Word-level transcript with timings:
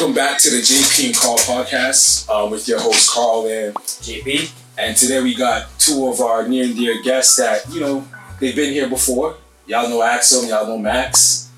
Welcome 0.00 0.16
back 0.16 0.38
to 0.38 0.48
the 0.48 0.62
JP 0.62 1.06
and 1.08 1.14
Carl 1.14 1.36
podcast 1.36 2.26
um, 2.30 2.50
with 2.50 2.66
your 2.66 2.80
host 2.80 3.10
Carl 3.10 3.46
and 3.46 3.74
JP. 3.74 4.50
And 4.78 4.96
today 4.96 5.22
we 5.22 5.34
got 5.34 5.66
two 5.78 6.08
of 6.08 6.22
our 6.22 6.48
near 6.48 6.64
and 6.64 6.74
dear 6.74 7.02
guests 7.02 7.36
that 7.36 7.68
you 7.70 7.82
know 7.82 8.08
they've 8.40 8.56
been 8.56 8.72
here 8.72 8.88
before. 8.88 9.36
Y'all 9.66 9.90
know 9.90 10.00
Axam, 10.00 10.48
y'all 10.48 10.66
know 10.66 10.78
Max. 10.78 11.50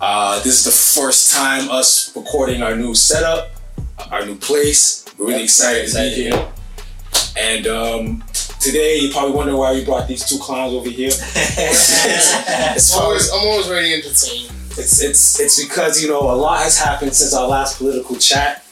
Uh, 0.00 0.42
this 0.42 0.60
is 0.60 0.64
the 0.64 1.00
first 1.02 1.30
time 1.30 1.68
us 1.68 2.16
recording 2.16 2.62
our 2.62 2.74
new 2.74 2.94
setup, 2.94 3.50
our 4.10 4.24
new 4.24 4.36
place. 4.36 5.04
We're 5.18 5.26
really 5.26 5.40
Yep, 5.40 5.44
excited, 5.44 5.82
excited, 5.82 6.10
to 6.10 6.16
be 6.16 6.22
here. 6.30 6.48
And 7.36 7.66
um, 7.66 8.24
today 8.60 8.96
you 8.96 9.12
probably 9.12 9.34
wonder 9.34 9.54
why 9.56 9.74
we 9.74 9.84
brought 9.84 10.08
these 10.08 10.26
two 10.26 10.38
clowns 10.38 10.72
over 10.72 10.88
here. 10.88 11.10
It's 12.72 12.96
I'm 12.96 13.02
always, 13.02 13.30
I'm 13.30 13.46
always 13.46 13.68
ready 13.68 14.00
to 14.00 14.08
entertain. 14.08 14.59
It's 14.80 15.02
it's 15.02 15.38
it's 15.40 15.62
because 15.62 16.02
you 16.02 16.08
know 16.08 16.20
a 16.20 16.34
lot 16.34 16.60
has 16.62 16.78
happened 16.78 17.14
since 17.14 17.34
our 17.34 17.46
last 17.46 17.78
political 17.78 18.16
chat. 18.16 18.64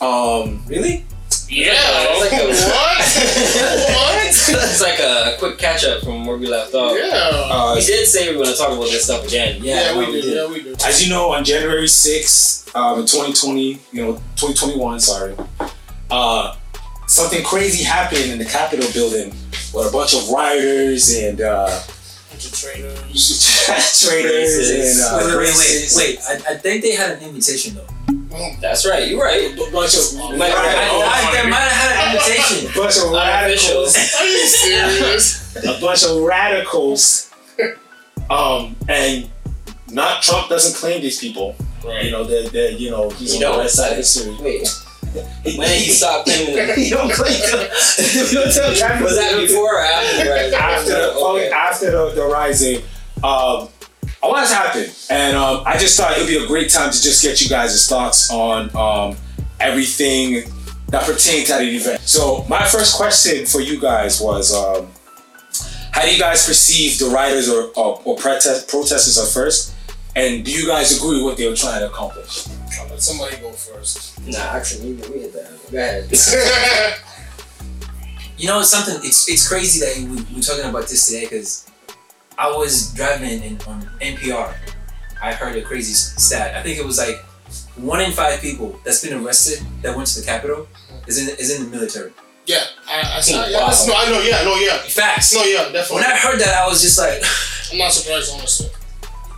Um, 0.00 0.62
really? 0.66 1.04
Yeah. 1.48 1.74
It's 1.76 2.20
like 2.20 2.40
a, 2.40 2.46
what? 2.48 2.98
what? 3.96 4.26
it's 4.26 4.80
like 4.82 4.98
a 4.98 5.36
quick 5.38 5.58
catch 5.58 5.84
up 5.84 6.02
from 6.02 6.26
where 6.26 6.36
we 6.36 6.46
left 6.46 6.74
off. 6.74 6.96
Yeah. 6.96 7.10
uh, 7.12 7.74
We 7.76 7.82
did 7.84 8.06
say 8.06 8.30
we 8.30 8.36
were 8.36 8.44
going 8.44 8.54
to 8.54 8.58
talk 8.60 8.72
about 8.72 8.84
this 8.90 9.04
stuff 9.04 9.26
again. 9.26 9.62
Yeah, 9.62 9.96
we 9.96 10.06
no, 10.06 10.12
did. 10.12 10.24
Yeah, 10.24 10.48
we 10.48 10.62
did. 10.62 10.82
as 10.82 11.02
you 11.04 11.10
know, 11.12 11.32
on 11.32 11.44
January 11.44 11.86
sixth, 11.88 12.74
um, 12.74 13.04
twenty 13.06 13.32
twenty, 13.32 13.78
you 13.92 14.02
know, 14.02 14.20
twenty 14.36 14.54
twenty 14.54 14.76
one, 14.78 14.98
sorry, 14.98 15.36
uh, 16.10 16.56
something 17.06 17.44
crazy 17.44 17.84
happened 17.84 18.30
in 18.30 18.38
the 18.38 18.44
Capitol 18.46 18.88
building 18.92 19.30
with 19.74 19.88
a 19.88 19.92
bunch 19.92 20.14
of 20.14 20.28
rioters 20.30 21.14
and 21.16 21.40
uh, 21.42 21.80
traitors. 22.52 24.06
traitors 24.08 24.70
and 24.70 25.00
uh, 25.00 25.26
wait, 25.26 25.36
wait, 25.36 25.54
wait, 25.56 25.56
wait, 25.56 25.92
wait. 25.96 26.18
I, 26.28 26.52
I 26.52 26.56
think 26.56 26.82
they 26.82 26.92
had 26.92 27.12
an 27.12 27.22
invitation 27.22 27.74
though. 27.74 27.86
That's 28.60 28.86
right. 28.88 29.06
You're 29.08 29.20
right. 29.22 29.52
A 29.52 29.70
bunch 29.72 29.94
of 29.94 30.36
Might- 30.38 30.50
I, 30.52 30.88
Oh, 30.90 31.02
I, 31.04 31.42
they 31.42 31.50
might 31.50 31.56
have 31.60 31.72
had 31.72 31.92
an 32.08 32.16
invitation. 32.16 32.70
bunch 32.74 32.96
of 32.98 33.10
radicals. 33.12 33.94
Are 33.96 34.24
you 34.26 34.46
serious? 34.46 35.56
a 35.64 35.80
bunch 35.80 36.04
of 36.04 36.22
radicals. 36.22 37.30
Um, 38.30 38.74
and 38.88 39.28
not 39.90 40.22
Trump 40.22 40.48
doesn't 40.48 40.76
claim 40.80 41.02
these 41.02 41.18
people. 41.20 41.54
You 41.84 42.10
know, 42.10 42.24
they're, 42.24 42.48
they're 42.48 42.70
you 42.70 42.90
know, 42.90 43.10
he's 43.10 43.34
You 43.38 43.44
on 43.46 43.50
the 43.52 43.56
don't? 43.56 43.60
right 43.60 43.70
side 43.70 43.90
of 43.92 43.96
history. 43.98 44.34
Wait. 44.40 44.68
When 45.14 45.68
did 45.68 45.82
he 45.82 45.90
stop 45.90 46.24
claiming 46.24 46.54
it? 46.56 46.78
you 46.88 46.90
don't 46.90 47.12
claim 47.12 47.32
you 47.38 48.34
don't 48.34 48.52
tell 48.52 49.02
Was 49.02 49.16
that 49.16 49.36
before 49.40 49.76
or 49.76 49.80
after 49.80 50.24
the 50.24 50.56
after 50.56 50.90
the 50.90 51.12
Okay. 51.14 51.50
after 51.50 51.90
the, 51.90 52.10
the 52.14 52.22
rising. 52.24 52.82
Um, 53.22 53.68
a 54.24 54.28
lot 54.28 54.40
has 54.40 54.52
happened, 54.52 54.94
and 55.10 55.36
um, 55.36 55.62
I 55.66 55.76
just 55.78 55.96
thought 55.96 56.16
it 56.16 56.20
would 56.20 56.28
be 56.28 56.42
a 56.42 56.46
great 56.46 56.70
time 56.70 56.92
to 56.92 57.02
just 57.02 57.22
get 57.22 57.40
you 57.40 57.48
guys' 57.48 57.88
thoughts 57.88 58.30
on 58.30 58.74
um, 58.76 59.16
everything 59.60 60.44
that 60.88 61.04
pertained 61.04 61.46
to 61.46 61.52
that 61.52 61.62
event. 61.62 62.00
So 62.02 62.44
my 62.48 62.64
first 62.66 62.96
question 62.96 63.46
for 63.46 63.60
you 63.60 63.80
guys 63.80 64.20
was, 64.20 64.54
um, 64.54 64.88
how 65.90 66.02
do 66.02 66.12
you 66.12 66.18
guys 66.20 66.46
perceive 66.46 66.98
the 66.98 67.06
rioters 67.06 67.48
or, 67.48 67.70
or, 67.76 68.00
or 68.04 68.16
protest, 68.16 68.68
protesters 68.68 69.18
at 69.18 69.28
first, 69.32 69.74
and 70.14 70.44
do 70.44 70.52
you 70.52 70.66
guys 70.66 70.96
agree 70.96 71.16
with 71.16 71.24
what 71.24 71.36
they 71.36 71.48
were 71.48 71.56
trying 71.56 71.80
to 71.80 71.86
accomplish? 71.86 72.46
Let 73.02 73.08
somebody 73.08 73.36
go 73.38 73.50
first. 73.50 74.24
Nah, 74.28 74.54
actually, 74.54 74.92
we 74.94 75.08
we 75.10 75.18
hit 75.22 75.32
that. 75.32 75.50
Go 75.72 75.76
ahead. 75.76 76.06
You 78.38 78.48
know, 78.48 78.60
it's 78.60 78.70
something. 78.70 78.94
It's 79.02 79.28
it's 79.28 79.46
crazy 79.48 79.78
that 79.84 79.94
we, 80.08 80.16
we're 80.34 80.40
talking 80.42 80.64
about 80.64 80.88
this 80.88 81.06
today 81.06 81.24
because 81.26 81.68
I 82.38 82.48
was 82.50 82.92
driving 82.94 83.42
in, 83.42 83.60
on 83.68 83.82
NPR. 84.00 84.54
I 85.22 85.32
heard 85.32 85.54
a 85.56 85.62
crazy 85.62 85.94
stat. 85.94 86.56
I 86.56 86.62
think 86.62 86.78
it 86.78 86.84
was 86.84 86.98
like 86.98 87.18
one 87.76 88.00
in 88.00 88.10
five 88.10 88.40
people 88.40 88.78
that's 88.84 89.04
been 89.04 89.14
arrested 89.22 89.64
that 89.82 89.94
went 89.96 90.08
to 90.08 90.20
the 90.20 90.26
Capitol 90.26 90.66
is 91.06 91.18
in 91.22 91.36
is 91.38 91.54
in 91.54 91.64
the 91.64 91.70
military. 91.70 92.10
yeah, 92.46 92.64
I, 92.88 93.18
I 93.18 93.20
saw. 93.20 93.46
Yeah, 93.46 93.58
Wow. 93.60 93.84
no, 93.86 93.94
I 93.94 94.10
know. 94.10 94.20
Yeah, 94.22 94.42
no, 94.44 94.54
yeah. 94.56 94.78
Facts. 94.78 95.34
No, 95.34 95.42
yeah, 95.44 95.70
definitely. 95.70 95.96
When. 95.96 96.04
I 96.04 96.16
heard 96.16 96.40
that, 96.40 96.54
I 96.54 96.66
was 96.66 96.80
just 96.82 96.98
like, 96.98 97.22
I'm 97.72 97.78
not 97.78 97.92
surprised, 97.92 98.32
honestly. 98.34 98.70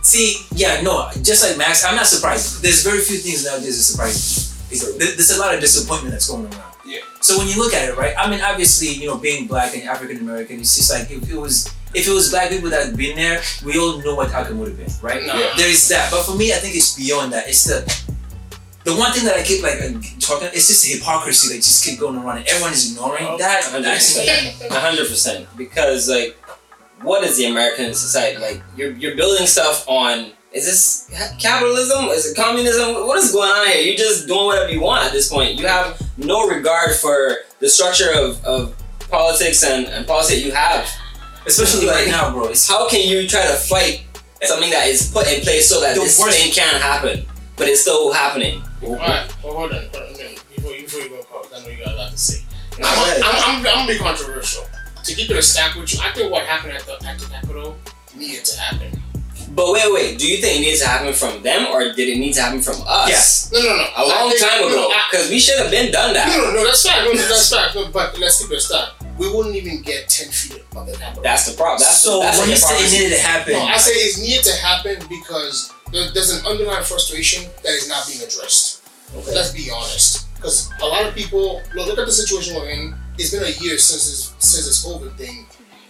See, 0.05 0.45
yeah, 0.53 0.81
no, 0.81 1.09
just 1.21 1.41
like 1.47 1.57
Max, 1.57 1.83
I'm 1.83 1.95
not 1.95 2.05
surprised. 2.07 2.61
There's 2.61 2.83
very 2.83 2.99
few 2.99 3.17
things 3.17 3.45
nowadays 3.45 3.77
that 3.77 3.83
surprise 3.83 4.53
me. 4.69 4.77
There's 4.97 5.31
a 5.31 5.39
lot 5.39 5.53
of 5.55 5.61
disappointment 5.61 6.11
that's 6.11 6.29
going 6.29 6.45
around. 6.45 6.73
Yeah. 6.85 6.99
So 7.21 7.37
when 7.39 7.47
you 7.47 7.57
look 7.57 7.73
at 7.73 7.89
it, 7.89 7.97
right? 7.97 8.13
I 8.17 8.29
mean, 8.29 8.41
obviously, 8.41 8.89
you 8.89 9.07
know, 9.07 9.17
being 9.17 9.47
black 9.47 9.73
and 9.73 9.83
African 9.89 10.17
American, 10.17 10.59
it's 10.59 10.75
just 10.75 10.91
like 10.93 11.09
if 11.09 11.29
it 11.29 11.35
was 11.35 11.73
if 11.95 12.07
it 12.07 12.11
was 12.11 12.29
black 12.29 12.49
people 12.49 12.69
that 12.69 12.85
had 12.87 12.97
been 12.97 13.15
there, 13.15 13.41
we 13.65 13.79
all 13.79 13.97
know 14.03 14.15
what 14.15 14.31
outcome 14.33 14.59
would 14.59 14.67
have 14.69 14.77
been, 14.77 14.91
right? 15.01 15.23
Yeah. 15.25 15.53
There 15.57 15.69
is 15.69 15.87
that, 15.89 16.11
but 16.11 16.23
for 16.23 16.35
me, 16.35 16.51
I 16.53 16.57
think 16.57 16.75
it's 16.75 16.95
beyond 16.95 17.33
that. 17.33 17.47
It's 17.47 17.63
the 17.63 17.81
the 18.83 18.93
one 18.95 19.11
thing 19.13 19.25
that 19.25 19.35
I 19.35 19.41
keep 19.43 19.63
like 19.63 19.79
talking. 20.19 20.49
It's 20.53 20.67
just 20.67 20.85
hypocrisy 20.85 21.49
that 21.49 21.55
just 21.63 21.83
keep 21.83 21.99
going 21.99 22.17
around 22.17 22.37
and 22.39 22.47
everyone 22.47 22.73
is 22.73 22.91
ignoring 22.91 23.25
Oh, 23.25 23.37
that. 23.39 23.63
hundred 23.63 23.85
That's 23.85 24.15
me. 24.17 24.27
A 24.69 24.79
hundred 24.79 25.07
percent. 25.07 25.47
Because 25.57 26.07
like, 26.07 26.37
what 27.01 27.23
is 27.23 27.37
the 27.37 27.45
American 27.45 27.93
society 27.93 28.39
like? 28.39 28.61
You're 28.75 28.91
you're 28.91 29.15
building 29.15 29.47
stuff 29.47 29.87
on. 29.87 30.31
Is 30.53 30.65
this 30.65 31.09
capitalism? 31.37 32.05
Is 32.05 32.31
it 32.31 32.35
communism? 32.37 33.05
What 33.05 33.17
is 33.17 33.33
going 33.33 33.49
on 33.49 33.67
here? 33.67 33.81
You're 33.81 33.97
just 33.97 34.25
doing 34.25 34.45
whatever 34.45 34.71
you 34.71 34.81
want 34.81 35.05
at 35.05 35.11
this 35.11 35.27
point. 35.29 35.59
You 35.59 35.67
have 35.67 36.01
no 36.17 36.47
regard 36.47 36.95
for 36.95 37.39
the 37.59 37.67
structure 37.67 38.09
of, 38.15 38.41
of 38.45 38.73
politics 39.11 39.63
and, 39.65 39.85
and 39.87 40.07
policy 40.07 40.35
that 40.39 40.45
you 40.45 40.53
have. 40.53 40.87
especially 41.45 41.87
Like- 41.87 41.95
right 41.97 42.07
now, 42.07 42.31
bro. 42.31 42.47
It's 42.47 42.65
How 42.69 42.87
can 42.87 43.01
you 43.05 43.27
try 43.27 43.41
to 43.45 43.53
fight 43.53 44.05
something 44.43 44.69
that 44.71 44.87
is 44.87 45.11
put 45.11 45.27
in 45.27 45.41
place 45.41 45.67
so 45.67 45.81
that 45.81 45.95
The 45.95 46.01
this 46.01 46.17
worst- 46.19 46.39
thing 46.39 46.53
can't 46.53 46.81
happen, 46.81 47.25
but 47.57 47.67
it's 47.67 47.81
still 47.81 48.13
happening? 48.13 48.63
Alright, 48.81 49.27
well, 49.43 49.55
hold 49.55 49.73
on. 49.73 49.83
Hold 49.93 49.95
on. 49.95 50.13
Before, 50.55 50.71
before 50.71 51.01
you 51.01 51.09
go, 51.09 51.25
I 51.53 51.59
know 51.61 51.67
you 51.67 51.83
got 51.83 51.93
a 51.95 51.97
lot 51.97 52.11
to 52.11 52.17
say. 52.17 52.43
I'm. 52.77 52.83
I'm, 52.85 53.23
I'm, 53.23 53.57
I'm 53.57 53.63
gonna 53.63 53.87
be 53.91 53.97
controversial. 53.99 54.63
To 55.05 55.13
keep 55.13 55.29
it 55.29 55.37
a 55.37 55.41
stack 55.41 55.75
with 55.75 55.93
you, 55.93 55.99
I 56.01 56.11
think 56.11 56.31
what 56.31 56.43
happened 56.45 56.73
at 56.73 56.81
the, 56.81 56.93
at 57.05 57.19
the 57.19 57.27
Capitol 57.27 57.77
needed 58.15 58.43
to 58.45 58.59
happen. 58.59 58.99
But 59.53 59.71
wait, 59.71 59.93
wait. 59.93 60.19
Do 60.19 60.27
you 60.27 60.41
think 60.41 60.59
it 60.59 60.61
needs 60.61 60.81
to 60.81 60.87
happen 60.87 61.13
from 61.13 61.43
them, 61.43 61.67
or 61.71 61.93
did 61.93 62.09
it 62.09 62.17
need 62.17 62.33
to 62.33 62.41
happen 62.41 62.61
from 62.61 62.81
us? 62.87 63.07
Yes. 63.07 63.51
No, 63.53 63.61
no, 63.61 63.77
no. 63.77 63.87
A 63.95 64.03
long 64.03 64.29
think- 64.29 64.41
time 64.41 64.61
no, 64.61 64.67
ago, 64.67 64.89
no, 64.89 64.97
because 65.11 65.29
we 65.29 65.39
should 65.39 65.59
have 65.59 65.69
been 65.69 65.91
done 65.91 66.13
that. 66.13 66.27
No, 66.27 66.43
no, 66.43 66.51
no, 66.57 66.65
that's 66.65 66.81
fact. 66.81 67.05
No, 67.05 67.11
no, 67.11 67.21
that's 67.21 67.53
fact. 67.53 67.75
No, 67.75 67.87
but 67.93 68.17
let's 68.19 68.41
keep 68.41 68.51
it 68.51 68.57
a 68.57 68.59
stack. 68.59 68.89
We 69.17 69.31
wouldn't 69.31 69.55
even 69.55 69.81
get 69.81 70.09
10 70.09 70.27
feet 70.29 70.63
of 70.75 70.87
the 70.87 70.93
Capitol. 70.97 71.23
That's 71.23 71.45
the 71.49 71.55
problem. 71.55 71.79
That's 71.79 72.01
so 72.01 72.19
that's 72.19 72.37
when 72.39 72.47
the 72.47 72.53
you 72.53 72.57
say 72.57 72.75
it 72.75 72.91
needed 72.91 73.15
to 73.15 73.21
happen, 73.21 73.53
no, 73.53 73.63
I 73.63 73.77
say 73.77 73.91
it's 73.91 74.19
needed 74.19 74.43
to 74.43 74.55
happen 74.57 74.97
because 75.07 75.71
there, 75.93 76.09
there's 76.11 76.31
an 76.31 76.45
underlying 76.45 76.83
frustration 76.83 77.49
that 77.63 77.71
is 77.71 77.87
not 77.87 78.07
being 78.07 78.19
addressed. 78.19 78.81
Let's 79.13 79.51
be 79.53 79.69
honest. 79.71 80.25
Because 80.45 80.71
a 80.79 80.85
lot 80.85 81.03
of 81.03 81.15
people, 81.15 81.63
look, 81.73 81.87
look 81.87 81.97
at 81.97 82.05
the 82.05 82.11
situation 82.11 82.53
we're 82.53 82.69
in. 82.69 82.93
It's 83.17 83.31
been 83.31 83.41
a 83.41 83.49
year 83.63 83.79
since 83.79 84.05
this, 84.05 84.35
since 84.37 84.67
this 84.67 84.85
COVID 84.85 85.17
thing. 85.17 85.47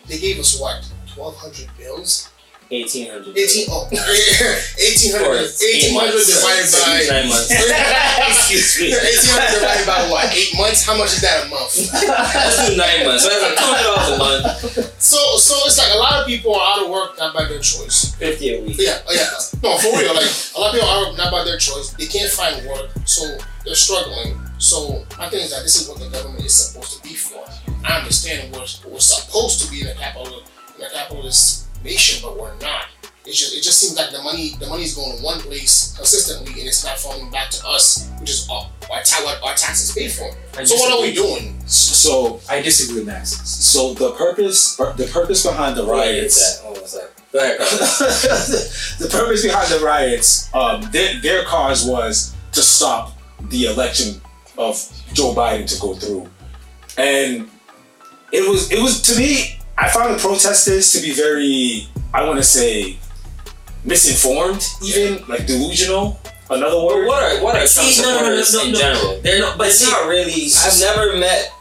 They 0.08 0.18
gave 0.18 0.40
us 0.40 0.58
what? 0.58 0.76
1,200 1.14 1.78
bills? 1.78 2.30
1800. 2.70 3.38
18, 3.38 3.68
oh, 3.70 3.86
1,800, 3.94 5.22
Or 5.22 5.38
eight 5.38 5.94
1,800 5.94 5.94
months, 5.94 6.26
divided 6.34 6.68
by. 6.74 6.98
nine 7.14 7.28
months. 7.30 7.50
Excuse 8.26 8.82
me. 8.82 8.90
1,800 8.90 9.54
divided 9.60 9.86
by 9.86 10.00
what? 10.10 10.34
Eight 10.34 10.54
months? 10.58 10.82
How 10.86 10.98
much 10.98 11.14
is 11.14 11.22
that 11.22 11.46
a 11.46 11.50
month? 11.50 11.78
Let's 11.94 12.70
do 12.70 12.78
nine 12.78 13.06
months. 13.06 13.24
So 13.24 13.30
that's 13.30 13.44
like 13.46 13.58
two 13.58 13.70
hundred 13.70 13.86
dollars 13.86 14.10
a 14.10 14.18
month, 14.18 15.02
So, 15.02 15.18
so 15.38 15.54
it's 15.70 15.78
like 15.78 15.94
a 15.94 15.98
lot 15.98 16.22
of 16.22 16.28
people 16.28 16.56
are 16.56 16.66
out 16.80 16.84
of 16.86 16.90
work 16.90 17.18
not 17.18 17.34
by 17.34 17.46
their 17.46 17.60
choice. 17.62 18.16
fifty 18.18 18.56
a 18.58 18.62
week. 18.62 18.78
Yeah, 18.80 19.00
oh 19.08 19.14
yeah. 19.14 19.30
No, 19.62 19.78
for 19.78 19.94
real. 19.98 20.14
Like 20.16 20.26
a 20.56 20.60
lot 20.60 20.74
of 20.74 20.82
people 20.82 20.90
are 20.90 21.14
not 21.18 21.32
by 21.32 21.44
their 21.44 21.58
choice. 21.58 21.92
They 21.94 22.06
can't 22.08 22.32
find 22.32 22.66
work, 22.66 22.90
so 23.06 23.38
they're 23.64 23.76
struggling. 23.76 24.40
So 24.58 25.06
my 25.20 25.30
thing 25.30 25.42
is 25.42 25.52
that 25.52 25.62
this 25.64 25.76
is 25.80 25.88
what 25.90 26.00
the 26.00 26.10
government 26.10 26.44
is 26.46 26.56
supposed 26.56 26.98
to 26.98 27.04
be 27.08 27.14
for. 27.16 27.44
I 27.86 28.00
understand 28.00 28.52
we're, 28.54 28.66
we're 28.90 29.00
supposed 29.00 29.62
to 29.66 29.70
be 29.72 29.82
in 29.82 29.88
a 29.88 29.94
capital 29.94 30.42
in 30.80 30.86
a 30.86 30.90
capitalist 30.90 31.65
nation, 31.86 32.20
but 32.22 32.38
we're 32.38 32.58
not. 32.60 32.86
It's 33.26 33.40
just 33.40 33.58
it 33.58 33.64
just 33.64 33.80
seems 33.80 33.98
like 33.98 34.12
the 34.12 34.22
money 34.22 34.54
the 34.60 34.68
money 34.68 34.84
is 34.84 34.94
going 34.94 35.18
to 35.18 35.24
one 35.24 35.40
place 35.40 35.96
consistently 35.98 36.60
and 36.60 36.68
it's 36.68 36.84
not 36.86 37.00
falling 37.00 37.32
back 37.32 37.50
to 37.52 37.68
us, 37.68 38.12
which 38.20 38.30
is 38.30 38.48
our, 38.52 38.70
our, 38.92 39.02
ta- 39.02 39.24
what 39.24 39.42
our 39.44 39.56
taxes 39.56 39.96
pay 39.96 40.10
for. 40.10 40.30
I 40.60 40.64
So 40.64 40.76
what 40.76 40.94
are 40.94 41.02
we 41.02 41.12
doing? 41.14 41.60
So, 41.66 42.40
I 42.48 42.62
disagree, 42.62 43.00
with 43.00 43.08
Max. 43.08 43.32
so 43.50 43.96
the 43.96 44.12
purpose, 44.12 44.76
the 44.76 45.10
purpose 45.12 45.44
behind 45.44 45.76
the 45.76 45.86
riots. 45.86 46.62
What 46.62 46.80
was 46.82 46.94
that? 46.94 47.12
Ahead. 47.34 47.58
The 49.00 49.10
purpose 49.10 49.44
behind 49.44 49.72
the 49.72 49.80
riots, 49.84 50.54
um, 50.54 50.84
their, 50.92 51.20
their 51.22 51.44
cause 51.46 51.84
was 51.86 52.36
to 52.52 52.62
stop 52.62 53.18
the 53.50 53.66
election 53.66 54.22
of 54.58 54.78
Joe 55.14 55.34
Biden 55.34 55.68
to 55.74 55.82
go 55.82 55.96
through, 55.96 56.30
and 56.98 57.50
it 58.32 58.48
was 58.50 58.72
it 58.72 58.82
was 58.82 59.02
to 59.04 59.18
me. 59.20 59.55
I 59.78 59.90
found 59.90 60.16
the 60.16 60.20
protesters 60.20 60.92
to 60.94 61.02
be 61.02 61.12
very, 61.14 61.88
I 62.14 62.24
want 62.26 62.38
to 62.38 62.44
say, 62.44 62.98
misinformed, 63.84 64.66
even 64.84 65.24
like 65.28 65.46
delusional. 65.48 66.20
Another 66.50 66.76
But 66.76 66.86
word. 66.86 67.08
what 67.08 67.24
are 67.24 67.44
what 67.44 67.56
are 67.56 67.66
Trump 67.66 67.90
See, 67.90 68.02
no, 68.04 68.22
no, 68.22 68.36
no, 68.36 68.42
supporters 68.44 68.54
no, 68.54 68.62
in 68.66 68.72
no. 68.74 68.80
general? 68.80 69.22
They're 69.22 69.40
No, 69.40 69.56
but 69.58 69.68
it's 69.68 69.80
see- 69.80 69.92
not 69.92 70.08
really. 70.08 70.46
I've 70.64 70.80
never 70.80 71.18
met 71.18 71.52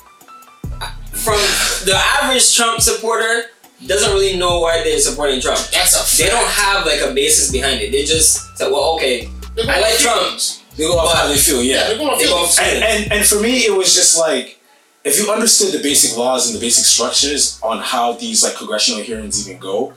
from 1.13 1.39
the 1.87 1.95
average 1.97 2.55
Trump 2.55 2.81
supporter 2.83 3.45
doesn't 3.87 4.13
really 4.13 4.37
know 4.37 4.61
why 4.61 4.83
they're 4.85 4.99
supporting 5.01 5.41
Trump. 5.41 5.59
That's 5.73 5.95
a 6.19 6.23
They 6.23 6.29
don't 6.29 6.47
have 6.47 6.85
like 6.87 7.01
a 7.01 7.13
basis 7.15 7.51
behind 7.51 7.81
it. 7.81 7.93
They 7.93 8.05
just 8.05 8.57
say, 8.59 8.71
well, 8.71 8.95
okay, 8.97 9.29
I 9.59 9.81
like 9.81 9.97
Trump. 9.99 10.39
They 10.77 10.85
go 10.85 10.99
off 10.99 11.15
how 11.17 11.29
they 11.29 11.37
feel. 11.39 11.63
Yeah, 11.63 11.77
Yeah. 11.77 11.89
they're 11.89 11.97
going 11.99 12.11
off 12.11 12.19
They 12.19 12.27
go 12.27 12.37
off- 12.37 12.59
and, 12.61 12.85
and 12.85 13.13
and 13.13 13.27
for 13.27 13.41
me, 13.41 13.65
it 13.65 13.73
was 13.75 13.95
just 13.95 14.19
like 14.19 14.61
if 15.05 15.19
you 15.19 15.31
understood 15.31 15.73
the 15.79 15.83
basic 15.83 16.17
laws 16.17 16.47
and 16.47 16.57
the 16.57 16.61
basic 16.61 16.85
structures 16.85 17.61
on 17.63 17.79
how 17.79 18.13
these 18.13 18.43
like 18.43 18.57
congressional 18.57 19.03
hearings 19.03 19.47
even 19.49 19.61
go, 19.61 19.93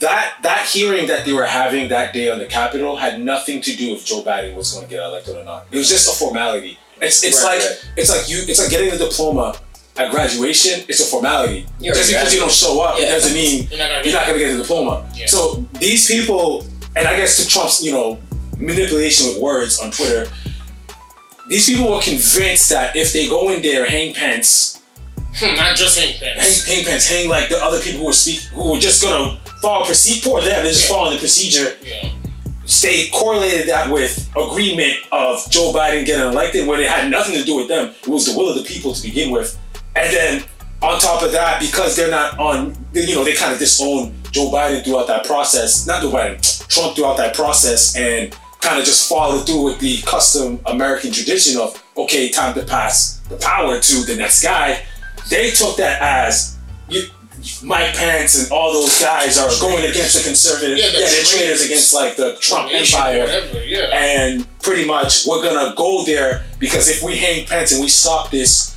that 0.00 0.34
that 0.42 0.66
hearing 0.66 1.06
that 1.08 1.24
they 1.24 1.32
were 1.32 1.46
having 1.46 1.88
that 1.88 2.12
day 2.12 2.30
on 2.30 2.38
the 2.38 2.46
Capitol 2.46 2.96
had 2.96 3.20
nothing 3.20 3.60
to 3.62 3.74
do 3.76 3.92
with 3.92 4.04
Joe 4.04 4.22
Biden 4.22 4.54
was 4.54 4.72
going 4.72 4.84
to 4.84 4.90
get 4.90 5.02
elected 5.02 5.36
or 5.36 5.44
not. 5.44 5.66
It 5.70 5.78
was 5.78 5.88
just 5.88 6.08
a 6.08 6.24
formality. 6.24 6.78
It's 7.00 7.24
it's 7.24 7.42
Right, 7.42 7.58
like 7.58 7.68
right. 7.68 7.90
it's 7.96 8.10
like 8.10 8.28
you 8.28 8.38
it's 8.46 8.58
like 8.58 8.70
getting 8.70 8.90
a 8.92 8.98
diploma 8.98 9.56
at 9.96 10.10
graduation. 10.10 10.84
It's 10.88 11.00
a 11.00 11.10
formality. 11.10 11.66
You're 11.80 11.94
just 11.94 12.10
a 12.10 12.14
because 12.14 12.34
you 12.34 12.40
don't 12.40 12.52
show 12.52 12.82
up, 12.82 12.98
it 12.98 13.06
doesn't 13.06 13.32
mean 13.32 13.68
You're 13.70 13.78
not 13.78 13.88
gonna 13.88 13.94
you're 13.96 14.04
get 14.04 14.12
not 14.14 14.26
going 14.26 14.38
to 14.38 14.44
get 14.44 14.52
the 14.52 14.58
diploma. 14.62 15.10
Yeah. 15.14 15.26
So 15.26 15.64
these 15.78 16.06
people, 16.06 16.66
and 16.94 17.08
I 17.08 17.16
guess 17.16 17.42
to 17.42 17.48
Trump's, 17.48 17.82
you 17.82 17.92
know, 17.92 18.18
manipulation 18.58 19.28
with 19.28 19.40
words 19.40 19.80
on 19.80 19.90
Twitter, 19.90 20.30
these 21.48 21.66
people 21.66 21.90
were 21.90 22.00
convinced 22.00 22.68
that 22.70 22.94
if 22.96 23.12
they 23.12 23.28
go 23.28 23.50
in 23.50 23.62
there, 23.62 23.86
hang 23.86 24.14
pants, 24.14 24.72
Hmm, 25.38 25.54
Not 25.54 25.76
just 25.76 25.98
hang, 25.98 26.14
Pence. 26.18 26.64
hang 26.66 26.82
pants, 26.86 27.06
hang 27.06 27.28
like 27.28 27.50
the 27.50 27.62
other 27.62 27.78
people 27.80 28.00
who 28.00 28.06
were 28.06 28.12
speak, 28.14 28.40
who 28.54 28.72
were 28.72 28.78
just 28.78 29.02
gonna 29.02 29.38
follow 29.60 29.84
procedure, 29.84 30.30
poor 30.30 30.40
them, 30.40 30.62
they're 30.64 30.72
just 30.72 30.84
Yeah. 30.88 30.94
following 30.94 31.12
the 31.12 31.18
procedure. 31.20 31.76
Yeah. 31.84 32.08
They 32.82 33.08
correlated 33.08 33.68
that 33.68 33.90
with 33.90 34.28
agreement 34.34 34.94
of 35.12 35.44
Joe 35.50 35.74
Biden 35.74 36.06
getting 36.06 36.26
elected 36.26 36.66
when 36.66 36.80
it 36.80 36.88
had 36.88 37.10
nothing 37.10 37.34
to 37.34 37.44
do 37.44 37.54
with 37.54 37.68
them. 37.68 37.94
It 38.02 38.08
was 38.08 38.24
the 38.24 38.32
will 38.32 38.48
of 38.48 38.56
the 38.56 38.62
people 38.62 38.94
to 38.94 39.02
begin 39.02 39.30
with. 39.30 39.56
And 39.94 40.10
then 40.12 40.44
on 40.80 40.98
top 41.00 41.22
of 41.22 41.32
that, 41.32 41.60
because 41.60 41.96
they're 41.96 42.10
not 42.10 42.38
on, 42.38 42.74
you 42.94 43.14
know, 43.14 43.22
they 43.22 43.34
kind 43.34 43.52
of 43.52 43.58
disown 43.58 44.14
Joe 44.32 44.50
Biden 44.50 44.82
throughout 44.84 45.06
that 45.08 45.24
process. 45.26 45.86
Not 45.86 46.00
Joe 46.00 46.10
Biden, 46.10 46.66
Trump 46.68 46.96
throughout 46.96 47.18
that 47.18 47.34
process, 47.34 47.94
and 47.94 48.34
kind 48.60 48.78
of 48.78 48.84
just 48.84 49.08
follow 49.08 49.38
through 49.38 49.62
with 49.64 49.78
the 49.80 50.02
custom 50.02 50.60
American 50.66 51.12
tradition 51.12 51.60
of, 51.60 51.82
okay, 51.96 52.30
time 52.30 52.54
to 52.54 52.64
pass 52.64 53.18
the 53.28 53.36
power 53.36 53.78
to 53.80 54.04
the 54.04 54.16
next 54.16 54.42
guy. 54.42 54.82
They 55.30 55.50
took 55.50 55.76
that 55.76 56.00
as 56.02 56.56
you, 56.88 57.02
Mike 57.62 57.94
Pence 57.94 58.42
and 58.42 58.50
all 58.52 58.72
those 58.72 59.00
guys 59.00 59.38
are 59.38 59.50
going 59.60 59.84
against 59.88 60.16
the 60.16 60.22
conservative. 60.24 60.78
Yeah, 60.78 60.86
Yeah, 60.86 60.92
they're 60.92 61.10
they're 61.10 61.24
traitors 61.24 61.64
against 61.64 61.94
like 61.94 62.16
the 62.16 62.36
Trump 62.40 62.72
empire 62.72 63.20
Whatever, 63.20 63.64
yeah. 63.64 63.90
and 63.92 64.46
pretty 64.62 64.86
much 64.86 65.26
we're 65.26 65.42
gonna 65.42 65.74
go 65.76 66.04
there 66.04 66.44
because 66.58 66.88
if 66.88 67.02
we 67.02 67.16
hang 67.16 67.46
Pence 67.46 67.72
and 67.72 67.82
we 67.82 67.88
stop 67.88 68.30
this, 68.30 68.76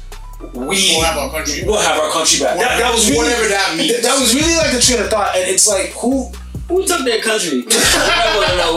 we 0.53 0.95
We'll 0.95 1.03
have 1.03 1.17
our 1.17 1.31
country 1.31 1.63
We'll 1.65 1.81
have 1.81 1.99
our 1.99 2.11
country 2.11 2.39
back. 2.39 2.57
That, 2.59 2.79
that 2.79 2.93
was 2.93 3.09
really, 3.09 3.23
Whatever 3.23 3.47
that 3.49 3.75
means. 3.77 3.93
That, 3.93 4.03
that 4.03 4.19
was 4.19 4.33
really 4.35 4.55
like 4.55 4.71
the 4.71 4.81
train 4.81 5.01
of 5.01 5.09
thought, 5.09 5.35
and 5.35 5.49
it's 5.49 5.67
like 5.67 5.89
who? 5.91 6.31
Who 6.69 6.85
took 6.85 7.03
their 7.03 7.21
country? 7.21 7.65
I 7.67 8.33
want 8.37 8.47
to 8.49 8.55
know. 8.57 8.75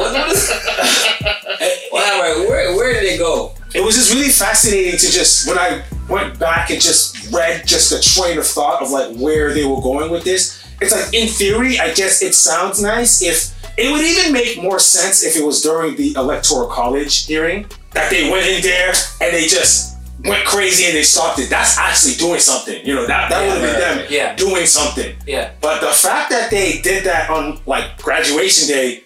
What, 1.90 2.48
where, 2.48 2.74
where 2.76 2.92
did 2.94 3.04
it 3.04 3.18
go? 3.18 3.54
It 3.74 3.84
was 3.84 3.94
just 3.94 4.12
really 4.14 4.30
fascinating 4.30 4.92
to 4.92 5.10
just 5.10 5.46
when 5.46 5.58
I 5.58 5.82
went 6.08 6.38
back 6.38 6.70
and 6.70 6.80
just 6.80 7.30
read 7.32 7.66
just 7.66 7.90
the 7.90 8.00
train 8.00 8.38
of 8.38 8.46
thought 8.46 8.82
of 8.82 8.90
like 8.90 9.14
where 9.16 9.52
they 9.52 9.64
were 9.64 9.80
going 9.80 10.10
with 10.10 10.24
this. 10.24 10.66
It's 10.80 10.92
like 10.92 11.12
in 11.14 11.28
theory, 11.28 11.78
I 11.78 11.92
guess 11.92 12.22
it 12.22 12.34
sounds 12.34 12.82
nice. 12.82 13.22
If 13.22 13.52
it 13.78 13.90
would 13.90 14.02
even 14.02 14.32
make 14.32 14.60
more 14.62 14.78
sense 14.78 15.22
if 15.24 15.36
it 15.36 15.44
was 15.44 15.62
during 15.62 15.96
the 15.96 16.12
electoral 16.14 16.68
college 16.68 17.26
hearing 17.26 17.66
that 17.92 18.10
they 18.10 18.30
went 18.30 18.46
in 18.46 18.62
there 18.62 18.92
and 19.20 19.34
they 19.34 19.46
just 19.46 19.91
went 20.24 20.44
crazy 20.46 20.86
and 20.86 20.94
they 20.96 21.02
stopped 21.02 21.38
it. 21.38 21.50
That's 21.50 21.78
actually 21.78 22.14
doing 22.14 22.40
something. 22.40 22.84
You 22.86 22.94
know 22.94 23.06
that 23.06 23.30
that 23.30 23.42
Yeah, 23.42 23.48
would 23.54 23.62
have 23.62 23.78
been 23.78 23.98
them. 23.98 24.06
Yeah. 24.10 24.34
doing 24.36 24.66
something. 24.66 25.16
Yeah. 25.26 25.52
But 25.60 25.80
the 25.80 25.88
fact 25.92 26.30
that 26.30 26.50
they 26.50 26.80
did 26.80 27.04
that 27.04 27.30
on 27.30 27.60
like 27.66 27.98
graduation 27.98 28.68
day, 28.68 29.02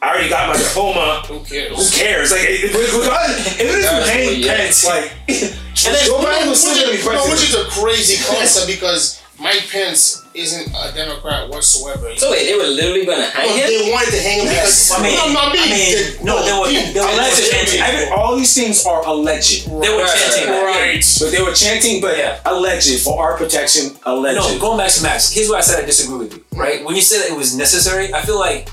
I 0.00 0.10
already 0.10 0.28
got 0.28 0.48
my 0.48 0.56
diploma. 0.56 1.22
Who 1.26 1.40
cares? 1.44 1.74
Who 1.76 1.98
cares? 1.98 2.30
Like, 2.30 2.40
if, 2.44 2.64
even 2.70 2.80
if 2.80 3.82
you 3.82 3.90
hang 4.12 4.42
Pence, 4.46 4.84
like, 4.86 5.10
And 5.26 5.36
then, 5.36 5.52
Joe 6.06 6.18
Biden 6.22 6.48
was 6.48 6.60
still 6.60 6.74
which, 6.74 6.80
gonna 6.80 6.92
be 6.92 6.98
is, 6.98 7.04
you 7.04 7.12
know, 7.12 7.30
which 7.30 7.42
is 7.50 7.54
a 7.54 7.64
crazy 7.80 8.22
concept 8.24 8.66
because 8.74 9.20
Mike 9.40 9.68
Pence 9.70 10.24
isn't 10.34 10.74
a 10.74 10.92
Democrat 10.94 11.48
whatsoever. 11.48 12.10
So 12.16 12.30
wait, 12.32 12.46
they 12.46 12.56
were 12.56 12.66
literally 12.66 13.06
going 13.06 13.18
to 13.22 13.30
hang 13.30 13.46
Well, 13.46 13.56
him? 13.56 13.86
they 13.86 13.92
wanted 13.92 14.10
to 14.10 14.20
hang 14.20 14.38
him 14.40 14.48
because 14.48 14.90
I 14.90 15.00
mean- 15.02 15.14
no, 15.14 15.32
no, 15.32 15.40
I 15.40 15.52
mean, 15.52 15.62
I 15.62 15.66
mean, 15.66 15.94
they- 15.94 16.24
no, 16.24 16.44
they 16.44 16.52
were- 16.58 16.92
they 16.92 17.00
were 17.00 17.06
alleged. 17.06 17.50
chanting. 17.50 17.80
Every, 17.80 18.08
all 18.10 18.36
these 18.36 18.52
things 18.52 18.84
are 18.84 19.06
alleged. 19.06 19.66
They 19.66 19.90
were 19.94 20.04
chanting 20.06 20.46
that. 20.50 20.64
Right. 20.64 21.04
But 21.20 21.30
they 21.30 21.40
were 21.42 21.52
chanting, 21.54 22.00
but 22.00 22.18
Yeah. 22.18 22.40
alleged 22.46 23.00
for 23.02 23.22
our 23.22 23.36
protection. 23.36 23.96
Alleged. 24.04 24.38
No, 24.38 24.58
going 24.58 24.78
back 24.78 24.90
to 24.92 25.02
Max, 25.04 25.30
here's 25.30 25.48
why 25.48 25.58
I 25.58 25.60
said 25.60 25.82
I 25.82 25.86
disagree 25.86 26.18
with 26.18 26.32
you, 26.34 26.44
right? 26.54 26.84
When 26.84 26.96
you 26.96 27.02
said 27.02 27.20
that 27.22 27.28
it 27.30 27.36
was 27.36 27.54
necessary, 27.54 28.12
I 28.12 28.22
feel 28.26 28.38
like 28.40 28.68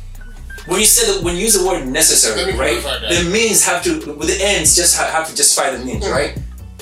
when 0.65 0.79
you 0.79 0.85
said 0.87 1.13
that 1.13 1.21
when 1.21 1.35
you 1.35 1.41
use 1.43 1.53
the 1.53 1.63
word 1.63 1.85
necessary, 1.87 2.51
right? 2.53 2.81
The 3.07 3.23
means 3.29 3.63
have 3.65 3.83
to, 3.83 3.99
with 4.17 4.29
the 4.29 4.43
ends, 4.43 4.75
just 4.75 4.95
ha- 4.97 5.11
have 5.11 5.29
to 5.29 5.35
justify 5.35 5.69
the 5.69 5.85
means, 5.85 6.03
Mhm. 6.05 6.11
right? 6.11 6.33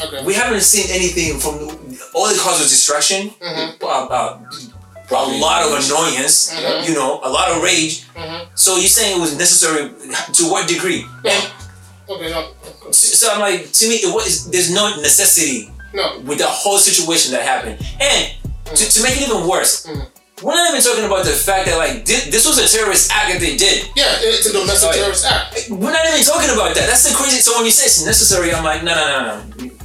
Okay. 0.01 0.23
We 0.23 0.33
haven't 0.35 0.61
seen 0.61 0.87
anything 0.89 1.37
from 1.39 1.77
all 2.13 2.27
it 2.27 2.37
caused 2.39 2.61
was 2.61 2.69
distraction, 2.69 3.33
Mhm. 3.41 3.81
uh, 3.81 3.85
uh, 3.85 4.37
a 5.11 5.25
lot 5.37 5.61
of 5.63 5.73
annoyance, 5.85 6.49
Mhm. 6.51 6.87
you 6.87 6.93
know, 6.95 7.19
a 7.23 7.29
lot 7.29 7.49
of 7.51 7.61
rage. 7.61 8.03
Mhm. 8.15 8.47
So 8.55 8.77
you're 8.77 8.87
saying 8.89 9.17
it 9.17 9.21
was 9.21 9.33
necessary 9.33 9.91
to 10.33 10.43
what 10.49 10.67
degree? 10.67 11.05
And 11.25 11.43
Okay, 12.09 12.29
no, 12.31 12.49
so, 12.91 13.07
so 13.15 13.31
I'm 13.31 13.39
like, 13.39 13.71
to 13.71 13.87
me, 13.87 13.95
it 13.95 14.13
was 14.13 14.49
there's 14.51 14.69
no 14.71 14.95
necessity 15.01 15.71
no. 15.93 16.19
with 16.25 16.37
the 16.39 16.47
whole 16.47 16.77
situation 16.77 17.31
that 17.31 17.43
happened. 17.43 17.77
And 17.99 18.31
to, 18.75 18.83
to 18.91 19.01
make 19.03 19.15
it 19.17 19.23
even 19.23 19.47
worse, 19.47 19.85
Mhm. 19.85 20.07
we're 20.41 20.53
not 20.55 20.69
even 20.71 20.81
talking 20.83 21.05
about 21.05 21.23
the 21.23 21.31
fact 21.31 21.65
that 21.67 21.77
like 21.77 22.05
thi- 22.05 22.29
this 22.29 22.45
was 22.45 22.57
a 22.57 22.67
terrorist 22.67 23.09
act 23.11 23.31
that 23.31 23.39
they 23.39 23.55
did. 23.55 23.87
Yeah, 23.95 24.17
it's 24.19 24.47
a 24.47 24.51
domestic 24.51 24.89
Oh, 24.89 24.93
terrorist 24.93 25.25
act. 25.25 25.69
We're 25.69 25.91
not 25.93 26.05
even 26.07 26.23
talking 26.25 26.49
about 26.49 26.73
that. 26.75 26.87
That's 26.89 27.03
the 27.07 27.13
crazy. 27.15 27.39
So 27.39 27.55
when 27.55 27.65
you 27.65 27.71
say 27.71 27.85
it's 27.85 28.01
necessary, 28.03 28.53
I'm 28.53 28.65
like, 28.65 28.83
no, 28.83 28.93
no, 28.95 29.05
no, 29.07 29.19
no, 29.27 29.41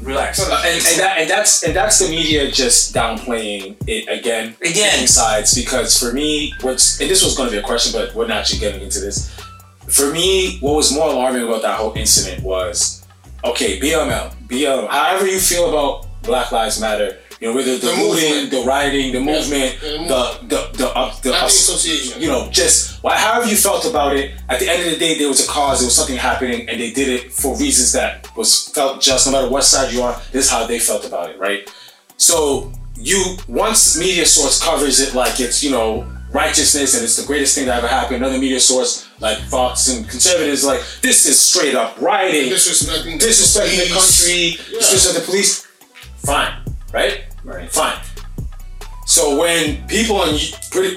relax. 0.08 0.38
No. 0.38 0.46
Uh, 0.50 0.62
and, 0.64 0.74
and 0.74 1.00
that 1.00 1.18
and 1.18 1.30
that's 1.30 1.62
and 1.62 1.76
that's 1.76 1.98
the 1.98 2.08
media 2.08 2.50
just 2.50 2.94
downplaying 2.94 3.76
it 3.86 4.08
again. 4.08 4.56
Again. 4.60 5.06
sides 5.06 5.54
because 5.54 5.98
for 5.98 6.12
me, 6.12 6.52
what's 6.62 7.00
and 7.00 7.08
this 7.08 7.22
was 7.22 7.36
going 7.36 7.48
to 7.48 7.52
be 7.52 7.58
a 7.58 7.62
question, 7.62 7.92
but 7.92 8.14
we're 8.14 8.26
not 8.26 8.38
actually 8.38 8.60
getting 8.60 8.82
into 8.82 9.00
this. 9.00 9.30
For 9.86 10.12
me, 10.12 10.58
what 10.60 10.74
was 10.74 10.92
more 10.92 11.08
alarming 11.08 11.44
about 11.44 11.62
that 11.62 11.78
whole 11.78 11.94
incident 11.94 12.42
was, 12.42 13.06
okay, 13.44 13.80
BLM, 13.80 14.34
BLM. 14.48 14.88
However 14.88 15.26
you 15.26 15.38
feel 15.38 15.68
about 15.68 16.06
Black 16.22 16.52
Lives 16.52 16.78
Matter, 16.80 17.18
you 17.40 17.48
know, 17.48 17.54
whether 17.54 17.78
the, 17.78 17.86
The 17.86 17.96
movement. 17.96 18.50
the 18.50 18.62
rioting, 18.66 19.12
the 19.12 19.20
movement, 19.20 19.76
Yeah, 19.82 20.06
the 20.08 20.38
the 20.48 20.70
the 20.72 20.78
the 20.78 20.88
uh, 20.88 21.14
the, 21.22 21.30
the 21.30 21.44
association. 21.44 22.20
you 22.20 22.28
know, 22.28 22.48
just 22.50 23.02
why, 23.02 23.16
however 23.16 23.46
you 23.48 23.56
felt 23.56 23.84
about 23.86 24.16
it. 24.16 24.32
At 24.48 24.58
the 24.60 24.68
end 24.68 24.82
of 24.86 24.90
the 24.92 24.98
day, 24.98 25.16
there 25.18 25.28
was 25.28 25.44
a 25.44 25.48
cause, 25.48 25.78
there 25.80 25.86
was 25.86 25.94
something 25.94 26.16
happening, 26.16 26.68
and 26.68 26.80
they 26.80 26.90
did 26.92 27.08
it 27.08 27.32
for 27.32 27.56
reasons 27.56 27.92
that 27.92 28.34
was 28.36 28.68
felt 28.70 29.00
just. 29.00 29.26
No 29.26 29.32
matter 29.32 29.48
what 29.48 29.64
side 29.64 29.92
you're 29.92 30.12
this 30.32 30.46
is 30.46 30.50
how 30.50 30.66
they 30.66 30.78
felt 30.80 31.04
about 31.06 31.30
it, 31.30 31.38
right? 31.38 31.68
So 32.16 32.72
you 32.96 33.36
once 33.46 33.96
media 33.96 34.26
source 34.26 34.60
covers 34.62 34.98
it 35.00 35.14
like 35.14 35.38
it's 35.38 35.62
you 35.62 35.70
know 35.70 36.04
righteousness 36.34 36.94
and 36.94 37.04
it's 37.04 37.16
the 37.16 37.24
greatest 37.26 37.54
thing 37.54 37.66
that 37.66 37.78
ever 37.78 37.86
happened. 37.86 38.16
Another 38.16 38.38
media 38.38 38.58
source 38.60 39.08
like 39.20 39.38
Fox 39.38 39.88
and 39.88 40.06
conservatives 40.08 40.64
like 40.64 40.80
this 41.00 41.24
is 41.26 41.38
straight 41.38 41.74
up 41.76 41.98
rioting, 42.00 42.50
Disrespecting, 42.52 43.18
disrespecting 43.18 43.78
the 43.78 43.86
police. 43.94 43.94
country, 43.94 44.74
Yeah. 44.74 44.80
disrespecting 44.80 45.14
the 45.14 45.20
police. 45.20 45.66
Fine, 46.18 46.52
right? 46.92 47.24
Right. 47.44 47.70
Fine. 47.70 47.98
So 49.06 49.38
when 49.40 49.86
people 49.88 50.16
on 50.16 50.38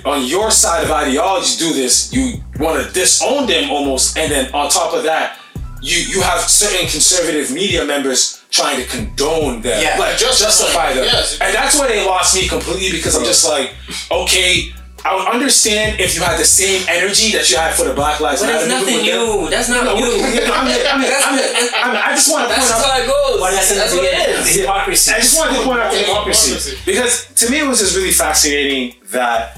on 0.05 0.25
your 0.25 0.51
side 0.51 0.83
of 0.83 0.91
ideology 0.91 1.57
do 1.57 1.73
this, 1.73 2.11
you 2.11 2.43
want 2.59 2.85
to 2.85 2.91
disown 2.91 3.47
them 3.47 3.71
almost, 3.71 4.17
and 4.17 4.29
then 4.31 4.53
on 4.53 4.69
top 4.69 4.93
of 4.93 5.03
that, 5.03 5.39
you 5.81 5.97
you 5.97 6.21
have 6.21 6.41
certain 6.41 6.87
conservative 6.89 7.51
media 7.53 7.85
members 7.85 8.43
trying 8.51 8.75
to 8.83 8.85
condone 8.85 9.61
them, 9.61 9.81
Yeah, 9.81 9.97
like 9.97 10.17
justify 10.17 10.91
justify 10.91 10.93
them, 10.93 11.05
yes. 11.05 11.39
and 11.39 11.55
that's 11.55 11.79
where 11.79 11.87
they 11.87 12.05
lost 12.05 12.35
me 12.35 12.49
completely 12.49 12.97
because 12.97 13.15
I'm 13.15 13.23
just 13.23 13.47
like, 13.47 13.71
okay. 14.11 14.73
I 15.03 15.15
would 15.15 15.27
understand 15.33 15.99
if 15.99 16.13
you 16.15 16.21
had 16.21 16.39
the 16.39 16.45
same 16.45 16.85
energy 16.87 17.31
that 17.33 17.49
you 17.49 17.57
had 17.57 17.73
for 17.73 17.85
the 17.85 17.93
Black 17.93 18.19
Lives 18.19 18.41
But 18.41 18.47
Matter. 18.53 18.67
that's 18.67 18.81
nothing 18.85 19.01
new. 19.01 19.49
That's 19.49 19.69
not 19.69 19.83
No, 19.85 19.95
new. 19.95 20.01
we- 20.05 20.35
you 20.35 20.45
know, 20.45 20.53
I'm, 20.53 20.67
I'm, 20.67 21.01
I'm, 21.01 21.35
I'm, 21.73 21.93
I 21.97 22.11
just 22.13 22.29
want 22.31 22.47
to 22.47 22.53
point 22.53 22.61
out. 22.61 22.69
That's 22.69 22.85
how 22.85 23.01
it 23.01 23.07
goes. 23.07 23.39
But 23.41 23.51
that's, 23.51 23.75
that's 23.75 23.93
what 23.93 24.03
it 24.05 24.29
is. 24.29 24.55
Hypocrisy. 24.61 25.11
I 25.11 25.19
just 25.19 25.37
wanted 25.37 25.57
to 25.57 25.63
point 25.65 25.79
out 25.79 25.91
the 25.91 25.97
hypocrisy 25.99 26.51
hypocrisy. 26.53 26.77
because 26.85 27.33
to 27.35 27.49
me 27.49 27.59
it 27.59 27.67
was 27.67 27.79
just 27.79 27.95
really 27.95 28.11
fascinating 28.11 28.93
that 29.11 29.57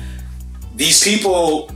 these 0.75 1.03
people 1.03 1.69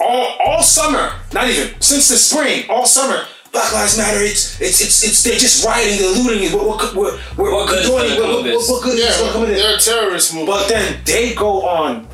all 0.00 0.36
all 0.44 0.62
summer, 0.62 1.12
not 1.32 1.48
even 1.48 1.80
since 1.80 2.08
the 2.08 2.16
spring, 2.16 2.64
all 2.70 2.86
summer. 2.86 3.26
Black 3.50 3.72
Lives 3.72 3.96
Matter. 3.96 4.20
It's 4.22 4.60
it's 4.60 4.80
it's, 4.80 5.02
it's 5.04 5.22
they're 5.22 5.38
just 5.38 5.64
rioting, 5.64 5.98
they're 5.98 6.22
looting. 6.22 6.52
What 6.56 6.66
what 6.66 6.94
what 6.94 7.14
what, 7.36 7.52
What 7.52 7.68
good 7.68 7.78
is 7.80 7.86
doing? 7.88 8.08
gonna 8.08 8.20
come 8.20 8.20
What, 8.20 8.38
of 8.38 8.44
what, 8.44 8.44
this? 8.44 8.70
what 8.70 8.82
good 8.82 8.98
is 8.98 9.16
gonna 9.18 9.32
come 9.32 9.42
Yeah, 9.42 9.48
of 9.48 9.48
this? 9.48 9.62
they're 9.62 9.76
a 9.76 10.00
terrorist 10.00 10.34
movement. 10.34 10.58
But 10.58 10.68
then 10.68 11.00
they 11.04 11.34
go 11.34 11.66
on 11.66 12.07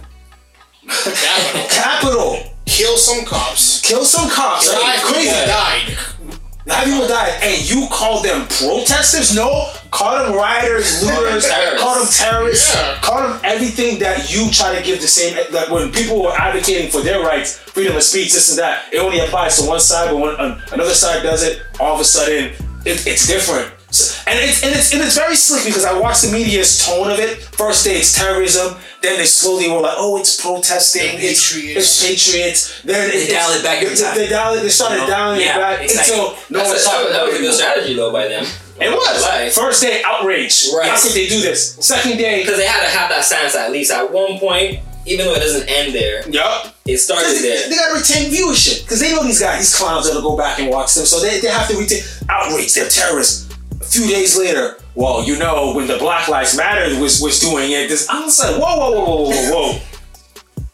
Capital. 0.89 1.69
Capitol, 1.69 2.39
Kill 2.67 2.97
some 2.97 3.25
cops. 3.25 3.81
kill 3.83 4.05
some 4.05 4.29
cops. 4.31 4.73
Like, 4.73 4.97
people 4.97 5.11
crazy. 5.13 5.31
died. 5.31 5.97
Nine 6.67 6.85
people 6.87 7.07
died, 7.07 7.39
and 7.43 7.71
you 7.71 7.87
call 7.91 8.23
them 8.23 8.47
protesters? 8.49 9.35
No, 9.35 9.71
Call 9.91 10.25
them 10.25 10.35
rioters, 10.35 11.05
looters, 11.05 11.47
call 11.79 12.01
them 12.01 12.09
terrorists, 12.11 12.75
Yeah. 12.75 12.99
call 13.01 13.21
them 13.23 13.39
everything 13.45 13.99
that 14.01 14.33
you 14.33 14.51
try 14.51 14.75
to 14.75 14.83
give 14.83 15.01
the 15.01 15.07
same. 15.07 15.37
Like 15.53 15.71
when 15.71 15.93
people 15.93 16.21
were 16.23 16.33
advocating 16.33 16.91
for 16.91 17.01
their 17.01 17.21
rights, 17.21 17.55
freedom 17.59 17.95
of 17.95 18.03
speech, 18.03 18.33
this 18.33 18.49
and 18.51 18.59
that, 18.59 18.87
it 18.93 18.99
only 18.99 19.21
applies 19.21 19.57
to 19.59 19.69
one 19.69 19.79
side, 19.79 20.09
but 20.11 20.17
when 20.19 20.35
another 20.73 20.95
side 20.95 21.23
does 21.23 21.43
it, 21.45 21.63
all 21.79 21.95
of 21.95 22.01
a 22.01 22.05
sudden 22.05 22.55
it, 22.85 23.07
it's 23.07 23.27
different. 23.29 23.71
So- 23.95 24.23
and 24.27 24.39
it's 24.39 24.63
and 24.63 24.75
it's 24.75 24.93
and 24.93 25.03
it's 25.03 25.17
very 25.17 25.37
slick 25.37 25.65
because 25.65 25.85
I 25.85 25.99
watched 25.99 26.23
the 26.23 26.33
media's 26.33 26.85
tone 26.85 27.11
of 27.11 27.19
it. 27.19 27.43
First 27.57 27.85
day 27.85 27.97
it's 27.99 28.13
terrorism, 28.19 28.77
then 29.03 29.19
they 29.19 29.25
slowly 29.27 29.69
were 29.71 29.81
like, 29.81 29.95
oh, 29.97 30.19
it's 30.19 30.41
protesting, 30.41 31.17
The 31.19 31.27
it's, 31.27 31.53
patriots. 31.53 31.79
it's 32.03 32.07
patriots. 32.07 32.83
Then 32.85 33.11
They 33.11 33.29
dial 33.29 33.51
it 33.53 33.63
back 33.63 33.83
every 33.83 33.95
they, 33.95 34.03
time. 34.03 34.17
they 34.17 34.29
dial 34.29 34.55
it. 34.55 34.63
They 34.63 34.69
started 34.69 34.95
You 34.97 35.01
know? 35.03 35.07
dialing 35.09 35.41
Yeah, 35.41 35.57
it 35.57 35.61
back 35.61 35.85
it's 35.85 35.97
like- 35.97 36.07
until 36.09 36.25
no 36.51 36.59
That's 36.59 36.69
one's 36.71 36.83
a- 36.83 36.85
talking 36.85 37.13
that, 37.13 37.27
was 37.27 37.35
a 37.37 37.39
good 37.39 37.55
strategy 37.55 37.95
though 37.95 38.13
by 38.13 38.29
them. 38.29 38.47
It 38.81 38.91
was 38.91 39.55
first 39.55 39.83
day 39.83 40.03
outrage. 40.05 40.69
Right. 40.75 40.91
How 40.91 41.01
could 41.01 41.13
they 41.13 41.29
do 41.29 41.41
this? 41.41 41.77
Second 41.81 42.17
day, 42.19 42.43
Because 42.43 42.59
they 42.59 42.67
had 42.67 42.83
to 42.83 42.91
have 42.91 43.09
that 43.11 43.25
stance 43.25 43.55
at 43.55 43.71
least 43.71 43.93
at 43.93 44.11
one 44.13 44.39
point, 44.41 44.81
even 45.07 45.27
though 45.27 45.35
it 45.35 45.39
doesn't 45.41 45.69
end 45.69 45.95
there. 45.95 46.29
Yep. 46.29 46.75
It 46.87 46.99
started 46.99 47.37
They, 47.37 47.43
there. 47.43 47.69
they 47.69 47.77
gotta 47.77 47.95
retain 47.95 48.31
viewership 48.33 48.83
because 48.83 48.99
they 49.01 49.13
know 49.13 49.23
these 49.23 49.39
guys, 49.41 49.59
these 49.59 49.75
clowns, 49.77 50.07
are 50.07 50.11
gonna 50.11 50.23
go 50.23 50.37
back 50.37 50.59
and 50.59 50.69
watch 50.71 50.93
them. 50.95 51.07
So 51.07 51.21
they, 51.21 51.39
they 51.41 51.49
have 51.49 51.69
to 51.69 51.77
retain 51.77 52.03
outrage. 52.29 52.75
They're 52.75 52.89
terrorists. 52.89 53.44
A 53.85 53.87
few 53.87 54.07
days 54.09 54.37
later, 54.39 54.79
well, 54.95 55.23
you 55.25 55.39
know, 55.39 55.73
when 55.75 55.87
the 55.87 55.99
Black 55.99 56.29
Lives 56.29 56.57
Matter 56.57 56.99
was 57.01 57.21
was 57.21 57.39
doing 57.39 57.71
it, 57.71 57.89
this 57.89 58.09
I 58.09 58.25
was 58.25 58.39
like, 58.41 58.57
whoa, 58.61 58.79
whoa, 58.79 58.91
whoa, 58.91 59.05
whoa, 59.05 59.31
whoa, 59.31 59.73
whoa. 59.73 59.81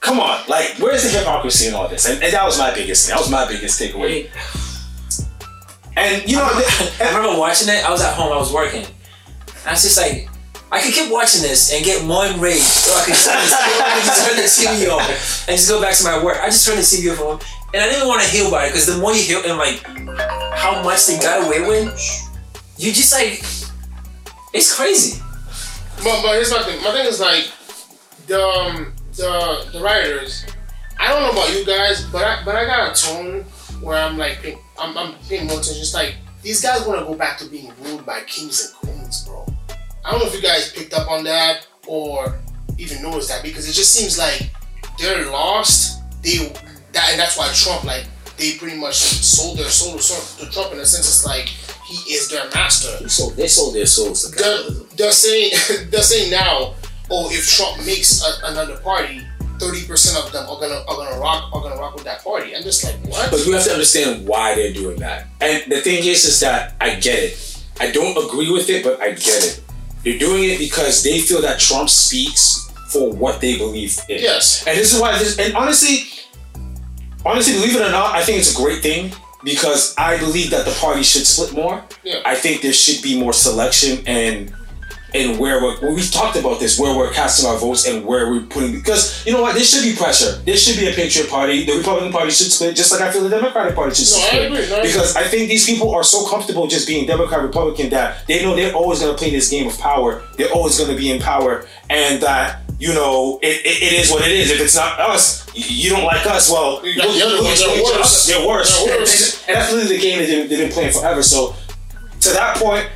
Come 0.01 0.21
on, 0.21 0.41
like, 0.49 0.77
where's 0.79 1.03
the 1.03 1.11
hypocrisy 1.19 1.69
in 1.69 1.75
all 1.75 1.87
this? 1.89 2.09
And, 2.09 2.23
and 2.23 2.33
that 2.33 2.45
was 2.45 2.59
my 2.59 2.73
biggest 2.73 3.07
thing. 3.07 3.15
That 3.15 3.21
was 3.21 3.31
my 3.31 3.47
biggest 3.47 3.81
takeaway. 3.81 4.31
And 5.97 6.29
you 6.31 6.37
know, 6.37 6.45
I 6.45 6.93
they- 6.99 7.07
remember 7.07 7.39
watching 7.39 7.69
it. 7.69 7.85
I 7.85 7.91
was 7.91 8.01
at 8.01 8.15
home. 8.15 8.33
I 8.33 8.37
was 8.37 8.53
working. 8.53 8.85
And 8.85 9.67
I 9.67 9.73
was 9.73 9.83
just 9.83 9.99
like, 9.99 10.29
I 10.73 10.81
could 10.81 10.95
keep 10.95 11.11
watching 11.13 11.43
this 11.43 11.73
and 11.75 11.85
get 11.85 12.05
more 12.07 12.25
enraged, 12.27 12.63
so 12.63 12.95
I 12.95 13.05
could 13.05 13.15
just, 13.15 13.29
I 13.29 14.01
just 14.07 14.27
turn 14.27 14.37
the 14.37 14.43
TV 14.87 14.89
off 14.89 15.49
and 15.49 15.57
just 15.57 15.69
go 15.69 15.81
back 15.83 15.95
to 15.97 16.05
my 16.05 16.23
work. 16.23 16.39
I 16.41 16.47
just 16.47 16.65
turned 16.65 16.79
the 16.79 16.83
TV 16.83 17.11
off, 17.19 17.43
and 17.75 17.83
I 17.83 17.89
didn't 17.91 18.07
want 18.09 18.23
to 18.23 18.29
hear 18.29 18.47
about 18.49 18.67
it 18.67 18.69
because 18.71 18.87
the 18.87 18.97
more 18.99 19.13
you 19.13 19.21
hear 19.23 19.43
and 19.45 19.59
like 19.59 19.83
how 20.55 20.81
much 20.85 21.07
they 21.09 21.19
got 21.19 21.45
away 21.47 21.67
with, 21.67 21.91
you 22.81 22.93
just 22.93 23.13
like, 23.13 23.45
it's 24.55 24.75
crazy. 24.75 25.23
But, 26.03 26.23
but 26.23 26.33
here's 26.33 26.51
my 26.51 26.63
thing. 26.63 26.83
My 26.83 26.93
thing 26.93 27.07
is 27.07 27.21
like 27.21 27.51
the 28.27 28.43
um, 28.43 28.95
the 29.13 29.69
the 29.73 29.81
rioters. 29.81 30.47
I 30.99 31.09
don't 31.09 31.23
know 31.23 31.31
about 31.31 31.53
you 31.53 31.67
guys, 31.67 32.07
but 32.07 32.25
I 32.25 32.43
but 32.43 32.57
I 32.57 32.65
got 32.65 32.97
a 32.97 33.07
tone 33.07 33.43
where 33.83 33.99
I'm 33.99 34.17
like 34.17 34.59
I'm, 34.79 34.97
I'm 34.97 35.15
paying 35.29 35.47
more 35.47 35.59
attention. 35.59 35.83
It's 35.83 35.93
like 35.93 36.17
these 36.43 36.63
guys 36.63 36.87
want 36.87 37.01
to 37.01 37.05
go 37.05 37.15
back 37.15 37.37
to 37.39 37.45
being 37.47 37.71
ruled 37.83 38.07
by 38.07 38.23
kings 38.23 38.65
and 38.65 38.75
queens, 38.77 39.25
bro. 39.25 39.45
I 40.05 40.13
don't 40.13 40.21
know 40.21 40.27
if 40.27 40.35
you 40.35 40.41
guys 40.41 40.73
picked 40.73 40.95
up 40.95 41.11
on 41.11 41.23
that 41.25 41.67
or 41.87 42.39
even 42.79 43.03
noticed 43.03 43.29
that 43.29 43.43
because 43.43 43.69
it 43.69 43.75
just 43.75 43.93
seems 43.93 44.17
like 44.17 44.51
they're 44.99 45.31
lost. 45.31 46.01
They 46.23 46.39
that 46.93 47.11
and 47.11 47.21
that's 47.21 47.37
why 47.37 47.51
Trump 47.53 47.85
like 47.85 48.07
they 48.39 48.57
pretty 48.57 48.79
much 48.79 48.95
sold 48.97 49.59
their 49.59 49.69
soul 49.69 49.99
to 49.99 50.51
Trump 50.51 50.73
in 50.73 50.79
a 50.79 50.87
sense. 50.87 51.07
It's 51.07 51.27
like 51.27 51.51
he 51.91 52.15
is 52.15 52.29
their 52.29 52.49
master 52.51 52.97
they 53.01 53.09
sold, 53.09 53.37
they 53.37 53.49
sold 53.49 53.75
their 53.75 53.87
souls 53.87 54.31
to 54.31 54.37
they're, 54.37 54.71
they're 54.97 55.13
saying 55.13 55.53
they're 55.91 56.03
saying 56.03 56.31
now, 56.31 56.75
oh, 57.11 57.29
if 57.33 57.49
Trump 57.51 57.85
makes 57.85 58.23
a, 58.23 58.47
another 58.53 58.79
party, 58.79 59.27
thirty 59.59 59.87
percent 59.87 60.25
of 60.25 60.33
them 60.33 60.49
are 60.49 60.61
gonna 60.61 60.83
are 60.87 60.97
gonna 60.97 61.19
rock 61.21 61.51
are 61.53 61.63
gonna 61.63 61.77
rock 61.77 61.95
with 61.95 62.05
that 62.05 62.23
party. 62.23 62.55
I'm 62.55 62.63
just 62.63 62.85
like, 62.85 62.95
what? 63.11 63.31
But 63.31 63.45
you 63.45 63.53
have 63.53 63.65
to 63.65 63.73
understand 63.73 64.27
why 64.27 64.55
they're 64.55 64.73
doing 64.73 64.99
that. 65.01 65.27
And 65.41 65.71
the 65.71 65.81
thing 65.81 66.05
is, 66.05 66.25
is 66.25 66.39
that 66.41 66.75
I 66.81 66.95
get 66.95 67.19
it. 67.19 67.65
I 67.81 67.91
don't 67.91 68.17
agree 68.25 68.51
with 68.51 68.69
it, 68.71 68.85
but 68.85 69.01
I 69.01 69.13
get 69.13 69.45
it. 69.45 69.63
They're 70.05 70.19
doing 70.19 70.45
it 70.45 70.59
because 70.59 71.03
they 71.03 71.21
feel 71.21 71.43
that 71.43 71.59
Trump 71.59 71.91
speaks 71.91 72.71
for 72.91 73.13
what 73.13 73.41
they 73.41 73.59
believe 73.59 73.99
in. 74.09 74.21
Yes. 74.21 74.67
And 74.67 74.79
this 74.79 74.95
is 74.95 75.01
why 75.01 75.19
this 75.19 75.39
and 75.39 75.55
honestly, 75.55 76.09
honestly, 77.25 77.55
believe 77.55 77.77
it 77.77 77.83
or 77.83 77.91
not, 77.91 78.15
I 78.15 78.23
think 78.23 78.39
it's 78.39 78.55
a 78.55 78.57
great 78.57 78.83
thing 78.83 79.13
because 79.43 79.95
I 79.97 80.19
believe 80.19 80.51
that 80.51 80.65
the 80.65 80.73
party 80.81 81.03
should 81.03 81.27
split 81.27 81.53
more. 81.53 81.83
Yeah. 82.05 82.21
I 82.25 82.35
think 82.35 82.63
there 82.63 82.73
should 82.73 83.03
be 83.03 83.19
more 83.19 83.33
selection 83.33 84.05
and 84.07 84.55
and 85.13 85.41
where 85.41 85.61
we're 85.61 85.81
well, 85.81 85.93
we've 85.93 86.11
talked 86.13 86.37
about 86.37 86.61
this, 86.61 86.79
where 86.79 86.97
we're 86.97 87.11
casting 87.13 87.45
our 87.51 87.59
votes 87.59 87.85
and 87.85 88.05
where 88.07 88.31
we're 88.31 88.43
putting 88.43 88.71
because 88.73 89.27
you 89.27 89.33
know 89.33 89.43
what, 89.43 89.55
there 89.57 89.65
should 89.65 89.83
be 89.83 89.97
pressure. 89.97 90.37
There 90.47 90.57
should 90.57 90.79
be 90.79 90.89
a 90.89 90.93
patriot 90.95 91.29
party. 91.29 91.65
The 91.65 91.79
Republican 91.79 92.13
Party 92.13 92.31
should 92.31 92.47
split, 92.53 92.77
just 92.77 92.93
like 92.93 93.01
I 93.01 93.11
feel 93.11 93.23
the 93.23 93.29
Democratic 93.29 93.75
Party 93.75 93.93
should 93.95 94.07
No, 94.17 94.23
I 94.23 94.29
split. 94.29 94.53
agree, 94.53 94.69
no, 94.69 94.79
I 94.79 94.83
because 94.83 95.17
I 95.17 95.25
think 95.25 95.49
these 95.49 95.67
people 95.67 95.91
are 95.93 96.05
so 96.05 96.29
comfortable 96.29 96.69
just 96.69 96.87
being 96.87 97.07
Democrat 97.07 97.43
Republican 97.43 97.91
that 97.91 98.25
they 98.29 98.41
know 98.45 98.55
they're 98.55 98.73
always 98.73 99.01
gonna 99.01 99.19
play 99.19 99.31
this 99.31 99.49
game 99.51 99.67
of 99.67 99.77
power. 99.79 100.23
They're 100.37 100.53
always 100.53 100.79
gonna 100.79 100.97
be 100.97 101.11
in 101.11 101.21
power 101.21 101.67
and 101.89 102.23
that 102.23 102.61
you 102.81 102.95
know, 102.95 103.39
it, 103.43 103.61
it, 103.65 103.83
it 103.83 103.93
is 104.01 104.11
what 104.11 104.27
it 104.27 104.33
is. 104.33 104.51
If 104.51 104.61
it's 104.61 104.75
not 104.75 104.99
us, 104.99 105.47
you 105.55 105.91
don't 105.91 106.05
like 106.05 106.27
us. 106.27 106.51
Well, 106.51 106.85
You 106.85 106.97
got 106.97 107.15
the 107.15 107.23
other 107.25 107.43
ones, 107.45 107.61
they're 107.61 107.77
each 107.79 107.85
other. 107.87 107.99
worse. 107.99 108.27
They're 108.27 108.47
worse. 108.49 108.85
They're 108.85 108.99
worse. 108.99 109.43
And, 109.43 109.49
and 109.49 109.57
that's 109.57 109.73
literally 109.73 109.97
the 109.97 110.03
game 110.03 110.19
that 110.21 110.27
they've, 110.27 110.49
they've 110.49 110.59
been 110.59 110.73
playing 110.73 110.93
forever. 110.93 111.23
So, 111.23 111.55
to 112.23 112.29
that 112.31 112.57
point, 112.57 112.89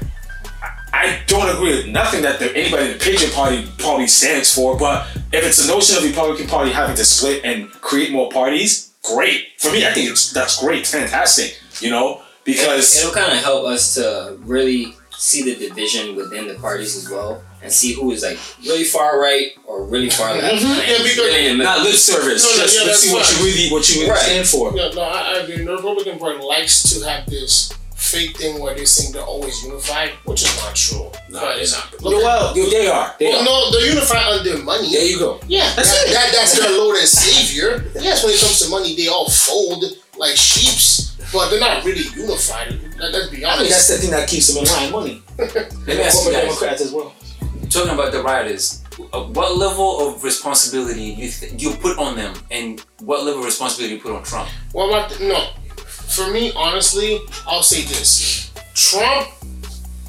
I 0.93 1.21
don't 1.27 1.55
agree 1.55 1.77
with 1.77 1.87
nothing 1.89 2.23
that 2.23 2.39
the, 2.39 2.57
anybody 2.57 2.93
in 2.93 2.99
the 2.99 3.05
Pigeon 3.05 3.31
Party 3.31 3.69
probably 3.79 4.07
stands 4.07 4.55
for. 4.55 4.77
But 4.77 5.07
if 5.33 5.45
it's 5.45 5.63
a 5.65 5.69
notion 5.69 5.97
of 5.97 6.03
the 6.03 6.09
Republican 6.09 6.47
Party 6.47 6.71
having 6.73 6.97
to 6.97 7.05
split 7.05 7.45
and 7.45 7.71
create 7.71 8.11
more 8.13 8.31
parties, 8.31 8.95
great. 9.03 9.49
For 9.59 9.71
me, 9.71 9.87
I 9.87 9.93
think 9.93 10.11
it's, 10.11 10.33
that's 10.33 10.61
great, 10.61 10.87
fantastic. 10.87 11.59
You 11.81 11.91
know, 11.91 12.23
because 12.45 12.97
It'll 12.99 13.13
kind 13.13 13.33
of 13.33 13.39
help 13.43 13.67
us 13.67 13.95
to 13.97 14.39
really 14.43 14.95
see 15.17 15.43
the 15.43 15.69
division 15.69 16.15
within 16.17 16.47
the 16.49 16.55
parties 16.55 16.97
as 16.97 17.11
well, 17.11 17.43
and 17.65 17.73
see 17.73 17.95
who 17.95 18.13
is 18.13 18.23
like 18.23 18.39
really 18.65 18.85
far 18.85 19.19
right 19.21 19.53
or 19.67 19.85
really 19.87 20.11
far 20.11 20.35
left. 20.35 20.63
Mhm. 20.63 20.77
Yeah, 20.77 20.99
because- 21.03 21.17
really 21.17 21.47
in 21.49 21.59
not 21.59 21.81
lip 21.81 21.95
service. 21.97 22.45
No, 22.45 22.51
no, 22.51 22.63
just 22.63 22.77
yeah, 22.79 22.85
let's 22.87 23.01
see 23.01 23.13
what 23.13 23.29
you 23.33 23.45
really 23.45 23.71
what 23.73 23.89
you 23.89 23.95
really 24.01 24.11
Right. 24.11 24.23
stand 24.23 24.47
for. 24.49 24.73
Yeah, 24.77 24.89
no, 24.95 25.01
I, 25.03 25.21
I 25.33 25.39
agree. 25.39 25.65
The 25.65 25.73
Republican 25.73 26.19
Party 26.19 26.39
likes 26.45 26.83
to 26.93 27.05
have 27.09 27.27
this 27.29 27.73
fake 27.97 28.37
thing 28.37 28.61
where 28.61 28.75
they 28.75 28.85
saying 28.85 29.13
they're 29.13 29.23
always 29.25 29.63
unified, 29.65 30.11
which 30.25 30.43
is 30.43 30.55
not 30.59 30.77
true. 30.77 31.11
But 31.31 31.59
it's 31.59 31.73
not. 31.73 32.03
Look 32.03 32.15
at- 32.15 32.23
well, 32.23 32.57
you- 32.57 32.69
they 32.71 32.87
are. 32.87 33.15
They 33.19 33.29
well, 33.31 33.41
are. 33.41 33.45
no, 33.45 33.71
they're 33.73 33.89
unified 33.89 34.27
under 34.39 34.59
money. 34.59 34.93
There 34.93 35.05
you 35.07 35.19
go. 35.19 35.41
Yeah, 35.49 35.73
That's 35.75 35.91
that, 35.91 36.09
it. 36.09 36.13
that- 36.13 36.33
that's 36.33 36.59
their 36.59 36.71
Lord 36.79 36.99
and 36.99 37.09
Savior. 37.09 37.85
Yes, 37.99 38.23
when 38.23 38.35
it 38.35 38.41
comes 38.41 38.61
to 38.61 38.69
money, 38.69 38.95
they 38.95 39.09
all 39.09 39.29
fold 39.31 39.85
like 40.19 40.37
sheeps, 40.37 41.13
but 41.33 41.49
they're 41.49 41.59
not 41.59 41.83
really 41.85 42.05
unified. 42.15 42.79
Let, 43.01 43.13
let's 43.13 43.29
be 43.31 43.43
honest. 43.45 43.59
I 43.59 43.63
mean, 43.63 43.71
that's 43.71 43.89
the 43.89 43.99
thing 43.99 44.11
that 44.11 44.29
keeps 44.29 44.47
them 44.53 44.63
in 44.65 44.71
line. 44.71 44.93
Money. 44.93 45.23
Let 45.39 45.55
me 45.87 46.01
ask 46.01 46.19
you 46.19 46.23
Former 46.25 46.33
guys. 46.33 46.43
Democrats 46.45 46.81
as 46.83 46.93
well. 46.93 47.13
Talking 47.69 47.93
about 47.93 48.13
the 48.13 48.23
rioters, 48.23 48.83
uh, 49.13 49.25
what 49.25 49.57
level 49.57 50.09
of 50.09 50.23
responsibility 50.25 51.03
you 51.03 51.29
th- 51.31 51.61
you 51.61 51.73
put 51.77 51.99
on 51.99 52.17
them, 52.17 52.35
and 52.51 52.81
what 53.01 53.25
level 53.25 53.41
of 53.41 53.47
responsibility 53.47 53.97
you 53.97 54.01
put 54.01 54.13
on 54.13 54.23
Trump? 54.23 54.49
Well, 54.73 54.89
my, 54.91 55.09
no, 55.21 55.51
for 55.87 56.31
me, 56.31 56.53
honestly, 56.57 57.19
I'll 57.47 57.63
say 57.63 57.83
this: 57.83 58.53
Trump, 58.75 59.29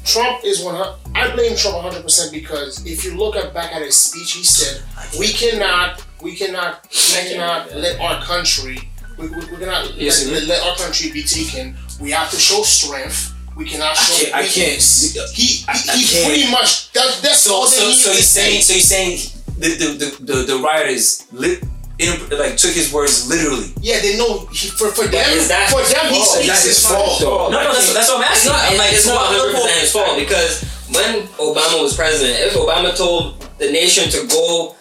Trump 0.04 0.44
is 0.44 0.62
one. 0.62 0.76
I 1.14 1.34
blame 1.34 1.56
Trump 1.56 1.76
100 1.76 2.02
percent 2.02 2.32
because 2.32 2.84
if 2.86 3.04
you 3.04 3.16
look 3.16 3.36
at 3.36 3.52
back 3.54 3.72
at 3.72 3.82
his 3.82 3.96
speech, 3.96 4.32
he 4.34 4.44
said, 4.44 4.82
"We 5.18 5.28
cannot, 5.28 6.04
we 6.22 6.36
cannot, 6.36 6.86
we 6.92 7.30
cannot 7.30 7.74
let 7.74 8.00
our 8.00 8.22
country, 8.24 8.78
we, 9.18 9.28
we, 9.28 9.36
we 9.36 9.56
cannot 9.56 9.94
Yes, 9.94 10.28
let, 10.30 10.44
let, 10.44 10.62
our 10.62 10.76
country 10.76 11.10
be 11.10 11.22
taken. 11.22 11.76
We 12.00 12.10
have 12.10 12.30
to 12.30 12.36
show 12.36 12.62
strength. 12.62 13.32
We 13.56 13.64
cannot 13.64 13.96
I 13.96 14.04
can't. 14.04 14.34
I 14.34 14.42
can't. 14.42 14.54
weakness." 14.76 15.32
He, 15.32 15.42
he, 15.42 15.64
I- 15.66 15.72
I 15.72 16.02
can't. 16.02 16.26
pretty 16.26 16.50
much 16.50 16.92
that, 16.92 17.20
that's 17.22 17.40
So, 17.40 17.54
all 17.54 17.66
so, 17.66 17.80
they 17.80 17.88
need 17.88 17.96
so 17.98 18.08
to 18.10 18.14
you're 18.14 18.22
saying, 18.22 18.60
say. 18.62 18.68
so 18.68 18.72
you're 18.74 18.82
saying 18.94 19.12
the 19.58 19.68
the 19.80 19.86
the, 19.96 20.08
the, 20.32 20.36
the 20.52 20.56
rioters 20.60 21.24
lit, 21.32 21.64
in, 21.98 22.12
like 22.36 22.56
took 22.60 22.72
his 22.76 22.92
words 22.92 23.26
literally. 23.28 23.72
Yeah, 23.80 24.00
they 24.00 24.18
know 24.18 24.44
he, 24.52 24.68
for 24.68 24.92
for 24.92 25.06
them. 25.08 25.24
is 25.32 25.48
that 25.48 25.70
for 25.72 25.80
them, 25.80 26.12
he 26.12 26.20
his 26.20 26.28
fault? 26.28 26.36
speaks 26.36 26.46
That's 26.52 26.64
his 26.68 26.76
his 26.76 26.86
fault. 26.86 27.20
No, 27.22 27.48
no, 27.48 27.72
that's, 27.72 27.92
that's 27.94 28.08
what 28.12 28.20
I'm 28.20 28.32
It's 28.32 28.44
asking. 28.46 28.52
not. 28.52 28.60
I'm 28.72 28.76
like, 28.78 28.92
it's 28.92 29.06
not 29.08 29.32
100 29.32 29.52
percent 29.56 29.80
his 29.80 29.92
fault 29.92 30.18
because 30.20 30.52
when 30.92 31.26
Obama 31.40 31.80
was 31.82 31.96
president, 31.96 32.36
if 32.44 32.52
Obama 32.54 32.94
told 32.94 33.40
the 33.56 33.72
nation 33.72 34.10
to 34.12 34.28
go 34.28 34.75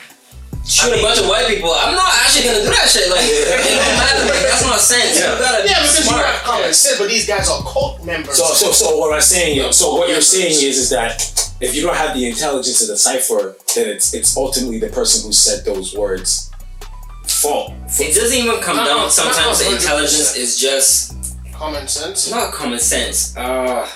shoot 0.68 0.88
I 0.88 0.96
mean- 0.96 1.00
a 1.00 1.08
bunch 1.08 1.20
of 1.20 1.28
white 1.28 1.48
people, 1.48 1.72
I'm 1.72 1.96
not 1.96 2.12
actually 2.26 2.44
gonna 2.46 2.62
do 2.64 2.70
that 2.70 2.90
shit. 2.90 3.10
Like, 3.10 3.22
it 3.24 3.46
don't 3.46 3.98
matter. 3.98 4.26
Like, 4.26 4.42
that's 4.44 4.64
not 4.66 4.80
sense. 4.80 5.20
Yeah. 5.20 5.34
You 5.34 5.40
gotta 5.40 5.68
Yeah, 5.68 5.80
be 5.82 5.88
because 5.88 5.98
you 6.00 6.04
smart. 6.06 6.26
have 6.26 6.44
common 6.44 6.74
sense, 6.74 6.98
but 6.98 7.08
these 7.08 7.26
guys 7.28 7.50
are 7.50 7.62
cult 7.64 8.04
members. 8.04 8.38
So, 8.38 8.46
so, 8.54 8.72
so 8.72 8.98
what 8.98 9.14
I'm 9.14 9.22
saying, 9.22 9.58
Yeah, 9.58 9.72
so 9.72 9.96
what 9.96 10.10
you're 10.10 10.22
saying 10.22 10.52
is, 10.52 10.78
is 10.78 10.90
that 10.90 11.22
if 11.62 11.74
you 11.76 11.82
don't 11.84 11.96
have 11.96 12.16
the 12.18 12.28
intelligence 12.28 12.80
to 12.80 12.88
decipher, 12.88 13.56
then 13.76 13.90
it's 13.90 14.14
it's 14.14 14.36
ultimately 14.36 14.80
the 14.80 14.90
person 14.90 15.26
who 15.26 15.32
said 15.34 15.64
those 15.66 15.96
words 15.96 16.50
fault. 17.28 17.72
It 18.00 18.14
doesn't 18.16 18.38
even 18.38 18.60
come 18.62 18.78
Not- 18.78 18.88
down. 18.88 18.98
not 18.98 19.12
Sometimes 19.14 19.60
the 19.60 19.72
intelligence 19.76 20.36
is 20.36 20.58
just 20.58 21.14
common 21.54 21.88
sense. 21.88 22.30
not 22.30 22.52
common 22.54 22.80
sense. 22.80 23.36
Uh, 23.38 23.88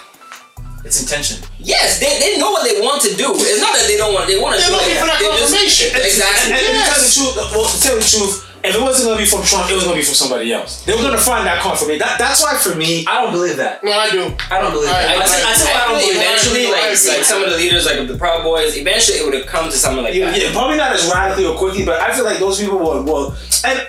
It's 0.86 1.02
intention. 1.02 1.44
yes, 1.60 2.00
they, 2.00 2.20
they 2.24 2.40
know 2.40 2.52
what 2.52 2.64
they 2.64 2.80
want 2.82 3.02
to 3.04 3.12
do. 3.16 3.36
It's 3.36 3.62
not 3.62 3.76
that 3.76 3.86
they 3.88 3.98
don't 3.98 4.14
want. 4.14 4.28
They 4.28 4.40
want 4.40 4.56
to 4.56 4.62
They're 4.64 4.72
do 4.72 4.80
looking 4.80 4.96
it. 4.96 5.02
for 5.04 5.08
that 5.12 5.20
They 5.20 5.28
just- 5.28 5.52
confirmation. 5.52 5.88
Exactly. 6.00 6.56
And, 6.56 6.62
and 6.64 6.76
to 6.80 6.84
tell 6.88 7.02
the 7.04 7.12
truth, 7.12 7.34
well, 7.52 7.68
to 7.68 7.78
tell 7.84 7.96
the 8.00 8.06
truth, 8.08 8.36
if 8.64 8.76
it 8.76 8.82
wasn't 8.82 9.08
gonna 9.08 9.20
be 9.20 9.28
from 9.28 9.40
Trump, 9.44 9.72
it 9.72 9.76
was 9.76 9.84
gonna 9.88 9.96
be 9.96 10.04
from 10.04 10.16
somebody 10.20 10.52
else. 10.52 10.84
They 10.84 10.92
were 10.92 11.00
gonna 11.04 11.20
find 11.20 11.48
that 11.48 11.64
confirmation. 11.64 12.00
That, 12.04 12.20
that's 12.20 12.44
why 12.44 12.56
for 12.60 12.76
me, 12.76 13.06
I 13.08 13.24
don't 13.24 13.32
believe 13.32 13.56
that. 13.56 13.84
No, 13.84 13.92
I 13.92 14.12
do. 14.12 14.36
I 14.52 14.60
don't 14.60 14.72
believe 14.76 14.92
I- 14.92 15.04
that. 15.04 15.16
I, 15.16 15.24
I, 15.24 15.24
I, 15.24 15.54
tell 15.56 15.68
you 15.68 15.72
why 15.72 15.80
I 15.80 15.88
don't 15.88 16.00
believe 16.00 16.16
that. 16.16 16.28
eventually, 16.28 16.64
I 16.68 16.72
like, 16.72 16.92
agree. 16.96 17.12
like 17.16 17.24
some 17.24 17.40
of 17.44 17.50
the 17.52 17.58
leaders, 17.60 17.86
like 17.88 18.00
the 18.08 18.18
Proud 18.20 18.44
Boys, 18.44 18.76
eventually 18.76 19.20
it 19.20 19.26
would 19.28 19.36
have 19.36 19.48
come 19.48 19.72
to 19.72 19.78
something 19.78 20.04
like 20.04 20.14
yeah, 20.16 20.32
that. 20.32 20.40
yeah, 20.42 20.52
probably 20.52 20.76
not 20.76 20.92
as 20.92 21.08
radically 21.08 21.46
or 21.48 21.56
quickly, 21.56 21.86
but 21.88 22.02
I 22.04 22.12
feel 22.12 22.26
like 22.26 22.40
those 22.40 22.60
people 22.60 22.80
will. 22.80 23.04
will 23.04 23.36
and 23.64 23.80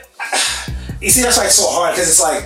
you 1.03 1.11
see, 1.11 1.23
that's 1.23 1.39
why 1.39 1.47
it's 1.47 1.55
so 1.59 1.67
hard 1.67 1.95
because 1.95 2.07
it's 2.09 2.23
like 2.23 2.45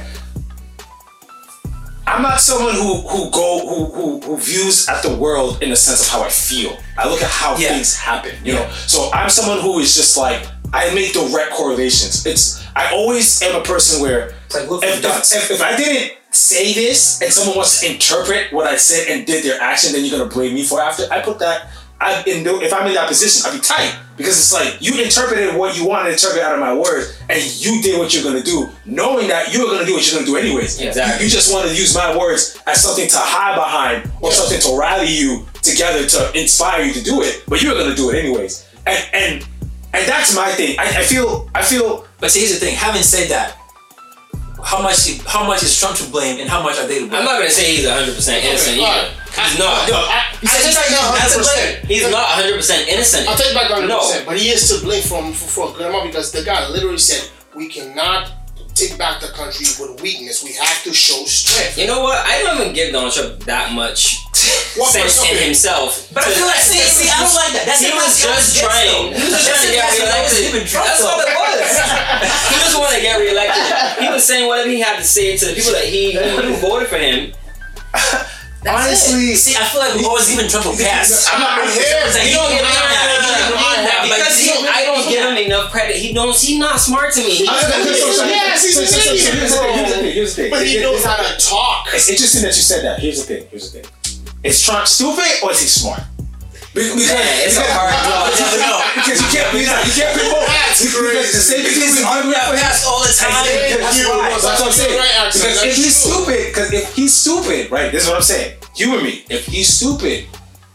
I'm 2.14 2.23
not 2.23 2.40
someone 2.40 2.75
who 2.75 2.94
who 3.09 3.30
go 3.30 3.66
who, 3.66 3.85
who 3.92 4.21
who 4.21 4.37
views 4.37 4.88
at 4.88 5.02
the 5.02 5.14
world 5.16 5.62
in 5.62 5.71
the 5.71 5.76
sense 5.76 6.06
of 6.06 6.09
how 6.12 6.23
I 6.23 6.28
feel. 6.28 6.76
I 6.97 7.09
look 7.09 7.23
at 7.23 7.28
how 7.30 7.56
Yeah. 7.56 7.71
things 7.75 7.97
happen. 7.97 8.35
You 8.44 8.54
know, 8.54 8.71
so 8.87 9.11
I'm 9.12 9.28
someone 9.28 9.61
who 9.61 9.80
is 9.80 9.97
just 9.97 10.16
like 10.16 10.47
I 10.73 10.94
make 10.94 11.12
direct 11.12 11.50
correlations. 11.52 12.25
It's 12.25 12.64
I 12.76 12.92
always 12.92 13.42
am 13.42 13.56
a 13.61 13.64
person 13.64 14.00
where 14.00 14.33
like 14.54 14.71
look 14.71 14.85
if, 14.85 15.04
if, 15.04 15.33
if, 15.35 15.50
if 15.50 15.62
I 15.62 15.75
didn't 15.76 16.12
say 16.30 16.73
this 16.73 17.21
and 17.21 17.33
someone 17.33 17.56
wants 17.56 17.80
to 17.80 17.92
interpret 17.92 18.52
what 18.52 18.66
I 18.66 18.76
said 18.76 19.09
and 19.09 19.26
did 19.26 19.44
their 19.44 19.61
action, 19.61 19.92
then 19.92 20.04
you're 20.04 20.16
gonna 20.18 20.30
blame 20.30 20.54
me 20.54 20.64
for 20.64 20.78
it 20.80 20.85
after. 20.85 21.04
I 21.12 21.21
put 21.21 21.40
that. 21.40 21.66
I 22.00 22.22
in 22.26 22.44
the, 22.44 22.60
if 22.60 22.72
I'm 22.72 22.86
in 22.86 22.94
that 22.94 23.08
position, 23.08 23.48
I'd 23.50 23.54
be 23.54 23.60
tight 23.60 23.96
because 24.16 24.36
it's 24.36 24.52
like 24.52 24.80
you 24.80 25.02
interpreted 25.02 25.54
what 25.56 25.78
you 25.78 25.86
wanted 25.86 26.10
to 26.10 26.12
interpret 26.14 26.42
out 26.42 26.54
of 26.54 26.60
my 26.60 26.74
words, 26.74 27.16
and 27.28 27.42
you 27.60 27.82
did 27.82 27.98
what 27.98 28.12
you're 28.14 28.24
gonna 28.24 28.42
do, 28.42 28.68
knowing 28.84 29.28
that 29.28 29.52
you 29.54 29.64
were 29.64 29.70
gonna 29.72 29.86
do 29.86 29.94
what 29.94 30.04
you're 30.06 30.20
gonna 30.20 30.26
do 30.26 30.36
anyways. 30.36 30.80
Exactly. 30.80 31.24
You, 31.24 31.30
just 31.30 31.52
want 31.52 31.68
to 31.68 31.74
use 31.74 31.94
my 31.94 32.16
words 32.16 32.58
as 32.66 32.82
something 32.82 33.08
to 33.08 33.16
hide 33.18 33.54
behind 33.56 34.10
or 34.20 34.32
something 34.32 34.60
to 34.60 34.78
rally 34.78 35.08
you 35.08 35.46
together 35.62 36.06
to 36.06 36.38
inspire 36.38 36.82
you 36.82 36.92
to 36.92 37.02
do 37.02 37.22
it, 37.22 37.42
but 37.48 37.62
you're 37.62 37.74
gonna 37.74 37.94
do 37.96 38.10
it 38.10 38.16
anyways. 38.16 38.68
And 38.86 39.08
and 39.12 39.48
and 39.94 40.08
that's 40.08 40.34
my 40.34 40.50
thing. 40.50 40.76
I, 40.78 41.00
I 41.00 41.02
feel 41.04 41.48
I 41.54 41.62
feel 41.62 42.06
But 42.20 42.30
see, 42.30 42.40
here's 42.40 42.58
the 42.58 42.66
thing. 42.66 42.74
Having 42.74 43.02
said 43.02 43.30
that, 43.30 43.56
how 44.62 44.82
much 44.82 45.20
how 45.26 45.46
much 45.46 45.62
is 45.62 45.78
Trump 45.78 45.96
to 45.98 46.10
blame, 46.10 46.40
and 46.40 46.48
how 46.48 46.62
much 46.62 46.78
are 46.78 46.86
they 46.86 46.98
to 47.00 47.06
blame? 47.06 47.20
I'm 47.20 47.24
not 47.24 47.38
gonna 47.38 47.50
say 47.50 47.76
he's 47.76 47.86
100 47.86 48.14
percent 48.14 48.44
innocent 48.44 48.78
either. 48.78 49.10
Alright. 49.38 49.50
He's 49.50 49.58
not. 49.58 49.88
No, 49.88 49.96
I, 49.96 50.20
He 50.40 50.46
said 50.46 50.60
I 50.60 50.66
he's 50.66 50.76
take 50.76 50.90
like, 50.90 51.12
back 51.12 51.18
that's 51.18 51.36
a 51.36 51.82
100%. 51.82 51.86
He's 51.86 52.02
not 52.10 52.26
100 52.38 52.56
percent 52.56 52.88
innocent. 52.88 53.28
I'll 53.28 53.36
take 53.36 53.54
back 53.54 53.70
100%, 53.70 53.88
No. 53.88 54.00
but 54.26 54.36
he 54.38 54.50
is 54.50 54.68
to 54.70 54.84
blame 54.84 55.02
from, 55.02 55.32
for, 55.32 55.70
for 55.70 55.76
grandma 55.76 56.04
because 56.04 56.32
the 56.32 56.42
guy 56.42 56.68
literally 56.68 56.98
said, 56.98 57.30
we 57.54 57.68
cannot 57.68 58.32
take 58.74 58.98
back 58.98 59.20
the 59.20 59.28
country 59.28 59.66
with 59.78 60.02
weakness. 60.02 60.42
We 60.42 60.52
have 60.54 60.82
to 60.82 60.92
show 60.92 61.22
strength. 61.24 61.78
You 61.78 61.86
know 61.86 62.02
what? 62.02 62.18
I 62.26 62.42
don't 62.42 62.60
even 62.60 62.74
give 62.74 62.92
Donald 62.92 63.12
Trump 63.14 63.38
that 63.46 63.70
much 63.72 64.18
What 64.74 64.90
sense 64.90 65.22
in 65.30 65.38
himself. 65.38 66.10
But 66.12 66.26
I 66.26 66.30
feel 66.34 66.46
like 66.46 66.58
see, 66.58 66.82
see, 66.82 67.06
I 67.06 67.22
don't 67.22 67.34
like 67.38 67.54
that. 67.54 67.64
That's 67.70 67.80
he 67.80 67.94
was 67.94 68.18
classic 68.18 68.26
just 68.26 68.58
trying. 68.58 69.14
He 69.14 69.22
was 69.22 69.30
just 69.30 69.46
trying 69.46 69.62
to 69.62 69.70
get 69.70 69.86
That's 69.86 69.94
the 69.94 70.02
classic 70.02 70.10
Alex 70.10 70.34
reelected. 70.34 70.74
That's 70.74 71.02
all 71.06 71.20
it 71.22 71.30
was. 71.38 71.70
he 72.50 72.56
just 72.66 72.74
wanted 72.74 72.96
to 72.98 73.02
get 73.06 73.14
reelected. 73.22 73.64
He 74.02 74.08
was 74.10 74.24
saying 74.26 74.44
whatever 74.50 74.70
he 74.74 74.80
had 74.82 74.98
to 74.98 75.06
say 75.06 75.36
to 75.38 75.44
the 75.46 75.54
people 75.54 75.72
that 75.72 75.86
he 75.86 76.18
who 76.18 76.58
voted 76.58 76.90
for 76.90 76.98
him. 76.98 77.30
honestly. 78.66 79.35
See, 79.35 79.54
I 79.56 79.64
feel 79.68 79.80
like 79.80 79.94
we 79.97 80.04
always 80.04 80.28
giving 80.30 80.49
Trump 80.49 80.66
a 80.66 80.76
pass. 80.76 81.28
I'm 81.33 81.40
not 81.40 81.61
here. 81.68 81.83
It's 82.04 82.16
like, 82.16 82.28
You 82.28 82.35
don't 82.37 82.50
he 82.50 82.56
give 82.56 82.64
don't 82.64 82.76
him 82.76 82.88
mean 82.88 82.94
that. 82.94 83.09
He 83.25 83.50
don't 83.52 83.61
mean 83.61 83.85
that. 83.85 84.00
Because 84.04 84.35
he, 84.38 84.44
he 84.49 84.52
don't 84.54 84.68
I 84.68 84.80
don't 84.85 85.04
give 85.09 85.23
him 85.25 85.37
enough 85.37 85.71
credit. 85.73 85.97
He 85.97 86.12
knows 86.12 86.40
he's 86.42 86.59
not 86.59 86.80
smart 86.80 87.12
to 87.14 87.21
me. 87.23 87.44
But 90.50 90.66
he 90.66 90.76
It- 90.76 90.80
it- 90.80 90.83
knows 90.83 91.04
how 91.04 91.16
to 91.16 91.37
talk. 91.38 91.88
It's 91.92 92.09
interesting 92.09 92.42
that 92.42 92.54
you 92.56 92.62
said 92.62 92.85
that. 92.85 93.00
Here's 93.00 93.18
the 93.26 93.35
thing. 93.35 93.47
Here's 93.50 93.73
the 93.73 93.80
thing. 93.83 93.90
Is 94.42 94.62
Trump 94.62 94.87
stupid 94.87 95.25
or 95.42 95.52
is 95.52 95.61
he 95.61 95.66
smart? 95.68 96.00
Be- 96.74 96.90
Because, 96.90 97.06
Yeah, 97.06 97.46
it's 97.46 97.56
a 97.56 97.60
because- 97.62 97.70
hard 97.78 97.94
because- 98.34 98.52
You. 98.58 98.74
Because 98.94 99.20
you 99.22 99.28
can't 99.30 99.54
you 99.54 99.92
can't 99.94 100.14
be 100.18 100.22
both. 100.30 100.46
That's 100.46 100.82
crazy. 100.90 101.32
The 101.32 101.42
same 101.42 101.62
thing 101.62 101.94
you 101.98 102.06
argument 102.06 102.34
got 102.34 102.50
for 102.50 102.56
him. 102.58 102.90
all 102.90 103.00
the 103.02 103.12
time. 103.14 103.46
That's 103.46 103.98
you. 103.98 104.10
That's 104.10 104.42
what 104.42 104.62
I'm 104.62 104.72
saying. 104.72 104.98
Because 105.32 105.62
if 105.62 105.76
he's 105.76 105.96
stupid, 105.96 106.46
because 106.50 106.72
if 106.72 106.94
he's 106.94 107.14
stupid, 107.14 107.70
right? 107.70 107.92
This 107.92 108.02
is 108.04 108.08
what 108.08 108.16
I'm 108.16 108.22
saying. 108.22 108.54
Humor 108.74 109.00
me. 109.02 109.24
If 109.30 109.46
he's 109.46 109.68
stupid, 109.72 110.26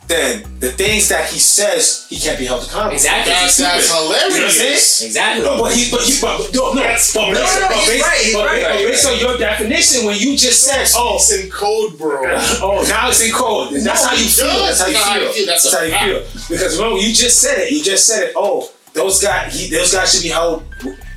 then 0.09 0.41
the 0.59 0.71
things 0.73 1.07
that 1.09 1.29
he 1.29 1.37
says 1.37 2.07
he 2.09 2.17
can't 2.17 2.37
be 2.39 2.45
held 2.45 2.63
accountable. 2.65 2.93
Exactly. 2.97 3.31
That's, 3.31 3.57
that's 3.57 3.87
You 3.89 3.93
know 3.95 4.09
what 4.09 4.17
I'm 4.25 4.31
saying? 4.33 4.41
hilarious. 4.41 5.01
Exactly. 5.05 5.45
No, 5.45 5.61
but 5.61 5.71
he, 5.71 5.91
but 5.91 6.01
he, 6.01 6.13
but 6.19 6.49
no, 6.51 6.73
no, 6.73 6.73
but 6.73 6.83
based, 6.89 7.15
no, 7.15 7.21
no, 7.29 7.33
but 7.69 7.77
he's 7.77 7.87
based, 7.87 8.05
right, 8.09 8.19
he's 8.25 8.33
but 8.35 8.45
right, 8.45 8.55
based- 8.57 8.69
right, 8.73 8.87
based 8.89 9.05
on 9.07 9.15
your 9.21 9.37
definition, 9.37 10.05
when 10.09 10.17
you 10.17 10.35
just 10.35 10.63
said, 10.65 10.89
oh, 10.97 11.15
It's 11.21 11.29
in 11.31 11.49
code, 11.51 11.97
bro. 11.97 12.25
oh, 12.65 12.83
now 12.89 13.09
it's 13.09 13.21
in 13.21 13.31
code. 13.31 13.71
That's 13.73 13.85
No, 13.85 13.93
how 13.93 14.15
you 14.17 14.25
feel. 14.27 14.45
does. 14.49 14.79
That's 14.79 14.81
how 14.81 14.87
you 14.89 14.93
That's 14.93 15.05
how 15.05 15.13
feel. 15.13 15.23
you 15.23 15.31
feel. 15.31 15.45
That's 15.45 15.73
how 15.73 15.83
you 15.85 15.93
feel. 15.93 16.21
Because 16.57 16.77
remember, 16.77 16.99
you 16.99 17.13
just 17.13 17.37
said 17.39 17.59
it. 17.59 17.71
You 17.71 17.83
just 17.83 18.07
said 18.07 18.23
it. 18.29 18.33
Oh, 18.35 18.71
those 18.93 19.21
guys, 19.21 19.53
he, 19.53 19.69
those 19.69 19.93
guys 19.93 20.11
should 20.11 20.23
be 20.23 20.29
held 20.33 20.63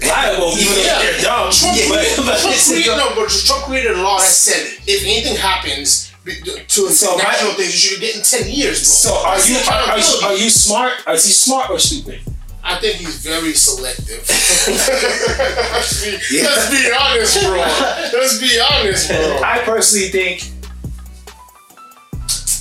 liable, 0.04 0.52
even 0.58 0.84
Yeah. 0.84 1.00
if 1.00 1.16
they're 1.16 1.22
dumb. 1.24 1.50
Trump, 1.50 1.76
Yeah, 1.80 1.88
but, 1.88 2.04
but 2.28 2.38
Trump 2.38 2.54
this 2.54 2.68
is 2.68 2.68
created, 2.68 2.86
your- 2.86 2.96
no, 2.98 3.14
but 3.16 3.30
Trump 3.30 3.64
created 3.64 3.92
a 3.96 4.02
law 4.02 4.18
that 4.18 4.26
said 4.28 4.78
if 4.86 5.02
anything 5.02 5.36
happens 5.36 6.10
be- 6.10 6.11
to 6.24 6.88
So 6.90 7.16
my- 7.16 7.22
national 7.24 7.52
things, 7.54 7.72
you 7.72 7.90
should 7.90 8.00
get 8.00 8.16
in 8.16 8.22
ten 8.22 8.48
years, 8.48 8.78
bro. 8.80 9.10
So 9.10 9.14
are 9.26 9.38
you 9.38 9.54
the 9.58 9.70
are, 9.70 9.90
are 9.90 9.98
you 9.98 10.04
are 10.24 10.34
you 10.36 10.50
smart? 10.50 10.92
Is 11.08 11.24
he 11.26 11.32
smart 11.32 11.70
or 11.70 11.78
stupid? 11.78 12.20
I 12.64 12.76
think 12.76 12.96
he's 12.98 13.16
very 13.26 13.54
selective. 13.54 14.22
let's, 14.28 16.04
be, 16.04 16.42
let's 16.42 16.70
be 16.70 16.92
honest, 16.94 17.42
bro. 17.42 17.56
Let's 17.58 18.38
be 18.38 18.60
honest, 18.70 19.08
bro. 19.08 19.40
I 19.42 19.58
personally 19.64 20.08
think 20.10 20.44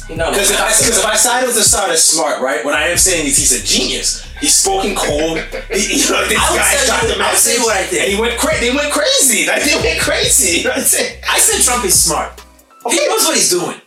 No, 0.09 0.15
no, 0.15 0.31
because 0.31 0.49
if 0.51 0.59
I 0.59 0.67
because 0.69 0.97
if 0.97 1.05
I 1.05 1.15
side 1.15 1.45
with 1.45 1.55
the 1.55 1.61
side 1.63 1.91
of 1.91 1.97
smart, 1.99 2.41
right? 2.41 2.65
What 2.65 2.73
I 2.73 2.87
am 2.87 2.97
saying 2.97 3.27
is 3.27 3.37
he's 3.37 3.53
a 3.53 3.63
genius. 3.63 4.25
He's 4.41 4.55
spoken 4.55 4.95
cold. 4.95 5.37
He, 5.71 6.01
you 6.01 6.09
know, 6.09 6.25
this 6.27 6.35
I 6.39 6.49
would 6.49 6.57
guy 6.57 6.73
tell 6.73 6.87
got 6.87 7.03
you- 7.03 7.09
the 7.15 7.23
I 7.23 7.31
would 7.31 7.39
tell 7.39 7.53
you 7.53 7.61
what 7.63 7.77
I 7.77 7.83
think. 7.83 8.01
And 8.01 8.11
he 8.11 8.19
went 8.19 8.39
crazy. 8.39 8.69
They 8.69 8.75
went 8.75 8.91
crazy. 8.91 9.45
Like 9.45 9.63
they 9.63 9.75
went 9.75 9.99
crazy. 10.01 10.57
You 10.57 10.63
know 10.65 10.69
what 10.71 10.79
I'm 10.79 10.83
saying? 10.83 11.21
I 11.29 11.37
said 11.37 11.61
Trump 11.63 11.85
is 11.85 11.93
smart. 12.03 12.41
He 12.89 13.07
knows 13.07 13.23
what 13.25 13.35
he's 13.35 13.49
doing. 13.49 13.79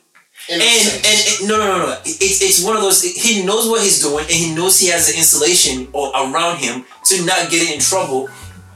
In 0.49 0.61
a 0.61 0.65
And 0.65 1.07
and 1.07 1.49
no 1.49 1.57
no 1.57 1.67
no 1.67 1.87
no 1.87 1.99
it's 2.05 2.43
it's 2.43 2.63
one 2.63 2.77
of 2.77 2.83
those 2.83 3.01
he 3.03 3.47
knows 3.47 3.67
what 3.67 3.81
he's 3.83 4.03
doing 4.03 4.25
and 4.25 4.31
he 4.31 4.55
knows 4.55 4.79
he 4.79 4.89
has 4.89 5.09
the 5.11 5.17
insulation 5.17 5.89
or 5.95 6.13
around 6.13 6.59
him 6.59 6.85
to 7.07 7.25
not 7.25 7.49
get 7.51 7.65
in 7.73 7.81
trouble 7.81 8.29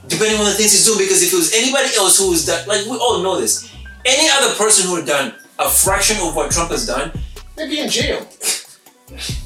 depending 0.07 0.39
on 0.41 0.47
the 0.47 0.53
things 0.53 0.73
he's 0.73 0.87
doing 0.87 0.99
because 0.99 1.23
if 1.23 1.31
it 1.31 1.37
was 1.37 1.53
anybody 1.53 1.91
else 1.99 2.17
who 2.19 2.31
was 2.31 2.47
done 2.47 2.67
like 2.67 2.87
we 2.87 2.97
all 2.97 3.23
know 3.23 3.39
this 3.39 3.71
any 4.07 4.31
other 4.33 4.55
person 4.55 4.89
who 4.89 4.97
had 4.97 5.05
done 5.05 5.35
a 5.59 5.69
fraction 5.69 6.17
of 6.27 6.35
what 6.35 6.51
Trump 6.51 6.71
has 6.71 6.87
done 6.87 7.13
they'd 7.57 7.69
be 7.69 7.81
in 7.81 7.91
jail. 7.91 8.27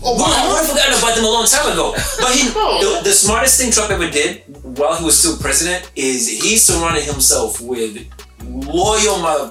Oh, 0.04 0.18
wow. 0.18 0.48
would 0.50 0.58
have 0.58 0.68
forgotten 0.68 0.98
about 0.98 1.14
them 1.14 1.24
a 1.24 1.30
long 1.30 1.46
time 1.46 1.72
ago 1.72 1.92
but 2.20 2.34
he 2.34 2.48
the, 2.82 3.00
the 3.04 3.12
smartest 3.12 3.60
thing 3.60 3.70
Trump 3.70 3.90
ever 3.92 4.10
did 4.10 4.42
while 4.76 4.96
he 4.96 5.04
was 5.04 5.16
still 5.18 5.36
president 5.38 5.90
is 5.94 6.28
he 6.28 6.56
surrounded 6.56 7.04
himself 7.04 7.60
with 7.60 7.94
loyal 8.52 9.18
my 9.18 9.50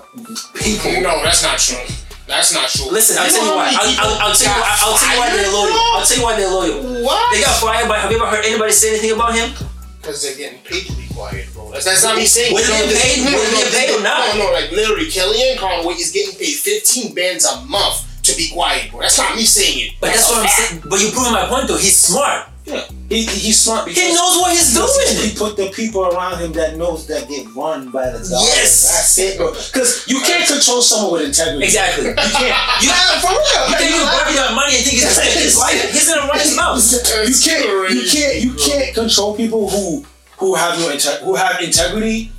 people 0.55 0.91
No, 1.01 1.23
that's 1.23 1.43
not 1.43 1.57
true. 1.57 1.81
That's 2.27 2.53
not 2.53 2.69
true. 2.69 2.91
Listen, 2.91 3.17
I'll 3.19 3.27
tell 3.29 3.43
you 3.43 3.51
why. 3.55 3.75
I'll, 3.75 3.91
I'll, 3.99 4.29
I'll 4.29 4.35
tell 4.35 4.47
you 4.55 4.61
why. 4.61 4.77
I'll 4.79 4.97
tell 4.97 5.11
you 5.11 5.19
why 5.19 5.29
they're 5.35 5.51
loyal. 5.51 5.73
I'll 5.99 6.05
tell 6.05 6.17
you 6.17 6.23
why 6.23 6.35
they're 6.39 6.49
loyal. 6.53 7.03
What? 7.03 7.33
They 7.35 7.41
got 7.41 7.59
fired 7.59 7.89
by. 7.89 7.99
Have 7.99 8.11
you 8.11 8.17
ever 8.21 8.27
heard 8.27 8.45
anybody 8.45 8.71
say 8.71 8.89
anything 8.95 9.11
about 9.11 9.35
him? 9.35 9.51
Because 9.99 10.23
they're 10.23 10.37
getting 10.37 10.59
paid 10.63 10.85
to 10.87 10.93
be 10.95 11.07
quiet, 11.13 11.49
bro. 11.53 11.71
That's, 11.71 11.85
that's 11.85 12.03
not 12.03 12.15
me 12.15 12.25
saying. 12.25 12.53
Whether 12.53 12.67
they're 12.67 12.87
paid- 13.01 13.25
whether 13.25 13.51
they're 13.51 13.71
paid 13.75 13.89
or 13.99 14.01
not. 14.01 14.33
No, 14.35 14.47
no, 14.47 14.51
like 14.53 14.71
literally, 14.71 15.05
Kellyanne 15.11 15.57
Conway 15.57 15.93
is 15.95 16.11
getting 16.11 16.37
paid 16.39 16.55
15 16.55 17.13
bands 17.13 17.45
a 17.45 17.61
month 17.65 18.07
to 18.23 18.35
be 18.35 18.49
quiet, 18.49 18.91
bro. 18.91 19.01
That's 19.01 19.17
not 19.17 19.35
me 19.35 19.43
saying 19.45 19.89
it. 19.89 19.93
But 19.99 20.07
that's 20.15 20.29
a 20.29 20.33
what 20.33 20.41
I'm 20.43 20.47
saying. 20.49 20.83
But 20.89 21.01
you're 21.01 21.11
proving 21.11 21.33
my 21.33 21.45
point, 21.47 21.67
though. 21.67 21.77
He's 21.77 21.99
smart. 21.99 22.47
Yeah. 22.65 22.85
He, 23.09 23.25
he's 23.25 23.59
smart 23.59 23.85
because 23.85 24.01
He 24.03 24.13
knows 24.13 24.37
what 24.37 24.51
he's 24.51 24.73
doing. 24.73 25.17
He 25.29 25.35
put 25.35 25.57
the 25.57 25.69
people 25.71 26.05
around 26.05 26.39
him 26.39 26.53
that 26.53 26.77
knows 26.77 27.07
that 27.07 27.27
get 27.27 27.47
run 27.55 27.89
by 27.91 28.05
the 28.11 28.19
dollar. 28.21 28.45
Yes. 28.53 28.87
That's 28.87 29.17
it, 29.17 29.37
bro. 29.37 29.51
Because 29.51 30.07
you 30.07 30.21
can't 30.21 30.47
control 30.47 30.81
someone 30.81 31.13
with 31.19 31.27
integrity. 31.27 31.65
Exactly. 31.65 32.09
You 32.09 32.13
can't. 32.15 32.55
You, 32.83 32.89
Yeah, 32.89 33.19
for 33.19 33.33
real. 33.33 33.65
You 33.67 33.75
think 33.81 33.91
you 33.97 34.03
buy 34.05 34.31
that 34.37 34.53
money 34.55 34.75
and 34.77 34.83
think 34.85 34.93
he's 34.95 35.03
gonna 35.03 35.15
take 35.27 35.39
his 35.43 35.57
life? 35.57 35.91
He's 35.91 36.07
gonna 36.07 36.27
run 36.27 36.39
his 36.39 36.55
mouth. 36.55 36.77
you 36.79 37.35
can't 37.35 37.65
you 37.93 38.03
can't 38.07 38.35
you 38.45 38.53
can't 38.55 38.93
control 38.95 39.35
people 39.35 39.67
who 39.69 40.05
who 40.37 40.55
have 40.55 40.77
no 40.79 40.87
inte- 40.89 41.19
who 41.25 41.35
have 41.35 41.59
integrity 41.61 42.31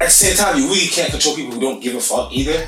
at 0.00 0.06
the 0.06 0.10
same 0.10 0.36
time 0.36 0.56
you 0.58 0.64
really 0.68 0.86
can't 0.88 1.10
control 1.10 1.34
people 1.34 1.52
who 1.54 1.60
don't 1.60 1.80
give 1.82 1.94
a 1.94 2.00
fuck 2.00 2.32
either 2.32 2.66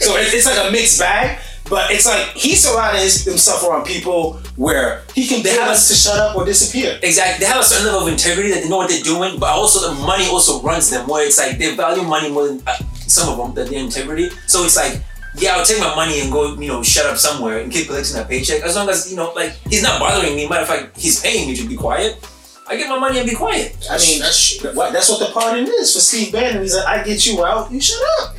so 0.00 0.16
it, 0.16 0.32
it's 0.32 0.46
like 0.46 0.56
a 0.66 0.70
mixed 0.72 0.98
bag 0.98 1.38
but 1.72 1.90
it's 1.90 2.04
like 2.04 2.26
he 2.36 2.54
surrounded 2.54 3.00
his, 3.00 3.24
himself 3.24 3.64
around 3.64 3.86
people 3.86 4.34
where 4.56 5.02
he 5.14 5.26
can 5.26 5.42
They 5.42 5.54
have 5.56 5.70
us 5.70 5.88
to 5.88 5.94
shut 5.94 6.18
up 6.20 6.36
or 6.36 6.44
disappear 6.44 6.98
Exactly. 7.02 7.40
They 7.40 7.48
have 7.50 7.62
a 7.62 7.64
certain 7.64 7.86
level 7.86 8.02
of 8.06 8.12
integrity 8.12 8.50
that 8.52 8.62
they 8.62 8.68
know 8.68 8.76
what 8.76 8.90
they're 8.90 9.02
doing, 9.02 9.40
but 9.40 9.48
also 9.48 9.88
the 9.88 9.94
money 10.04 10.26
also 10.28 10.60
runs 10.60 10.90
them. 10.90 11.08
Where 11.08 11.24
it's 11.26 11.38
like 11.40 11.56
they 11.56 11.74
value 11.74 12.02
money 12.04 12.28
more 12.30 12.46
than 12.48 12.60
uh, 12.66 12.76
some 13.08 13.32
of 13.32 13.38
them 13.40 13.54
than 13.56 13.72
their 13.72 13.80
integrity. 13.82 14.28
So 14.46 14.64
it's 14.64 14.76
like, 14.76 15.00
yeah, 15.36 15.56
I'll 15.56 15.64
take 15.64 15.80
my 15.80 15.94
money 15.96 16.20
and 16.20 16.30
go, 16.30 16.54
you 16.60 16.68
know, 16.68 16.82
shut 16.82 17.06
up 17.06 17.16
somewhere 17.16 17.60
and 17.60 17.72
keep 17.72 17.86
collecting 17.88 18.16
that 18.16 18.28
paycheck. 18.28 18.60
As 18.62 18.76
long 18.76 18.90
as 18.90 19.08
you 19.10 19.16
know, 19.16 19.32
like 19.32 19.52
he's 19.72 19.82
not 19.82 19.98
bothering 19.98 20.36
me. 20.36 20.46
Matter 20.46 20.62
of 20.62 20.68
fact, 20.68 21.00
he's 21.00 21.20
paying 21.24 21.48
me 21.48 21.56
to 21.56 21.66
be 21.66 21.74
quiet. 21.74 22.20
I 22.68 22.76
get 22.76 22.88
my 22.88 22.98
money 22.98 23.18
and 23.18 23.28
be 23.28 23.34
quiet. 23.34 23.76
I 23.90 23.96
mean 23.98 24.20
that's 24.20 24.60
what- 24.76 24.92
that's 24.92 25.08
what 25.08 25.18
the 25.20 25.32
pardon 25.32 25.66
is 25.66 25.92
for 25.94 26.00
Steve 26.00 26.32
Bannon 26.32 26.62
he's 26.62 26.76
like 26.76 26.86
I 26.86 27.02
get 27.02 27.26
you 27.26 27.44
out 27.44 27.72
you 27.72 27.80
shut 27.80 27.98
up 28.20 28.36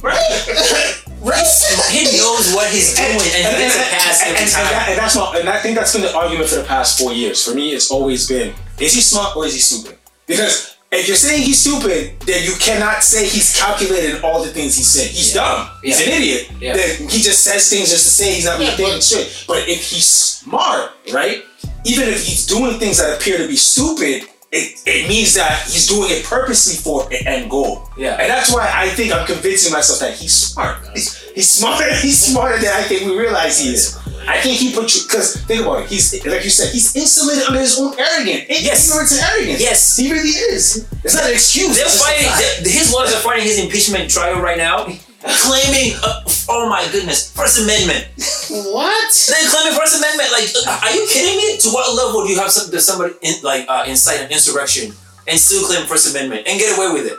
right 0.00 1.02
right 1.24 1.46
He 1.90 2.04
knows 2.18 2.52
what 2.54 2.70
he's 2.70 2.94
doing 2.94 3.10
and, 3.16 3.20
he 3.20 3.42
gets 3.42 3.76
a 3.76 3.88
pass 3.90 4.22
and, 4.22 4.30
every 4.36 4.42
and, 4.44 4.50
time. 4.52 4.66
and 4.66 4.70
that- 4.76 4.88
and 4.90 4.98
that's 4.98 5.16
my, 5.16 5.38
and 5.40 5.48
I 5.48 5.58
think 5.58 5.74
that's 5.76 5.92
been 5.92 6.02
the 6.02 6.14
argument 6.14 6.48
for 6.48 6.56
the 6.56 6.64
past 6.64 6.98
four 6.98 7.12
years. 7.12 7.42
For 7.44 7.54
me, 7.54 7.72
it's 7.72 7.90
always 7.90 8.28
been: 8.28 8.54
is 8.78 8.92
he 8.94 9.00
smart 9.00 9.36
or 9.36 9.46
is 9.46 9.54
he 9.54 9.60
stupid? 9.60 9.98
Because 10.26 10.76
if 10.92 11.08
you're 11.08 11.16
saying 11.16 11.42
he's 11.42 11.60
stupid, 11.60 12.20
then 12.20 12.44
you 12.44 12.52
cannot 12.60 13.02
say 13.02 13.26
he's 13.26 13.56
calculated 13.58 14.16
in 14.16 14.22
all 14.22 14.42
the 14.44 14.50
things 14.50 14.76
he's 14.76 14.86
said. 14.86 15.08
He's 15.10 15.34
Yeah. 15.34 15.42
dumb. 15.42 15.70
He's 15.82 16.00
Yeah. 16.00 16.06
an 16.06 16.12
idiot. 16.22 16.48
Yeah. 16.60 16.76
Then 16.76 17.08
he 17.08 17.20
just 17.20 17.42
says 17.42 17.68
things 17.68 17.90
just 17.90 18.04
to 18.04 18.10
say 18.10 18.34
he's 18.34 18.44
not 18.44 18.58
really 18.58 18.70
Yeah, 18.70 18.76
thinking 18.76 18.94
but- 18.96 19.02
straight. 19.02 19.28
But 19.48 19.68
if 19.68 19.82
he's 19.82 20.06
smart, 20.06 20.92
right? 21.12 21.42
Even 21.84 22.08
if 22.08 22.24
he's 22.24 22.46
doing 22.46 22.78
things 22.78 22.98
that 22.98 23.12
appear 23.18 23.38
to 23.38 23.48
be 23.48 23.56
stupid, 23.56 24.28
it, 24.54 24.82
it 24.86 25.08
means 25.08 25.34
that 25.34 25.64
he's 25.66 25.86
doing 25.88 26.10
it 26.10 26.24
purposely 26.24 26.76
for 26.76 27.10
an 27.12 27.26
end 27.26 27.50
goal. 27.50 27.88
Yeah. 27.96 28.16
And 28.20 28.30
that's 28.30 28.52
why 28.54 28.70
I 28.72 28.88
think 28.88 29.12
I'm 29.12 29.26
convincing 29.26 29.72
myself 29.72 29.98
that 29.98 30.14
he's 30.14 30.32
smart. 30.32 30.78
He's, 30.94 31.20
he's 31.34 31.50
smarter. 31.50 31.92
He's 32.04 32.22
smarter 32.22 32.58
than 32.58 32.70
I 32.72 32.82
think 32.82 33.02
we 33.10 33.18
realize 33.18 33.58
he 33.58 33.70
is. 33.70 33.98
I 34.26 34.40
think 34.40 34.58
he 34.58 34.72
put 34.72 34.94
you 34.94 35.02
because 35.02 35.36
think 35.44 35.62
about 35.62 35.82
it. 35.82 35.88
He's 35.88 36.24
like 36.24 36.44
you 36.44 36.50
said. 36.50 36.72
He's 36.72 36.94
insulated 36.96 37.44
under 37.44 37.60
his 37.60 37.78
own 37.78 37.98
arrogance. 37.98 38.46
Yes. 38.48 38.88
Ignorance 38.88 39.12
and 39.12 39.20
arrogance. 39.20 39.60
Yes. 39.60 39.96
he 39.96 40.10
really 40.12 40.28
is. 40.54 40.88
It's 41.02 41.14
not 41.14 41.24
an 41.24 41.32
excuse. 41.32 41.76
They're 41.76 41.84
it's 41.84 42.00
just 42.00 42.08
a 42.08 42.30
fighting. 42.30 42.72
his 42.72 42.92
lawyers 42.92 43.12
are 43.12 43.20
fighting 43.20 43.44
his 43.44 43.58
impeachment 43.58 44.10
trial 44.10 44.40
right 44.40 44.56
now, 44.56 44.86
claiming, 45.26 45.96
uh, 46.02 46.22
"Oh 46.48 46.68
my 46.68 46.86
goodness, 46.92 47.30
First 47.32 47.60
Amendment." 47.62 48.06
What? 48.50 49.08
They're 49.28 49.50
claiming 49.50 49.78
First 49.78 49.96
Amendment. 49.96 50.30
Like, 50.32 50.48
uh, 50.66 50.80
are 50.84 50.92
you 50.94 51.06
kidding 51.10 51.36
me? 51.36 51.56
To 51.58 51.68
what 51.70 51.94
level 51.94 52.24
do 52.24 52.30
you 52.30 52.38
have 52.38 52.50
some, 52.50 52.70
does 52.70 52.86
somebody 52.86 53.14
in, 53.22 53.34
like 53.42 53.64
uh, 53.68 53.84
incite 53.86 54.20
an 54.20 54.30
insurrection 54.30 54.92
and 55.26 55.38
still 55.38 55.64
claim 55.66 55.86
First 55.86 56.10
Amendment 56.14 56.46
and 56.46 56.58
get 56.58 56.76
away 56.76 56.92
with 56.92 57.06
it? 57.06 57.18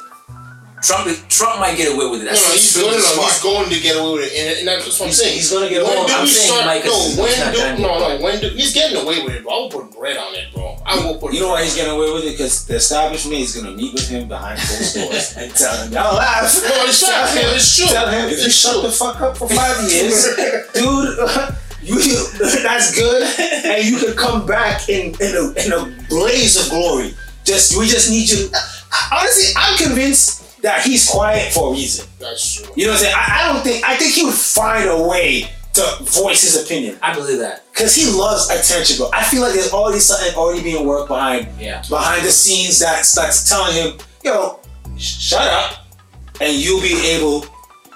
Trump, 0.85 1.09
Trump 1.29 1.59
might 1.59 1.75
get 1.75 1.89
away 1.93 2.05
with 2.05 2.21
it. 2.21 2.25
No, 2.25 2.31
That's 2.31 2.45
no, 2.45 2.53
he's 2.53 2.77
going, 2.77 2.93
no, 2.93 3.25
he's 3.25 3.41
going 3.41 3.69
to 3.69 3.79
get 3.81 3.95
away 3.97 4.11
with 4.13 4.29
it, 4.29 4.33
and, 4.37 4.59
and 4.59 4.67
that's 4.67 4.85
what 4.99 5.07
I'm 5.07 5.11
saying. 5.11 5.33
He's 5.33 5.51
gonna 5.51 5.67
get 5.69 5.81
away 5.81 5.97
with 5.97 6.09
it. 6.09 6.15
I'm 6.15 6.27
saying, 6.27 6.47
start? 6.53 6.65
Mike, 6.65 6.85
no, 6.85 6.93
when 7.17 7.33
do 7.53 7.81
no, 7.81 7.91
no, 7.97 8.21
when 8.21 8.39
do 8.39 8.49
he's 8.49 8.73
getting 8.73 9.01
away 9.01 9.23
with 9.23 9.33
it, 9.33 9.43
bro? 9.43 9.51
I 9.51 9.57
will 9.65 9.69
put 9.69 9.91
bread 9.97 10.17
on 10.17 10.35
it, 10.35 10.53
bro. 10.53 10.77
I 10.85 10.95
will 11.03 11.17
put. 11.17 11.33
You 11.33 11.41
know 11.41 11.49
why 11.49 11.63
he's 11.63 11.75
getting 11.75 11.91
away 11.93 12.13
with 12.13 12.25
it? 12.25 12.37
Because 12.37 12.67
the 12.67 12.75
establishment 12.75 13.41
is 13.41 13.55
gonna 13.55 13.75
meet 13.75 13.93
with 13.93 14.07
him 14.07 14.27
behind 14.27 14.59
closed 14.61 14.93
doors 14.93 15.33
and 15.37 15.49
tell 15.55 15.75
him, 15.81 15.91
"Y'all 15.91 16.15
laugh." 16.15 16.53
No, 16.61 16.85
it's 16.85 17.01
Tell 17.01 17.27
him- 17.27 17.55
it's 17.55 17.75
true. 17.75 17.87
Tell 17.87 18.07
him 18.07 18.29
if 18.29 18.43
you 18.43 18.49
shut 18.51 18.83
the 18.83 18.91
fuck 18.91 19.19
up 19.21 19.37
for 19.37 19.49
five 19.49 19.89
years, 19.89 20.23
dude. 20.73 21.17
You, 21.85 21.99
that's 22.63 22.95
good, 22.97 23.21
and 23.63 23.85
you 23.85 23.97
can 23.99 24.15
come 24.15 24.47
back 24.47 24.89
in 24.89 25.13
in 25.21 25.35
a, 25.35 25.53
in 25.65 25.71
a 25.71 26.07
blaze 26.09 26.57
of 26.57 26.71
glory. 26.71 27.13
Just 27.43 27.77
we 27.77 27.85
just 27.85 28.09
need 28.09 28.27
you. 28.27 28.49
Honestly, 29.11 29.53
I'm 29.55 29.77
convinced 29.77 30.44
that 30.65 30.81
he's 30.83 31.07
quiet 31.09 31.53
for 31.53 31.69
a 31.69 31.71
reason. 31.71 32.07
That's 32.19 32.41
true. 32.55 32.67
You 32.75 32.85
know 32.85 32.91
what 32.93 32.97
I'm 32.99 33.03
saying? 33.05 33.15
I, 33.17 33.25
I 33.49 33.53
don't 33.53 33.63
think 33.63 33.83
I 33.85 33.95
think 33.97 34.13
he 34.13 34.23
would 34.25 34.33
find 34.33 34.89
a 34.89 35.07
way 35.07 35.49
to 35.77 35.83
voice 36.03 36.41
his 36.41 36.55
opinion 36.63 36.97
I 37.03 37.13
believe 37.13 37.39
that. 37.39 37.69
because 37.71 37.93
he 37.93 38.05
loves 38.09 38.49
attention, 38.49 38.95
But 38.99 39.13
I 39.13 39.23
feel 39.23 39.41
like 39.41 39.53
there's 39.53 39.71
already 39.73 39.99
something 39.99 40.33
already 40.35 40.63
being 40.63 40.85
worked 40.87 41.09
behind 41.09 41.47
Yeah. 41.59 41.83
behind 41.89 42.25
the 42.25 42.31
scenes 42.31 42.79
that's 42.79 43.13
that's 43.13 43.47
telling 43.49 43.73
him, 43.75 43.97
yo, 44.23 44.59
sh- 44.97 45.19
shut 45.29 45.47
up, 45.47 45.85
and 46.41 46.53
you'll 46.55 46.81
be 46.81 46.95
able 47.15 47.45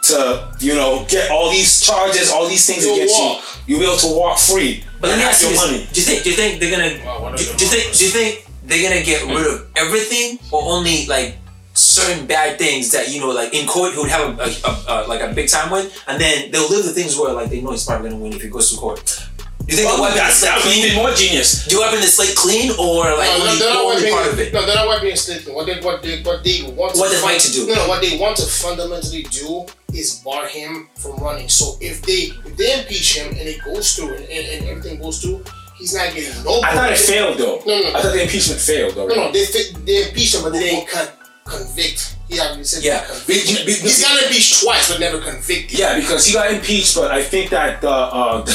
to, 0.03 0.19
you 0.59 0.75
know, 0.75 1.05
get 1.09 1.29
all 1.31 1.49
these 1.51 1.81
charges, 1.81 2.31
all 2.31 2.47
these 2.47 2.65
things 2.67 2.85
You'll 2.85 2.95
against 2.95 3.19
walk. 3.19 3.37
you. 3.67 3.75
You'll 3.75 3.79
be 3.79 3.85
able 3.85 3.97
to 4.07 4.13
walk 4.15 4.39
free. 4.39 4.83
But 4.99 5.07
let 5.07 5.13
and 5.13 5.21
me 5.21 5.27
ask 5.27 5.41
you 5.41 5.47
your 5.49 5.57
this: 5.57 5.65
money. 5.65 5.87
Do 5.93 5.99
you 6.01 6.05
think? 6.05 6.23
Do 6.23 6.29
you 6.31 6.35
think 6.35 6.59
they're 6.59 6.71
gonna? 6.75 7.05
Wow, 7.05 7.19
do, 7.19 7.25
are 7.33 7.37
do 7.37 7.43
you 7.65 7.71
think? 7.71 7.85
Do 7.95 8.03
you 8.05 8.11
think 8.11 8.31
they're 8.67 8.83
gonna 8.89 9.03
get 9.05 9.23
rid 9.27 9.45
of 9.47 9.67
everything, 9.77 10.39
or 10.51 10.61
only 10.75 11.05
like 11.07 11.35
certain 11.79 12.25
bad 12.27 12.57
things 12.57 12.91
that 12.91 13.09
you 13.09 13.19
know, 13.19 13.29
like 13.29 13.53
in 13.53 13.67
court, 13.67 13.93
he 13.93 13.99
would 13.99 14.09
have 14.09 14.37
a, 14.39 14.43
a, 14.43 14.47
a, 14.47 14.73
a 14.87 15.07
like 15.07 15.21
a 15.21 15.33
big 15.33 15.49
time 15.49 15.71
with, 15.71 16.03
and 16.07 16.19
then 16.21 16.51
they'll 16.51 16.69
leave 16.69 16.85
the 16.85 16.91
things 16.91 17.17
where 17.17 17.33
like 17.33 17.49
they 17.49 17.61
know 17.61 17.71
he's 17.71 17.85
probably 17.85 18.09
gonna 18.09 18.21
win 18.21 18.33
if 18.33 18.41
he 18.41 18.49
goes 18.49 18.71
to 18.71 18.77
court. 18.77 19.29
You 19.69 19.75
think 19.75 19.99
wipe 19.99 20.13
the 20.13 20.17
that's 20.17 20.41
slate 20.41 20.49
that 20.49 20.57
would 20.57 20.63
be 20.65 20.81
clean? 20.81 20.85
even 20.85 20.97
more 20.97 21.13
genius. 21.13 21.67
Do 21.67 21.75
you 21.75 21.81
wipe 21.81 21.93
the 21.93 22.01
slate 22.01 22.35
clean, 22.35 22.71
or 22.79 23.05
like 23.13 23.29
No, 23.37 23.45
no, 23.45 23.55
they're 23.55 23.73
not 23.73 23.85
wiping 23.85 24.13
part 24.13 24.27
of 24.33 24.39
it? 24.39 24.53
No, 24.53 24.65
they're 24.65 24.75
not 24.75 24.87
wiping 24.87 25.11
it 25.11 25.17
slate. 25.19 25.45
What 25.53 25.67
they, 25.67 25.79
what 25.79 26.01
they, 26.01 26.23
what 26.23 26.43
they 26.43 26.65
want 26.73 26.95
to 26.95 27.05
they 27.05 27.21
fight 27.21 27.39
to 27.41 27.51
do. 27.53 27.67
No, 27.67 27.75
no, 27.75 27.87
what 27.87 28.01
they 28.01 28.17
want 28.17 28.37
to 28.37 28.47
fundamentally 28.49 29.23
do 29.29 29.67
is 29.93 30.25
bar 30.25 30.47
him 30.47 30.89
from 30.95 31.17
running. 31.17 31.49
So 31.49 31.77
if 31.81 32.01
they 32.01 32.33
if 32.49 32.57
they 32.57 32.81
impeach 32.81 33.17
him 33.17 33.29
and 33.29 33.45
it 33.45 33.63
goes 33.63 33.93
through 33.93 34.15
and, 34.15 34.25
and, 34.25 34.45
and 34.57 34.69
everything 34.69 34.99
goes 34.99 35.21
through, 35.21 35.43
he's 35.77 35.93
not 35.93 36.15
getting 36.15 36.33
no. 36.43 36.61
I 36.65 36.73
thought 36.73 36.91
it 36.91 36.97
failed 36.97 37.37
though. 37.37 37.61
No, 37.65 37.79
no, 37.79 37.89
I 37.93 38.01
thought 38.01 38.13
the 38.13 38.23
impeachment 38.23 38.59
failed 38.59 38.95
though. 38.95 39.05
No, 39.05 39.15
no, 39.15 39.31
they 39.31 39.45
they 39.85 40.09
impeached 40.09 40.33
him, 40.33 40.43
but 40.43 40.53
they 40.53 40.61
didn't 40.61 40.89
con- 40.89 41.13
convict. 41.49 42.15
He 42.29 42.37
haven't 42.37 42.65
said 42.65 42.83
Yeah. 42.83 43.03
convict. 43.05 43.27
Be- 43.27 43.65
be- 43.65 43.73
He's 43.73 44.01
got 44.01 44.21
impeached 44.23 44.61
twice, 44.63 44.89
but 44.89 44.99
never 44.99 45.19
convicted. 45.19 45.77
Yeah, 45.79 45.99
because 45.99 46.25
he 46.25 46.33
got 46.33 46.51
impeached, 46.51 46.95
but 46.95 47.11
I 47.11 47.23
think 47.23 47.49
that 47.49 47.81
the, 47.81 47.89
uh, 47.89 48.45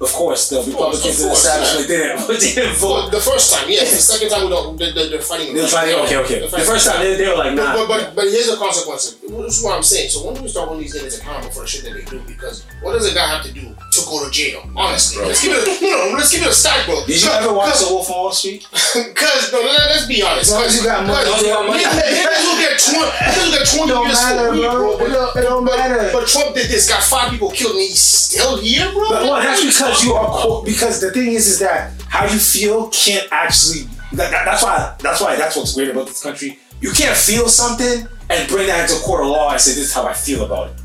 of 0.00 0.12
course, 0.12 0.48
the 0.48 0.62
Republicans 0.62 1.18
in 1.20 1.26
the 1.26 1.32
establishment 1.34 1.88
didn't, 1.88 2.40
didn't 2.40 2.80
Well, 2.80 3.02
vote. 3.02 3.10
the 3.10 3.20
first 3.20 3.52
time, 3.52 3.66
yes. 3.68 3.90
The 3.90 3.96
second 4.14 4.30
time, 4.30 4.44
we 4.44 4.50
don't. 4.50 4.78
They're, 4.78 4.92
they're, 4.94 5.08
they're 5.10 5.20
fighting. 5.20 5.54
Were 5.56 5.66
fighting, 5.66 5.96
okay, 6.06 6.16
okay. 6.18 6.38
The 6.38 6.48
first 6.62 6.86
time 6.86 7.00
they, 7.02 7.16
they 7.16 7.26
were 7.28 7.34
like, 7.34 7.54
nah. 7.54 7.74
But, 7.74 7.88
but, 7.88 8.14
but 8.14 8.24
here's 8.30 8.46
the 8.48 8.56
consequences. 8.56 9.16
This 9.26 9.58
is 9.58 9.64
what 9.64 9.74
I'm 9.76 9.82
saying. 9.82 10.10
So 10.10 10.24
when 10.24 10.34
do 10.36 10.42
we 10.42 10.48
start 10.48 10.68
holding 10.68 10.84
these 10.86 10.94
niggas 10.94 11.18
accountable 11.18 11.50
for 11.52 11.62
the 11.62 11.66
shit 11.66 11.82
that 11.82 11.94
they 11.94 12.04
do? 12.04 12.20
Because 12.26 12.64
what 12.82 12.92
does 12.92 13.10
a 13.10 13.14
guy 13.14 13.26
have 13.26 13.44
to 13.44 13.52
do 13.52 13.74
to 14.04 14.10
go 14.10 14.24
to 14.24 14.30
jail? 14.30 14.62
Honestly, 14.76 15.24
let's 15.24 15.42
give 15.42 15.52
it. 15.52 15.66
A, 15.66 15.84
no, 15.84 16.10
no, 16.10 16.16
let's 16.16 16.32
give 16.32 16.42
it 16.42 16.48
a 16.48 16.52
stack, 16.52 16.86
bro. 16.86 17.04
Did 17.06 17.22
you 17.22 17.30
ever 17.30 17.52
watch 17.52 17.78
The 17.80 17.86
Wolf 17.90 18.08
of 18.08 18.14
Wall 18.16 18.32
Street? 18.32 18.66
Because 19.08 19.52
no, 19.52 19.60
let, 19.60 19.90
let's 19.90 20.06
be 20.06 20.22
honest. 20.22 20.52
Because 20.54 20.76
you 20.78 20.84
got 20.84 21.06
money, 21.06 21.24
Cause 21.30 21.42
you 21.42 21.48
got 21.48 21.66
money. 21.66 21.84
Niggas 21.84 22.44
will 22.46 22.58
get 22.58 22.78
twenty. 22.78 23.10
Niggas 23.10 23.44
will 23.44 23.52
get 23.58 23.66
twenty 23.68 23.92
don't 23.92 24.06
years 24.06 24.18
matter, 24.22 24.46
for 24.48 24.52
weed, 24.52 24.62
bro. 24.62 24.96
bro. 24.96 25.06
It 25.06 25.10
don't- 25.10 25.36
it 25.36 25.42
don't 25.42 25.64
but, 25.64 25.76
matter. 25.78 26.10
But 26.12 26.26
Trump 26.28 26.54
did 26.54 26.68
this. 26.70 26.88
Got 26.88 27.02
five 27.02 27.30
people 27.30 27.50
killed, 27.50 27.72
and 27.72 27.80
he's 27.82 27.98
still 28.00 28.56
here, 28.58 28.90
bro. 28.92 29.08
But 29.08 29.22
well, 29.22 29.30
What 29.30 29.42
that's 29.42 29.64
because 29.64 30.04
you 30.04 30.14
are 30.14 30.24
about? 30.24 30.40
cool. 30.40 30.62
Because 30.62 31.00
the 31.00 31.10
thing 31.10 31.32
is, 31.32 31.46
is 31.48 31.58
that 31.60 31.92
how 32.08 32.24
you 32.24 32.38
feel 32.38 32.88
can't 32.88 33.26
actually. 33.30 33.82
That, 34.12 34.30
that- 34.30 34.44
that's 34.44 34.62
why. 34.62 34.94
That's 35.00 35.20
why. 35.20 35.36
That's 35.36 35.56
what's 35.56 35.76
weird 35.76 35.90
about 35.90 36.06
this 36.06 36.22
country. 36.22 36.58
You 36.80 36.92
can't 36.92 37.16
feel 37.16 37.48
something 37.48 38.06
and 38.30 38.48
bring 38.48 38.66
that 38.68 38.88
into 38.88 39.02
court 39.04 39.22
of 39.22 39.28
law 39.28 39.50
and 39.52 39.60
say 39.60 39.72
this 39.72 39.84
is 39.90 39.92
how 39.92 40.06
I 40.06 40.12
feel 40.14 40.44
about 40.44 40.70
it. 40.70 40.80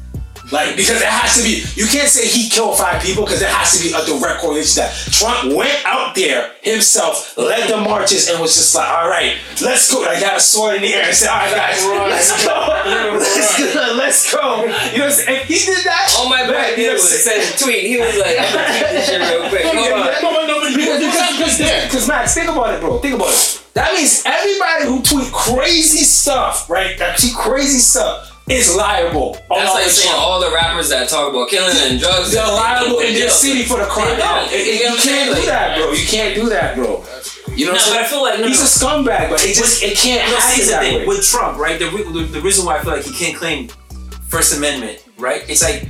Like 0.51 0.75
because 0.75 0.99
it 1.01 1.07
has 1.07 1.37
to 1.39 1.43
be. 1.43 1.63
You 1.79 1.87
can't 1.87 2.09
say 2.09 2.27
he 2.27 2.49
killed 2.49 2.77
five 2.77 3.01
people 3.01 3.23
because 3.23 3.39
there 3.39 3.49
has 3.49 3.77
to 3.77 3.79
be 3.79 3.95
a 3.95 4.03
direct 4.03 4.41
correlation 4.41 4.83
that 4.83 4.91
Trump 5.11 5.55
went 5.55 5.79
out 5.85 6.15
there 6.15 6.51
himself, 6.61 7.37
led 7.37 7.69
the 7.71 7.77
marches, 7.77 8.27
and 8.29 8.39
was 8.41 8.55
just 8.55 8.75
like, 8.75 8.87
all 8.89 9.07
right, 9.07 9.37
let's 9.61 9.87
go. 9.91 10.03
I 10.03 10.19
got 10.19 10.37
a 10.37 10.43
sword 10.43 10.75
in 10.75 10.81
the 10.83 10.93
air 10.93 11.07
and 11.07 11.15
said, 11.15 11.29
all 11.29 11.39
right, 11.39 11.55
guys, 11.55 11.79
Right. 11.83 12.09
let's 12.11 12.31
go, 12.43 12.53
let's 13.17 13.73
go, 13.73 13.95
let's 13.95 14.21
go. 14.33 14.61
You 14.61 14.67
know, 14.67 14.73
what 14.73 15.01
I'm 15.03 15.11
saying? 15.11 15.41
if 15.41 15.47
he 15.47 15.57
did 15.63 15.85
that, 15.85 16.11
Oh, 16.19 16.27
my 16.29 16.43
bad 16.43 16.77
you 16.77 16.91
was 16.91 17.07
a 17.07 17.63
tweet. 17.63 17.87
He 17.87 17.97
was 17.99 18.17
like, 18.19 18.35
I'm 18.39 18.53
gonna 18.53 18.67
tweet 18.67 18.91
this 18.91 19.07
shit 19.07 19.21
real 19.21 19.49
quick. 19.49 19.63
Hold 19.65 19.77
on. 19.77 20.21
No, 20.21 20.29
but 20.33 20.47
no, 20.47 20.59
but 20.59 20.75
because, 20.75 21.01
you 21.01 21.07
because, 21.07 21.15
got 21.15 21.31
because, 21.37 21.57
this 21.57 21.67
there. 21.67 21.85
because 21.87 22.07
Max, 22.07 22.33
think 22.33 22.49
about 22.49 22.73
it, 22.73 22.81
bro. 22.81 22.99
Think 22.99 23.15
about 23.15 23.31
it. 23.31 23.63
That 23.73 23.93
means 23.95 24.21
everybody 24.25 24.85
who 24.85 25.01
tweet 25.01 25.31
crazy 25.33 26.03
stuff, 26.03 26.69
right? 26.69 26.97
That 26.99 27.17
tweet 27.17 27.33
crazy 27.33 27.79
stuff 27.79 28.32
is 28.49 28.75
liable. 28.75 29.37
That's 29.49 29.73
like 29.73 29.83
saying 29.85 30.13
all 30.17 30.39
the 30.41 30.51
rappers 30.53 30.89
that 30.89 31.07
talk 31.09 31.29
about 31.31 31.49
killing 31.49 31.75
and 31.77 31.99
drugs. 31.99 32.31
They're 32.31 32.45
liable 32.45 32.99
in 32.99 33.13
this 33.13 33.39
city 33.39 33.63
for 33.63 33.77
the 33.77 33.85
crime. 33.85 34.09
They 34.09 34.17
don't. 34.17 34.51
It- 34.51 34.53
it- 34.53 34.65
You 34.67 34.73
you 34.73 34.83
what 34.85 34.93
I'm 34.93 34.99
saying? 34.99 35.25
can't 35.25 35.35
do 35.35 35.45
that, 35.47 35.77
bro. 35.77 35.91
You 35.91 36.05
can't 36.07 36.35
do 36.35 36.49
that, 36.49 36.75
bro. 36.75 37.05
You 37.55 37.65
know 37.67 37.71
No, 37.73 37.77
what 37.77 37.85
but 37.87 37.93
I 37.93 37.99
I'm 37.99 38.05
saying? 38.05 38.05
feel 38.09 38.21
like 38.23 38.39
no, 38.39 38.47
He's 38.47 38.59
no. 38.59 38.65
a 38.65 38.67
scumbag, 38.89 39.29
but 39.29 39.43
it 39.45 39.53
just 39.55 39.83
it 39.83 39.95
can't 39.97 40.29
No, 40.31 40.39
see, 40.39 40.63
that 40.71 40.81
thing 40.81 40.95
way. 40.99 41.05
with 41.07 41.23
Trump, 41.25 41.57
right? 41.59 41.77
The, 41.79 41.89
re- 41.89 42.03
the 42.03 42.23
the 42.25 42.41
reason 42.41 42.65
why 42.65 42.77
I 42.77 42.81
feel 42.83 42.93
like 42.93 43.05
he 43.05 43.13
can't 43.13 43.37
claim 43.37 43.69
First 44.27 44.57
Amendment, 44.57 45.03
right? 45.19 45.43
It's 45.47 45.61
like, 45.61 45.87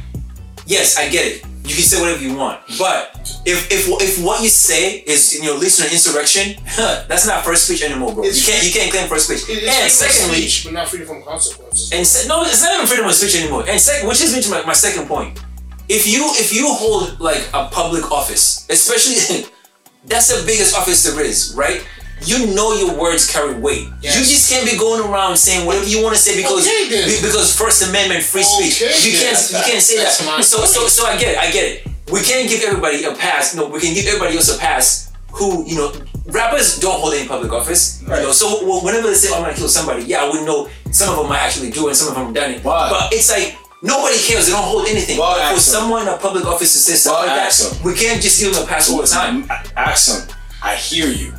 yes, 0.68 0.98
I 0.98 1.10
get 1.10 1.26
it. 1.26 1.46
You 1.63 1.76
can 1.76 1.84
say 1.84 2.02
whatever 2.02 2.21
you 2.21 2.36
want, 2.36 2.60
but 2.78 3.15
if 3.45 3.71
if 3.71 3.88
if 4.02 4.23
what 4.23 4.43
you 4.43 4.49
say 4.49 4.97
is 5.08 5.34
you 5.34 5.43
know 5.43 5.56
leads 5.56 5.78
to 5.78 5.86
an 5.86 5.91
insurrection, 5.91 6.62
that's 7.08 7.26
not 7.26 7.45
first 7.45 7.65
speech 7.65 7.84
anymore, 7.84 8.13
bro. 8.13 8.23
It's- 8.26 8.36
you 8.45 8.52
can't 8.54 8.65
you 8.67 8.71
can't 8.73 8.91
claim 8.91 9.08
first 9.08 9.28
speech. 9.32 9.47
It- 9.49 9.63
and 9.63 9.89
secondly, 9.91 10.41
speech, 10.41 10.65
but 10.65 10.73
not 10.73 10.89
freedom 10.89 11.08
from 11.08 11.23
consequences. 11.23 11.91
and 11.93 12.06
se- 12.06 12.28
no, 12.28 12.43
it's 12.43 12.62
not 12.62 12.73
even 12.76 12.86
freedom 12.86 13.06
of 13.06 13.13
speech 13.15 13.36
anymore. 13.41 13.63
And 13.67 13.80
second, 13.80 14.10
which 14.10 14.21
is 14.21 14.36
me 14.36 14.41
to 14.41 14.49
my, 14.52 14.65
my 14.65 14.73
second 14.73 15.08
point. 15.08 15.39
If 15.88 16.06
you 16.06 16.28
if 16.36 16.52
you 16.54 16.67
hold 16.67 17.19
like 17.21 17.47
a 17.54 17.67
public 17.71 18.12
office, 18.12 18.67
especially 18.69 19.47
that's 20.06 20.28
the 20.28 20.45
biggest 20.45 20.76
office 20.76 21.04
there 21.06 21.19
is, 21.23 21.56
right? 21.56 21.86
You 22.26 22.54
know 22.56 22.74
your 22.74 22.96
words 22.98 23.30
carry 23.30 23.54
weight. 23.54 23.90
Yes. 24.02 24.16
You 24.18 24.22
just 24.24 24.50
can't 24.52 24.66
be 24.70 24.78
going 24.78 25.02
around 25.02 25.38
saying 25.38 25.66
whatever 25.66 25.86
you 25.86 26.02
want 26.04 26.16
to 26.16 26.22
say 26.22 26.36
because 26.42 26.66
Okay, 26.68 27.20
because 27.22 27.56
First 27.56 27.88
Amendment 27.90 28.24
free 28.24 28.44
speech. 28.44 28.82
Okay, 28.82 28.94
you 29.10 29.18
can't 29.18 29.38
you 29.52 29.62
can't 29.66 29.82
say 29.82 29.98
that. 30.04 30.12
So 30.44 30.66
so 30.66 30.88
so 30.88 31.06
I 31.06 31.18
get 31.18 31.34
it. 31.34 31.38
I 31.38 31.52
get 31.52 31.64
it. 31.66 31.88
We 32.12 32.22
can't 32.22 32.50
give 32.50 32.62
everybody 32.64 33.04
a 33.06 33.14
pass. 33.16 33.56
No, 33.56 33.68
we 33.68 33.80
can 33.80 33.94
give 33.94 34.06
everybody 34.08 34.36
else 34.36 34.54
a 34.56 34.60
pass. 34.60 35.12
Who 35.34 35.66
you 35.66 35.76
know, 35.76 35.92
rappers 36.28 36.78
don't 36.80 37.00
hold 37.00 37.14
any 37.14 37.28
public 37.28 37.52
office. 37.52 38.02
You 38.04 38.08
know, 38.10 38.32
so 38.32 38.64
whenever 38.84 39.08
they 39.08 39.16
say 39.16 39.30
"Oh, 39.32 39.38
I'm 39.38 39.42
gonna 39.44 39.56
kill 39.56 39.68
somebody, 39.70 40.04
yeah, 40.04 40.24
I 40.24 40.30
would 40.30 40.46
know 40.46 40.70
some 40.92 41.10
of 41.10 41.18
them 41.18 41.28
might 41.30 41.40
actually 41.40 41.72
do 41.72 41.88
and 41.88 41.98
some 41.98 42.10
of 42.10 42.16
them 42.16 42.26
have 42.26 42.34
done 42.36 42.52
it. 42.52 42.62
But- 42.64 42.90
but 42.92 43.14
it's 43.14 43.32
like 43.32 43.58
nobody 43.82 44.18
cares. 44.20 44.46
They 44.46 44.52
don't 44.52 44.62
hold 44.64 44.86
anything. 44.88 45.18
But 45.18 45.36
For 45.38 45.42
ask 45.58 45.62
someone 45.72 46.04
in 46.04 46.08
a 46.10 46.18
public 46.18 46.46
office 46.46 46.72
to 46.74 46.80
say 46.80 46.94
stuff 46.96 47.18
But 47.20 47.28
like 47.28 47.50
that, 47.50 47.52
them. 47.52 47.84
we 47.84 47.96
can't 47.96 48.22
just 48.22 48.40
give 48.40 48.54
them 48.54 48.64
a 48.64 48.68
pass 48.68 48.92
all 48.92 49.02
the 49.02 49.08
time. 49.08 49.44
Axam, 49.76 50.30
I 50.62 50.76
hear 50.76 51.08
you. 51.08 51.34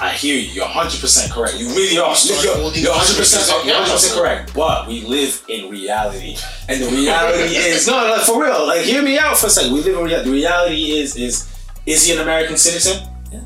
I 0.00 0.12
hear 0.12 0.34
you. 0.36 0.48
You're 0.50 0.66
100% 0.66 1.30
correct. 1.30 1.58
You 1.58 1.68
really 1.68 1.98
are. 1.98 2.14
You're, 2.24 2.42
you're 2.42 2.54
100%, 2.56 2.74
people 2.74 3.64
you're 3.66 3.74
100% 3.84 4.18
correct. 4.18 4.54
But 4.54 4.88
we 4.88 5.02
live 5.02 5.44
in 5.48 5.70
reality. 5.70 6.36
And 6.68 6.82
the 6.82 6.88
reality 6.90 7.54
is, 7.56 7.86
no, 7.86 8.16
no, 8.16 8.22
for 8.22 8.42
real. 8.42 8.66
Like, 8.66 8.82
hear 8.82 9.02
me 9.02 9.18
out 9.18 9.36
for 9.36 9.46
a 9.46 9.50
second. 9.50 9.72
We 9.74 9.80
live 9.82 9.98
in 9.98 10.04
reality. 10.04 10.30
The 10.30 10.34
reality 10.36 10.92
is, 10.92 11.16
is, 11.16 11.48
is 11.86 12.06
he 12.06 12.14
an 12.14 12.20
American 12.20 12.56
citizen? 12.56 13.06
Yeah. 13.32 13.42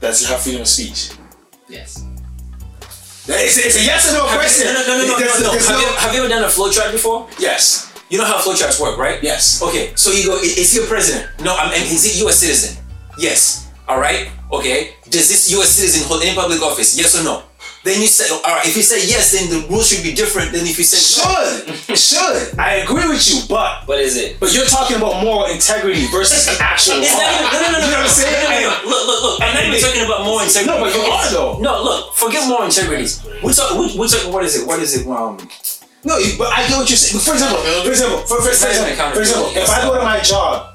Does 0.00 0.20
he 0.20 0.26
have 0.26 0.40
freedom 0.40 0.62
of 0.62 0.68
speech? 0.68 1.10
Yes. 1.68 2.04
It's, 3.28 3.58
it's 3.58 3.76
a 3.76 3.84
yes 3.84 4.10
or 4.10 4.18
no 4.18 4.24
question. 4.26 4.66
No, 4.66 4.72
no, 4.72 4.86
no, 4.86 4.98
no, 4.98 5.06
no, 5.06 5.18
There's- 5.18 5.40
no, 5.40 5.46
no. 5.46 5.52
there's 5.52 5.68
Have, 5.68 5.80
you, 5.80 5.86
have 5.86 6.14
you 6.14 6.20
ever 6.20 6.28
done 6.28 6.42
a 6.42 6.48
flow 6.48 6.70
chart 6.70 6.90
before? 6.90 7.28
Yes. 7.38 7.86
You 8.08 8.18
know 8.18 8.24
how 8.24 8.38
flow 8.38 8.54
charts 8.54 8.80
work, 8.80 8.98
right? 8.98 9.22
Yes. 9.22 9.62
Okay, 9.62 9.92
so 9.94 10.10
you 10.10 10.26
go, 10.26 10.36
is 10.38 10.72
he 10.72 10.82
a 10.82 10.86
president? 10.86 11.30
No, 11.44 11.54
I 11.54 11.70
mean, 11.70 11.82
is 11.82 12.02
he 12.02 12.18
you 12.18 12.28
a 12.28 12.32
citizen? 12.32 12.82
Yes. 13.16 13.59
All 13.90 13.98
right. 13.98 14.30
Okay. 14.54 14.94
Does 15.10 15.26
this 15.26 15.50
US 15.50 15.74
citizen 15.74 16.06
hold 16.06 16.22
any 16.22 16.30
public 16.38 16.62
office? 16.62 16.94
Yes 16.94 17.18
or 17.18 17.26
no? 17.26 17.42
Then 17.82 17.98
you 17.98 18.06
say, 18.06 18.30
all 18.30 18.38
right. 18.46 18.62
If 18.62 18.78
you 18.78 18.86
say 18.86 19.02
yes, 19.02 19.34
then 19.34 19.50
the 19.50 19.66
rules 19.66 19.90
should 19.90 20.06
be 20.06 20.14
different 20.14 20.54
than 20.54 20.62
if 20.62 20.78
you 20.78 20.86
say 20.86 21.02
no. 21.18 21.26
Should. 21.26 21.98
Should. 21.98 22.54
I 22.54 22.86
agree 22.86 23.10
with 23.10 23.18
you, 23.26 23.42
but 23.50 23.90
What 23.90 23.98
is 23.98 24.14
it? 24.14 24.38
but 24.38 24.54
you're 24.54 24.70
talking 24.70 24.94
about 24.94 25.26
moral 25.26 25.50
integrity 25.50 26.06
versus 26.14 26.46
actual 26.62 27.02
It's 27.02 27.10
not 27.18 27.34
even, 27.34 27.50
no, 27.50 27.58
no, 27.58 27.66
no, 27.66 27.78
no, 27.82 27.82
You 27.82 27.90
know 27.90 27.98
what 27.98 28.06
I'm 28.06 28.14
saying? 28.14 28.30
No, 28.30 28.46
no, 28.46 28.62
no. 28.62 28.90
Look, 28.94 29.02
look, 29.10 29.20
look. 29.26 29.36
I'm 29.42 29.54
not 29.58 29.64
even 29.66 29.80
talking 29.82 30.04
about 30.06 30.20
more 30.22 30.38
integrity. 30.46 30.70
No, 30.70 30.78
but 30.78 30.94
you 30.94 31.02
are 31.10 31.26
though. 31.34 31.52
No, 31.58 31.72
look. 31.82 32.14
Forget 32.14 32.46
more 32.46 32.62
integrity. 32.62 33.10
We're 33.42 33.50
talking. 33.50 33.74
We're, 33.74 34.06
we're 34.06 34.06
talking. 34.06 34.30
What 34.30 34.46
is 34.46 34.54
it? 34.54 34.62
What 34.70 34.78
is 34.78 34.94
it? 34.94 35.02
Um. 35.10 35.34
No, 36.06 36.14
but 36.38 36.54
I 36.54 36.62
get 36.70 36.78
what 36.78 36.86
you're 36.86 36.94
saying. 36.94 37.18
For 37.18 37.34
example, 37.34 37.58
for 37.58 37.90
example, 37.90 38.22
for, 38.22 38.38
for, 38.38 38.54
for, 38.54 38.70
example, 38.70 39.18
for 39.18 39.20
example, 39.20 39.50
if 39.58 39.66
I 39.66 39.82
go 39.82 39.98
to 39.98 40.04
my 40.06 40.22
job 40.22 40.69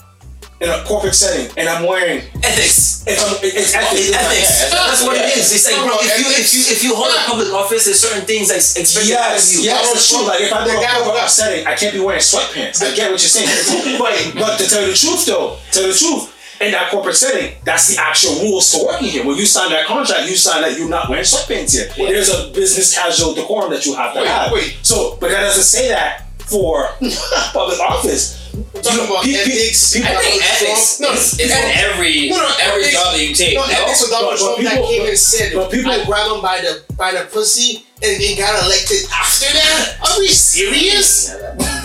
in 0.61 0.69
a 0.69 0.83
corporate 0.87 1.15
setting 1.15 1.51
and 1.57 1.67
I'm 1.67 1.83
wearing, 1.85 2.23
Ethics. 2.39 3.03
if 3.05 3.19
I'm, 3.19 3.35
it's 3.43 3.75
ethics. 3.75 4.07
It's 4.07 4.15
ethics. 4.15 4.71
That's 4.71 5.03
what 5.03 5.17
it 5.19 5.35
is. 5.35 5.51
It's 5.51 5.67
like, 5.67 5.83
bro, 5.83 5.97
if 5.99 6.15
you 6.15 6.27
if 6.31 6.47
you 6.55 6.61
if 6.71 6.79
you 6.83 6.95
hold 6.95 7.11
a 7.11 7.19
public 7.27 7.51
office, 7.51 7.85
there's 7.85 7.99
certain 7.99 8.23
things 8.25 8.47
that's 8.47 8.75
expected 8.79 9.19
out 9.19 9.35
of 9.35 9.43
you. 9.51 9.67
yes, 9.67 9.91
it's 9.91 10.07
true. 10.09 10.23
Like 10.25 10.39
if 10.41 10.53
I 10.53 10.63
go 10.63 10.71
to 10.71 10.79
The 10.79 10.87
a 10.87 11.03
corporate 11.03 11.29
setting, 11.29 11.67
I 11.67 11.75
can't 11.75 11.91
be 11.93 11.99
wearing 11.99 12.23
sweatpants. 12.23 12.79
I 12.81 12.95
get 12.95 13.11
what 13.11 13.19
you're 13.19 13.31
saying. 13.35 13.51
but 13.99 14.15
but 14.39 14.55
to 14.59 14.63
tell 14.69 14.81
you 14.87 14.95
the 14.95 14.97
truth 14.97 15.25
though, 15.27 15.59
tell 15.75 15.87
the 15.87 15.93
truth, 15.93 16.31
in 16.63 16.71
that 16.71 16.87
corporate 16.89 17.19
setting, 17.19 17.59
that's 17.67 17.91
the 17.91 17.99
actual 18.01 18.39
rules 18.39 18.71
to 18.71 18.79
working 18.79 19.11
here. 19.11 19.27
When 19.27 19.35
you 19.35 19.45
sign 19.45 19.69
that 19.75 19.85
contract, 19.91 20.23
you 20.31 20.39
sign 20.39 20.61
that 20.63 20.79
you're 20.79 20.87
not 20.87 21.09
wearing 21.11 21.27
sweatpants 21.27 21.75
here. 21.75 21.91
There's 22.07 22.31
a 22.31 22.47
business 22.55 22.95
casual 22.95 23.35
decorum 23.35 23.71
that 23.75 23.85
you 23.85 23.93
have 23.95 24.13
to 24.15 24.21
Wait, 24.23 24.27
have. 24.31 24.51
wait. 24.55 24.77
So, 24.83 25.17
but 25.19 25.31
that 25.35 25.41
doesn't 25.41 25.67
say 25.67 25.89
that 25.89 26.23
for 26.47 26.87
public 27.51 27.79
office. 27.81 28.44
We're 28.73 28.81
talking 28.81 29.05
about 29.05 29.23
Pe- 29.23 29.31
pe- 29.33 29.39
ethics. 29.41 29.93
people- 29.93 30.09
I 30.09 30.21
think 30.21 30.41
Donald 30.41 30.51
ethics 30.55 30.97
Trump- 30.97 31.15
is, 31.17 31.33
is 31.33 31.39
in 31.39 31.51
ethics- 31.51 31.79
every 31.83 32.29
No, 32.29 32.37
no, 32.37 32.49
every 32.61 32.81
ethics- 32.83 32.93
job 32.95 33.13
that 33.13 33.21
you 33.21 33.35
take. 33.35 33.53
No, 33.55 33.65
No, 33.65 33.73
ethics 33.73 34.01
with 34.01 34.11
Donald 34.11 34.31
But- 34.31 34.39
but 34.39 34.45
Trump 34.45 34.63
that 34.63 34.73
people- 34.73 34.89
came 34.89 35.05
and 35.07 35.19
said, 35.19 35.53
but 35.53 35.71
people- 35.71 35.91
I 35.91 36.03
grabbed 36.05 36.31
him 36.31 36.41
by 36.41 36.61
the 36.61 36.81
by 36.95 37.11
the 37.11 37.21
pussy 37.27 37.85
and 38.01 38.21
then 38.21 38.37
got 38.37 38.63
elected 38.63 39.01
after 39.11 39.45
that. 39.51 39.95
Are 40.07 40.19
we 40.19 40.29
serious? 40.29 41.31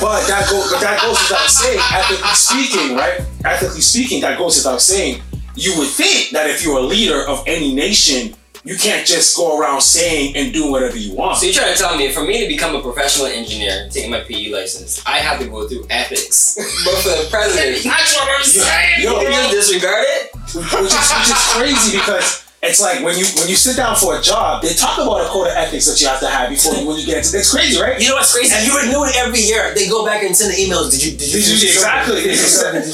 But 0.00 0.26
that 0.28 0.48
goes, 0.50 0.70
but 0.70 0.80
that 0.80 1.00
goes 1.02 1.18
without 1.20 1.50
saying. 1.50 1.80
Ethically 1.92 2.35
speaking, 2.35 2.96
right? 2.96 3.20
Ethically 3.44 3.80
speaking, 3.80 4.20
that 4.22 4.38
goes 4.38 4.56
without 4.56 4.80
saying. 4.83 5.22
You 5.56 5.76
would 5.78 5.88
think 5.90 6.30
that 6.30 6.48
if 6.48 6.62
you're 6.62 6.78
a 6.78 6.83
leader 6.83 7.26
of 7.26 7.42
any 7.46 7.74
nation, 7.74 8.35
you 8.64 8.77
can't 8.77 9.07
just 9.07 9.37
go 9.37 9.59
around 9.59 9.81
saying 9.81 10.37
and 10.37 10.53
doing 10.53 10.70
whatever 10.70 10.96
you 10.96 11.14
want. 11.14 11.38
So 11.38 11.46
you're 11.46 11.55
trying 11.55 11.73
to 11.73 11.79
tell 11.79 11.96
me 11.96 12.12
for 12.12 12.23
me 12.25 12.42
to 12.42 12.49
become 12.49 12.75
a 12.77 12.83
professional 12.83 13.27
engineer, 13.27 13.88
taking 13.90 14.11
my 14.11 14.20
PE 14.20 14.51
license, 14.51 15.03
I 15.07 15.18
have 15.18 15.40
to 15.40 15.46
go 15.49 15.66
through 15.68 15.87
ethics. 15.88 16.55
but 16.85 16.96
for 17.03 17.09
the 17.11 17.29
president, 17.31 17.83
That's 17.85 18.14
what 18.16 18.29
I'm 18.38 18.44
saying. 18.44 19.03
Yo, 19.03 19.20
you 19.20 19.29
bro. 19.29 19.51
disregard 19.51 20.05
it? 20.09 20.31
which 20.55 20.64
is 20.64 21.12
which 21.12 21.31
is 21.31 21.53
crazy 21.55 21.99
because 21.99 22.49
it's 22.62 22.79
like 22.79 23.03
when 23.03 23.16
you 23.16 23.25
when 23.40 23.49
you 23.49 23.57
sit 23.57 23.77
down 23.77 23.96
for 23.96 24.18
a 24.18 24.20
job, 24.20 24.61
they 24.62 24.75
talk 24.75 24.99
about 24.99 25.23
a 25.25 25.29
code 25.29 25.49
of 25.49 25.55
ethics 25.57 25.87
that 25.88 25.99
you 25.99 26.07
have 26.09 26.20
to 26.20 26.29
have 26.29 26.51
before 26.51 26.75
you, 26.75 26.87
when 26.87 26.99
you 26.99 27.07
get 27.07 27.25
into. 27.25 27.38
It's 27.38 27.51
crazy, 27.51 27.81
right? 27.81 27.99
You 27.99 28.09
know 28.11 28.16
what's 28.16 28.37
crazy? 28.37 28.53
You 28.66 28.77
renew 28.79 29.03
it 29.05 29.16
every 29.16 29.40
year. 29.40 29.73
They 29.75 29.88
go 29.88 30.05
back 30.05 30.23
and 30.23 30.37
send 30.37 30.53
the 30.53 30.59
emails. 30.61 30.90
Did 30.92 31.03
you? 31.03 31.11
Did 31.16 31.33
you? 31.33 31.40
Did 31.40 31.62
you- 31.62 31.68
exactly. 31.73 32.20
Did, 32.23 32.37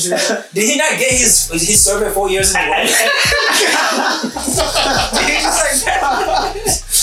you, 0.05 0.11
did 0.55 0.65
he 0.71 0.77
not 0.79 0.93
get 0.99 1.11
his 1.11 1.51
his 1.51 1.83
survey 1.85 2.13
four 2.15 2.31
years 2.31 2.55
in 2.55 2.61
a 2.61 2.65
row? 2.71 2.87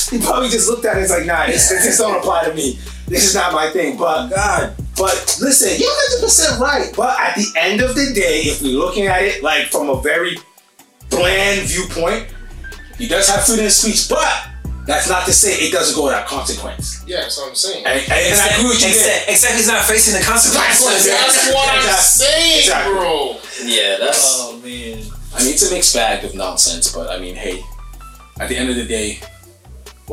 he 0.09 0.19
probably 0.23 0.49
just 0.49 0.69
looked 0.69 0.85
at 0.85 0.97
it. 0.97 1.01
It's 1.01 1.11
like, 1.11 1.25
nah, 1.25 1.45
this, 1.47 1.67
this 1.69 1.97
don't 1.97 2.15
apply 2.17 2.45
to 2.45 2.53
me. 2.53 2.79
This 3.07 3.25
is 3.25 3.35
not 3.35 3.53
my 3.53 3.69
thing. 3.71 3.97
But 3.97 4.29
God. 4.29 4.73
But 4.95 5.37
listen, 5.41 5.79
you're 5.79 5.91
100% 6.21 6.59
right. 6.59 6.93
But 6.95 7.19
at 7.19 7.35
the 7.35 7.45
end 7.57 7.81
of 7.81 7.95
the 7.95 8.13
day, 8.13 8.41
if 8.43 8.61
we're 8.61 8.77
looking 8.77 9.07
at 9.07 9.21
it 9.23 9.41
like 9.43 9.67
from 9.67 9.89
a 9.89 9.99
very 10.01 10.37
bland 11.09 11.67
viewpoint, 11.67 12.27
he 12.97 13.07
does 13.07 13.27
have 13.29 13.43
freedom 13.45 13.65
of 13.65 13.71
speech, 13.71 14.07
but 14.09 14.47
that's 14.85 15.07
not 15.09 15.25
to 15.25 15.33
say 15.33 15.53
it 15.67 15.71
doesn't 15.71 15.95
go 15.95 16.05
without 16.05 16.27
consequence. 16.27 17.03
Yeah, 17.07 17.21
that's 17.21 17.37
what 17.37 17.49
I'm 17.49 17.55
saying. 17.55 17.85
And, 17.85 17.99
and, 18.01 18.11
and 18.11 18.39
I 18.41 18.47
agree 18.57 18.69
with 18.69 18.81
you. 18.81 18.89
Except, 18.89 19.29
except 19.29 19.53
he's 19.55 19.67
not 19.67 19.85
facing 19.85 20.13
the 20.13 20.19
That's 20.19 20.53
what, 20.53 20.59
consequences. 20.59 21.11
that's 21.11 21.53
what 21.53 21.69
I'm 21.69 21.77
Exactly. 21.77 22.25
saying, 22.25 22.59
Exactly. 22.59 22.93
bro. 22.93 23.37
Yeah, 23.65 23.97
that's. 23.99 24.39
Oh 24.41 24.57
man. 24.63 25.03
I 25.35 25.39
mean, 25.43 25.53
it's 25.53 25.69
a 25.69 25.73
mixed 25.73 25.95
bag 25.95 26.23
of 26.25 26.35
nonsense, 26.35 26.91
but 26.93 27.09
I 27.09 27.17
mean, 27.19 27.35
hey, 27.35 27.63
at 28.39 28.49
the 28.49 28.57
end 28.57 28.69
of 28.69 28.75
the 28.75 28.85
day, 28.85 29.19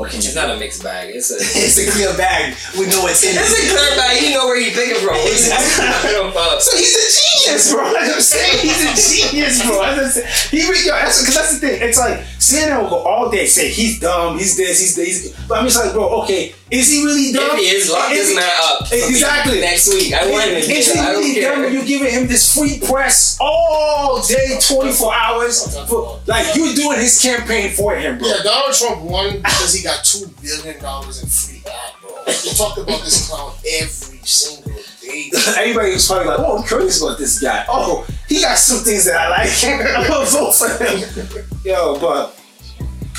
what 0.00 0.08
can 0.08 0.24
you 0.24 0.32
It's 0.32 0.34
do? 0.34 0.40
not 0.40 0.48
a 0.48 0.56
mixed 0.56 0.82
bag. 0.82 1.12
It's 1.12 1.28
a. 1.30 1.36
It's 1.60 1.76
a 1.76 1.84
clear 1.92 2.16
bag. 2.16 2.56
We 2.78 2.88
know 2.88 3.04
what's 3.04 3.20
in 3.22 3.36
It's 3.36 3.52
a 3.52 3.68
clear 3.68 3.92
bag. 4.00 4.16
You 4.24 4.32
know 4.32 4.46
where 4.48 4.56
he's 4.64 4.72
picking 4.72 4.96
from. 5.04 5.12
What 5.12 5.28
are 5.28 5.28
you 5.28 6.32
talking? 6.32 6.60
So 6.64 6.72
he's 6.76 6.96
a 6.96 7.04
genius, 7.20 7.72
bro. 7.72 7.84
That's 7.92 8.08
what 8.08 8.16
I'm 8.16 8.20
saying. 8.24 8.58
He's 8.64 8.80
a 8.80 8.92
genius, 8.96 9.60
bro. 9.66 9.76
That's 9.84 9.96
what 9.96 10.04
I'm 10.04 10.10
saying. 10.10 10.28
He, 10.56 10.60
re- 10.70 10.86
yo, 10.88 10.92
that's 10.96 11.20
because 11.20 11.34
that's 11.36 11.52
the 11.60 11.68
thing. 11.68 11.82
It's 11.84 11.98
like 11.98 12.20
CNN 12.40 12.82
will 12.82 12.88
go 12.90 12.96
all 13.04 13.30
day 13.30 13.44
say 13.44 13.68
he's 13.68 14.00
dumb, 14.00 14.38
he's 14.38 14.56
this, 14.56 14.80
he's 14.80 14.96
this. 14.96 15.22
He's, 15.22 15.46
but 15.46 15.58
I'm 15.58 15.64
just 15.66 15.76
like, 15.84 15.92
bro, 15.92 16.22
okay, 16.24 16.54
is 16.70 16.90
he 16.90 17.04
really 17.04 17.32
dumb? 17.32 17.50
If 17.52 17.58
he 17.58 17.66
is, 17.76 17.90
lock 17.90 18.12
Is 18.12 18.28
this 18.28 18.36
man 18.36 18.50
up. 18.62 18.82
Exactly. 18.92 19.60
Next 19.60 19.92
week. 19.92 20.12
I 20.14 20.30
want 20.30 20.44
him 20.44 20.56
in 20.56 20.70
Is 20.70 20.92
he 20.92 21.00
really 21.00 21.40
dumb 21.40 21.60
when 21.62 21.70
care. 21.72 21.80
you 21.80 21.84
giving 21.86 22.12
him 22.12 22.26
this 22.28 22.54
free 22.54 22.78
press 22.78 23.36
all 23.40 24.22
day, 24.22 24.58
24 24.60 25.14
hours? 25.14 25.76
For, 25.88 26.20
like 26.26 26.54
you 26.54 26.74
doing 26.74 26.98
his 26.98 27.20
campaign 27.20 27.70
for 27.72 27.96
him, 27.96 28.18
bro. 28.18 28.28
Yeah, 28.28 28.42
Donald 28.44 28.74
Trump 28.74 29.02
won 29.02 29.36
because 29.38 29.74
he 29.74 29.82
got 29.82 30.04
two 30.04 30.26
billion 30.40 30.80
dollars 30.80 31.22
in 31.22 31.28
free 31.28 31.62
ad, 31.70 31.92
bro. 32.00 32.10
They 32.26 32.32
talk 32.56 32.78
about 32.78 33.02
this 33.02 33.28
clown 33.28 33.52
every 33.80 34.18
single 34.24 34.72
day. 34.72 35.30
Everybody 35.58 35.92
was 35.92 36.06
probably 36.06 36.26
like, 36.28 36.38
"Oh, 36.38 36.58
I'm 36.58 36.66
curious 36.68 37.02
about 37.02 37.18
this 37.18 37.40
guy. 37.40 37.64
Oh, 37.68 38.06
he 38.28 38.40
got 38.40 38.56
some 38.58 38.84
things 38.84 39.06
that 39.06 39.16
I 39.16 39.28
like. 39.28 39.50
I'm 39.98 40.06
gonna 40.08 40.24
vote 40.30 40.52
for 40.52 40.68
him." 40.84 41.48
Yo, 41.64 41.98
but 41.98 42.38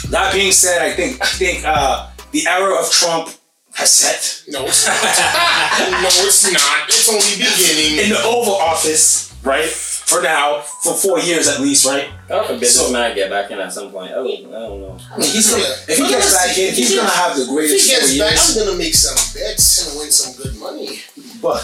that 0.10 0.34
being 0.34 0.54
said, 0.54 0.82
I 0.82 0.94
think 0.94 1.22
I 1.22 1.26
think 1.26 1.64
uh, 1.66 2.10
the 2.32 2.48
era 2.48 2.80
of 2.80 2.90
Trump 2.90 3.30
has 3.74 3.92
set 3.94 4.44
No, 4.50 4.66
it's 4.66 4.86
not. 4.88 4.96
no, 6.04 6.10
it's 6.28 6.52
not. 6.52 6.88
It's 6.90 7.10
only 7.10 7.38
beginning. 7.38 8.04
in 8.04 8.10
the 8.10 8.22
Oval 8.24 8.56
Office, 8.56 9.34
right? 9.44 9.68
For 9.68 10.22
now, 10.22 10.60
for 10.60 10.94
four 10.94 11.20
years 11.20 11.48
at 11.48 11.62
least, 11.62 11.86
right? 11.86 12.10
God 12.28 12.46
forbid 12.48 12.68
So- 12.68 12.84
this 12.84 12.92
man 12.92 13.16
get 13.16 13.30
back 13.30 13.50
in 13.52 13.60
at 13.60 13.72
some 13.72 13.92
point. 13.92 14.12
I 14.12 14.16
don't, 14.16 14.28
I 14.28 14.60
don't 14.68 14.82
know. 14.82 14.98
He's 15.24 15.50
gonna, 15.50 15.64
if 15.88 15.98
he 15.98 16.08
gets 16.10 16.34
back 16.36 16.58
in, 16.58 16.74
he's 16.74 16.96
gonna 16.96 17.10
have 17.10 17.36
the 17.38 17.44
If 17.44 17.48
he 17.48 17.56
greatest 17.56 17.90
four 17.90 18.00
gets 18.00 18.18
back, 18.18 18.32
years. 18.32 18.58
I'm 18.58 18.66
gonna 18.66 18.78
make 18.78 18.96
some 18.96 19.16
bets 19.42 19.88
and 19.88 20.00
win 20.00 20.12
some 20.12 20.36
good 20.42 20.56
money. 20.60 21.00
But, 21.42 21.64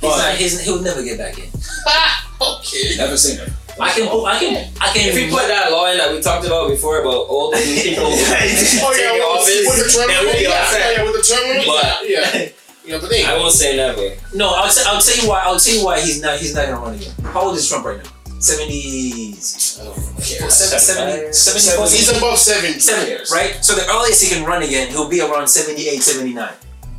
He's 0.00 0.16
not. 0.16 0.34
He's, 0.36 0.60
he'll 0.64 0.80
never 0.82 1.02
get 1.02 1.18
back 1.18 1.38
in. 1.38 1.48
okay. 2.40 2.96
never 2.96 3.16
seen 3.16 3.38
him. 3.38 3.52
I 3.80 3.90
can. 3.90 4.08
I 4.08 4.38
can. 4.38 4.72
I 4.80 4.88
can. 4.92 5.08
If 5.08 5.14
we 5.14 5.30
put 5.30 5.46
that 5.48 5.70
law 5.70 5.90
in 5.90 5.98
that 5.98 6.12
we 6.12 6.20
talked 6.20 6.46
about 6.46 6.68
before 6.70 7.00
about 7.00 7.28
old 7.28 7.54
people 7.54 8.04
Oh 8.08 8.10
yeah, 8.10 8.36
taking 8.36 9.14
with, 9.14 9.22
office, 9.22 9.66
with 9.66 9.78
the 9.84 9.88
terminal. 9.92 10.08
then 10.08 10.24
we'll 10.24 10.38
be 10.38 10.46
all 10.46 10.52
yeah, 10.52 10.66
set. 10.66 10.96
yeah, 10.96 11.02
with 11.04 11.14
the 11.14 11.24
terminal. 11.24 11.64
But- 11.66 12.08
yeah, 12.08 12.36
yeah, 12.36 12.48
yeah. 12.84 12.98
But 13.00 13.10
they. 13.10 13.24
I 13.24 13.36
won't 13.38 13.52
say 13.54 13.76
never. 13.76 14.16
No, 14.34 14.50
I'll, 14.54 14.70
t- 14.72 14.82
I'll 14.86 15.00
tell 15.00 15.16
you 15.22 15.28
why. 15.28 15.42
I'll 15.44 15.58
tell 15.60 15.74
you 15.74 15.84
why 15.84 16.00
he's 16.00 16.20
not. 16.22 16.38
He's 16.38 16.54
not 16.54 16.66
gonna 16.66 16.80
run 16.80 16.94
again. 16.94 17.12
How 17.32 17.42
old 17.48 17.56
is 17.56 17.68
Trump 17.68 17.84
right 17.86 17.98
now? 18.02 18.10
Seventies. 18.40 19.78
Yeah, 20.40 20.48
70, 20.48 21.32
74, 21.32 21.84
He's 21.88 22.08
above 22.16 22.38
seventy. 22.38 22.78
70, 22.78 23.08
years. 23.10 23.30
right? 23.32 23.58
So 23.64 23.74
the 23.74 23.86
earliest 23.90 24.22
he 24.22 24.28
can 24.34 24.44
run 24.44 24.62
again, 24.62 24.88
he'll 24.88 25.08
be 25.08 25.20
around 25.20 25.48
78, 25.48 26.02
79, 26.02 26.48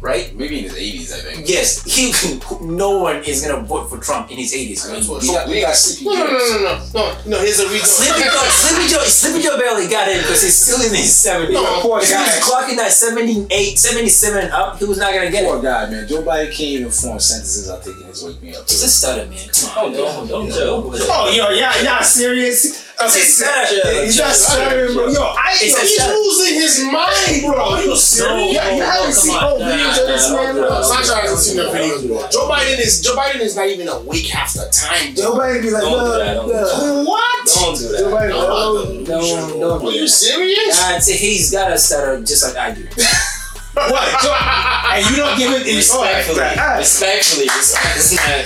right? 0.01 0.33
Maybe 0.35 0.59
in 0.59 0.63
his 0.65 0.73
80s, 0.73 1.13
I 1.13 1.21
think. 1.33 1.49
Yes, 1.49 1.83
he. 1.83 2.13
No 2.61 2.99
one 2.99 3.23
is 3.23 3.45
gonna 3.45 3.63
vote 3.63 3.89
for 3.89 3.97
Trump 3.97 4.31
in 4.31 4.37
his 4.37 4.53
80s. 4.53 4.87
That's 4.89 5.07
what- 5.07 5.21
We 5.21 5.27
got, 5.29 5.47
we 5.47 5.61
got 5.61 5.75
sleepy 5.75 6.05
No, 6.15 6.23
no, 6.25 6.31
no, 6.31 6.37
no, 6.37 6.57
no, 6.59 6.81
no, 6.93 7.17
no. 7.25 7.39
Here's 7.39 7.59
a 7.59 7.67
reason. 7.69 7.85
Sleepy 7.87 8.23
Joe, 8.29 8.43
Sleepy 8.49 8.87
Joe, 8.89 8.99
Sleepy 9.03 9.41
Joe 9.43 9.57
barely 9.57 9.87
got 9.87 10.07
in 10.07 10.17
because 10.19 10.41
he's 10.43 10.55
still 10.55 10.81
in 10.85 10.93
his 10.93 11.09
70s. 11.11 11.51
No, 11.53 11.63
poor 11.81 11.99
if 11.99 12.07
he 12.07 12.13
guy. 12.13 12.23
was 12.23 12.39
clocking 12.43 12.75
that 12.77 12.91
78, 12.91 13.79
77 13.79 14.43
and 14.45 14.51
up, 14.53 14.77
he 14.79 14.85
was 14.85 14.97
not 14.97 15.13
gonna 15.13 15.31
get 15.31 15.43
it. 15.43 15.47
Poor 15.47 15.61
guy, 15.61 15.89
man. 15.89 16.07
Joe 16.07 16.21
Biden 16.21 16.47
can't 16.47 16.59
even 16.61 16.91
form 16.91 17.19
sentences 17.19 17.69
out 17.69 17.83
taking 17.83 18.05
his 18.07 18.23
wake 18.23 18.41
me 18.41 18.55
up. 18.55 18.67
Just 18.67 18.83
a 18.85 18.87
stutter, 18.87 19.25
man. 19.29 19.39
Come 19.49 19.69
on, 19.69 19.77
Oh, 19.77 19.97
don't- 19.97 20.27
don't 20.27 20.45
Yeah, 20.47 20.51
joke. 20.55 20.93
don't- 20.93 21.09
Oh, 21.09 21.29
yo, 21.33 21.49
yeah, 21.49 21.81
y'all 21.81 22.03
serious? 22.03 22.88
Okay, 23.01 23.21
stutter. 23.21 24.03
He's 24.03 24.19
not 24.19 24.33
stuttering, 24.35 24.93
bro. 24.93 25.07
Yo, 25.07 25.21
I 25.21 25.55
It's 25.61 25.71
yo, 25.71 25.79
he's 25.79 25.95
He's 25.95 26.07
losing 26.09 26.55
his 26.59 26.75
mind, 26.91 27.41
bro. 27.47 27.71
Are 27.71 27.81
you 27.83 27.95
serious? 27.95 28.27
No, 28.27 28.51
Yeah, 28.51 28.75
you 28.75 28.83
haven't 28.83 29.13
seen 29.13 29.35
on. 29.37 29.43
old 29.43 29.61
videos 29.61 30.01
of 30.01 30.07
this 30.07 30.31
man, 30.31 30.55
nah, 30.55 30.67
bro. 30.67 30.81
Sasha 30.83 31.15
hasn't 31.15 31.39
seen 31.39 31.57
the 31.57 31.63
videos, 31.71 32.07
bro. 32.07 32.27
Joe 32.29 32.49
Biden 32.51 32.79
is 32.79 33.01
Joe 33.01 33.15
Biden 33.15 33.39
is 33.39 33.55
not 33.55 33.67
even 33.67 33.87
awake 33.87 34.27
half 34.27 34.53
the 34.53 34.67
time. 34.71 35.15
Joe 35.15 35.31
Biden 35.39 35.61
be 35.61 35.71
like, 35.71 35.83
no, 35.83 36.19
that, 36.19 36.33
don't 36.35 36.47
do 36.47 36.53
no. 36.53 37.03
What? 37.07 37.47
Don't 37.47 37.77
do 37.77 37.87
Joe 37.97 38.09
that. 38.11 38.19
Biden, 38.19 38.29
No, 38.29 38.41
no, 38.41 38.83
no, 38.83 39.05
don't, 39.07 39.59
don't 39.59 39.85
Are 39.87 39.91
you 39.91 40.07
serious? 40.07 40.83
I'd 40.83 41.01
say 41.01 41.15
he's 41.15 41.51
got 41.51 41.71
a 41.71 41.77
stutter 41.77 42.19
just 42.21 42.43
like 42.43 42.57
I 42.57 42.75
do. 42.75 42.83
What? 42.83 44.09
So, 44.19 44.33
and 44.33 45.05
you 45.09 45.15
don't 45.15 45.37
give 45.37 45.51
it 45.53 45.61
any 45.61 45.77
Respectfully, 45.77 46.41
oh, 46.41 46.77
respectfully, 46.77 47.45
respect 47.45 47.95
this 47.95 48.17
man. 48.17 48.45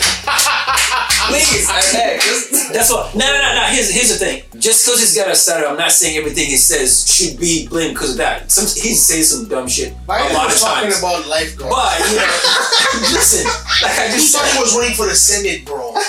Please, 1.30 1.68
I 1.70 1.82
beg. 1.94 2.22
Just, 2.22 2.74
That's 2.74 2.92
what. 2.92 3.14
No, 3.16 3.26
no, 3.26 3.38
no, 3.42 3.56
no. 3.56 3.62
Here's 3.70 3.90
here's 3.92 4.10
the 4.10 4.16
thing. 4.24 4.44
Just 4.60 4.86
because 4.86 5.00
he's 5.00 5.16
got 5.16 5.30
a 5.32 5.36
stutter, 5.36 5.68
I'm 5.68 5.78
not 5.78 5.92
saying 5.92 6.18
everything 6.18 6.46
he 6.48 6.58
says 6.58 7.06
should 7.08 7.40
be 7.40 7.68
blamed 7.68 7.94
because 7.96 8.12
of 8.12 8.18
that. 8.18 8.52
Some 8.52 8.66
he 8.66 8.94
says 8.94 9.30
some 9.32 9.48
dumb 9.48 9.68
shit 9.68 9.94
Biden 10.08 10.32
a 10.32 10.34
lot 10.34 10.52
of 10.52 10.58
talking 10.60 10.90
times. 10.92 11.00
about 11.00 11.28
lifeguards. 11.28 11.74
but 11.76 12.00
you 12.10 12.16
know, 12.18 13.12
listen, 13.16 13.46
like 13.82 13.98
I 14.00 14.08
he 14.08 14.14
just 14.20 14.36
thought 14.36 14.46
he 14.48 14.60
was 14.60 14.76
running 14.76 14.96
for 14.96 15.06
the 15.08 15.16
Senate, 15.16 15.66
bro. 15.66 15.94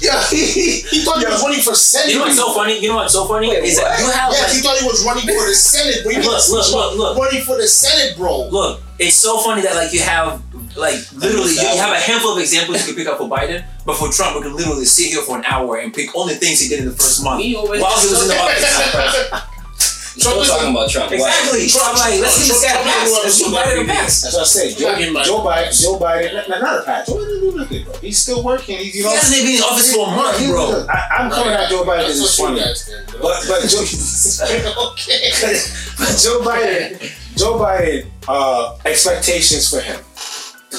Yeah, 0.00 0.22
he, 0.30 0.80
He 0.88 1.00
thought 1.04 1.18
he 1.18 1.26
was 1.26 1.42
running 1.42 1.60
for 1.60 1.74
Senate. 1.74 2.12
you 2.12 2.18
know 2.18 2.24
what's 2.26 2.36
so 2.36 2.52
funny? 2.52 2.78
You 2.80 2.88
know 2.90 2.96
what's 2.96 3.12
so 3.14 3.24
funny 3.26 3.48
Wait, 3.48 3.64
is 3.64 3.76
that 3.78 3.98
you 3.98 4.10
have 4.10 4.30
Yes, 4.32 4.42
like, 4.42 4.52
he 4.56 4.60
thought 4.62 4.78
he 4.78 4.86
was 4.86 5.04
running 5.04 5.24
for 5.24 5.46
the 5.48 5.54
Senate. 5.54 6.00
But 6.04 6.12
he 6.14 6.18
Look, 6.20 6.48
look, 6.50 6.72
look, 6.72 6.96
look. 6.98 7.18
running 7.18 7.42
for 7.42 7.56
the 7.56 7.66
Senate, 7.68 8.16
bro. 8.16 8.48
look. 8.48 8.80
It's 8.98 9.16
so 9.16 9.38
funny 9.38 9.62
that 9.62 9.74
like 9.74 9.92
you 9.92 10.00
have 10.00 10.40
like 10.76 10.94
literally 11.14 11.52
you 11.52 11.60
have 11.80 11.92
a 11.92 12.00
handful 12.00 12.32
of 12.32 12.38
examples 12.38 12.80
you 12.86 12.94
can 12.94 13.04
pick 13.04 13.06
up 13.12 13.18
for 13.18 13.28
Biden, 13.28 13.64
but 13.84 13.96
for 13.96 14.10
Trump 14.10 14.36
we 14.36 14.42
can 14.42 14.54
literally 14.56 14.84
sit 14.84 15.06
here 15.12 15.22
for 15.22 15.38
an 15.38 15.44
hour 15.46 15.78
and 15.78 15.92
pick 15.92 16.10
only 16.14 16.34
things 16.34 16.60
he 16.60 16.68
did 16.68 16.80
in 16.80 16.86
the 16.86 16.92
first 16.92 17.22
month 17.24 17.42
We 17.42 17.54
while 17.54 17.66
he 17.72 17.80
was 17.80 18.22
in 18.22 18.28
the 18.28 18.36
office. 18.38 19.52
Still 20.16 20.40
is- 20.42 20.48
talking 20.48 20.70
about 20.70 20.88
Trump. 20.88 21.10
Why? 21.10 21.16
Exactly. 21.16 21.68
Trump, 21.68 21.98
like, 21.98 22.20
let's 22.20 22.32
see 22.40 22.48
this 22.48 22.64
guy 22.64 22.72
Trump- 22.72 22.86
pass. 22.88 23.08
Trump- 23.10 23.24
Let's 23.24 23.36
see 23.36 23.44
Biden 23.52 23.86
pass. 23.86 24.22
That's 24.22 24.34
what 24.34 24.42
I 24.42 24.46
said. 24.46 24.78
Joe, 24.78 24.92
Not 24.92 25.00
in 25.02 25.12
my- 25.12 25.22
Joe 25.24 25.40
Biden, 25.44 25.82
Joe 25.82 25.98
Biden, 25.98 26.48
not, 26.48 26.60
not 26.62 26.80
a 26.80 26.82
patch. 26.84 27.06
Joe 27.06 27.14
Biden 27.16 27.28
didn't 27.28 27.50
do 27.50 27.56
nothing, 27.58 27.84
bro. 27.84 27.94
He's 27.98 28.18
still 28.18 28.42
working. 28.42 28.78
He's 28.78 28.94
you 28.96 29.02
He 29.02 29.08
know. 29.08 29.14
hasn't 29.14 29.36
even 29.36 29.46
been 29.46 29.56
in 29.56 29.62
office 29.62 29.92
for 29.94 30.08
a 30.08 30.10
month, 30.10 30.38
He- 30.38 30.46
bro. 30.48 30.86
I, 30.88 31.08
I'm 31.18 31.30
coming 31.30 31.52
at 31.52 31.68
Joe 31.68 31.84
Biden 31.84 31.98
because 32.08 32.18
That's 32.20 32.30
it's 32.32 32.38
what 32.40 32.48
funny. 32.48 32.60
you 32.60 32.64
guys 32.64 32.84
think. 32.88 33.20
But 33.20 33.44
but 33.48 33.60
Joe, 33.68 34.80
okay. 34.92 35.30
but 36.00 36.12
Joe 36.16 36.40
Biden, 36.40 37.36
Joe 37.36 37.58
Biden, 37.60 38.06
uh, 38.26 38.78
expectations 38.86 39.68
for 39.68 39.80
him. 39.80 40.00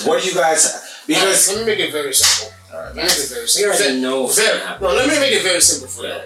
What 0.05 0.21
do 0.21 0.27
you 0.29 0.35
guys? 0.35 1.01
Because 1.07 1.47
let 1.49 1.59
me 1.59 1.65
make 1.65 1.79
it 1.79 1.91
very 1.91 2.13
simple. 2.13 2.53
Let 2.73 2.95
me 2.95 3.01
make 3.03 3.11
it 3.11 3.29
very 3.29 3.47
simple. 3.47 3.71
already 3.73 4.01
know 4.01 4.21
what's 4.23 4.35
Very- 4.35 4.59
gonna 4.59 4.79
no, 4.81 4.87
let 4.93 5.07
me 5.07 5.19
make 5.19 5.31
it 5.33 5.43
very 5.43 5.61
simple 5.61 5.87
for 5.87 6.03
you. 6.05 6.19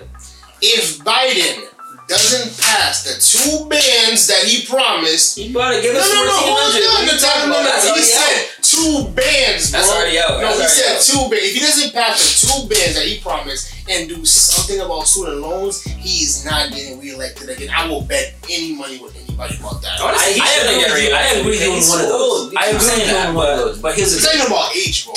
If 0.62 1.00
Biden 1.00 1.68
doesn't 2.08 2.58
pass 2.60 3.04
the 3.04 3.16
two 3.22 3.66
bans 3.70 4.28
that 4.28 4.44
he 4.44 4.66
promised, 4.66 5.38
You 5.38 5.54
better 5.54 5.82
give 5.82 5.94
no, 5.94 6.00
us 6.02 6.10
no, 6.10 6.26
no, 6.26 6.32
hold 6.34 6.60
1400. 6.60 6.88
on, 6.88 6.94
What 6.94 7.08
the 7.08 7.16
you 7.16 7.22
talking 7.22 7.40
time, 7.42 7.50
no, 7.50 7.56
about? 7.56 7.64
no, 7.64 7.72
That's 7.72 7.84
he 7.84 7.90
already 7.90 8.04
said 8.04 8.36
out. 8.42 8.64
two 8.64 9.08
bans, 9.16 9.72
bro. 9.72 9.80
That's 9.80 9.92
already 9.92 10.20
out. 10.20 10.30
No, 10.42 10.58
That's 10.58 10.76
he 10.78 10.84
already 10.84 11.06
said 11.08 11.16
out. 11.16 11.24
two 11.24 11.30
bans. 11.30 11.44
If 11.46 11.54
he 11.54 11.60
doesn't 11.62 11.94
pass 11.94 12.18
the 12.20 12.48
two 12.48 12.68
bans 12.68 12.96
that 12.96 13.06
he 13.06 13.20
promised 13.20 13.74
and 13.88 14.10
do 14.10 14.26
something 14.26 14.80
about 14.82 15.08
student 15.08 15.40
loans, 15.42 15.84
he 15.84 16.24
is 16.26 16.44
not 16.44 16.72
getting 16.74 17.00
reelected 17.00 17.50
again. 17.50 17.70
I 17.70 17.88
will 17.88 18.02
bet 18.02 18.34
any 18.50 18.74
money 18.76 18.98
with 19.00 19.16
anybody 19.42 19.60
about 19.60 19.82
that. 19.82 20.00
Honestly, 20.02 20.42
I 20.42 20.46
shouldn't 20.48 20.86
agree 20.88 21.10
with 21.10 21.10
you. 21.10 21.16
I 21.16 21.28
agree 21.40 21.52
with 21.52 21.62
you 21.62 21.72
on 21.72 21.90
one 21.90 22.02
of 22.02 22.08
those. 22.10 22.54
I 22.56 22.66
agree 22.66 22.74
with 22.74 22.82
saying 22.84 23.10
you 23.10 23.16
on 23.16 23.36
one 23.36 23.50
of 23.50 23.58
those. 23.60 23.82
But 23.82 23.96
here's 23.96 24.14
the 24.14 24.22
thing: 24.22 24.46
about 24.46 24.76
age, 24.76 25.06
bro. 25.06 25.14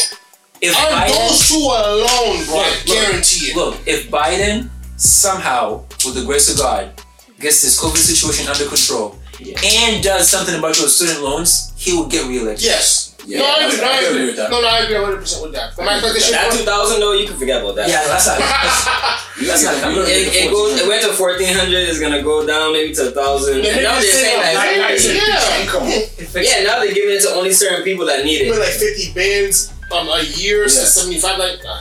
if 0.60 0.76
On 0.76 0.92
Biden, 0.92 1.28
those 1.28 1.48
two 1.48 1.56
alone, 1.56 2.44
bro, 2.46 2.56
I 2.56 2.68
Look, 2.70 2.86
look, 2.88 2.96
guarantee 2.96 3.46
it. 3.52 3.56
look, 3.56 3.74
if 3.86 4.10
Biden 4.10 4.68
somehow, 4.96 5.84
with 6.04 6.14
the 6.14 6.24
grace 6.24 6.50
of 6.50 6.58
God, 6.58 6.92
gets 7.40 7.62
this 7.62 7.80
COVID 7.80 7.96
situation 7.98 8.48
under 8.48 8.64
control 8.66 9.18
Yeah. 9.40 9.58
and 9.62 10.02
does 10.02 10.28
something 10.30 10.54
about 10.54 10.76
those 10.76 10.94
student 10.96 11.22
loans, 11.22 11.72
he 11.76 11.92
will 11.92 12.06
get 12.06 12.26
reelected. 12.26 12.64
Yes. 12.64 13.03
Yeah, 13.26 13.38
no, 13.40 13.46
I 13.46 13.64
agree. 13.64 13.78
No, 13.78 13.84
I 13.84 13.88
I 13.88 13.98
agree 14.00 14.08
agree. 14.14 14.26
with 14.26 14.36
that. 14.36 14.50
No, 14.50 14.60
no, 14.60 14.68
I 14.68 14.78
agree 14.84 14.94
100 15.00 15.16
percent 15.18 15.42
with 15.42 15.52
that. 15.54 15.72
But 15.76 15.84
my 15.86 15.94
expectation 15.96 16.32
That 16.32 16.52
2000 16.52 17.00
though, 17.00 17.12
you 17.12 17.26
can 17.26 17.36
forget 17.36 17.62
about 17.62 17.74
that. 17.76 17.88
Yeah, 17.88 18.04
that's 18.06 18.26
not. 18.28 18.38
you 19.40 19.46
That's 19.48 19.64
not 19.64 19.74
get 19.74 19.80
the- 19.80 19.84
coming. 19.84 19.96
you 19.96 20.04
gotta 20.04 20.12
It, 20.12 20.44
it 20.44 20.50
goes. 20.50 20.80
It 20.80 20.86
went 20.88 21.02
to 21.04 21.12
1400. 21.16 21.88
It's 21.88 22.00
gonna 22.00 22.22
go 22.22 22.46
down 22.46 22.72
maybe 22.72 22.94
to 22.94 23.04
1000. 23.10 23.64
Yeah, 23.64 23.70
And 23.72 23.82
now 23.82 23.96
they 23.96 24.02
they're 24.04 24.12
saying 24.12 24.40
that, 24.40 24.54
that. 24.54 25.64
Yeah. 25.64 25.70
Come 25.72 25.82
on. 25.84 25.90
Yeah, 26.44 26.64
now 26.64 26.80
they're 26.84 26.92
giving 26.94 27.16
it 27.16 27.22
to 27.22 27.30
only 27.34 27.52
certain 27.52 27.82
people 27.82 28.04
that 28.06 28.24
need 28.24 28.48
With 28.48 28.58
it. 28.58 28.60
like 28.60 28.76
50 28.76 29.14
bands 29.14 29.72
um, 29.92 30.08
a 30.08 30.22
year 30.36 30.60
Yeah. 30.68 30.76
to 30.84 30.86
75. 30.86 31.38
Like, 31.38 31.60
uh, 31.64 31.80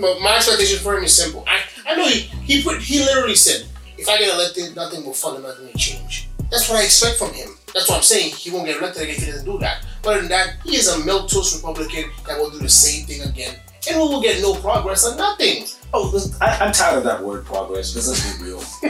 but 0.00 0.20
my 0.20 0.36
expectation 0.36 0.78
for 0.78 0.96
him 0.96 1.04
is 1.04 1.16
simple. 1.16 1.44
I, 1.46 1.60
I 1.86 1.96
know 1.96 2.06
he, 2.06 2.20
he 2.46 2.62
put 2.62 2.78
he 2.80 3.00
literally 3.00 3.34
said, 3.34 3.66
if 3.98 4.08
I 4.08 4.18
get 4.18 4.32
elected, 4.32 4.74
nothing 4.76 5.04
will 5.04 5.12
fundamentally 5.12 5.72
change. 5.76 6.28
That's 6.50 6.68
what 6.68 6.80
I 6.80 6.84
expect 6.84 7.18
from 7.18 7.32
him. 7.32 7.56
That's 7.74 7.88
what 7.88 7.96
I'm 7.98 8.02
saying. 8.02 8.32
He 8.34 8.50
won't 8.50 8.66
get 8.66 8.78
elected 8.78 9.02
again 9.02 9.14
if 9.16 9.22
he 9.24 9.30
doesn't 9.30 9.44
do 9.46 9.58
that. 9.58 9.84
But 10.02 10.10
other 10.10 10.20
than 10.20 10.28
that, 10.30 10.56
he 10.64 10.76
is 10.76 10.88
a 10.88 10.98
milquetoast 11.00 11.56
Republican 11.56 12.10
that 12.26 12.38
will 12.38 12.50
do 12.50 12.58
the 12.58 12.68
same 12.68 13.06
thing 13.06 13.22
again. 13.22 13.56
And 13.88 13.96
we 13.96 14.08
will 14.08 14.20
get 14.22 14.40
no 14.42 14.54
progress 14.54 15.06
or 15.06 15.16
nothing. 15.16 15.64
Oh, 15.92 16.12
I, 16.40 16.58
I'm 16.58 16.72
tired 16.72 16.98
of 16.98 17.04
that 17.04 17.22
word 17.22 17.44
progress. 17.44 17.92
Because 17.92 18.08
let's 18.08 18.38
be 18.38 18.44
real. 18.44 18.58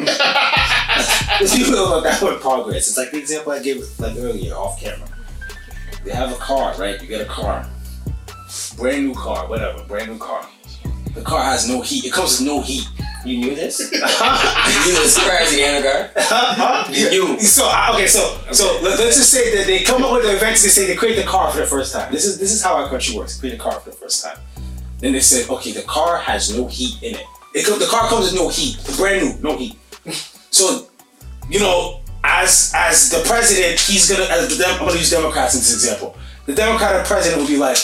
let's 1.40 1.56
be 1.56 1.64
real 1.64 1.86
about 1.86 2.02
that 2.04 2.20
word 2.22 2.40
progress. 2.40 2.88
It's 2.88 2.98
like 2.98 3.10
the 3.10 3.18
example 3.18 3.52
I 3.52 3.60
gave 3.60 3.82
like 3.98 4.16
earlier 4.16 4.54
off 4.54 4.80
camera. 4.80 5.08
You 6.04 6.12
have 6.12 6.32
a 6.32 6.36
car, 6.36 6.74
right? 6.76 7.00
You 7.00 7.06
get 7.06 7.20
a 7.20 7.26
car, 7.26 7.68
brand 8.76 9.06
new 9.06 9.14
car, 9.14 9.48
whatever, 9.48 9.82
brand 9.84 10.10
new 10.10 10.18
car. 10.18 10.46
The 11.14 11.22
car 11.22 11.42
has 11.44 11.68
no 11.68 11.82
heat. 11.82 12.04
It 12.04 12.12
comes 12.12 12.38
with 12.38 12.48
no 12.48 12.60
heat. 12.60 12.86
You 13.24 13.38
knew 13.38 13.54
this? 13.54 13.80
you 13.92 13.98
knew 13.98 14.94
this 14.94 15.18
prior 15.18 15.44
to 15.44 15.56
getting 15.56 15.84
a 15.84 15.92
car? 15.92 16.86
Yeah. 16.90 17.10
You. 17.10 17.40
So 17.40 17.64
uh, 17.66 17.92
okay, 17.94 18.06
so 18.06 18.40
so 18.52 18.80
let, 18.82 18.98
us 18.98 19.16
just 19.16 19.30
say 19.30 19.56
that 19.56 19.66
they 19.66 19.84
come 19.84 20.02
up 20.02 20.12
with 20.12 20.22
the 20.22 20.34
event. 20.34 20.56
They 20.58 20.68
say 20.68 20.86
they 20.86 20.96
create 20.96 21.16
the 21.16 21.24
car 21.24 21.50
for 21.50 21.58
the 21.58 21.66
first 21.66 21.92
time. 21.92 22.10
This 22.12 22.24
is 22.24 22.38
this 22.38 22.52
is 22.52 22.62
how 22.62 22.76
our 22.76 22.88
country 22.88 23.16
works. 23.16 23.38
Create 23.38 23.54
a 23.54 23.58
car 23.58 23.72
for 23.72 23.90
the 23.90 23.96
first 23.96 24.24
time. 24.24 24.38
Then 24.98 25.12
they 25.12 25.20
said, 25.20 25.48
okay, 25.48 25.72
the 25.72 25.82
car 25.82 26.18
has 26.18 26.54
no 26.56 26.66
heat 26.66 27.02
in 27.02 27.14
it. 27.14 27.24
It 27.54 27.66
the 27.78 27.86
car 27.86 28.08
comes 28.08 28.32
with 28.32 28.40
no 28.40 28.48
heat, 28.48 28.78
brand 28.96 29.42
new, 29.42 29.50
no 29.50 29.56
heat. 29.56 29.76
So, 30.50 30.86
you 31.48 31.58
know, 31.58 32.00
as 32.22 32.72
as 32.76 33.10
the 33.10 33.22
president, 33.26 33.80
he's 33.80 34.10
gonna. 34.10 34.24
As 34.24 34.48
the 34.48 34.62
Dem- 34.62 34.74
I'm 34.80 34.86
gonna 34.86 34.98
use 34.98 35.10
Democrats 35.10 35.54
in 35.54 35.60
this 35.60 35.72
example. 35.72 36.16
The 36.46 36.54
Democratic 36.54 37.06
president 37.06 37.40
will 37.40 37.48
be 37.48 37.56
like, 37.56 37.76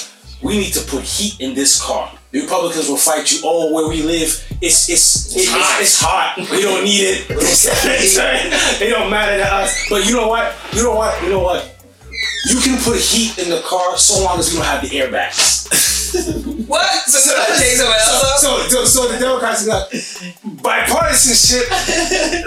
we 0.42 0.58
need 0.58 0.72
to 0.72 0.80
put 0.80 1.02
heat 1.02 1.40
in 1.40 1.54
this 1.54 1.80
car. 1.80 2.10
The 2.36 2.42
Republicans 2.42 2.86
will 2.90 2.98
fight 2.98 3.32
you. 3.32 3.40
Oh, 3.44 3.72
where 3.72 3.88
we 3.88 4.02
live, 4.02 4.28
it's 4.60 4.90
it's 4.90 5.34
it's, 5.34 5.48
hot. 5.48 5.80
it's, 5.80 5.98
hot. 5.98 6.36
We 6.36 6.60
don't 6.60 6.84
need 6.84 7.00
it. 7.00 7.26
it 7.30 8.90
don't 8.92 9.08
matter 9.08 9.38
to 9.38 9.54
us. 9.54 9.88
But 9.88 10.04
you 10.04 10.12
know 10.16 10.28
what? 10.28 10.52
You 10.74 10.82
know 10.82 10.96
what? 10.96 11.22
You 11.22 11.30
know 11.30 11.40
what? 11.40 11.64
You 12.52 12.60
can 12.60 12.76
put 12.84 13.00
heat 13.00 13.38
in 13.38 13.48
the 13.48 13.62
car 13.64 13.96
so 13.96 14.22
long 14.22 14.38
as 14.38 14.52
you 14.52 14.60
don't 14.60 14.68
have 14.68 14.82
the 14.82 14.88
airbags. 14.88 15.64
What? 16.66 17.08
So, 17.08 17.18
so 17.18 17.36
that 17.36 17.58
takes 17.58 17.78
someone 17.78 17.94
else 17.94 18.24
up? 18.24 18.38
So, 18.38 18.68
so, 18.68 18.84
so 18.84 19.12
the 19.12 19.18
Democrats 19.18 19.66
are 19.66 19.70
like, 19.70 19.88
bipartisanship, 20.60 21.70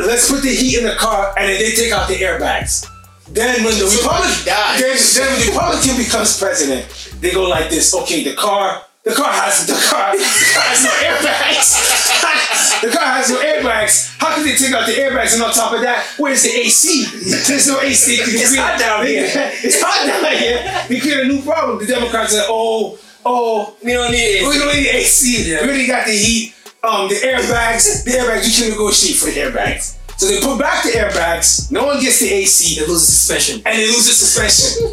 let's 0.06 0.30
put 0.30 0.42
the 0.44 0.50
heat 0.50 0.78
in 0.78 0.84
the 0.84 0.96
car 0.96 1.34
and 1.38 1.48
then 1.48 1.58
they 1.58 1.72
take 1.72 1.92
out 1.94 2.08
the 2.10 2.16
airbags. 2.16 2.86
Then 3.30 3.64
when 3.64 3.78
the 3.78 3.86
Republican, 3.86 4.46
dies. 4.46 5.16
then, 5.16 5.26
then 5.26 5.32
when 5.32 5.46
the 5.46 5.52
Republican 5.54 5.98
becomes 5.98 6.38
president, 6.38 7.12
they 7.22 7.32
go 7.32 7.48
like 7.48 7.70
this, 7.70 7.96
okay, 7.96 8.24
the 8.24 8.36
car, 8.36 8.84
the 9.10 9.16
car 9.16 9.34
has 9.34 9.66
the 9.66 9.74
car, 9.74 10.14
the 10.14 10.22
car 10.54 10.66
has 10.70 10.84
no 10.86 10.94
airbags. 11.02 12.82
the 12.82 12.90
car 12.94 13.06
has 13.18 13.30
no 13.32 13.40
airbags. 13.42 14.16
How 14.20 14.36
can 14.36 14.44
they 14.46 14.56
take 14.56 14.74
out 14.74 14.86
the 14.86 14.94
airbags? 14.94 15.34
And 15.34 15.42
on 15.44 15.52
top 15.52 15.74
of 15.74 15.82
that, 15.82 16.06
where's 16.18 16.44
the 16.44 16.50
AC? 16.50 17.06
There's 17.48 17.68
no 17.68 17.82
AC. 17.82 18.18
It's 18.22 18.56
hot 18.56 18.80
down 18.80 19.06
here. 19.08 19.26
it's 19.66 19.82
hot 19.82 20.06
down 20.06 20.38
here. 20.38 20.86
We 20.90 21.00
create 21.00 21.26
a 21.26 21.28
new 21.28 21.42
problem. 21.42 21.80
The 21.80 21.88
Democrats 21.88 22.36
are, 22.38 22.46
oh, 22.48 23.00
oh, 23.26 23.76
We 23.84 23.94
don't 23.94 24.12
need 24.12 24.48
we 24.48 24.58
don't 24.58 24.74
need 24.76 24.88
AC. 24.88 25.50
Yeah. 25.50 25.62
We 25.64 25.70
already 25.70 25.88
got 25.88 26.06
the 26.06 26.14
heat. 26.14 26.56
Um, 26.84 27.10
the 27.10 27.16
airbags. 27.16 28.06
The 28.06 28.12
airbags. 28.12 28.46
You 28.48 28.64
can 28.64 28.72
negotiate 28.72 29.18
for 29.18 29.26
the 29.26 29.40
airbags. 29.42 29.99
So 30.20 30.28
they 30.28 30.42
put 30.42 30.60
back 30.60 30.84
the 30.84 30.90
airbags. 30.90 31.72
No 31.72 31.86
one 31.86 32.02
gets 32.02 32.20
the 32.20 32.28
AC, 32.28 32.82
They 32.82 32.86
lose 32.88 33.08
suspension. 33.08 33.62
and 33.66 33.80
they 33.80 33.88
lose 33.88 34.06
the 34.06 34.12
suspension. 34.12 34.92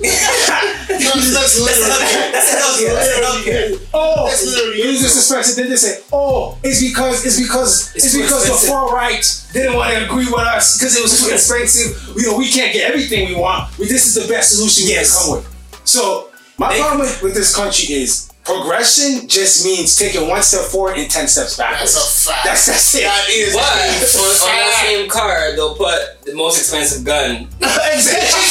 That's 0.86 1.58
literally. 1.58 2.32
That's 2.32 2.50
healthcare. 2.54 3.88
oh, 3.92 4.26
That's 4.28 4.46
literally 4.46 4.82
they 4.82 4.86
lose 4.88 5.02
the 5.02 5.08
suspension. 5.08 5.54
Then 5.56 5.70
they 5.70 5.76
say, 5.76 6.00
oh, 6.12 6.56
it's 6.62 6.80
because 6.80 7.24
it's 7.26 7.40
because 7.40 7.94
it's, 7.96 8.04
It's 8.06 8.16
because 8.16 8.46
the 8.46 8.68
far 8.68 8.94
right 8.94 9.24
didn't 9.52 9.74
want 9.74 9.90
to 9.94 10.04
agree 10.06 10.26
with 10.26 10.34
us 10.46 10.78
because 10.78 10.96
it 10.96 11.02
was 11.02 11.20
too 11.26 11.32
expensive. 11.34 12.16
You 12.16 12.30
know, 12.30 12.38
we 12.38 12.48
can't 12.48 12.72
get 12.72 12.88
everything 12.88 13.28
we 13.28 13.34
want. 13.34 13.76
This 13.78 14.06
is 14.06 14.14
the 14.14 14.32
best 14.32 14.52
solution 14.56 14.84
we 14.84 14.90
Yes. 14.92 15.10
can 15.16 15.24
come 15.26 15.36
with. 15.42 15.80
So 15.84 16.28
my 16.58 16.72
They- 16.72 16.78
problem 16.80 17.08
with 17.22 17.34
this 17.34 17.54
country 17.54 17.94
is 17.96 18.25
progression 18.46 19.26
just 19.26 19.66
means 19.66 19.98
taking 19.98 20.28
one 20.30 20.40
step 20.40 20.62
forward 20.70 20.96
and 20.96 21.10
ten 21.10 21.26
steps 21.26 21.58
back. 21.58 21.82
That's 21.82 21.98
a 21.98 22.30
fact. 22.30 22.46
That's 22.46 22.66
that's 22.66 22.94
it. 22.94 23.02
That 23.02 23.26
is 23.28 23.52
But 23.52 23.66
a 23.66 23.90
on, 24.22 24.30
on 24.30 24.54
that 24.54 24.86
same 24.86 25.10
card, 25.10 25.58
they'll 25.58 25.74
put 25.74 26.22
the 26.22 26.34
most 26.34 26.62
expensive 26.62 27.04
gun. 27.04 27.50
exactly. 27.58 28.46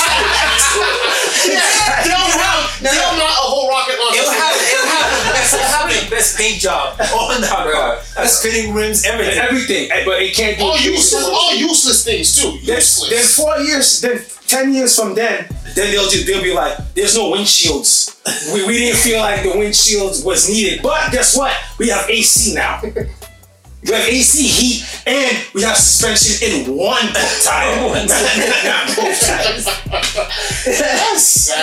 Yeah, 1.48 1.64
they'll 2.04 2.36
have, 2.36 2.68
they'll 2.84 3.16
mount 3.16 3.40
a 3.40 3.48
whole 3.48 3.72
rocket 3.72 3.96
launcher. 3.96 4.20
It'll 4.20 4.36
have, 4.36 4.56
it'll 4.60 4.92
have, 4.92 5.12
the 5.52 5.58
best, 5.58 5.70
it'll 5.72 5.90
have 5.90 6.04
the 6.04 6.10
best 6.10 6.38
paint 6.38 6.60
job 6.60 7.00
on 7.14 7.42
the 7.42 7.48
car. 7.48 7.98
Best 8.16 8.44
fitting 8.44 8.74
rims, 8.74 9.06
everything. 9.06 9.38
everything, 9.38 9.90
but 10.06 10.22
it 10.22 10.36
can't 10.36 10.58
do 10.58 10.64
all 10.66 10.78
useless, 10.80 11.26
all 11.26 11.56
useless 11.56 12.04
things 12.06 12.36
too. 12.36 12.58
Then, 12.66 12.82
then 13.10 13.24
four 13.26 13.58
years, 13.60 14.02
then 14.02 14.22
ten 14.48 14.74
years 14.74 14.96
from 14.98 15.16
then, 15.16 15.48
then 15.76 15.92
they'll 15.92 16.10
just 16.10 16.26
they'll 16.28 16.44
be 16.44 16.54
like, 16.54 16.78
"There's 16.94 17.16
no 17.16 17.32
windshields. 17.32 18.14
We, 18.54 18.66
we 18.66 18.78
didn't 18.80 18.98
feel 19.00 19.20
like 19.20 19.44
the 19.44 19.50
windshields 19.50 20.26
was 20.26 20.50
needed, 20.50 20.82
but 20.82 21.12
guess 21.12 21.38
what? 21.38 21.54
We 21.78 21.90
have 21.90 22.10
AC 22.10 22.54
now. 22.56 22.82
We 23.86 23.94
have 23.94 24.08
AC, 24.08 24.48
heat, 24.48 25.04
and 25.06 25.46
we 25.54 25.62
have 25.62 25.78
suspension 25.78 26.42
in 26.42 26.76
one 26.76 27.06
tire. 27.44 27.86
One 27.86 28.08
both 28.98 29.22
tires. 29.22 29.66
That's. 30.66 31.54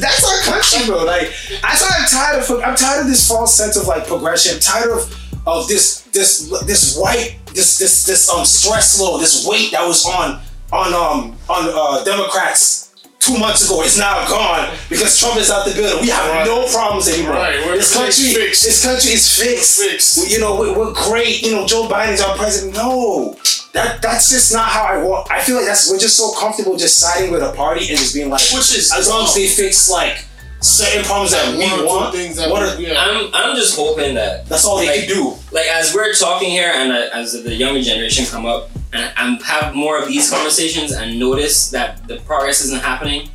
That's 0.00 0.24
our 0.24 0.40
country, 0.52 0.86
bro. 0.86 1.04
Like, 1.04 1.32
I 1.62 1.76
I'm 1.76 2.08
tired 2.08 2.42
of 2.42 2.50
I'm 2.64 2.76
tired 2.76 3.02
of 3.02 3.08
this 3.08 3.28
false 3.28 3.54
sense 3.54 3.76
of 3.76 3.86
like 3.86 4.06
progression. 4.06 4.54
I'm 4.54 4.60
tired 4.60 4.90
of 4.90 5.12
of 5.46 5.68
this 5.68 6.02
this 6.12 6.48
this 6.64 6.96
white 6.96 7.36
this 7.52 7.76
this 7.78 8.06
this 8.06 8.30
um 8.30 8.46
stress 8.46 8.98
load, 8.98 9.18
this 9.18 9.46
weight 9.46 9.72
that 9.72 9.86
was 9.86 10.06
on 10.06 10.40
on 10.72 10.94
um 10.94 11.36
on 11.48 11.70
uh, 11.74 12.04
Democrats 12.04 12.85
two 13.18 13.38
months 13.38 13.64
ago 13.64 13.82
is 13.82 13.98
now 13.98 14.26
gone 14.28 14.72
because 14.88 15.18
Trump 15.18 15.36
is 15.36 15.50
out 15.50 15.66
the 15.66 15.74
building. 15.74 16.00
We 16.02 16.08
have 16.10 16.28
Right. 16.30 16.46
no 16.46 16.66
problems 16.68 17.08
anymore. 17.08 17.34
Right, 17.34 17.58
we're- 17.66 17.78
This 17.78 17.92
country, 17.92 18.34
fixed. 18.34 18.64
this 18.64 18.82
country 18.84 19.12
is 19.12 19.28
fixed. 19.38 19.80
Fixed. 19.80 20.30
You 20.30 20.38
know, 20.38 20.54
we're, 20.56 20.72
we're 20.78 20.92
great. 20.92 21.42
You 21.42 21.52
know, 21.52 21.66
Joe 21.66 21.88
Biden's 21.88 22.20
our 22.20 22.36
president. 22.36 22.74
No, 22.76 23.36
that 23.72 24.00
that's 24.00 24.30
just 24.30 24.52
not 24.52 24.68
how 24.68 24.84
I 24.84 24.98
want. 24.98 25.30
I 25.30 25.40
feel 25.42 25.56
like 25.56 25.66
that's 25.66 25.90
we're 25.90 25.98
just 25.98 26.16
so 26.16 26.32
comfortable 26.38 26.76
just 26.76 26.98
siding 26.98 27.32
with 27.32 27.42
a 27.42 27.52
party 27.52 27.88
and 27.88 27.98
just 27.98 28.14
being 28.14 28.30
like, 28.30 28.42
Which 28.54 28.74
is 28.76 28.92
as 28.96 29.08
long 29.08 29.24
as 29.24 29.34
they 29.34 29.48
fix 29.48 29.88
like 29.88 30.24
certain 30.60 31.04
problems 31.04 31.32
that 31.32 31.52
we 31.56 31.64
one 31.64 31.84
want, 31.84 32.14
things 32.14 32.36
that 32.36 32.48
what 32.50 32.78
we- 32.78 32.86
are- 32.86 32.92
yeah. 32.92 33.00
I'm 33.04 33.30
I'm 33.34 33.56
just 33.56 33.76
hoping 33.76 34.14
that 34.14 34.48
that's 34.48 34.64
all 34.64 34.78
they 34.78 34.86
Like- 34.86 35.00
can 35.00 35.08
do. 35.08 35.34
like 35.52 35.66
as 35.66 35.92
we're 35.94 36.14
talking 36.14 36.50
here 36.50 36.72
and 36.74 36.92
uh, 36.92 37.08
as 37.12 37.32
the 37.42 37.54
younger 37.54 37.82
generation 37.82 38.24
come 38.26 38.46
up 38.46 38.70
and, 38.96 39.12
and 39.16 39.42
have 39.42 39.74
more 39.74 39.98
of 40.00 40.08
these 40.08 40.30
conversations 40.30 40.92
and 40.92 41.18
notice 41.18 41.70
that 41.70 42.06
the 42.08 42.16
progress 42.20 42.64
isn't 42.64 42.82
happening 42.82 43.28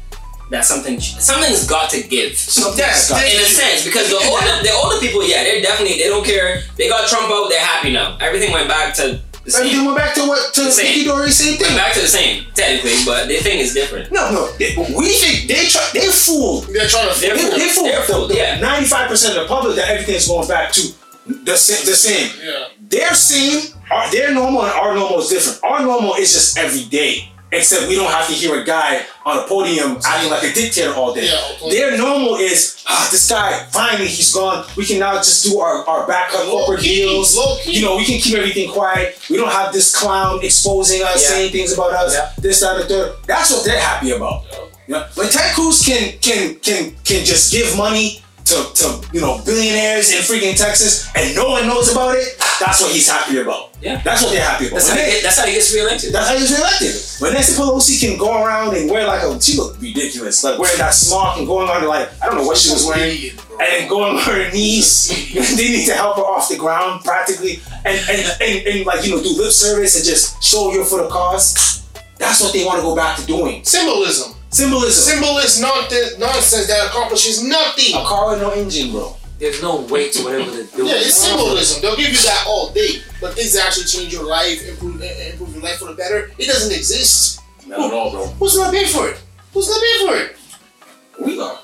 that 0.49 0.65
something 0.65 0.99
something's 0.99 1.65
got 1.65 1.89
to 1.89 2.01
give 2.03 2.35
Something's 2.35 3.07
got 3.09 3.23
in 3.23 3.39
a 3.39 3.45
sense 3.45 3.85
because 3.85 4.09
the 4.09 4.17
older 4.17 4.51
the 4.63 4.71
older 4.83 4.99
people 4.99 5.23
yeah 5.25 5.43
they're 5.45 5.61
definitely 5.61 5.97
they 5.97 6.09
don't 6.09 6.25
care 6.25 6.61
they 6.77 6.89
got 6.89 7.07
Trump 7.07 7.31
out 7.31 7.47
they're 7.49 7.59
happy 7.73 7.91
now 7.93 8.17
everything 8.19 8.51
went 8.51 8.67
back 8.67 8.93
to 8.95 9.21
the 9.43 9.49
Everything 9.57 9.79
same 9.79 9.85
went 9.85 9.97
back 9.97 10.13
to 10.15 10.21
what 10.27 10.53
to 10.53 10.61
The 10.65 10.71
same. 10.71 11.03
Dory, 11.07 11.31
same 11.31 11.57
went 11.59 11.75
back 11.75 11.93
to 11.93 12.01
the 12.01 12.07
same 12.07 12.45
technically 12.53 12.99
but 13.05 13.27
the 13.27 13.37
thing 13.37 13.57
is 13.59 13.73
different 13.73 14.11
No, 14.11 14.29
no, 14.31 14.51
they- 14.59 14.75
we 14.77 15.07
think 15.13 15.47
they 15.47 15.65
try, 15.67 15.81
they 15.93 16.05
fooled. 16.11 16.67
They're 16.67 16.87
trying 16.87 17.11
to 17.11 17.19
They're 17.19 17.33
They, 17.35 17.41
fooled. 17.41 17.59
they 17.59 17.69
fooled 17.69 17.87
They're 17.91 18.03
fooled, 18.03 18.29
the- 18.29 18.33
the 18.35 18.39
yeah. 18.39 18.59
95% 18.59 19.29
of 19.29 19.35
the 19.35 19.45
public 19.47 19.77
that 19.77 19.89
everything's 19.89 20.27
going 20.27 20.47
back 20.47 20.71
to 20.73 20.81
the, 21.25 21.55
sa- 21.57 21.83
the 21.89 21.95
same. 21.95 22.29
Yeah. 22.43 22.67
They're 22.81 23.15
same, 23.15 23.61
our, 23.91 24.11
their 24.11 24.33
normal 24.33 24.63
and 24.63 24.71
our 24.71 24.93
normal 24.95 25.19
is 25.19 25.29
different. 25.29 25.63
Our 25.63 25.81
normal 25.83 26.15
is 26.15 26.33
just 26.33 26.57
every 26.57 26.85
day. 26.85 27.27
Except 27.53 27.89
we 27.89 27.95
don't 27.95 28.09
have 28.09 28.27
to 28.27 28.33
hear 28.33 28.61
a 28.61 28.63
guy 28.63 29.01
on 29.25 29.39
a 29.39 29.41
podium 29.45 29.97
acting 30.05 30.31
like 30.31 30.41
a 30.43 30.53
dictator 30.53 30.93
all 30.93 31.13
day. 31.13 31.25
Yeah. 31.27 31.69
Their 31.69 31.97
normal 31.97 32.35
is, 32.35 32.81
ah, 32.87 33.09
this 33.11 33.29
guy, 33.29 33.65
finally 33.71 34.07
he's 34.07 34.31
gone. 34.33 34.65
We 34.77 34.85
can 34.85 34.99
now 34.99 35.15
just 35.17 35.43
do 35.45 35.59
our, 35.59 35.85
our 35.85 36.07
backup 36.07 36.45
Low 36.47 36.63
corporate 36.63 36.79
key, 36.79 36.95
deals. 37.03 37.35
You 37.67 37.81
know, 37.81 37.97
we 37.97 38.05
can 38.05 38.21
keep 38.21 38.35
everything 38.37 38.71
quiet. 38.71 39.19
We 39.29 39.35
don't 39.35 39.51
have 39.51 39.73
this 39.73 39.93
clown 39.93 40.39
exposing 40.41 41.03
us, 41.03 41.21
Yeah. 41.23 41.27
saying 41.35 41.51
things 41.51 41.73
about 41.73 41.91
us, 41.91 42.13
Yeah. 42.13 42.31
this, 42.37 42.61
that, 42.61 42.75
and 42.75 42.83
the 42.85 42.87
third. 42.87 43.15
That's 43.27 43.51
what 43.51 43.65
they're 43.65 43.81
happy 43.81 44.11
about. 44.11 44.45
You 44.87 44.93
know, 44.95 45.05
when 45.15 45.27
Ted 45.29 45.53
Cruz 45.53 45.83
can 45.85 46.17
can 46.19 46.55
can 46.55 46.95
can 47.03 47.25
just 47.25 47.51
give 47.51 47.75
money 47.75 48.23
to, 48.51 48.73
to 48.75 48.87
you 49.13 49.21
know 49.21 49.41
billionaires 49.45 50.11
in 50.11 50.19
freaking 50.19 50.55
Texas 50.57 51.09
and 51.15 51.35
no 51.35 51.49
one 51.49 51.65
knows 51.67 51.91
about 51.91 52.15
it, 52.15 52.35
that's 52.59 52.81
what 52.81 52.91
he's 52.91 53.09
happy 53.09 53.39
about. 53.39 53.69
Yeah. 53.81 54.01
That's 54.03 54.21
what 54.21 54.31
they're 54.31 54.43
happy 54.45 54.67
about. 54.67 54.75
That's 54.75 54.89
how, 54.89 54.95
he 54.95 55.01
they- 55.01 55.11
get, 55.11 55.23
that's 55.23 55.39
how 55.39 55.45
he 55.47 55.53
gets 55.53 55.73
reelected. 55.73 56.13
that's 56.13 56.27
how 56.27 56.37
he's 56.37 56.51
reelected. 56.51 56.93
When 57.21 57.33
Nancy 57.33 57.53
Pelosi 57.59 57.99
can 57.99 58.17
go 58.19 58.43
around 58.43 58.75
and 58.75 58.89
wear 58.89 59.07
like 59.07 59.23
a 59.23 59.41
she 59.41 59.57
looked 59.57 59.81
ridiculous, 59.81 60.43
like 60.43 60.59
wearing 60.59 60.77
that 60.77 60.93
smock 60.93 61.37
and 61.37 61.47
going 61.47 61.69
on 61.69 61.81
to 61.81 61.87
like 61.87 62.09
I 62.21 62.27
don't 62.27 62.35
know 62.37 62.45
what 62.45 62.57
she 62.57 62.71
was 62.71 62.85
wearing, 62.85 63.17
and 63.59 63.89
going 63.89 64.17
on 64.17 64.21
her 64.23 64.51
knees. 64.51 65.07
they 65.57 65.69
need 65.69 65.85
to 65.87 65.93
help 65.93 66.17
her 66.17 66.23
off 66.23 66.49
the 66.49 66.57
ground 66.57 67.03
practically, 67.03 67.59
and 67.85 67.97
and, 68.09 68.41
and 68.41 68.67
and 68.67 68.85
like 68.85 69.05
you 69.05 69.15
know 69.15 69.23
do 69.23 69.29
lip 69.37 69.51
service 69.51 69.95
and 69.95 70.05
just 70.05 70.43
show 70.43 70.71
you 70.71 70.83
for 70.83 71.01
the 71.01 71.09
cause. 71.09 71.87
That's 72.17 72.39
what 72.41 72.53
they 72.53 72.63
want 72.65 72.77
to 72.77 72.83
go 72.83 72.95
back 72.95 73.17
to 73.17 73.25
doing. 73.25 73.63
Symbolism. 73.63 74.35
Symbolism. 74.51 75.15
Symbolist 75.15 75.61
nonsense, 75.61 76.19
nonsense 76.19 76.67
that 76.67 76.87
accomplishes 76.87 77.43
nothing. 77.43 77.95
A 77.95 78.03
car 78.05 78.31
with 78.31 78.41
no 78.41 78.51
engine, 78.51 78.91
bro. 78.91 79.15
There's 79.39 79.61
no 79.61 79.81
weight 79.81 80.13
to 80.13 80.23
whatever 80.23 80.51
they're 80.51 80.65
doing. 80.65 80.89
Yeah, 80.89 80.95
it's 80.97 81.15
symbolism. 81.15 81.81
They'll 81.81 81.95
give 81.95 82.09
you 82.09 82.21
that 82.23 82.45
all 82.47 82.71
day, 82.71 83.01
but 83.19 83.33
things 83.33 83.53
that 83.53 83.65
actually 83.65 83.85
change 83.85 84.13
your 84.13 84.23
life, 84.23 84.67
improve, 84.67 85.01
eh, 85.01 85.31
improve 85.31 85.53
your 85.55 85.63
life 85.63 85.77
for 85.77 85.85
the 85.85 85.95
better, 85.95 86.31
it 86.37 86.45
doesn't 86.45 86.71
exist. 86.71 87.41
Not 87.65 87.79
at 87.79 87.93
all, 87.93 88.11
bro. 88.11 88.27
Who's 88.27 88.55
gonna 88.55 88.71
pay 88.71 88.85
for 88.85 89.09
it? 89.09 89.19
Who's 89.53 89.67
gonna 89.67 89.81
pay 89.81 90.05
for 90.05 90.15
it? 90.17 91.25
We 91.25 91.41
are. 91.41 91.57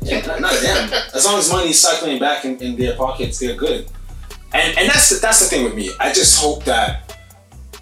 Yeah, 0.00 0.24
not, 0.26 0.40
not 0.40 0.60
them. 0.60 0.90
As 1.14 1.26
long 1.26 1.38
as 1.38 1.50
money's 1.50 1.78
cycling 1.78 2.18
back 2.18 2.44
in, 2.44 2.56
in 2.62 2.76
their 2.76 2.96
pockets, 2.96 3.38
they're 3.38 3.56
good. 3.56 3.88
And 4.54 4.76
and 4.78 4.88
that's 4.88 5.10
the, 5.10 5.16
that's 5.16 5.40
the 5.40 5.46
thing 5.46 5.64
with 5.64 5.74
me. 5.74 5.90
I 6.00 6.12
just 6.12 6.40
hope 6.40 6.64
that 6.64 7.16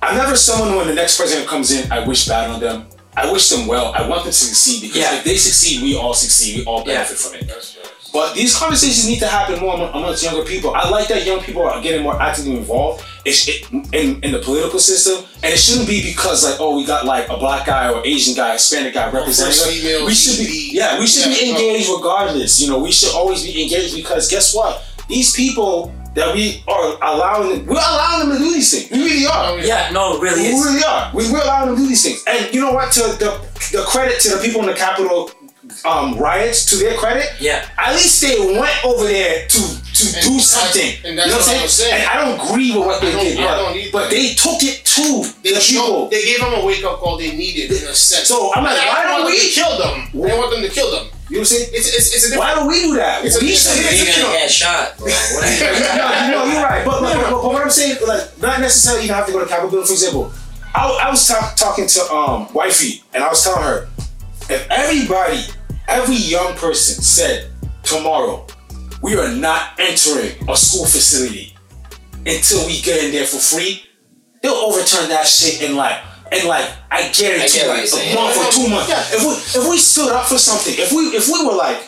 I'm 0.03 0.17
never 0.17 0.37
someone 0.37 0.77
when 0.77 0.87
the 0.87 0.95
next 0.95 1.17
president 1.17 1.49
comes 1.49 1.71
in. 1.73 1.91
I 1.93 2.07
wish 2.07 2.27
bad 2.27 2.51
on 2.51 2.61
them. 2.61 2.87
I 3.17 3.31
wish 3.31 3.49
them 3.49 3.67
well. 3.67 3.93
I 3.95 4.07
want 4.09 4.23
them 4.25 4.33
to 4.33 4.37
succeed 4.37 4.83
because 4.83 4.97
Yeah. 4.99 5.17
if 5.19 5.25
they 5.25 5.37
succeed, 5.37 5.83
we 5.83 5.97
all 5.97 6.15
succeed. 6.15 6.59
We 6.59 6.65
all 6.65 6.85
benefit 6.85 7.19
from 7.19 7.35
it. 7.35 7.77
But 8.13 8.35
these 8.35 8.57
conversations 8.57 9.07
need 9.07 9.21
to 9.21 9.27
happen 9.29 9.61
more 9.61 9.75
amongst 9.75 10.25
younger 10.25 10.43
people. 10.45 10.75
I 10.75 10.89
like 10.89 11.07
that 11.09 11.25
young 11.25 11.41
people 11.41 11.63
are 11.63 11.81
getting 11.81 12.03
more 12.03 12.21
actively 12.21 12.57
involved 12.57 13.05
it's, 13.25 13.47
in, 13.71 14.21
in 14.25 14.33
the 14.33 14.41
political 14.41 14.81
system. 14.81 15.25
And 15.45 15.53
it 15.55 15.59
shouldn't 15.61 15.87
be 15.87 16.03
because, 16.03 16.43
like, 16.45 16.57
oh, 16.61 16.77
we 16.77 16.85
got 16.85 17.05
like 17.07 17.29
a 17.29 17.37
black 17.37 17.67
guy 17.67 17.89
or 17.93 18.05
Asian 18.05 18.35
guy, 18.35 18.55
Hispanic 18.55 18.95
guy 18.95 19.11
representing 19.13 19.53
us. 19.53 20.05
We 20.05 20.15
should 20.15 20.39
be, 20.45 20.71
yeah, 20.73 20.99
we 20.99 21.07
should 21.07 21.27
be 21.27 21.47
Yeah, 21.47 21.53
no. 21.53 21.59
engaged 21.61 21.89
regardless. 21.89 22.61
You 22.61 22.69
know, 22.71 22.79
we 22.81 22.91
should 22.91 23.13
always 23.15 23.45
be 23.45 23.63
engaged 23.63 23.95
because 23.95 24.29
guess 24.29 24.53
what? 24.55 24.83
These 25.09 25.33
people 25.33 25.95
that 26.15 26.35
we 26.35 26.63
are 26.67 26.97
allowing, 27.03 27.65
we're 27.67 27.75
allowing 27.77 28.29
them 28.29 28.39
to 28.39 28.45
do 28.45 28.53
these 28.53 28.71
things. 28.73 28.91
We 28.91 29.05
really 29.05 29.27
are. 29.27 29.59
Yeah, 29.61 29.91
no, 29.93 30.17
it 30.17 30.23
really 30.23 30.43
We 30.43 30.49
is. 30.49 30.65
really 30.65 30.83
are. 30.85 31.11
We, 31.15 31.31
we're 31.33 31.43
allowing 31.43 31.69
them 31.69 31.77
to 31.77 31.83
do 31.83 31.89
these 31.89 32.03
things. 32.03 32.25
And 32.27 32.53
you 32.55 32.61
know 32.61 32.73
what? 32.73 32.93
To 32.93 33.01
the 33.01 33.41
the 33.73 33.83
credit 33.87 34.19
to 34.21 34.31
the 34.35 34.43
people 34.43 34.61
in 34.63 34.67
the 34.67 34.75
Capitol 34.75 35.31
um, 35.85 36.17
riots, 36.19 36.65
to 36.67 36.77
their 36.77 36.95
credit, 36.97 37.27
Yeah. 37.41 37.67
at 37.79 37.95
least 37.95 38.21
they 38.21 38.39
went 38.59 38.85
over 38.85 39.05
there 39.07 39.47
to 39.49 39.59
to 40.01 40.07
And 40.17 40.25
do 40.33 40.41
something. 40.41 40.97
and 41.05 41.13
you 41.13 41.17
know 41.17 41.37
what 41.37 41.45
what 41.45 41.57
I'm 41.57 41.63
I'm 41.63 41.69
saying. 41.69 41.69
saying? 41.69 41.95
And 42.01 42.09
I 42.09 42.15
don't 42.25 42.41
agree 42.41 42.71
with 42.73 42.87
what 42.87 43.01
they 43.03 43.13
don't- 43.13 43.21
did, 43.25 43.39
I 43.39 43.45
but, 43.45 43.57
don't 43.75 43.93
but 43.93 44.09
they 44.11 44.33
took 44.33 44.63
it 44.63 44.85
to 44.97 45.29
They, 45.43 45.53
the 45.53 45.61
showed- 45.61 45.85
people. 45.85 46.09
they 46.09 46.25
gave 46.25 46.41
them 46.41 46.55
a 46.55 46.65
wake 46.65 46.83
up 46.85 47.01
call 47.01 47.19
they 47.19 47.33
needed 47.37 47.71
in 47.71 47.85
a 47.87 47.95
sense. 47.95 48.27
So, 48.29 48.51
I'm 48.55 48.65
like, 48.65 48.79
And 48.81 48.89
I 48.89 48.95
why 48.95 49.03
don't 49.05 49.13
want 49.13 49.25
them 49.25 49.33
we- 49.33 49.41
to 49.41 49.53
kill 49.61 49.77
them? 49.77 50.09
I 50.33 50.39
want 50.41 50.51
them 50.53 50.63
to 50.63 50.69
kill 50.71 50.91
them. 50.91 51.07
You 51.29 51.37
know 51.37 51.41
what 51.43 51.53
I'm 51.53 51.57
saying? 51.59 51.69
It's 51.75 51.89
it's, 51.95 52.15
it's 52.15 52.25
a 52.25 52.29
different. 52.31 52.41
Why 52.49 52.55
don't 52.55 52.67
we 52.69 52.81
do 52.81 52.97
that? 52.97 53.25
It's 53.27 53.37
a- 53.37 53.45
we 53.45 53.53
it's 53.53 53.61
should. 53.63 53.77
you're 53.77 53.93
you 54.17 54.23
gonna 54.23 54.39
get 54.39 54.51
shot 54.51 54.97
bro 54.97 55.07
What 55.13 55.45
you- 55.53 55.69
no, 55.69 56.45
no, 56.47 56.53
you're 56.53 56.63
right. 56.63 56.83
But, 56.85 57.01
but, 57.03 57.15
but, 57.15 57.31
but 57.31 57.45
what 57.45 57.63
I'm 57.63 57.71
saying, 57.71 57.99
like, 58.07 58.41
not 58.41 58.61
necessarily 58.61 59.07
you 59.07 59.13
have 59.13 59.27
to 59.27 59.33
go 59.33 59.41
to 59.41 59.47
Capitol 59.47 59.69
Building. 59.71 59.87
For 59.87 59.93
example, 59.93 60.33
I, 60.75 60.89
I 61.07 61.11
was 61.11 61.29
talk, 61.29 61.57
talking 61.57 61.87
to 61.87 62.01
um 62.11 62.49
wifey, 62.55 63.03
and 63.13 63.23
I 63.23 63.29
was 63.29 63.45
telling 63.45 63.63
her, 63.65 63.89
if 64.49 64.67
everybody, 64.71 65.45
every 65.91 66.17
young 66.17 66.55
person 66.57 67.03
said 67.03 67.51
tomorrow, 67.83 68.47
we 69.03 69.17
are 69.17 69.29
not 69.35 69.79
entering 69.79 70.33
a 70.49 70.57
school 70.57 70.87
facility 70.87 71.57
until 72.27 72.67
we 72.67 72.81
get 72.81 73.03
in 73.05 73.13
there 73.13 73.27
for 73.27 73.39
free, 73.39 73.83
they'll 74.43 74.53
overturn 74.53 75.09
that 75.09 75.27
shit 75.27 75.63
in 75.63 75.77
like. 75.77 75.99
And 76.33 76.47
like 76.47 76.69
I 76.93 77.11
guarantee, 77.11 77.43
I 77.43 77.49
get 77.49 77.67
what 77.67 77.93
like 77.93 77.93
you're 77.93 78.13
a 78.13 78.15
month 78.15 78.37
or 78.37 78.53
two 78.53 78.69
months. 78.69 78.89
Yeah. 78.89 79.03
If 79.11 79.23
we 79.25 79.61
if 79.61 79.69
we 79.69 79.79
stood 79.79 80.13
up 80.13 80.27
for 80.27 80.39
something, 80.39 80.75
if 80.79 80.93
we 80.93 81.09
if 81.17 81.27
we 81.27 81.45
were 81.45 81.57
like, 81.57 81.83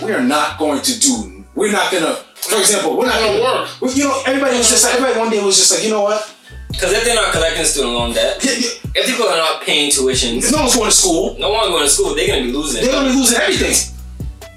we 0.00 0.12
are 0.12 0.22
not 0.22 0.58
going 0.60 0.80
to 0.82 1.00
do, 1.00 1.44
we're 1.56 1.72
not 1.72 1.90
gonna. 1.90 2.14
For 2.36 2.56
example, 2.60 2.96
we're 2.96 3.06
not 3.06 3.20
Not 3.20 3.26
gonna 3.26 3.38
gonna 3.40 3.60
work. 3.62 3.80
well, 3.82 3.92
You 3.92 4.04
know, 4.04 4.22
everybody 4.26 4.56
was 4.58 4.70
just 4.70 4.84
like, 4.84 4.94
everybody 4.94 5.18
one 5.18 5.28
day 5.30 5.44
was 5.44 5.56
just 5.58 5.72
like, 5.74 5.82
you 5.82 5.90
know 5.90 6.02
what? 6.02 6.22
Because 6.70 6.92
if 6.92 7.04
they're 7.04 7.14
not 7.14 7.32
collecting 7.32 7.64
student 7.64 7.92
loan 7.94 8.12
debt, 8.14 8.42
Yeah, 8.42 8.52
yeah, 8.52 8.68
if 8.94 9.06
people 9.06 9.26
are 9.26 9.36
not 9.36 9.62
paying 9.62 9.90
tuitions, 9.90 10.50
No 10.52 10.60
one's 10.62 10.76
going 10.76 10.90
to 10.90 10.96
school. 10.96 11.36
no 11.38 11.50
one 11.50 11.68
going 11.70 11.84
to 11.84 11.90
school, 11.90 12.14
they're 12.14 12.26
gonna 12.28 12.42
be 12.42 12.52
losing. 12.52 12.82
They're 12.82 12.92
gonna 12.92 13.10
be 13.10 13.16
losing 13.16 13.38
everything. 13.38 13.96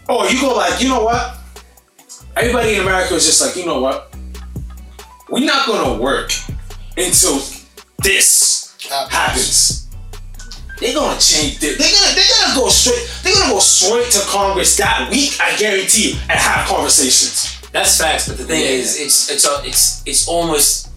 Oh, 0.09 0.27
you 0.29 0.39
go 0.39 0.53
like, 0.55 0.81
you 0.81 0.89
know 0.89 1.03
what? 1.03 1.37
Everybody 2.35 2.75
in 2.75 2.81
America 2.81 3.15
is 3.15 3.25
just 3.25 3.41
like, 3.41 3.55
you 3.55 3.65
know 3.65 3.79
what? 3.79 4.13
We're 5.29 5.45
not 5.45 5.65
gonna 5.67 5.99
work 6.01 6.31
until 6.97 7.41
this 7.99 8.75
happens. 8.89 9.87
They're 10.79 10.93
gonna 10.93 11.19
change. 11.19 11.59
They're 11.59 11.77
gonna 11.77 12.15
they're 12.15 12.25
gonna 12.41 12.55
go 12.55 12.69
straight. 12.69 13.07
They're 13.23 13.33
gonna 13.33 13.53
go 13.53 13.59
straight 13.59 14.11
to 14.11 14.19
Congress 14.27 14.75
that 14.77 15.09
week. 15.09 15.37
I 15.39 15.55
guarantee 15.57 16.09
you, 16.11 16.15
and 16.29 16.31
have 16.37 16.67
conversations. 16.67 17.57
That's 17.71 17.97
facts, 17.97 18.27
but 18.27 18.37
the 18.37 18.43
thing 18.43 18.61
Yeah. 18.61 18.69
is, 18.81 18.99
it's 18.99 19.29
it's 19.31 19.45
a, 19.47 19.61
it's 19.63 20.03
it's 20.05 20.27
almost 20.27 20.89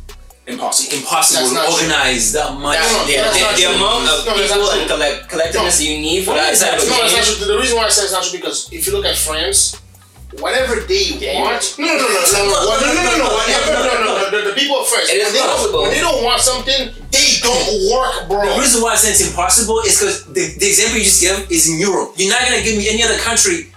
Impossible. 0.47 0.95
impossible 0.99 1.49
to 1.49 1.55
not 1.55 1.67
true. 1.67 1.75
organize 1.75 2.33
that 2.33 2.55
much. 2.55 2.79
That's 2.79 2.93
not- 2.95 3.07
The, 3.07 3.15
that's 3.19 3.35
the, 3.35 3.67
the 3.67 3.75
amount 3.75 4.07
of 4.07 4.27
No, 4.27 4.33
people 4.39 4.71
and 4.71 4.87
collect, 4.87 5.27
collectiveness 5.27 5.83
you 5.83 5.99
need 5.99 6.25
for 6.25 6.35
that 6.35 6.55
of 6.55 6.87
No, 6.87 7.03
not 7.03 7.11
true. 7.11 7.47
The 7.47 7.59
reason 7.59 7.77
why 7.77 7.87
I 7.87 7.89
say 7.91 8.05
it's 8.07 8.13
not 8.15 8.23
true 8.23 8.39
because 8.39 8.71
if 8.71 8.87
you 8.87 8.93
look 8.95 9.05
at 9.05 9.17
France, 9.19 9.75
whatever 10.39 10.77
they 10.87 11.19
Yeah, 11.19 11.43
want, 11.43 11.63
no, 11.79 11.87
no, 11.87 11.99
no, 11.99 11.99
no, 11.99 12.07
no, 12.07 12.43
no, 12.47 12.79
no, 12.79 12.87
no, 12.95 13.03
no, 13.03 13.15
no, 13.19 13.29
whatever, 13.35 13.73
no, 13.75 13.83
no, 13.83 14.07
no, 14.07 14.31
the, 14.31 14.51
the 14.51 14.55
people 14.55 14.85
France, 14.85 15.11
It 15.11 15.19
is 15.19 15.25
when 15.25 15.33
they, 15.35 15.39
don't, 15.43 15.51
possible. 15.59 15.83
when 15.83 15.91
they 15.91 16.01
don't 16.07 16.23
want 16.23 16.41
something, 16.43 16.81
they 17.11 17.29
don't 17.43 17.67
work, 17.91 18.29
bro. 18.31 18.47
The 18.55 18.61
reason 18.61 18.83
why 18.83 18.93
I 18.95 18.97
say 19.03 19.11
it's 19.19 19.27
impossible 19.27 19.81
is 19.83 19.99
because 19.99 20.27
the, 20.31 20.55
the 20.63 20.67
example 20.67 20.99
you 20.99 21.05
just 21.11 21.23
gave 21.23 21.51
is 21.51 21.67
in 21.71 21.79
Europe. 21.83 22.15
You're 22.17 22.31
not 22.31 22.43
gonna 22.47 22.63
give 22.63 22.77
me 22.79 22.87
any 22.89 23.03
other 23.03 23.19
country 23.19 23.73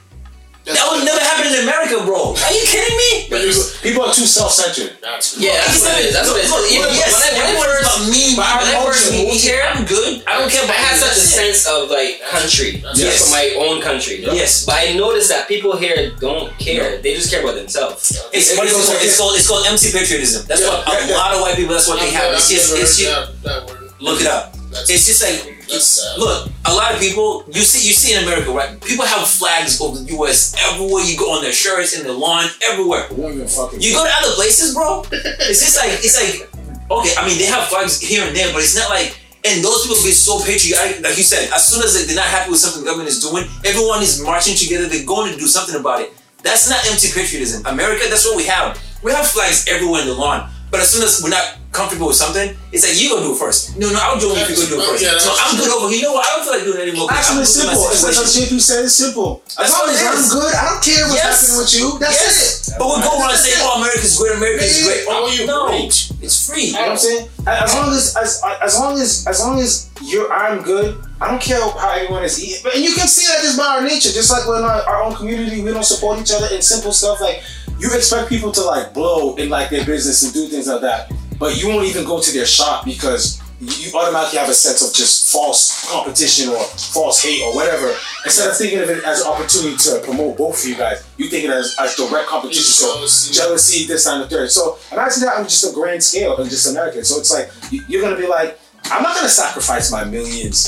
That 0.70 0.86
would 0.94 1.02
never 1.06 1.20
happen 1.20 1.50
in 1.50 1.66
America, 1.66 1.98
bro. 2.06 2.34
Are 2.38 2.54
you 2.54 2.64
kidding 2.70 2.94
me? 2.98 3.26
But 3.30 3.42
it's, 3.42 3.82
People 3.82 4.04
are 4.06 4.14
too 4.14 4.26
self-centered. 4.30 4.98
that's 5.02 5.38
Yeah, 5.40 5.58
that's 5.66 5.82
what 5.82 5.98
it 5.98 6.06
is. 6.10 6.14
That's 6.14 6.30
what 6.30 6.38
it 6.38 6.46
is. 6.46 6.52
Look, 6.52 6.66
Even 6.70 6.90
look, 6.90 7.00
yes, 7.00 7.10
when 7.16 7.26
I- 7.26 7.38
when 7.42 7.58
I 7.58 7.62
first- 7.66 7.82
about 7.82 8.02
me. 8.10 8.24
But 8.36 8.46
our 8.46 8.62
when 8.62 8.70
I 8.76 8.86
first 8.86 9.04
culture, 9.10 9.24
moved 9.26 9.42
here, 9.42 9.62
I'm 9.66 9.82
good. 9.86 10.12
I 10.30 10.32
don't 10.38 10.50
care 10.52 10.62
I 10.62 10.66
about 10.70 10.76
had 10.78 10.96
such 11.00 11.18
a 11.18 11.26
sense 11.26 11.66
of 11.66 11.90
like 11.90 12.22
country, 12.30 12.84
Yes. 12.86 12.98
yes. 13.00 13.16
for 13.26 13.30
my 13.34 13.46
own 13.58 13.82
country. 13.82 14.22
Yes. 14.22 14.66
but 14.66 14.76
I 14.78 14.94
noticed 14.94 15.30
that 15.30 15.48
people 15.48 15.76
here 15.78 16.12
don't 16.20 16.54
care. 16.60 17.02
They 17.02 17.16
just 17.16 17.30
care 17.32 17.42
about 17.42 17.56
themselves. 17.56 18.12
It's, 18.34 18.54
but 18.56 18.66
it's, 18.66 18.74
called, 18.74 19.02
it's 19.02 19.18
called 19.18 19.36
it's 19.36 19.48
called 19.48 19.66
empty 19.66 19.92
patriotism. 19.92 20.46
That's 20.48 20.62
Yeah, 20.62 20.70
what 20.70 20.88
a 20.88 20.92
yeah, 20.92 21.08
yeah. 21.10 21.18
lot 21.18 21.34
of 21.34 21.42
white 21.42 21.56
people. 21.56 21.74
That's 21.74 21.88
what 21.88 22.00
they 22.00 22.12
have. 22.12 22.34
It's 22.34 22.50
just 22.50 22.74
it's 22.78 22.98
just 22.98 23.10
that, 23.10 23.42
that 23.44 23.60
word. 23.68 23.92
look 24.00 24.22
it 24.22 24.28
up. 24.28 24.54
It's 24.88 25.06
just 25.10 25.22
like 25.24 25.59
that's 25.70 25.86
sad. 25.86 26.18
look. 26.20 26.50
A 26.66 26.74
lot 26.74 26.94
of 26.94 27.00
people 27.00 27.44
you 27.48 27.62
see 27.62 27.88
you 27.88 27.94
see 27.94 28.18
in 28.18 28.24
America, 28.24 28.52
right? 28.52 28.80
People 28.82 29.06
have 29.06 29.28
flags 29.28 29.80
of 29.82 29.96
the 29.96 30.12
U.S. 30.18 30.56
everywhere 30.70 31.04
you 31.04 31.18
go 31.18 31.32
on 31.36 31.42
their 31.42 31.54
shirts, 31.54 31.98
in 31.98 32.06
the 32.06 32.14
lawn, 32.14 32.46
everywhere. 32.64 33.08
We 33.12 33.22
don't 33.22 33.34
even 33.34 33.48
fucking. 33.48 33.82
You 33.82 33.94
go 33.94 34.04
to 34.04 34.12
other 34.12 34.34
places, 34.36 34.74
bro. 34.74 35.04
It's 35.12 35.62
just 35.62 35.78
like 35.78 35.94
it's 36.02 36.18
like 36.18 36.50
okay. 36.92 37.14
I 37.18 37.28
mean, 37.28 37.38
they 37.38 37.46
have 37.46 37.68
flags 37.68 38.02
here 38.02 38.26
and 38.26 38.36
there, 38.36 38.52
but 38.54 38.62
it's 38.62 38.76
not 38.76 38.90
like. 38.90 39.18
And 39.46 39.64
those 39.64 39.88
people 39.88 39.96
get 40.04 40.20
so 40.20 40.44
patriotic, 40.44 41.00
like 41.00 41.16
you 41.16 41.24
said. 41.24 41.48
As 41.56 41.66
soon 41.66 41.82
as 41.82 41.96
they're 41.96 42.14
not 42.14 42.28
happy 42.28 42.52
with 42.52 42.60
something 42.60 42.84
the 42.84 42.92
government 42.92 43.08
is 43.08 43.24
doing, 43.24 43.48
everyone 43.64 44.04
is 44.04 44.22
marching 44.22 44.54
together. 44.54 44.86
They're 44.86 45.06
going 45.08 45.32
to 45.32 45.40
do 45.40 45.48
something 45.48 45.80
about 45.80 46.02
it. 46.02 46.12
That's 46.44 46.70
not 46.70 46.84
empty 46.92 47.08
patriotism. 47.08 47.66
America, 47.66 48.04
that's 48.10 48.26
what 48.26 48.36
we 48.36 48.44
have. 48.48 48.76
We 49.02 49.14
have 49.14 49.28
flags 49.28 49.66
everywhere 49.70 50.02
in 50.02 50.08
the 50.08 50.14
lawn. 50.14 50.52
But 50.72 50.82
as 50.82 50.90
soon 50.94 51.02
as 51.02 51.22
we're 51.24 51.34
not 51.34 51.58
comfortable 51.72 52.08
with 52.08 52.18
something, 52.18 52.54
it's 52.72 52.86
like 52.86 52.94
you 53.02 53.10
gonna 53.10 53.26
do 53.26 53.34
it 53.34 53.40
first. 53.42 53.78
No, 53.78 53.90
no, 53.90 53.98
I'll 54.02 54.20
do 54.22 54.30
it 54.34 54.38
if 54.46 54.50
you 54.54 54.56
go 54.56 54.66
do 54.70 54.82
it 54.82 54.86
first. 54.86 55.02
Yeah, 55.02 55.18
so 55.18 55.34
I'm 55.34 55.58
good 55.58 55.66
true. 55.66 55.82
over. 55.82 55.90
here. 55.90 55.98
You 55.98 56.04
know 56.10 56.14
what? 56.14 56.26
I 56.26 56.30
don't 56.38 56.44
feel 56.46 56.54
like 56.54 56.66
doing 56.66 56.80
it 56.82 56.86
anymore. 56.90 57.08
'cause 57.10 57.18
Actually, 57.18 57.36
I'm 57.38 57.42
it's 57.42 57.56
looking 57.58 57.70
at 57.70 57.78
simple. 57.78 57.90
my 57.90 57.94
It's 57.94 58.04
like 58.06 58.18
what. 58.22 58.30
JP 58.30 58.54
said. 58.62 58.80
It's 58.86 58.96
simple. 58.96 59.30
As 59.58 59.70
long 59.74 59.86
as 59.90 59.98
I'm 60.06 60.22
good, 60.30 60.54
I 60.54 60.64
don't 60.70 60.84
care 60.86 61.04
what's 61.10 61.18
Yes. 61.18 61.26
happening 61.42 61.58
with 61.58 61.74
you. 61.74 61.86
That's 61.98 62.22
yes. 62.22 62.36
it. 62.70 62.74
But 62.78 62.86
we'll 62.86 63.02
go 63.02 63.12
around 63.18 63.32
and 63.34 63.42
say, 63.42 63.54
"Oh, 63.66 63.82
America's 63.82 64.14
great. 64.18 64.34
America's 64.38 64.78
Yeah, 64.78 64.86
great." 64.86 65.02
how 65.10 65.24
are 65.26 65.34
you? 65.34 65.46
No, 65.50 65.60
Great. 65.74 65.94
it's 66.22 66.38
free. 66.46 66.66
You 66.70 66.74
know 66.74 66.82
what 66.82 66.92
I'm 66.92 66.98
saying? 66.98 67.24
As 67.50 67.74
long 67.74 67.90
as 67.94 68.06
as 68.18 68.30
as 68.62 68.74
long 68.78 68.94
as 69.02 69.10
as 69.26 69.38
long 69.42 69.56
as 69.60 69.90
you're 70.06 70.30
I'm 70.32 70.62
good. 70.62 71.02
I 71.22 71.28
don't 71.34 71.42
care 71.42 71.60
how 71.60 71.92
everyone 71.98 72.24
is 72.24 72.40
eating. 72.42 72.62
But 72.64 72.76
and 72.76 72.84
you 72.86 72.94
can 72.96 73.08
see 73.08 73.26
that 73.28 73.42
just 73.44 73.58
by 73.58 73.66
our 73.66 73.82
nature. 73.82 74.12
Just 74.14 74.32
like 74.32 74.48
when 74.48 74.64
our, 74.64 74.82
our 74.88 75.04
own 75.04 75.14
community, 75.16 75.62
we 75.62 75.72
don't 75.74 75.84
support 75.84 76.18
each 76.22 76.32
other 76.32 76.48
in 76.56 76.62
simple 76.62 76.94
stuff 76.94 77.20
like 77.20 77.42
you 77.80 77.94
expect 77.96 78.30
people 78.30 78.52
to 78.52 78.62
like 78.62 78.94
blow 78.94 79.36
in 79.36 79.50
like 79.50 79.70
their 79.70 79.86
business 79.86 80.24
and 80.24 80.34
do 80.34 80.48
things 80.48 80.68
like 80.68 80.82
that, 80.82 81.12
but 81.40 81.62
you 81.62 81.70
won't 81.70 81.86
even 81.88 82.04
go 82.06 82.20
to 82.20 82.32
their 82.32 82.46
shop 82.46 82.86
because 82.86 83.42
you 83.62 83.92
automatically 83.98 84.40
have 84.40 84.48
a 84.48 84.54
sense 84.54 84.82
of 84.88 84.94
just 84.96 85.32
false 85.34 85.90
competition 85.92 86.48
or 86.50 86.64
false 86.64 87.22
hate 87.22 87.42
or 87.44 87.54
whatever. 87.54 87.94
Instead 88.24 88.50
of 88.50 88.56
thinking 88.58 88.80
of 88.80 88.90
it 88.90 89.04
as 89.04 89.20
an 89.22 89.28
opportunity 89.28 89.76
to 89.76 90.00
promote 90.06 90.38
both 90.38 90.64
of 90.64 90.70
you 90.70 90.76
guys, 90.76 91.06
you 91.18 91.28
think 91.28 91.44
it 91.44 91.50
as, 91.50 91.76
as 91.80 91.94
direct 91.96 92.28
competition. 92.28 92.64
So 92.64 93.34
Jealousy. 93.34 93.86
this 93.86 94.08
and 94.08 94.24
the 94.24 94.28
third. 94.30 94.50
So 94.50 94.78
imagine 94.94 95.22
that 95.24 95.36
on 95.38 95.44
just 95.44 95.70
a 95.70 95.74
grand 95.74 96.02
scale 96.02 96.38
of 96.38 96.48
just 96.50 96.70
American. 96.70 97.04
So 97.04 97.20
it's 97.20 97.32
like 97.34 97.50
you- 97.72 97.84
you're 97.90 98.02
gonna 98.02 98.16
be 98.16 98.28
like, 98.28 98.58
I'm 98.86 99.04
not 99.04 99.16
gonna 99.16 99.28
sacrifice 99.28 99.92
my 99.92 100.06
millions 100.06 100.66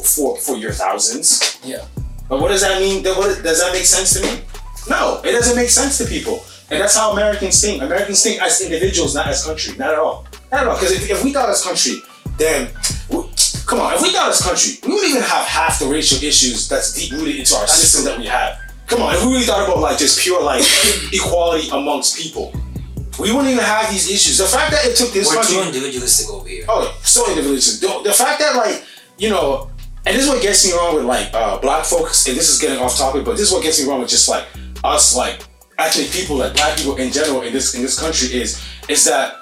f- 0.00 0.06
for 0.08 0.36
for 0.36 0.56
your 0.56 0.72
thousands. 0.72 1.56
Yeah. 1.62 1.84
But 2.28 2.40
what 2.40 2.48
does 2.48 2.62
that 2.62 2.80
mean? 2.80 3.02
Does 3.04 3.60
that 3.60 3.72
make 3.72 3.84
sense 3.86 4.14
to 4.14 4.22
me? 4.22 4.40
No, 4.88 5.20
it 5.24 5.32
doesn't 5.32 5.56
make 5.56 5.70
sense 5.70 5.98
to 5.98 6.04
people. 6.06 6.44
And 6.70 6.80
that's 6.80 6.96
how 6.96 7.12
Americans 7.12 7.60
think. 7.60 7.82
Americans 7.82 8.22
think 8.22 8.40
as 8.42 8.60
individuals, 8.60 9.14
not 9.14 9.26
as 9.28 9.44
country. 9.44 9.76
Not 9.76 9.92
at 9.92 9.98
all. 9.98 10.26
Not 10.50 10.62
at 10.62 10.66
all. 10.68 10.74
Because 10.74 10.92
if, 10.92 11.10
if 11.10 11.22
we 11.24 11.32
thought 11.32 11.48
as 11.48 11.62
country, 11.62 12.02
then 12.38 12.70
we- 13.10 13.24
come 13.66 13.80
on. 13.80 13.94
If 13.94 14.02
we 14.02 14.12
thought 14.12 14.30
as 14.30 14.40
country, 14.40 14.72
we 14.82 14.92
wouldn't 14.94 15.10
even 15.10 15.22
have 15.22 15.44
half 15.46 15.78
the 15.78 15.86
racial 15.86 16.22
issues 16.22 16.68
that's 16.68 16.92
deep 16.94 17.12
rooted 17.12 17.36
into 17.36 17.54
our 17.56 17.66
system 17.66 18.04
that 18.04 18.18
we 18.18 18.26
have. 18.26 18.58
Come 18.86 19.02
on. 19.02 19.14
If 19.14 19.24
we 19.24 19.32
really 19.32 19.44
thought 19.44 19.64
about 19.68 19.78
like 19.80 19.98
just 19.98 20.18
pure 20.20 20.42
like 20.42 20.62
equality 21.12 21.68
amongst 21.70 22.16
people, 22.16 22.52
we 23.20 23.30
wouldn't 23.30 23.48
even 23.48 23.64
have 23.64 23.90
these 23.90 24.10
issues. 24.10 24.38
The 24.38 24.44
fact 24.46 24.72
that 24.72 24.84
it 24.84 24.96
took 24.96 25.12
this 25.12 25.28
We're 25.28 25.36
country. 25.36 25.54
too 25.56 25.62
individualistic 25.62 26.28
over 26.30 26.48
here. 26.48 26.64
Oh, 26.68 26.94
so 27.02 27.28
individualistic. 27.28 27.80
The, 27.88 28.02
the 28.08 28.12
fact 28.12 28.40
that 28.40 28.56
like, 28.56 28.82
you 29.18 29.30
know, 29.30 29.70
and 30.06 30.16
this 30.16 30.24
is 30.24 30.28
what 30.28 30.42
gets 30.42 30.66
me 30.66 30.72
wrong 30.76 30.96
with 30.96 31.04
like 31.04 31.30
uh, 31.32 31.58
black 31.58 31.84
folks, 31.84 32.26
and 32.28 32.36
this 32.36 32.48
is 32.50 32.58
getting 32.60 32.78
off 32.78 32.96
topic, 32.98 33.24
but 33.24 33.32
this 33.32 33.48
is 33.48 33.52
what 33.52 33.62
gets 33.62 33.80
me 33.82 33.88
wrong 33.88 34.00
with 34.00 34.08
just 34.10 34.28
like 34.28 34.44
us, 34.84 35.16
like 35.16 35.44
actually 35.78 36.06
people 36.08 36.36
like 36.36 36.54
black 36.54 36.76
people 36.76 36.96
in 36.96 37.10
general 37.10 37.42
in 37.42 37.52
this 37.52 37.74
in 37.74 37.82
this 37.82 37.98
country 37.98 38.28
is 38.32 38.62
is 38.88 39.04
that 39.04 39.34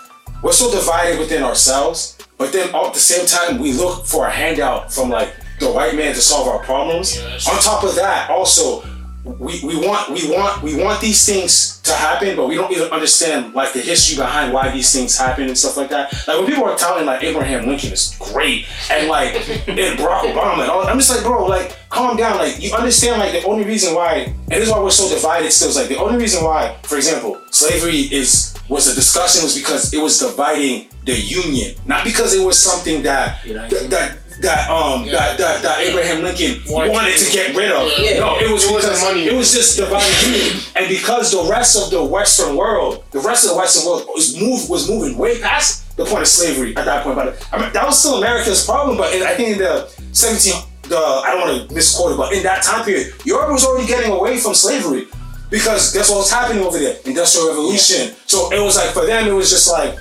we're 0.43 0.53
so 0.53 0.71
divided 0.71 1.19
within 1.19 1.43
ourselves, 1.43 2.19
but 2.39 2.53
then 2.53 2.75
at 2.75 2.95
the 2.95 3.01
same 3.01 3.27
time 3.27 3.59
we 3.61 3.73
look 3.73 4.07
for 4.07 4.27
a 4.27 4.31
handout 4.31 4.93
from 4.93 5.11
like 5.11 5.35
the 5.61 5.71
white 5.71 5.95
man 5.95 6.15
to 6.15 6.21
solve 6.21 6.49
our 6.49 6.59
problems. 6.65 7.17
Yeah, 7.17 7.53
On 7.53 7.61
top 7.63 7.85
of 7.85 7.95
that, 7.95 8.31
also 8.31 8.83
we, 9.25 9.61
we 9.63 9.77
want 9.77 10.11
we 10.11 10.29
want 10.31 10.63
we 10.63 10.83
want 10.83 11.01
these 11.01 11.25
things 11.25 11.81
to 11.83 11.93
happen, 11.93 12.37
but 12.37 12.49
we 12.49 12.57
don't 12.57 12.73
even 12.73 12.89
understand 12.91 13.55
like 13.55 13.73
the 13.73 13.81
history 13.81 14.17
behind 14.17 14.53
why 14.53 14.71
these 14.73 14.93
things 14.93 15.17
happen 15.17 15.47
and 15.47 15.57
stuff 15.57 15.77
like 15.77 15.91
that. 15.91 16.13
Like 16.27 16.39
when 16.39 16.47
people 16.47 16.65
are 16.65 16.77
telling 16.77 17.07
like 17.07 17.23
Abraham 17.23 17.67
Lincoln 17.67 17.93
is 17.93 18.17
great 18.19 18.67
and 18.91 19.09
like 19.09 19.35
and 19.69 19.99
Barack 19.99 20.23
Obama 20.23 20.63
and 20.63 20.71
all, 20.71 20.87
I'm 20.87 20.99
just 20.99 21.11
like, 21.11 21.23
bro, 21.23 21.47
like 21.47 21.77
calm 21.89 22.17
down. 22.17 22.39
Like 22.39 22.61
you 22.61 22.75
understand 22.75 23.21
like 23.21 23.33
the 23.33 23.47
only 23.47 23.65
reason 23.65 23.95
why 23.95 24.15
and 24.15 24.51
this 24.51 24.65
is 24.67 24.71
why 24.71 24.81
we're 24.81 24.91
so 24.91 25.09
divided 25.09 25.53
still 25.53 25.69
is 25.69 25.77
like 25.77 25.89
the 25.89 25.99
only 25.99 26.19
reason 26.19 26.45
why, 26.45 26.77
for 26.83 26.97
example, 26.97 27.41
slavery 27.51 28.01
is 28.13 28.53
was 28.69 28.89
a 28.89 28.95
discussion 28.95 29.45
was 29.45 29.57
because 29.57 29.95
it 29.95 30.03
was 30.03 30.19
dividing 30.19 30.89
the 31.05 31.15
union, 31.15 31.75
not 31.87 32.05
because 32.05 32.35
it 32.35 32.45
was 32.45 32.59
something 32.59 33.03
that 33.03 33.45
Uniting. 33.45 33.79
that 33.79 33.91
that, 33.91 34.19
that 34.41 34.69
um 34.71 35.07
that, 35.07 35.39
that 35.39 35.63
that 35.63 35.81
Abraham 35.81 36.23
Lincoln 36.23 36.63
wanted 36.67 37.17
to 37.17 37.33
get 37.33 37.55
rid 37.55 37.71
of. 37.71 37.91
Yeah. 37.99 38.19
No, 38.21 38.39
it 38.39 38.51
was 38.51 38.65
It 38.65 38.75
because 38.77 39.03
money. 39.03 39.27
it 39.27 39.35
was 39.35 39.53
just 39.53 39.77
dividing 39.77 40.33
union, 40.33 40.57
and 40.77 40.89
because 40.89 41.31
the 41.33 41.49
rest 41.51 41.77
of 41.77 41.91
the 41.91 42.03
Western 42.05 42.57
world, 42.57 43.05
the 43.11 43.21
rest 43.21 43.45
of 43.45 43.51
the 43.53 43.57
Western 43.57 43.87
world 43.87 44.07
was 44.15 44.39
move 44.41 44.69
was 44.71 44.89
moving 44.89 45.19
way 45.19 45.41
past 45.41 45.97
the 45.97 46.05
point 46.05 46.23
of 46.23 46.29
slavery 46.29 46.75
at 46.77 46.85
that 46.87 47.05
point. 47.05 47.17
But 47.17 47.47
I 47.53 47.61
mean, 47.61 47.73
that 47.73 47.85
was 47.87 47.99
still 47.99 48.17
America's 48.19 48.65
problem. 48.65 48.97
But 48.97 49.15
in, 49.15 49.23
I 49.23 49.35
think 49.35 49.51
in 49.51 49.59
the 49.59 49.87
17, 50.13 50.53
the 50.89 50.97
I 50.97 51.31
don't 51.37 51.41
want 51.47 51.69
to 51.69 51.75
misquote 51.75 52.13
it, 52.13 52.17
but 52.17 52.33
in 52.33 52.43
that 52.45 52.63
time 52.63 52.85
period, 52.85 53.13
Europe 53.25 53.53
was 53.53 53.65
already 53.65 53.87
getting 53.87 54.11
away 54.11 54.39
from 54.39 54.55
slavery 54.55 55.07
because 55.51 55.93
that's 55.93 56.09
what 56.09 56.19
was 56.19 56.31
happening 56.31 56.63
over 56.65 56.79
there, 56.79 56.97
industrial 57.05 57.49
revolution. 57.49 58.15
So 58.27 58.51
it 58.53 58.61
was 58.61 58.77
like 58.77 58.91
for 58.91 59.05
them, 59.05 59.29
it 59.29 59.33
was 59.33 59.51
just 59.51 59.71
like 59.71 59.95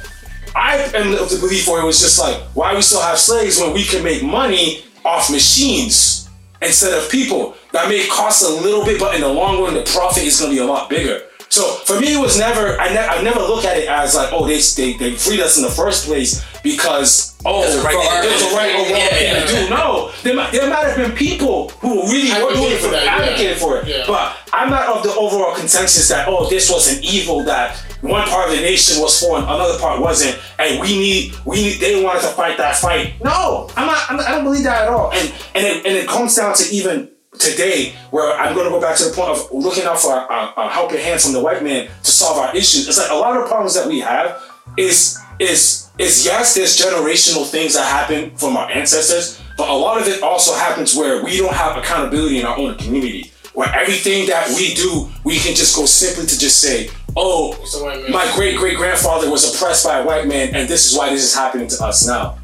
I 0.56 0.78
am 0.96 1.14
of 1.14 1.30
the 1.30 1.38
belief 1.40 1.68
where 1.68 1.82
it 1.82 1.86
was 1.86 2.00
just 2.00 2.20
like, 2.20 2.36
why 2.54 2.76
we 2.76 2.82
still 2.82 3.02
have 3.02 3.18
slaves 3.18 3.60
when 3.60 3.74
we 3.74 3.84
can 3.84 4.04
make 4.04 4.24
money 4.24 4.84
off 5.06 5.30
machines 5.32 6.30
instead 6.62 6.94
of 6.98 7.10
people? 7.10 7.56
That 7.72 7.88
may 7.90 8.06
cost 8.08 8.44
a 8.44 8.50
little 8.50 8.84
bit, 8.84 9.00
but 9.00 9.16
in 9.16 9.22
the 9.22 9.30
long 9.30 9.62
run, 9.62 9.74
the 9.74 9.84
profit 9.84 10.24
is 10.24 10.40
going 10.40 10.52
to 10.52 10.56
be 10.58 10.62
a 10.62 10.66
lot 10.66 10.90
bigger. 10.90 11.22
So 11.50 11.64
for 11.86 12.00
me, 12.00 12.14
it 12.16 12.20
was 12.20 12.38
never. 12.40 12.80
I, 12.80 12.88
ne- 12.94 13.08
I 13.08 13.22
never 13.24 13.40
look 13.42 13.66
at 13.66 13.76
it 13.78 13.90
as 13.90 14.16
like, 14.16 14.30
oh, 14.32 14.48
they, 14.48 14.58
they 14.60 14.94
they 14.98 15.16
freed 15.18 15.42
us 15.42 15.58
in 15.58 15.64
the 15.64 15.70
first 15.70 16.06
place 16.06 16.42
because 16.64 17.36
oh, 17.44 17.62
There's 17.62 17.76
a 17.76 17.84
right 17.84 17.94
for- 17.94 18.22
to 18.22 18.30
there's 18.30 18.42
do. 18.42 18.48
a 18.48 18.56
right 18.56 18.74
or 18.74 18.94
wrong 18.94 19.10
thing 19.10 19.48
to 19.48 19.66
do. 19.66 19.70
No, 19.70 20.12
there 20.24 20.34
might, 20.34 20.52
there 20.54 20.70
might 20.70 20.86
have 20.86 20.96
been 20.96 21.12
people 21.12 21.70
who 21.82 22.04
really 22.04 22.32
were 22.42 22.54
doing 22.54 22.72
it 22.72 22.80
for 22.80 22.92
that, 22.92 23.38
yeah. 23.38 23.56
for 23.56 23.80
it. 23.80 23.88
Yeah. 23.88 24.06
But 24.08 24.38
I'm 24.54 24.70
not 24.70 24.88
of 24.96 25.04
the 25.04 25.14
overall 25.14 25.54
consensus 25.54 26.08
that 26.08 26.30
oh, 26.30 26.50
this 26.50 26.72
was 26.72 26.96
an 26.96 27.04
evil 27.04 27.44
that 27.44 27.84
one 28.02 28.28
part 28.28 28.50
of 28.50 28.56
the 28.56 28.62
nation 28.62 29.02
was 29.02 29.20
for 29.20 29.38
another 29.38 29.78
part 29.80 30.02
wasn't, 30.02 30.40
and 30.60 30.82
we 30.82 30.98
need 30.98 31.34
we 31.46 31.58
need 31.58 31.80
they 31.80 32.04
wanted 32.04 32.22
to 32.22 32.28
fight 32.28 32.58
that 32.58 32.76
fight. 32.76 33.14
No, 33.24 33.70
I'm 33.78 33.88
not. 33.88 34.10
I'm 34.10 34.18
not 34.18 34.28
I 34.28 34.32
don't 34.32 34.44
believe 34.44 34.64
that 34.64 34.84
at 34.84 34.88
all. 34.90 35.12
And 35.12 35.34
and 35.56 35.66
it, 35.66 35.86
and 35.86 35.96
it 35.96 36.08
comes 36.08 36.36
down 36.36 36.56
to 36.56 36.74
even 36.74 37.10
today 37.40 37.96
where 38.12 38.38
I'm 38.38 38.54
going 38.54 38.66
to 38.66 38.72
go 38.72 38.82
back 38.82 38.98
to 38.98 39.06
the 39.06 39.14
point 39.14 39.30
of 39.30 39.52
looking 39.52 39.86
out 39.86 40.00
for 40.00 40.12
a, 40.14 40.20
a, 40.20 40.54
a 40.58 40.70
helping 40.70 41.00
hand 41.00 41.22
from 41.22 41.34
the 41.34 41.42
white 41.42 41.64
man 41.64 41.88
to 42.04 42.12
solve 42.12 42.38
our 42.38 42.56
issues. 42.56 42.88
It's 42.88 42.98
like 42.98 43.10
a 43.10 43.16
lot 43.16 43.38
of 43.38 43.44
the 43.44 43.48
problems 43.48 43.76
that 43.76 43.88
we 43.88 44.00
have 44.00 44.44
is 44.78 45.20
is 45.40 45.90
is 45.98 46.26
yes, 46.26 46.56
there's 46.56 46.78
generational 46.78 47.46
things 47.50 47.74
that 47.74 47.86
happen 47.86 48.36
from 48.36 48.58
our 48.58 48.70
ancestors, 48.72 49.42
but 49.58 49.70
a 49.70 49.74
lot 49.74 50.02
of 50.02 50.08
it 50.08 50.24
also 50.24 50.54
happens 50.56 50.96
where 50.96 51.24
we 51.24 51.38
don't 51.38 51.54
have 51.54 51.78
accountability 51.78 52.40
in 52.40 52.46
our 52.46 52.58
own 52.58 52.76
community. 52.76 53.32
Where 53.54 53.68
everything 53.76 54.28
that 54.28 54.48
we 54.56 54.74
do, 54.76 55.10
we 55.26 55.38
can 55.38 55.54
just 55.54 55.76
go 55.76 55.86
simply 55.86 56.26
to 56.26 56.40
just 56.40 56.62
say, 56.62 56.90
"Oh, 57.16 57.58
It's 57.62 57.78
the 57.78 57.84
white 57.84 58.02
man. 58.02 58.12
my 58.12 58.32
great 58.36 58.58
great 58.58 58.78
grandfather 58.78 59.30
was 59.30 59.54
oppressed 59.54 59.86
by 59.86 60.00
a 60.00 60.06
white 60.06 60.28
man, 60.28 60.56
and 60.56 60.68
this 60.68 60.86
is 60.90 60.98
why 60.98 61.10
this 61.10 61.24
is 61.24 61.34
happening 61.36 61.68
to 61.68 61.84
us 61.84 62.06
now." 62.08 62.38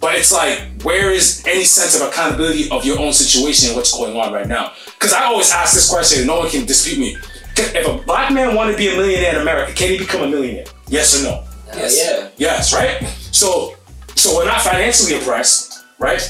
But 0.00 0.14
it's 0.14 0.30
like, 0.30 0.60
where 0.82 1.10
is 1.10 1.42
any 1.44 1.64
sense 1.64 2.00
of 2.00 2.06
accountability 2.06 2.70
of 2.70 2.84
your 2.84 3.00
own 3.00 3.12
situation 3.12 3.68
and 3.70 3.76
what's 3.76 3.92
going 3.92 4.16
on 4.16 4.32
right 4.32 4.46
now? 4.46 4.72
Because 4.84 5.12
I 5.12 5.24
always 5.24 5.50
ask 5.50 5.74
this 5.74 5.88
question, 5.90 6.18
and 6.20 6.28
no 6.28 6.38
one 6.38 6.48
can 6.48 6.64
dispute 6.66 6.98
me. 7.00 7.16
If 7.56 7.84
a 7.88 7.98
black 8.04 8.32
man 8.32 8.54
want 8.54 8.70
to 8.70 8.76
be 8.76 8.88
a 8.88 8.96
millionaire 8.96 9.34
in 9.34 9.40
America, 9.42 9.72
can 9.72 9.90
he 9.90 9.98
become 9.98 10.22
a 10.22 10.28
millionaire? 10.28 10.66
Yes 10.86 11.18
or 11.20 11.24
no? 11.24 11.44
Hell 11.72 11.90
yeah. 11.92 12.28
Yes, 12.36 12.72
right? 12.72 13.02
So 13.32 13.74
so 14.14 14.36
we're 14.36 14.44
not 14.46 14.60
financially 14.62 15.14
oppressed, 15.18 15.84
right? 15.98 16.20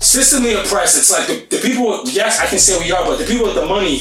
Systemically 0.00 0.62
oppressed. 0.64 0.98
It's 0.98 1.10
like 1.10 1.26
the, 1.26 1.56
the 1.56 1.62
people, 1.62 2.02
yes, 2.06 2.40
I 2.40 2.46
can 2.46 2.58
say 2.58 2.78
we 2.82 2.90
are, 2.92 3.04
but 3.04 3.18
the 3.18 3.24
people 3.24 3.46
with 3.46 3.54
the 3.54 3.66
money 3.66 4.00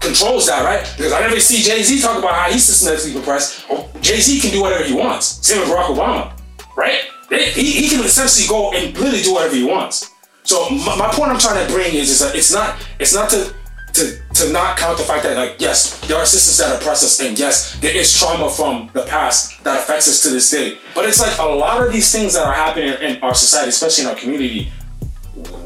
controls 0.00 0.46
that, 0.46 0.64
right? 0.64 0.82
Because 0.96 1.12
I 1.12 1.20
never 1.20 1.38
see 1.38 1.62
Jay-Z 1.62 2.00
talk 2.00 2.18
about 2.18 2.34
how 2.34 2.50
he's 2.50 2.64
systematically 2.64 3.20
oppressed. 3.20 3.66
Oh, 3.70 3.88
Jay-Z 4.00 4.40
can 4.40 4.50
do 4.50 4.62
whatever 4.62 4.84
he 4.84 4.94
wants. 4.94 5.46
Same 5.46 5.60
with 5.60 5.68
Barack 5.68 5.94
Obama, 5.94 6.32
right? 6.76 7.02
They, 7.28 7.50
he, 7.50 7.82
he 7.82 7.88
can 7.88 8.04
essentially 8.04 8.48
go 8.48 8.72
and 8.72 8.96
literally 8.96 9.22
do 9.22 9.34
whatever 9.34 9.54
he 9.54 9.64
wants. 9.64 10.10
So 10.42 10.68
my, 10.70 10.96
my 10.96 11.08
point 11.12 11.30
I'm 11.30 11.38
trying 11.38 11.64
to 11.64 11.72
bring 11.72 11.94
is, 11.94 12.10
is 12.10 12.18
that 12.20 12.34
it's 12.34 12.52
not 12.52 12.84
it's 12.98 13.14
not 13.14 13.30
to 13.30 13.54
to 13.92 14.18
to 14.34 14.52
not 14.52 14.78
count 14.78 14.98
the 14.98 15.04
fact 15.04 15.22
that 15.24 15.36
like 15.36 15.60
yes, 15.60 16.00
there 16.08 16.16
are 16.16 16.26
systems 16.26 16.58
that 16.58 16.80
oppress 16.80 17.04
us, 17.04 17.20
and 17.20 17.38
yes, 17.38 17.78
there 17.80 17.94
is 17.94 18.16
trauma 18.18 18.50
from 18.50 18.90
the 18.94 19.02
past 19.02 19.62
that 19.64 19.78
affects 19.78 20.08
us 20.08 20.22
to 20.22 20.30
this 20.30 20.50
day. 20.50 20.78
But 20.94 21.04
it's 21.04 21.20
like 21.20 21.38
a 21.38 21.44
lot 21.44 21.86
of 21.86 21.92
these 21.92 22.10
things 22.10 22.34
that 22.34 22.46
are 22.46 22.52
happening 22.52 22.94
in 23.00 23.22
our 23.22 23.34
society, 23.34 23.68
especially 23.68 24.04
in 24.04 24.10
our 24.10 24.16
community, 24.16 24.72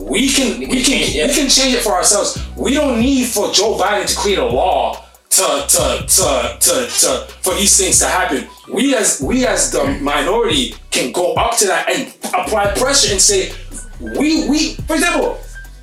we 0.05 0.29
can 0.29 0.61
we 0.61 0.67
can 0.67 0.85
change 0.85 1.17
it. 1.17 1.29
we 1.29 1.35
can 1.35 1.49
change 1.49 1.75
it 1.75 1.83
for 1.83 1.93
ourselves. 1.93 2.47
We 2.57 2.75
don't 2.75 3.01
need 3.01 3.27
for 3.27 3.51
Joe 3.53 3.79
Biden 3.79 4.07
to 4.07 4.17
create 4.17 4.39
a 4.39 4.45
law 4.45 5.03
to 5.31 5.65
to 5.67 6.05
to 6.07 6.57
to, 6.61 6.87
to 6.87 7.27
for 7.41 7.55
these 7.55 7.77
things 7.77 7.99
to 8.01 8.07
happen. 8.07 8.47
We 8.73 8.95
as 8.95 9.21
we 9.21 9.47
as 9.47 9.71
the 9.73 9.85
minority 10.03 10.75
can 10.91 11.11
go 11.13 11.35
up 11.35 11.57
to 11.59 11.67
that 11.67 11.91
and 11.91 12.15
apply 12.35 12.73
pressure 12.77 13.13
and 13.13 13.21
say 13.21 13.53
we 14.01 14.49
we 14.49 14.75
for 14.87 14.95
example, 14.95 15.39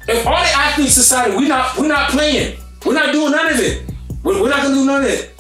if 0.08 0.26
all 0.28 0.44
the 0.44 0.52
athletes 0.52 0.96
decided 0.96 1.36
we 1.36 1.48
not 1.48 1.78
we're 1.78 1.88
not 1.88 2.12
playing, 2.12 2.58
we're 2.86 2.94
not 2.94 3.12
doing 3.12 3.32
none 3.32 3.52
of 3.52 3.60
it, 3.60 3.90
we're, 4.24 4.40
we're 4.42 4.50
not 4.50 4.62
gonna 4.62 4.76
do 4.76 4.86
none 4.86 5.04
of 5.04 5.10
it. 5.10 5.34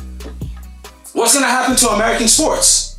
What's 1.13 1.35
gonna 1.35 1.45
happen 1.45 1.75
to 1.75 1.87
American 1.89 2.27
sports? 2.27 2.97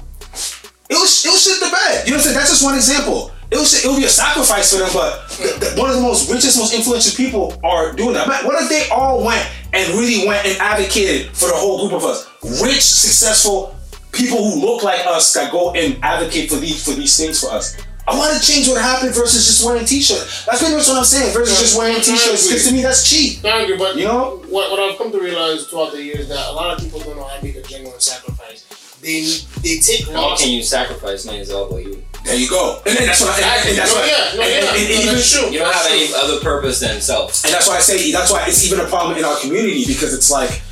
It 0.89 0.95
was 0.95 1.25
it 1.27 1.31
was 1.31 1.43
shit 1.43 1.59
the 1.59 1.75
bed. 1.75 2.07
You 2.07 2.13
know 2.13 2.19
what 2.19 2.21
I'm 2.21 2.21
saying? 2.21 2.37
That's 2.37 2.51
just 2.51 2.65
one 2.65 2.75
example. 2.77 3.33
It 3.53 3.59
was 3.61 3.85
it 3.85 3.87
will 3.87 3.97
be 3.99 4.05
a 4.05 4.09
sacrifice 4.09 4.73
for 4.73 4.79
them, 4.79 4.89
but 4.95 5.29
the, 5.29 5.75
the- 5.75 5.81
one 5.81 5.91
of 5.91 5.97
the 5.97 6.03
most 6.03 6.31
richest, 6.33 6.57
most 6.59 6.73
influential 6.73 7.13
people 7.15 7.61
are 7.63 7.93
doing 7.93 8.15
that. 8.15 8.27
Man, 8.27 8.47
what 8.47 8.57
if 8.63 8.69
they 8.71 8.89
all 8.89 9.23
went 9.23 9.47
and 9.75 9.89
really 9.93 10.27
went 10.27 10.47
and 10.47 10.57
advocated 10.59 11.37
for 11.37 11.49
the 11.49 11.55
whole 11.55 11.79
group 11.87 11.93
of 11.93 12.05
us? 12.05 12.27
Rich, 12.63 12.81
successful 12.83 13.77
people 14.13 14.39
who 14.39 14.61
look 14.61 14.83
like 14.83 15.01
us 15.07 15.33
that 15.35 15.53
go 15.53 15.73
and 15.73 15.99
advocate 16.03 16.49
for 16.51 16.57
these 16.57 16.83
for 16.85 16.93
these 16.93 17.15
things 17.17 17.41
for 17.41 17.51
us. 17.53 17.77
I 18.09 18.17
want 18.19 18.35
to 18.35 18.41
change 18.45 18.69
what 18.69 18.81
happened 18.83 19.15
versus 19.15 19.47
just 19.47 19.65
wearing 19.65 19.85
t-shirts. 19.85 20.45
That's 20.45 20.59
pretty 20.59 20.75
much 20.75 20.89
what 20.89 20.97
I'm 20.99 21.05
saying. 21.05 21.33
Versus 21.33 21.61
just 21.61 21.79
wearing 21.79 22.01
t-shirts, 22.03 22.49
because 22.49 22.67
to 22.67 22.73
me 22.75 22.83
that's 22.83 23.09
cheap. 23.09 23.45
I 23.45 23.61
agree, 23.63 23.77
but 23.77 23.97
You 23.97 24.07
know? 24.07 24.43
what, 24.49 24.71
what 24.73 24.81
I've 24.81 24.99
come 24.99 25.13
to 25.13 25.21
realize 25.21 25.69
throughout 25.69 25.93
the 25.93 26.03
years 26.03 26.29
that 26.29 26.49
a 26.49 26.53
lot 26.53 26.75
of 26.77 26.83
people 26.83 26.99
don't 27.01 27.17
know 27.17 27.23
how 27.25 27.37
to 27.39 27.45
make 27.45 27.55
a 27.57 27.63
genuine 27.63 28.01
sacrifice. 28.01 28.65
They 29.01 29.23
they 29.63 29.79
take 29.79 30.09
How 30.09 30.37
can 30.37 30.51
you 30.51 30.63
sacrifice 30.65 31.27
when 31.27 31.37
it's 31.37 31.51
all 31.51 31.67
about 31.69 31.85
you? 31.85 32.03
There 32.25 32.37
you 32.37 32.49
go. 32.49 32.81
And, 32.87 32.97
and 32.99 33.09
that's 33.09 33.21
what 33.21 33.31
I, 33.31 33.57
and, 33.59 33.69
and 33.71 33.79
that's 33.79 33.93
No, 33.95 34.01
why. 34.01 34.07
yeah, 34.07 34.37
no, 34.37 34.43
and- 34.43 34.51
yeah, 34.51 34.59
and- 34.75 34.93
and 34.95 35.07
no, 35.07 35.13
even- 35.13 35.25
true. 35.25 35.51
You 35.51 35.59
don't 35.59 35.73
have 35.75 35.87
any 35.91 36.15
other 36.15 36.39
purpose 36.41 36.79
than 36.81 37.01
self. 37.01 37.45
And 37.45 37.53
that's 37.53 37.67
why 37.69 37.77
I 37.77 37.81
say 37.81 38.13
that's 38.13 38.31
why 38.31 38.45
it's 38.47 38.65
even 38.65 38.81
a 38.85 38.89
problem 38.89 39.19
in 39.19 39.25
our 39.25 39.37
community 39.41 39.85
because 39.87 40.15
it's 40.15 40.31
like 40.31 40.63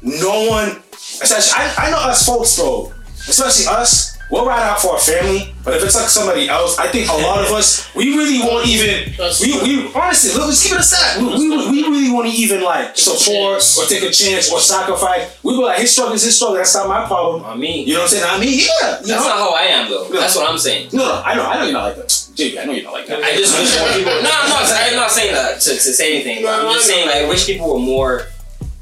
no 0.00 0.48
one. 0.48 0.82
Especially, 1.20 1.52
I, 1.56 1.74
I 1.88 1.90
know 1.90 1.98
us 1.98 2.24
folks, 2.26 2.56
bro. 2.56 2.92
Especially 3.28 3.66
us. 3.68 4.11
We'll 4.32 4.46
ride 4.46 4.62
out 4.62 4.80
for 4.80 4.92
our 4.92 4.98
family, 4.98 5.52
but 5.62 5.74
if 5.76 5.84
it's 5.84 5.94
like 5.94 6.08
somebody 6.08 6.48
else, 6.48 6.78
I 6.78 6.88
think 6.88 7.10
a 7.10 7.12
lot 7.12 7.44
of 7.44 7.52
us 7.52 7.94
we 7.94 8.16
really 8.16 8.40
won't 8.40 8.64
even. 8.66 9.12
We, 9.44 9.60
we 9.60 9.92
honestly 9.92 10.32
let's 10.40 10.62
keep 10.62 10.72
it 10.72 10.80
aside. 10.80 11.20
We, 11.20 11.50
we, 11.50 11.68
we 11.70 11.82
really 11.82 12.10
won't 12.10 12.28
even 12.32 12.62
like 12.62 12.96
support 12.96 13.60
or 13.60 13.84
take 13.84 14.02
a 14.02 14.10
chance 14.10 14.50
or 14.50 14.58
sacrifice. 14.58 15.36
We 15.44 15.52
be 15.52 15.62
like, 15.62 15.80
his 15.80 15.92
struggle 15.92 16.14
is 16.14 16.22
his 16.22 16.34
struggle. 16.34 16.56
That's 16.56 16.74
not 16.74 16.88
my 16.88 17.04
problem. 17.06 17.44
I 17.44 17.54
mean, 17.54 17.86
You 17.86 17.92
know 17.92 18.00
what 18.00 18.04
I'm 18.04 18.08
saying? 18.08 18.24
I 18.26 18.40
mean, 18.40 18.58
yeah. 18.58 18.88
That's 19.04 19.08
know? 19.08 19.16
not 19.16 19.36
how 19.36 19.54
I 19.54 19.62
am 19.64 19.90
though. 19.90 20.08
That's 20.08 20.34
what 20.34 20.48
I'm 20.48 20.56
saying. 20.56 20.88
no, 20.94 21.04
no, 21.04 21.22
I 21.22 21.34
know, 21.34 21.44
I 21.44 21.54
know 21.58 21.64
you're 21.64 21.72
not 21.74 21.84
like 21.84 21.96
that, 21.96 22.08
JP. 22.08 22.58
I 22.58 22.64
know 22.64 22.72
you're 22.72 22.84
not 22.84 22.92
like 22.94 23.06
that. 23.08 23.22
I 23.22 23.36
just 23.36 23.52
wish 23.52 23.78
more 23.78 23.88
people. 23.92 24.12
No, 24.24 24.30
I'm 24.32 24.48
not. 24.48 24.72
I'm 24.72 24.96
not 24.96 25.10
saying 25.10 25.34
that 25.34 25.60
to, 25.60 25.70
to 25.74 25.78
say 25.78 26.14
anything. 26.14 26.42
But 26.42 26.64
I'm 26.64 26.72
just 26.72 26.86
saying 26.86 27.04
like 27.06 27.16
I 27.16 27.28
wish 27.28 27.44
people 27.44 27.70
were 27.74 27.78
more. 27.78 28.28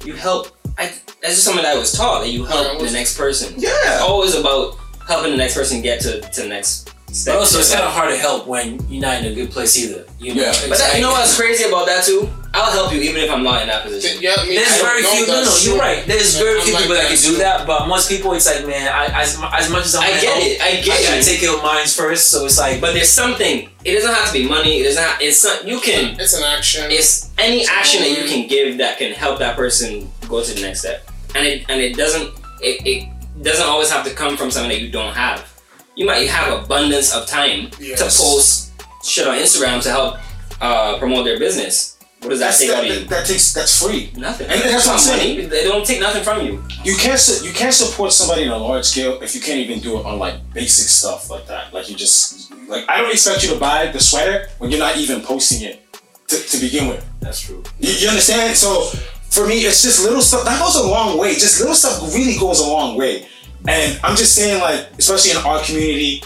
You 0.05 0.13
help. 0.15 0.57
I. 0.79 0.93
That's 1.21 1.35
just 1.35 1.43
something 1.43 1.65
that 1.65 1.75
I 1.75 1.79
was 1.79 1.91
taught. 1.91 2.21
That 2.21 2.31
you 2.31 2.45
help 2.45 2.69
it 2.69 2.81
was- 2.81 2.93
the 2.93 2.97
next 2.97 3.19
person. 3.19 3.55
Yeah. 3.59 3.71
It's 3.75 4.03
always 4.03 4.37
about 4.37 4.79
helping 5.11 5.33
the 5.33 5.37
next 5.37 5.55
person 5.55 5.83
get 5.83 6.01
to, 6.03 6.21
to 6.21 6.43
the 6.43 6.49
next 6.49 6.89
step. 7.11 7.35
But 7.35 7.41
also, 7.41 7.59
it's 7.59 7.75
kind 7.75 7.85
of 7.85 7.93
hard 7.93 8.11
to 8.15 8.19
help 8.19 8.47
when 8.47 8.79
you're 8.89 9.03
not 9.03 9.19
in 9.23 9.33
a 9.33 9.35
good 9.35 9.51
place 9.51 9.77
either. 9.77 10.07
You 10.19 10.35
know, 10.35 10.43
Yeah. 10.43 10.51
It's 10.51 10.69
But 10.69 10.79
that, 10.79 10.95
you 10.95 11.03
know 11.03 11.11
what's 11.11 11.37
crazy 11.37 11.65
about 11.65 11.87
that 11.87 12.05
too? 12.05 12.31
I'll 12.53 12.73
help 12.73 12.93
you 12.93 13.01
even 13.01 13.23
if 13.23 13.31
I'm 13.31 13.45
not 13.45 13.63
in 13.63 13.69
that 13.69 13.85
position. 13.85 14.21
Yeah, 14.21 14.35
I 14.37 14.43
mean, 14.45 14.55
There's 14.57 14.83
I 14.83 14.83
very 14.83 15.03
few. 15.03 15.27
No, 15.27 15.45
no, 15.45 15.57
you're 15.63 15.79
right. 15.79 16.05
There's 16.07 16.37
very 16.37 16.59
I'm 16.59 16.65
few 16.65 16.75
like 16.75 16.83
people 16.83 16.97
that 16.97 17.07
can 17.07 17.19
do 17.23 17.37
that, 17.39 17.67
but 17.67 17.87
most 17.87 18.09
people, 18.09 18.33
it's 18.33 18.47
like, 18.47 18.67
man, 18.67 18.89
I, 18.89 19.07
as 19.23 19.39
as 19.39 19.71
much 19.71 19.85
as 19.85 19.95
I'm 19.95 20.03
I 20.03 20.11
get 20.19 20.25
help, 20.25 20.39
it. 20.43 20.61
I 20.63 20.71
get 20.83 21.01
it. 21.01 21.07
I 21.07 21.15
gotta 21.15 21.23
take 21.23 21.41
care 21.41 21.55
of 21.55 21.63
mine 21.63 21.87
first. 21.87 22.31
So 22.31 22.47
it's 22.47 22.59
like, 22.59 22.81
But 22.81 22.95
there's 22.95 23.09
something. 23.09 23.69
It 23.85 23.95
doesn't 23.95 24.13
have 24.15 24.27
to 24.27 24.33
be 24.33 24.49
money. 24.49 24.81
It 24.81 24.85
doesn't. 24.85 25.03
Have, 25.03 25.21
it's 25.21 25.45
not. 25.45 25.67
You 25.67 25.79
can. 25.81 26.19
It's 26.19 26.35
an 26.35 26.43
action. 26.43 26.91
It's 26.91 27.31
any 27.39 27.67
action 27.67 28.03
that 28.03 28.11
you 28.11 28.29
can 28.29 28.49
give 28.49 28.79
that 28.79 28.99
can 28.99 29.13
help 29.13 29.39
that 29.39 29.55
person 29.57 30.11
go 30.29 30.43
to 30.43 30.53
the 30.55 30.61
next 30.61 30.81
step. 30.81 31.09
And 31.37 31.47
it 31.47 31.67
and 31.69 31.81
it 31.81 31.97
doesn't. 31.97 32.35
It, 32.61 32.85
it 32.85 33.20
doesn't 33.43 33.67
always 33.67 33.91
have 33.91 34.05
to 34.07 34.15
come 34.15 34.37
from 34.37 34.51
something 34.51 34.71
that 34.71 34.81
you 34.81 34.91
don't 34.91 35.15
have. 35.15 35.61
You 35.97 36.07
might 36.07 36.29
have 36.29 36.65
abundance 36.65 37.15
of 37.15 37.27
time 37.27 37.71
Yes. 37.81 37.99
to 37.99 38.05
post 38.23 38.73
shit 39.05 39.27
on 39.27 39.37
Instagram 39.39 39.83
to 39.83 39.91
help 39.91 40.17
uh, 40.61 40.99
promote 40.99 41.25
their 41.25 41.39
business. 41.39 41.97
What 42.21 42.31
does 42.31 42.41
that 42.41 42.47
That's, 42.49 42.59
take 42.59 42.69
that, 42.69 42.85
out 42.85 42.91
of 42.91 42.97
you? 43.03 43.05
that, 43.07 43.27
takes 43.27 43.53
that's 43.55 43.83
free. 43.83 44.13
Nothing. 44.15 44.47
And 44.51 44.61
that's 44.61 44.87
what 44.87 44.89
I'm 44.89 44.93
not 44.93 45.01
saying. 45.01 45.49
They 45.49 45.65
don't 45.65 45.87
take 45.87 46.01
nothing 46.01 46.23
from 46.23 46.45
you. 46.45 46.63
You 46.85 46.95
can't 46.97 47.41
you 47.43 47.51
can't 47.53 47.73
support 47.73 48.13
somebody 48.13 48.47
on 48.47 48.61
a 48.61 48.63
large 48.63 48.85
scale 48.85 49.23
if 49.23 49.35
you 49.35 49.41
can't 49.41 49.59
even 49.59 49.81
do 49.81 49.99
it 49.99 50.05
on 50.05 50.19
like 50.19 50.35
basic 50.53 50.87
stuff 50.89 51.31
like 51.31 51.47
that. 51.47 51.73
Like 51.73 51.89
you 51.89 51.97
just 51.97 52.53
like 52.69 52.87
I 52.91 53.01
don't 53.01 53.11
expect 53.11 53.43
you 53.43 53.49
to 53.55 53.59
buy 53.59 53.87
the 53.87 54.01
sweater 54.01 54.49
when 54.59 54.71
you're 54.71 54.79
not 54.79 54.99
even 54.99 55.23
posting 55.23 55.63
it 55.63 55.83
to, 56.29 56.37
to 56.37 56.59
begin 56.61 56.89
with. 56.89 57.03
that's 57.21 57.41
true. 57.41 57.63
You, 57.79 57.91
you 57.95 58.09
understand? 58.11 58.55
So 58.55 58.91
for 59.31 59.47
me, 59.47 59.61
it's 59.61 59.83
just 59.83 60.03
little 60.03 60.21
stuff 60.21 60.45
that 60.45 60.61
goes 60.61 60.77
a 60.77 60.87
long 60.87 61.19
way. 61.19 61.35
Just 61.35 61.61
little 61.61 61.75
stuff 61.75 62.03
really 62.15 62.39
goes 62.39 62.61
a 62.61 62.67
long 62.69 62.97
way. 62.97 63.27
And 63.69 63.99
I'm 64.03 64.17
just 64.17 64.35
saying, 64.35 64.61
like, 64.61 64.89
especially 64.99 65.33
in 65.33 65.37
our 65.39 65.63
community, 65.63 66.23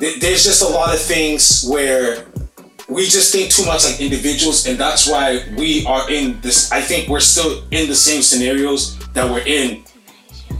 th- 0.00 0.20
there's 0.20 0.44
just 0.44 0.62
a 0.62 0.68
lot 0.68 0.92
of 0.94 1.00
things 1.00 1.64
where 1.68 2.26
we 2.88 3.04
just 3.04 3.32
think 3.32 3.50
too 3.50 3.64
much 3.64 3.84
like 3.84 4.00
individuals, 4.00 4.66
and 4.66 4.78
that's 4.78 5.08
why 5.08 5.44
we 5.56 5.86
are 5.86 6.10
in 6.10 6.40
this. 6.40 6.70
I 6.70 6.80
think 6.80 7.08
we're 7.08 7.20
still 7.20 7.62
in 7.70 7.88
the 7.88 7.94
same 7.94 8.22
scenarios 8.22 8.98
that 9.14 9.30
we're 9.30 9.46
in 9.46 9.84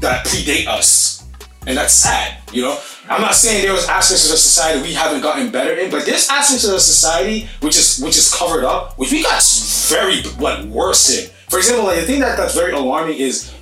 that 0.01 0.24
predate 0.26 0.66
us, 0.66 1.26
and 1.66 1.76
that's 1.76 1.93
sad. 1.93 2.39
You 2.53 2.62
know, 2.62 2.78
I'm 3.11 3.20
not 3.20 3.35
saying 3.35 3.62
there 3.62 3.72
was 3.72 3.89
aspects 3.89 4.30
of 4.30 4.39
society 4.39 4.80
we 4.82 4.95
haven't 4.95 5.20
gotten 5.20 5.51
better 5.51 5.74
in, 5.74 5.91
but 5.91 6.07
there's 6.07 6.28
aspects 6.30 6.64
of 6.64 6.80
society 6.80 7.49
which 7.61 7.76
is 7.76 8.01
which 8.01 8.16
is 8.16 8.32
covered 8.32 8.64
up, 8.64 8.99
which 8.99 9.12
we 9.12 9.22
got 9.22 9.43
very 9.89 10.22
like 10.39 10.64
worse 10.66 11.11
in. 11.11 11.30
For 11.55 11.59
example, 11.59 11.84
like 11.84 12.00
the 12.00 12.07
thing 12.07 12.18
that 12.18 12.36
that's 12.36 12.52
very 12.57 12.72
alarming 12.72 13.16
is 13.16 13.55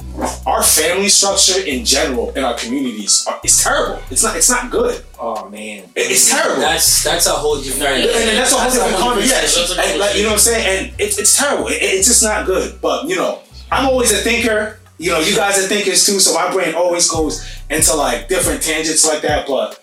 our 0.46 0.62
family 0.62 1.10
structure 1.10 1.60
in 1.60 1.84
general 1.84 2.30
in 2.30 2.42
our 2.42 2.54
communities 2.56 3.26
are, 3.28 3.38
is 3.44 3.62
terrible. 3.62 4.00
It's 4.10 4.22
not 4.22 4.34
it's 4.34 4.48
not 4.48 4.70
good. 4.70 5.04
Oh 5.20 5.46
man, 5.50 5.84
It- 5.94 6.10
it's 6.10 6.30
terrible. 6.30 6.62
That's 6.62 7.04
that's 7.04 7.26
a 7.26 7.32
whole 7.32 7.60
different. 7.60 7.82
Right. 7.84 8.00
And, 8.08 8.30
and 8.30 8.38
that's 8.38 8.52
a 8.54 8.56
whole 8.56 8.70
different 8.72 8.96
conversation. 8.96 9.60
That's 9.60 9.76
a 9.76 9.90
And, 9.90 10.00
like, 10.00 10.16
you 10.16 10.22
know 10.22 10.28
what 10.30 10.32
I'm 10.32 10.38
saying? 10.38 10.64
And 10.88 11.00
it's, 11.00 11.18
it's 11.18 11.36
terrible. 11.36 11.66
It- 11.66 11.82
it's 11.82 12.08
just 12.08 12.22
not 12.22 12.46
good. 12.46 12.80
But 12.80 13.08
you 13.08 13.16
know, 13.16 13.40
I'm 13.70 13.84
always 13.84 14.10
a 14.10 14.16
thinker. 14.24 14.80
You 14.96 15.10
know, 15.10 15.20
you 15.20 15.36
guys 15.36 15.58
are 15.58 15.68
thinkers 15.68 16.06
too, 16.06 16.18
so 16.18 16.32
my 16.32 16.50
brain 16.50 16.74
always 16.74 17.10
goes 17.10 17.44
into 17.68 17.92
like 17.94 18.26
different 18.26 18.62
tangents 18.62 19.06
like 19.06 19.20
that. 19.20 19.46
But 19.46 19.78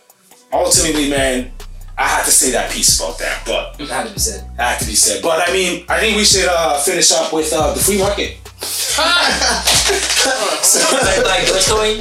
ultimately, 0.52 1.12
man, 1.12 1.52
I 2.00 2.08
had 2.08 2.24
to 2.24 2.32
say 2.32 2.52
that 2.52 2.72
piece 2.72 2.98
about 2.98 3.18
that. 3.20 3.44
But 3.46 3.76
Had 3.90 4.08
to 4.08 4.14
be 4.14 4.20
said. 4.20 4.46
that 4.56 4.72
had 4.72 4.80
to 4.80 4.86
be 4.88 4.96
said. 4.96 5.22
But 5.22 5.50
I 5.50 5.52
mean, 5.52 5.84
I 5.90 6.00
think 6.00 6.16
we 6.16 6.24
should 6.24 6.48
uh, 6.48 6.80
finish 6.80 7.12
up 7.12 7.34
with 7.34 7.52
uh, 7.52 7.74
the 7.74 7.80
free 7.82 7.98
market. 7.98 8.38
like, 9.00 9.08
like 11.28 11.44
Dogecoin. 11.44 12.00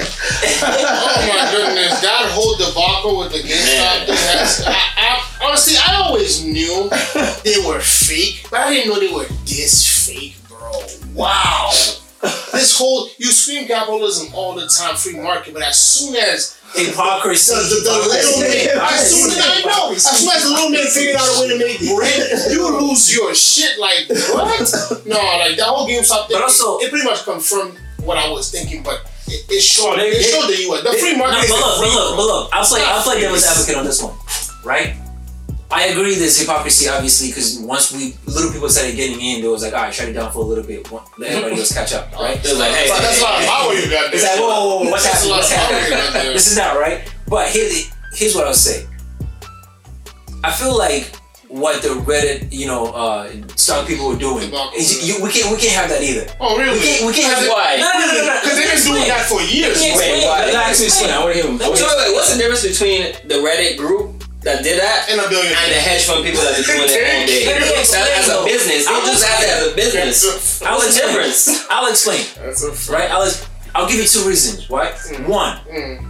Oh 0.62 1.26
my 1.26 1.51
goodness, 1.51 1.99
that 2.01 2.30
whole 2.30 2.55
debacle 2.57 3.18
with 3.18 3.32
the 3.32 3.38
GameStop 3.38 4.07
thing. 4.07 4.14
Has, 4.16 4.62
I, 4.66 4.70
I, 4.96 5.20
honestly, 5.44 5.74
I 5.76 5.96
always 5.96 6.44
knew 6.44 6.88
they 7.42 7.59
were 7.66 7.80
fake, 7.80 8.46
but 8.51 8.61
I 8.61 8.70
didn't 8.72 8.88
know 8.90 9.01
they 9.01 9.12
were 9.12 9.26
this 9.46 10.07
fake, 10.07 10.36
bro. 10.49 10.70
Wow. 11.12 11.72
This 12.20 12.76
whole 12.76 13.08
you 13.18 13.30
scream 13.30 13.66
capitalism 13.68 14.34
all 14.34 14.54
the 14.54 14.66
time, 14.66 14.96
free 14.96 15.14
market, 15.20 15.54
but 15.54 15.62
as 15.62 15.78
soon 15.78 16.16
as 16.16 16.58
Hypocrisy. 16.74 17.54
the, 17.54 17.60
the, 17.62 17.80
the 17.80 18.08
little 18.10 18.40
man, 18.40 18.92
as 18.92 19.08
soon 19.14 19.30
as 19.30 19.38
I 19.40 19.62
know, 19.64 19.92
as 19.92 20.04
soon 20.04 20.28
as 20.28 20.42
the 20.42 20.50
little 20.50 20.70
man 20.70 20.86
figured 20.88 21.16
out 21.16 21.24
a 21.24 21.40
way 21.40 21.48
to 21.48 21.58
make 21.58 21.78
bread, 21.78 22.50
you 22.50 22.68
lose 22.80 23.14
your 23.14 23.34
shit. 23.34 23.78
Like 23.78 24.08
what? 24.34 24.58
No, 25.06 25.16
like 25.38 25.56
that 25.56 25.64
whole 25.66 25.88
GameStop 25.88 26.26
thing. 26.28 26.36
But 26.36 26.42
also- 26.42 26.78
it, 26.80 26.90
pretty 26.90 27.04
much 27.06 27.22
confirmed 27.24 27.78
what 28.04 28.18
I 28.18 28.28
was 28.28 28.50
thinking, 28.50 28.82
but 28.82 29.08
it, 29.28 29.44
it 29.48 29.60
showed 29.62 29.96
they- 29.96 30.08
it 30.10 30.24
showed 30.24 30.48
the 30.50 30.60
U.S. 30.68 30.82
The 30.84 30.92
free 30.98 31.12
No, 31.12 31.18
market 31.18 31.36
but 31.36 31.44
is 31.44 31.50
look, 31.50 31.78
but 31.80 31.94
look, 31.94 32.16
but 32.16 32.26
look. 32.26 32.50
I'll 32.52 32.64
play. 32.64 32.82
I'll 32.84 33.02
play 33.02 33.20
devil's 33.20 33.46
advocate 33.46 33.76
on 33.76 33.84
this 33.84 34.02
one, 34.02 34.14
right? 34.64 34.96
I 35.70 35.88
agree. 35.88 36.14
There's 36.14 36.38
hypocrisy, 36.40 36.88
obviously, 36.88 37.28
because 37.28 37.58
once 37.60 37.92
we 37.92 38.16
little 38.26 38.50
people 38.50 38.70
started 38.70 38.96
getting 38.96 39.20
in, 39.20 39.42
there 39.42 39.50
was 39.50 39.62
like, 39.62 39.74
all 39.74 39.82
right, 39.82 39.92
shut 39.92 40.08
it 40.08 40.14
down 40.14 40.32
for 40.32 40.38
a 40.38 40.42
little 40.46 40.64
bit, 40.64 40.90
let 40.90 41.30
everybody 41.30 41.60
else 41.60 41.74
catch 41.74 41.92
up, 41.92 42.10
right? 42.14 42.42
They're 42.42 42.56
like, 42.56 42.72
hey, 42.72 42.88
But 42.88 43.02
that's 43.02 43.20
a 43.20 43.24
lot 43.24 43.40
of 43.42 43.46
power 43.46 43.72
you 43.74 43.90
got 43.90 44.10
there. 44.10 44.14
It's 44.14 44.22
like, 44.24 44.38
whoa, 44.40 44.48
whoa, 44.48 44.84
whoa, 44.84 44.90
what's 44.90 45.04
That's 45.04 45.26
a 45.26 45.28
happening? 45.28 45.30
lot 45.30 45.38
What's 45.38 45.52
of 45.52 45.58
power 45.58 46.00
happening? 46.16 46.32
this 46.32 46.50
is 46.50 46.56
not 46.56 46.76
right. 46.80 47.12
But 47.28 47.48
here, 47.48 47.68
here's 48.14 48.34
what 48.34 48.46
I'll 48.46 48.54
say. 48.54 48.86
I 50.42 50.52
feel 50.52 50.76
like 50.76 51.12
what 51.48 51.82
the 51.82 51.88
Reddit, 52.04 52.48
you 52.52 52.66
know, 52.66 52.86
uh, 52.92 53.28
stock 53.56 53.86
people 53.86 54.08
were 54.08 54.16
doing, 54.16 54.48
is 54.76 55.04
you, 55.06 55.22
we 55.22 55.28
can't, 55.30 55.50
we 55.52 55.56
can't 55.60 55.76
have 55.76 55.88
that 55.90 56.00
either. 56.02 56.28
Oh 56.40 56.56
really? 56.56 56.78
We 56.78 56.84
can't, 56.84 57.06
we 57.06 57.12
can't 57.12 57.28
have 57.34 57.44
it. 57.44 57.48
Why? 57.52 57.76
No, 57.76 57.92
no, 57.92 58.06
no, 58.08 58.12
no, 58.20 58.24
no. 58.24 58.40
Because 58.40 58.56
they've 58.56 58.72
been 58.72 58.84
doing 58.96 59.08
that 59.08 59.26
for 59.28 59.40
years. 59.42 59.76
Wait, 59.80 59.96
Wait, 59.96 60.12
wait, 60.16 60.24
why? 60.28 60.48
let 60.48 60.52
me 60.52 60.60
Actually, 60.60 60.86
explain. 60.92 61.10
I 61.12 61.18
want 61.20 61.36
to 61.36 61.40
hear 61.42 61.48
him. 61.50 61.60
I 61.60 61.68
Wait, 61.68 61.76
wait, 61.76 61.92
wait, 61.92 62.14
what's 62.16 62.32
the 62.32 62.38
difference 62.40 62.64
between 62.64 63.00
the 63.28 63.40
Reddit 63.44 63.76
group 63.76 64.07
that 64.43 64.62
did 64.62 64.78
that 64.80 65.09
And 65.11 65.20
a 65.20 65.28
billion. 65.28 65.53
and 65.53 65.70
the 65.72 65.80
hedge 65.82 66.05
fund 66.07 66.24
people 66.24 66.41
that 66.43 66.59
are 66.59 66.62
doing 66.62 66.78
it 66.78 66.82
all 66.82 66.89
day? 66.89 67.47
Let 67.47 67.61
me 67.61 67.68
That, 67.68 67.78
explain, 67.80 68.12
as 68.14 68.28
a 68.28 68.45
business, 68.45 68.86
business. 68.86 68.86
They 68.86 68.95
I'll 68.95 69.07
just 69.07 69.24
have 69.26 69.41
it 69.43 69.51
as 69.51 69.72
a 69.72 69.74
business. 69.76 70.22
That's 70.22 70.62
a, 70.62 70.66
I'll 70.68 70.76
What's 70.78 70.95
the 70.95 71.07
difference? 71.07 71.66
I'll 71.70 71.89
explain. 71.91 72.24
that's 72.39 72.62
a 72.64 72.93
Right? 72.93 73.11
I'll 73.11 73.30
I'll 73.74 73.89
give 73.89 73.99
you 73.99 74.07
two 74.07 74.26
reasons. 74.28 74.70
Right? 74.70 74.95
One, 75.26 75.59
Mm. 75.68 76.05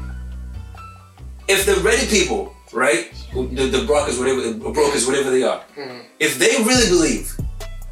if 1.49 1.65
the 1.67 1.73
Reddit 1.81 2.11
people, 2.11 2.55
right, 2.73 3.11
the, 3.33 3.67
the 3.69 3.85
brokers, 3.87 4.19
whatever, 4.19 4.41
the 4.43 4.55
brokers, 4.55 5.07
whatever 5.07 5.31
they 5.31 5.43
are, 5.43 5.63
Mm. 5.77 6.03
if 6.21 6.39
they 6.39 6.53
really 6.65 6.89
believe 6.89 7.33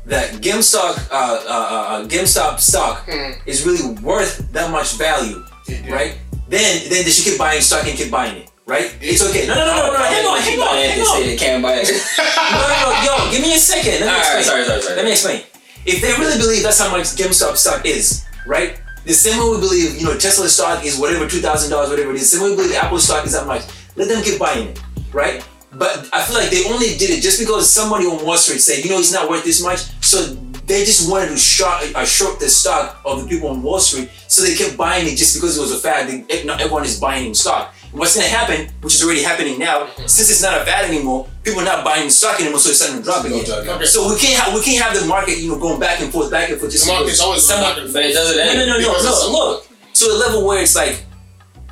that 0.07 0.35
GameStop, 0.41 0.95
uh, 1.11 1.15
uh, 1.15 1.49
uh, 1.51 2.05
GameStop 2.07 2.61
stock 2.61 3.07
Mm. 3.07 3.37
is 3.47 3.65
really 3.67 3.87
worth 4.03 4.39
that 4.53 4.71
much 4.71 4.93
value, 4.93 5.43
Yeah. 5.67 5.93
right? 5.93 6.15
Then, 6.49 6.89
then 6.91 7.05
they 7.05 7.11
should 7.11 7.25
keep 7.25 7.39
buying 7.39 7.61
stock 7.61 7.87
and 7.89 7.97
keep 7.99 8.11
buying 8.11 8.37
it, 8.37 8.51
right? 8.67 8.97
It's 9.01 9.23
okay. 9.31 9.47
No, 9.47 9.55
no, 9.55 9.65
no, 9.65 9.87
no, 9.87 9.93
no. 9.93 9.99
Hang 10.05 10.27
on, 10.27 10.39
hang 10.43 10.61
on, 10.61 10.77
hang 10.77 11.01
on. 11.01 11.21
they 11.23 11.37
can't 11.37 11.63
buy 11.63 11.75
it. 11.81 11.89
No, 11.89 12.61
no, 12.61 12.77
no, 12.91 13.03
yo, 13.03 13.31
give 13.31 13.43
me 13.43 13.55
a 13.55 13.59
second. 13.59 14.01
Let 14.01 14.07
me 14.07 14.07
Alright, 14.09 14.39
explain. 14.39 14.45
sorry, 14.45 14.65
sorry, 14.65 14.83
sorry. 14.83 14.97
Let 14.97 15.05
me 15.05 15.13
explain. 15.13 15.43
If 15.87 16.03
they 16.03 16.13
really 16.23 16.39
believe 16.39 16.63
that's 16.63 16.79
how 16.81 16.91
much 16.91 17.07
GameStop 17.15 17.57
stock 17.57 17.87
is, 17.87 18.25
right? 18.47 18.81
The 19.05 19.15
same 19.15 19.39
way 19.39 19.55
we 19.55 19.61
believe, 19.61 19.97
you 20.01 20.05
know, 20.05 20.19
Tesla 20.19 20.49
stock 20.49 20.85
is 20.85 20.99
whatever 20.99 21.29
two 21.29 21.41
thousand 21.41 21.71
dollars, 21.71 21.91
whatever 21.91 22.11
it 22.11 22.17
is. 22.17 22.31
The 22.31 22.39
same 22.39 22.43
way 22.45 22.51
we 22.51 22.57
believe 22.57 22.75
Apple 22.75 22.99
stock 22.99 23.25
is 23.25 23.33
that 23.33 23.47
much. 23.47 23.63
Let 23.95 24.09
them 24.09 24.23
keep 24.23 24.39
buying 24.39 24.69
it, 24.69 24.81
right? 25.13 25.47
But 25.73 26.09
I 26.13 26.23
feel 26.23 26.37
like 26.37 26.51
they 26.51 26.65
only 26.67 26.97
did 26.99 27.11
it 27.11 27.23
just 27.23 27.39
because 27.39 27.71
somebody 27.71 28.07
on 28.07 28.25
Wall 28.25 28.37
Street 28.37 28.61
said, 28.61 28.83
you 28.85 28.91
know, 28.91 28.99
it's 28.99 29.13
not 29.13 29.29
worth 29.31 29.45
this 29.45 29.63
much. 29.63 29.81
So 30.03 30.35
they 30.67 30.85
just 30.85 31.09
wanted 31.11 31.29
to 31.29 31.37
short, 31.37 31.95
uh, 31.95 32.05
short 32.05 32.41
the 32.41 32.49
stock 32.49 33.01
of 33.05 33.23
the 33.23 33.29
people 33.29 33.51
on 33.51 33.63
Wall 33.63 33.79
Street. 33.79 34.11
So 34.27 34.43
they 34.43 34.55
kept 34.55 34.77
buying 34.77 35.07
it 35.07 35.17
just 35.17 35.35
because 35.37 35.57
it 35.57 35.61
was 35.61 35.73
a 35.73 35.79
fad. 35.79 36.09
They, 36.09 36.45
not 36.45 36.61
everyone 36.61 36.85
is 36.85 36.99
buying 36.99 37.35
stock. 37.35 37.75
What's 37.93 38.15
gonna 38.15 38.29
happen, 38.29 38.69
which 38.83 38.95
is 38.95 39.03
already 39.05 39.23
happening 39.23 39.59
now, 39.59 39.87
mm-hmm. 39.87 40.07
since 40.07 40.31
it's 40.31 40.43
not 40.43 40.61
a 40.61 40.65
fad 40.65 40.85
anymore, 40.91 41.27
people 41.43 41.61
are 41.63 41.65
not 41.65 41.85
buying 41.85 42.11
stock 42.11 42.41
anymore, 42.41 42.59
so 42.59 42.71
it's 42.71 42.81
starting 42.81 42.99
to 42.99 43.05
drop 43.05 43.25
again. 43.25 43.41
Okay. 43.49 43.87
So 43.87 44.09
we 44.13 44.19
can't 44.21 44.37
have 44.43 44.53
we 44.55 44.61
can't 44.61 44.83
have 44.85 44.93
the 45.01 45.07
market, 45.07 45.39
you 45.39 45.49
know, 45.51 45.59
going 45.59 45.81
back 45.81 46.01
and 46.01 46.13
forth, 46.13 46.31
back 46.31 46.51
and 46.51 46.59
forth. 46.61 46.73
Just 46.73 46.85
The 46.87 46.93
market's 46.93 47.13
because 47.19 47.21
always 47.25 47.47
someone- 47.47 47.71
back 47.75 47.79
and 47.85 47.93
But 47.93 48.05
it 48.05 48.13
doesn't 48.13 48.37
no, 48.37 48.43
end. 48.43 48.59
no, 48.59 48.67
no, 48.67 48.73
no, 48.81 48.89
Because 48.93 49.29
no. 49.29 49.33
Look, 49.33 49.67
to 49.95 50.05
a 50.13 50.17
level 50.21 50.47
where 50.47 50.61
it's 50.63 50.77
like 50.77 51.06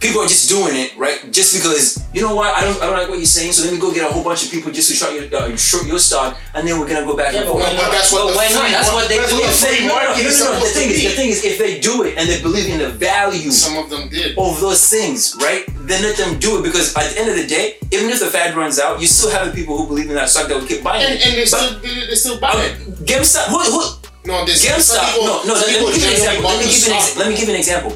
people 0.05 0.20
are 0.20 0.28
just 0.28 0.48
doing 0.52 0.76
it, 0.76 0.92
right? 1.00 1.16
Just 1.32 1.57
because 1.57 2.05
you 2.12 2.20
know 2.20 2.34
what, 2.36 2.52
I 2.55 2.61
don't, 2.62 2.76
I 2.82 2.86
don't 2.86 2.98
like 3.00 3.09
what 3.09 3.16
you're 3.18 3.26
saying. 3.26 3.52
So 3.57 3.64
let 3.64 3.72
me 3.72 3.80
go 3.80 3.88
get 3.92 4.05
a 4.09 4.12
whole 4.12 4.22
bunch 4.22 4.44
of 4.44 4.50
people 4.52 4.70
just 4.70 4.88
to 4.90 4.94
short 4.94 5.12
your, 5.16 5.24
uh, 5.32 5.57
short 5.57 5.86
your 5.86 5.98
stock, 5.98 6.36
and 6.55 6.68
then 6.68 6.78
we're 6.78 6.86
gonna 6.86 7.07
go 7.07 7.16
back 7.16 7.32
Yeah, 7.32 7.40
and 7.42 7.48
forth. 7.48 7.64
But 7.64 7.90
that's 7.90 8.12
what 8.12 8.28
But 8.28 8.30
the 8.32 8.36
why 8.36 8.46
not? 8.52 8.62
free 8.62 8.72
That's 8.76 8.92
what 8.92 9.09
they 9.09 9.16
that's 9.18 9.30
do. 9.32 9.36
what 9.40 9.48
the 9.48 9.50
If 9.50 9.61
they- 9.64 9.76
free 9.80 9.86
no, 9.88 9.94
no, 9.96 10.05
no, 10.05 10.12
no, 10.12 10.61
The 10.61 10.72
thing 10.76 10.90
is, 10.90 11.02
the 11.02 11.14
thing 11.16 11.28
is, 11.32 11.38
if 11.44 11.57
they 11.59 11.80
do 11.80 12.05
it 12.05 12.18
and 12.18 12.28
they 12.28 12.40
believe 12.44 12.68
in 12.68 12.78
the 12.78 12.90
value 12.90 13.50
Some 13.50 13.78
of 13.78 13.88
them 13.88 14.09
did. 14.12 14.36
of 14.38 14.61
those 14.61 14.84
things, 14.88 15.34
right? 15.40 15.64
Then 15.88 16.02
let 16.02 16.16
them 16.16 16.38
do 16.38 16.59
it 16.61 16.62
because 16.62 16.94
at 16.96 17.11
the 17.11 17.18
end 17.20 17.28
of 17.30 17.36
the 17.36 17.46
day, 17.46 17.76
even 17.90 18.09
if 18.11 18.20
the 18.20 18.26
fad 18.28 18.55
runs 18.57 18.78
out, 18.78 19.00
you 19.00 19.07
still 19.07 19.30
have 19.30 19.46
the 19.48 19.52
people 19.52 19.76
who 19.76 19.86
believe 19.86 20.09
in 20.09 20.14
that 20.16 20.28
stock 20.28 20.48
that 20.48 20.57
will 20.61 20.66
keep 20.66 20.82
buying 20.84 21.02
And, 21.05 21.14
it. 21.14 21.26
and 21.26 21.34
they 21.36 21.44
still 21.46 21.80
they, 21.80 22.14
still 22.14 22.38
buy 22.40 22.52
it. 22.61 22.76
GameStop, 23.05 23.48
who, 23.48 23.59
who, 23.59 23.80
No, 24.24 24.44
some 24.46 24.57
GameStop. 24.57 25.05
people, 25.12 25.26
no, 25.26 25.42
no. 25.44 25.52
Let, 25.55 25.66
me 25.68 25.92
give 25.92 26.05
an 26.05 26.12
example. 26.12 26.44
Let 26.48 26.59
me 26.59 26.64
the 26.64 26.72
give 26.72 26.86
an, 26.88 26.92
ex- 26.96 27.16
let 27.16 27.28
me 27.28 27.36
give 27.36 27.48
an 27.48 27.57
example. 27.57 27.92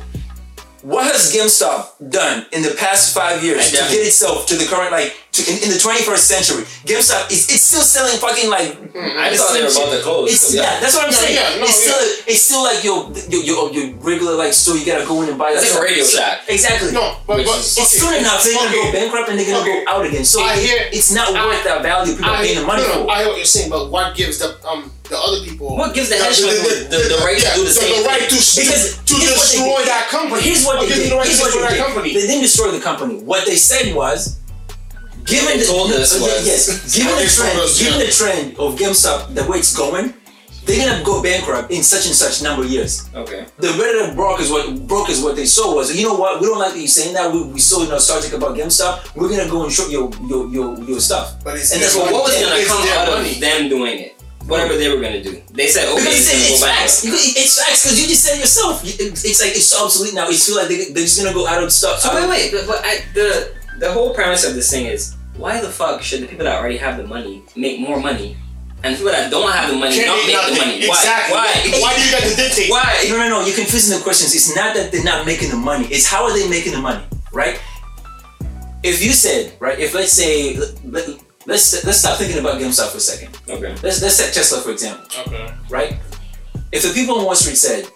What 0.82 1.04
has 1.10 1.34
GameStop 1.34 2.10
done 2.10 2.46
in 2.52 2.62
the 2.62 2.74
past 2.78 3.12
five 3.14 3.42
years 3.42 3.70
to 3.72 3.76
get 3.76 4.06
itself 4.06 4.46
to 4.46 4.56
the 4.56 4.64
current 4.66 4.92
like 4.92 5.16
to, 5.38 5.42
in, 5.46 5.56
in 5.64 5.68
the 5.70 5.80
21st 5.80 6.18
century? 6.26 6.62
GameStop 6.84 7.30
is 7.30 7.46
it's 7.48 7.62
still 7.62 7.82
selling 7.86 8.18
fucking 8.18 8.50
like. 8.50 8.74
I 8.98 9.30
the 9.30 9.36
thought 9.38 9.54
they 9.54 9.62
were 9.62 9.70
about 9.70 9.94
shit. 9.94 9.98
to 9.98 10.02
close. 10.02 10.26
It's 10.34 10.54
yeah, 10.54 10.80
that's 10.82 10.94
what 10.98 11.06
I'm 11.06 11.14
No, 11.14 11.22
saying. 11.22 11.34
yeah, 11.38 11.62
no, 11.62 11.66
it's 11.70 11.78
yeah. 11.78 11.94
still 11.94 12.02
it's 12.26 12.42
still 12.42 12.62
like 12.66 12.80
your 12.82 12.98
your, 13.30 13.42
your 13.46 13.60
your 13.72 13.86
regular 14.02 14.34
like 14.34 14.52
store. 14.52 14.74
You 14.76 14.84
gotta 14.84 15.06
go 15.06 15.22
in 15.22 15.28
and 15.30 15.38
buy 15.38 15.54
that 15.54 15.62
It's 15.62 15.70
like 15.74 15.82
a. 15.82 15.86
Radio 15.86 16.04
Shack. 16.04 16.42
Exactly. 16.50 16.90
No, 16.92 17.16
but, 17.26 17.44
but 17.46 17.58
is- 17.62 17.78
It's 17.78 17.94
okay. 17.94 18.02
soon 18.02 18.14
enough 18.18 18.42
they're 18.42 18.58
gonna 18.58 18.74
go 18.74 18.90
bankrupt 18.92 19.28
and 19.30 19.38
they're 19.38 19.46
gonna 19.46 19.62
Okay. 19.62 19.84
go 19.84 19.90
out 19.92 20.02
again. 20.04 20.24
So 20.24 20.42
I 20.42 20.54
it- 20.54 20.66
hear- 20.66 20.88
it's 20.90 21.12
not 21.14 21.30
I- 21.30 21.46
worth 21.46 21.62
that 21.64 21.82
value 21.82 22.12
people 22.18 22.26
are 22.30 22.36
I, 22.36 22.42
paying 22.42 22.58
the 22.58 22.66
money 22.66 22.82
no, 22.82 22.88
no, 22.88 23.04
for. 23.06 23.10
I 23.12 23.18
hear 23.22 23.28
what 23.28 23.36
you're 23.38 23.46
saying, 23.46 23.70
but 23.70 23.90
what 23.90 24.16
gives 24.16 24.38
the 24.42 24.56
um 24.66 24.90
the 25.08 25.16
other 25.16 25.40
people 25.46 25.76
What 25.76 25.94
gives 25.94 26.08
the 26.10 26.16
hedge 26.16 26.40
fund 26.42 26.52
the- 26.92 27.08
the 27.08 27.18
right 27.24 27.38
to 27.38 27.48
do 27.54 27.64
the 27.64 27.70
same 27.70 28.02
the 28.02 28.08
right 28.08 28.20
thing? 28.28 28.28
to, 28.28 28.60
Because 28.60 28.98
to 29.08 29.14
here's 29.14 29.30
what 29.30 29.46
they 29.48 29.56
destroy 29.56 29.80
that 29.86 30.08
company? 30.10 30.30
But 30.34 30.42
here's 30.42 30.64
what 30.66 30.76
What 30.78 30.88
they 30.88 30.94
did. 30.96 31.12
the 31.12 31.16
right 31.16 31.24
Here's 31.26 31.38
to 31.38 31.44
what 31.44 31.68
they 31.70 31.76
did. 31.76 31.84
company? 31.84 32.12
They 32.12 32.26
didn't 32.26 32.42
destroy 32.42 32.70
the 32.72 32.80
company. 32.80 33.14
What 33.22 33.46
they 33.46 33.56
said 33.56 33.94
was, 33.94 34.36
given 35.30 35.58
the 35.60 35.66
told 35.66 35.92
us 35.92 36.14
uh, 36.16 36.20
was- 36.22 36.46
yes, 36.46 36.94
given 36.96 37.14
the 37.16 37.28
trend, 37.28 37.58
us, 37.60 37.78
given 37.78 38.00
yeah. 38.00 38.06
the 38.06 38.12
trend 38.12 38.46
of 38.58 38.74
GameStop, 38.78 39.34
the 39.34 39.44
way 39.50 39.58
it's 39.58 39.74
going, 39.76 40.14
they're 40.64 40.84
gonna 40.86 41.02
go 41.04 41.22
bankrupt 41.22 41.70
in 41.72 41.82
such 41.82 42.06
and 42.06 42.14
such 42.14 42.42
number 42.42 42.62
of 42.64 42.70
years. 42.70 43.08
Okay. 43.14 43.46
The 43.56 43.68
Reddit 43.68 44.14
brokers, 44.14 44.50
what 44.50 44.86
brokers, 44.86 45.22
what 45.22 45.34
they 45.36 45.46
saw 45.46 45.74
was, 45.74 45.96
you 45.96 46.06
know 46.06 46.14
what? 46.14 46.40
We 46.40 46.46
don't 46.46 46.58
like 46.58 46.72
that 46.74 46.78
you're 46.78 46.88
saying 46.88 47.14
that. 47.14 47.32
We, 47.32 47.42
we 47.44 47.58
so 47.60 47.84
nostalgic 47.88 48.32
about 48.34 48.56
GameStop. 48.56 49.16
We're 49.16 49.30
gonna 49.30 49.48
go 49.48 49.64
and 49.64 49.72
short 49.72 49.90
your 49.90 50.10
your 50.28 50.46
your, 50.48 50.76
your 50.84 51.00
stuff. 51.00 51.42
But 51.42 51.56
it's 51.56 51.72
And 51.72 51.80
that's 51.82 51.96
what- 51.96 52.12
What 52.12 52.24
was 52.24 52.34
gonna 52.40 52.56
It's 52.56 52.68
come 52.68 52.86
out 52.88 53.08
money. 53.08 53.32
of 53.32 53.40
them 53.40 53.68
doing 53.70 53.98
it? 53.98 54.14
Whatever 54.46 54.76
they 54.76 54.88
were 54.88 55.00
gonna 55.00 55.22
do. 55.22 55.40
They 55.52 55.68
said, 55.68 55.88
okay, 55.88 56.00
Because 56.04 56.20
it's 56.20 56.32
it's, 56.32 56.50
it's 56.52 56.64
facts. 56.64 57.04
It's 57.04 57.54
facts 57.60 57.82
because 57.84 58.00
you 58.00 58.06
just 58.08 58.24
said 58.24 58.36
it 58.36 58.40
yourself. 58.40 58.80
It's 58.84 59.24
it's 59.24 59.40
like 59.42 59.52
it's 59.56 59.66
so 59.66 59.84
obsolete 59.84 60.14
now. 60.14 60.28
It's 60.28 60.46
feel 60.46 60.56
like 60.56 60.68
they, 60.68 60.88
they're 60.92 61.04
just 61.04 61.16
gonna 61.20 61.34
go 61.34 61.46
out 61.46 61.62
of 61.62 61.70
stuff. 61.72 62.00
So 62.00 62.14
wait, 62.14 62.28
wait, 62.28 62.52
but, 62.52 62.66
but 62.66 62.80
I, 62.84 63.04
the 63.12 63.52
the 63.78 63.92
whole 63.92 64.14
premise 64.14 64.44
of 64.48 64.54
this 64.54 64.70
thing 64.70 64.86
is 64.86 65.16
why 65.38 65.60
the 65.60 65.68
fuck 65.68 66.02
should 66.02 66.20
the 66.22 66.26
people 66.26 66.44
that 66.44 66.58
already 66.58 66.76
have 66.76 66.96
the 66.98 67.06
money 67.06 67.42
make 67.56 67.80
more 67.80 67.98
money, 68.00 68.36
and 68.82 68.94
the 68.94 68.98
people 68.98 69.12
that 69.12 69.30
don't 69.30 69.50
have 69.50 69.70
the 69.70 69.76
money 69.76 69.94
Can't 69.94 70.06
not 70.08 70.16
make 70.26 70.36
make 70.36 70.58
the 70.58 70.64
money? 70.64 70.76
Exactly. 70.84 71.34
Why? 71.34 71.46
Why 71.80 71.90
do 71.96 72.02
you 72.04 72.10
got 72.12 72.22
to 72.28 72.34
dictate? 72.36 72.70
Why? 72.70 73.06
No, 73.08 73.16
no, 73.18 73.28
no. 73.28 73.46
You're 73.46 73.56
confusing 73.56 73.96
the 73.96 74.02
questions. 74.02 74.34
It's 74.34 74.54
not 74.54 74.74
that 74.76 74.92
they're 74.92 75.04
not 75.04 75.24
making 75.26 75.50
the 75.50 75.56
money. 75.56 75.86
It's 75.86 76.06
how 76.06 76.24
are 76.24 76.32
they 76.36 76.48
making 76.48 76.72
the 76.72 76.80
money, 76.80 77.04
right? 77.32 77.60
If 78.82 79.02
you 79.02 79.12
said, 79.12 79.54
right, 79.60 79.78
if 79.78 79.94
let's 79.94 80.12
say, 80.12 80.56
let, 80.84 81.08
let's 81.46 81.84
let's 81.84 81.98
stop 81.98 82.18
thinking 82.18 82.38
about 82.38 82.60
GameStop 82.60 82.90
for 82.90 82.98
a 82.98 83.00
second. 83.00 83.36
Okay. 83.48 83.74
Let's 83.82 84.02
let's 84.02 84.16
set 84.16 84.32
Tesla 84.34 84.60
for 84.60 84.70
example, 84.70 85.06
Okay. 85.26 85.52
right? 85.68 85.96
If 86.70 86.82
the 86.82 86.92
people 86.92 87.18
on 87.18 87.24
Wall 87.24 87.34
Street 87.34 87.56
said, 87.56 87.88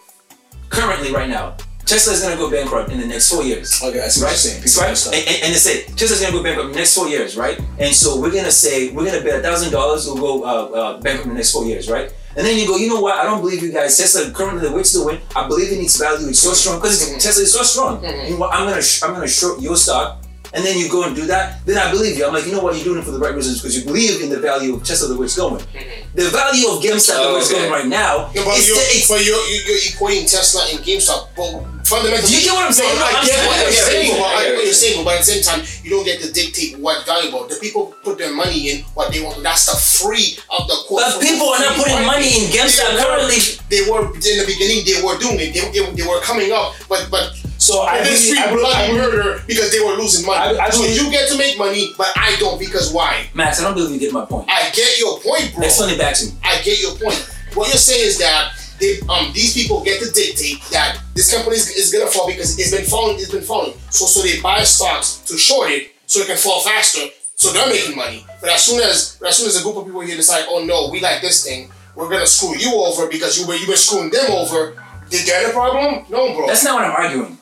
currently, 0.71 1.13
right 1.13 1.29
now, 1.29 1.57
Tesla 1.93 2.15
is 2.15 2.23
gonna 2.23 2.37
go 2.37 2.51
bankrupt 2.51 2.91
in 2.91 2.99
the 3.01 3.07
next 3.07 3.29
four 3.29 3.43
years. 3.45 3.83
Okay, 3.83 4.01
I 4.01 4.09
see 4.09 4.23
what 4.23 4.29
right? 4.29 4.33
you're 4.33 4.39
saying. 4.49 4.63
People 4.65 4.81
right? 4.83 5.07
And, 5.13 5.29
and, 5.29 5.39
and 5.45 5.51
they 5.55 5.59
say 5.61 5.83
Tesla's 5.95 6.21
gonna 6.23 6.33
go 6.33 6.43
bankrupt 6.43 6.67
in 6.69 6.73
the 6.73 6.79
next 6.79 6.95
four 6.97 7.07
years, 7.09 7.37
right? 7.37 7.61
And 7.79 7.95
so 7.95 8.19
we're 8.19 8.33
gonna 8.33 8.51
say 8.51 8.91
we're 8.93 9.05
gonna 9.05 9.21
bet 9.23 9.41
a 9.41 9.43
thousand 9.43 9.73
dollars 9.73 10.07
will 10.09 10.17
go 10.17 10.33
uh, 10.45 10.49
uh, 10.49 11.01
bankrupt 11.01 11.27
in 11.27 11.31
the 11.35 11.37
next 11.37 11.53
four 11.53 11.67
years, 11.67 11.91
right? 11.91 12.09
And 12.35 12.47
then 12.47 12.57
you 12.59 12.67
go, 12.67 12.77
you 12.79 12.89
know 12.89 13.01
what? 13.03 13.15
I 13.17 13.25
don't 13.25 13.43
believe 13.43 13.63
you 13.63 13.71
guys. 13.71 13.95
Tesla 13.99 14.31
currently 14.33 14.67
the 14.67 14.73
way 14.75 14.81
it's 14.81 14.95
doing, 14.95 15.21
I 15.37 15.47
believe 15.47 15.71
in 15.71 15.81
its 15.85 15.99
value. 16.01 16.29
It's 16.29 16.39
so 16.41 16.55
strong 16.55 16.79
because. 16.81 17.13
Tesla 17.23 17.43
is 17.43 17.53
so 17.53 17.63
strong. 17.63 18.01
Mhm. 18.01 18.25
You 18.25 18.31
know 18.35 18.41
what? 18.41 18.55
I'm 18.55 18.67
gonna 18.67 18.81
sh- 18.83 19.03
I'm 19.03 19.13
gonna 19.13 19.29
short 19.29 19.61
your 19.61 19.77
stock. 19.77 20.25
And 20.55 20.63
then 20.65 20.77
you 20.77 20.91
go 20.91 21.05
and 21.05 21.17
do 21.17 21.25
that, 21.33 21.65
then 21.65 21.79
I 21.79 21.91
believe 21.91 22.19
you. 22.19 22.27
I'm 22.27 22.35
like, 22.35 22.45
you 22.45 22.53
know 22.53 22.61
what, 22.61 22.77
you're 22.77 22.85
doing 22.85 22.99
it 23.01 23.05
for 23.05 23.11
the 23.13 23.19
right 23.19 23.35
reasons 23.35 23.61
because 23.63 23.73
you 23.79 23.85
believe 23.87 24.21
in 24.21 24.29
the 24.29 24.39
value 24.39 24.75
of 24.77 24.85
Tesla 24.85 25.09
the 25.09 25.17
way 25.17 25.25
it's 25.25 25.37
going. 25.37 25.57
Mm-hmm. 25.57 26.13
The 26.15 26.29
value 26.29 26.69
of 26.69 26.85
GameStop 26.85 27.25
the 27.25 27.33
way 27.33 27.41
it's 27.41 27.49
Okay. 27.51 27.61
going 27.65 27.73
right 27.73 27.87
now, 27.89 28.29
No, 28.37 28.45
but 28.45 28.61
it's, 28.61 28.69
you're, 28.69 28.77
it's, 28.93 29.09
but 29.09 29.25
you're, 29.25 29.33
you're, 29.49 29.65
you're 29.65 29.81
equating 29.97 30.29
Tesla 30.29 30.61
and 30.69 30.85
GameStop. 30.85 31.33
But 31.33 31.57
fundamentally, 31.89 32.29
Do 32.29 32.37
you 32.37 32.45
get 32.45 32.53
what 32.53 32.69
I'm 32.69 32.73
saying? 32.77 32.93
No, 32.93 33.01
No, 33.01 33.09
I 33.09 33.13
I'm 33.17 33.25
get 33.25 33.33
saying- 33.33 33.49
what 33.49 33.57
I 33.57 33.63
you're 33.65 33.73
saying, 33.73 34.13
but 34.21 34.29
I 34.29 34.41
get 34.45 34.53
what 34.61 34.65
you're 34.69 34.77
saying. 34.77 34.93
saying. 35.01 35.05
But 35.09 35.13
at 35.17 35.21
the 35.25 35.31
same 35.33 35.43
time, 35.49 35.61
you 35.81 35.89
don't 35.89 36.05
get 36.05 36.21
to 36.21 36.29
dictate 36.29 36.77
what's 36.77 37.09
valuable. 37.09 37.49
The 37.49 37.57
people 37.57 37.97
put 38.05 38.21
their 38.21 38.37
money 38.37 38.61
in 38.77 38.85
what 38.93 39.09
they 39.09 39.25
want. 39.25 39.41
That's 39.41 39.65
the 39.73 39.77
free 40.05 40.37
of 40.53 40.69
the 40.69 40.77
quote. 40.85 41.01
but 41.01 41.25
people 41.25 41.49
are 41.49 41.65
not 41.65 41.81
putting 41.81 42.05
money 42.05 42.29
in 42.29 42.53
GameStop 42.53 42.93
They 42.93 43.01
were- 43.01 43.09
currently. 43.09 43.41
They 43.73 43.83
were 43.89 44.05
in 44.05 44.21
the 44.21 44.45
beginning. 44.45 44.85
They 44.85 45.01
were 45.01 45.17
doing 45.17 45.41
it. 45.41 45.57
They, 45.57 45.65
they, 45.73 45.81
they 45.97 46.05
were 46.05 46.21
coming 46.21 46.53
up, 46.53 46.77
but 46.93 47.09
but 47.09 47.33
So 47.63 47.83
I 47.83 47.99
and 47.99 48.07
this 48.07 48.27
believe, 48.27 48.35
street 48.35 48.43
I 48.43 48.47
believe, 48.51 48.61
blood 48.65 48.75
I 48.77 48.87
believe- 48.89 49.03
murder 49.03 49.43
because 49.47 49.71
they 49.71 49.79
were 49.81 49.95
losing 49.95 50.27
money. 50.27 50.59
I- 50.59 50.67
I 50.67 50.71
so 50.71 50.83
you 50.85 51.11
get 51.11 51.29
to 51.31 51.37
make 51.39 51.57
money, 51.59 51.95
but 51.97 52.11
I 52.17 52.35
don't 52.41 52.59
because 52.59 52.91
why? 52.93 53.31
Max, 53.35 53.61
I 53.61 53.65
don't 53.65 53.75
believe 53.75 53.93
you 53.93 54.01
get 54.01 54.13
my 54.13 54.25
point. 54.25 54.49
I 54.51 54.71
get 54.71 54.99
your 54.99 55.21
point, 55.21 55.55
bro. 55.55 55.65
Explain 55.65 55.95
it 55.95 55.99
back 55.99 56.15
to 56.17 56.27
me. 56.27 56.33
I 56.43 56.59
get 56.63 56.81
your 56.81 56.93
point. 56.97 57.19
What 57.55 57.69
you're 57.69 57.77
saying 57.79 58.05
is 58.05 58.19
that 58.19 58.53
they, 58.81 58.99
um, 59.09 59.31
these 59.33 59.55
people 59.55 59.81
get 59.85 60.03
to 60.03 60.11
dictate 60.11 60.59
that 60.73 60.99
this 61.15 61.31
company 61.33 61.55
is, 61.57 61.69
is 61.71 61.93
gonna 61.93 62.11
fall 62.11 62.27
because 62.27 62.59
it's 62.59 62.73
been 62.73 62.85
falling, 62.85 63.19
it's 63.21 63.31
been 63.31 63.43
falling. 63.45 63.75
So 63.91 64.07
so 64.07 64.23
they 64.23 64.41
buy 64.41 64.65
stocks 64.65 65.19
to 65.27 65.39
short 65.39 65.71
it 65.71 65.93
so 66.07 66.21
it 66.21 66.27
can 66.27 66.37
fall 66.37 66.63
faster. 66.63 67.07
So 67.37 67.53
they're 67.53 67.69
making 67.69 67.95
money. 67.97 68.27
But 68.41 68.51
as 68.51 68.63
soon 68.65 68.81
as 68.83 69.19
as 69.25 69.37
soon 69.37 69.47
as 69.47 69.61
a 69.61 69.63
group 69.63 69.77
of 69.77 69.85
people 69.87 70.01
here 70.01 70.17
decide, 70.17 70.47
oh 70.49 70.65
no, 70.65 70.89
we 70.91 70.99
like 71.01 71.21
this 71.23 71.45
thing, 71.45 71.71
we're 71.95 72.09
gonna 72.11 72.27
screw 72.27 72.57
you 72.57 72.75
over 72.75 73.07
because 73.07 73.39
you 73.39 73.47
were 73.47 73.55
you 73.55 73.67
been 73.69 73.77
screwing 73.77 74.11
them 74.11 74.31
over. 74.33 74.75
Did 75.11 75.27
they 75.27 75.33
have 75.33 75.51
a 75.51 75.53
problem? 75.53 76.07
No, 76.09 76.35
bro. 76.35 76.47
That's 76.47 76.65
not 76.65 76.75
what 76.77 76.85
I'm 76.85 76.93
arguing. 76.97 77.39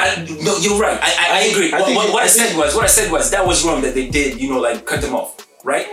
I, 0.00 0.26
no, 0.42 0.56
you're 0.58 0.78
right. 0.80 0.98
I, 1.00 1.10
I, 1.18 1.26
I 1.38 1.40
agree. 1.52 1.72
I 1.72 1.80
what, 1.80 1.94
what, 1.94 2.12
what 2.14 2.22
I 2.22 2.26
I 2.26 2.28
said 2.28 2.56
was, 2.56 2.74
what 2.74 2.84
I 2.84 2.88
said 2.88 3.10
was, 3.12 3.30
that 3.30 3.46
was 3.46 3.64
wrong 3.64 3.82
that 3.82 3.94
they 3.94 4.08
did, 4.08 4.40
you 4.40 4.48
know, 4.50 4.60
like 4.60 4.84
cut 4.86 5.00
them 5.00 5.14
off, 5.14 5.46
right? 5.64 5.86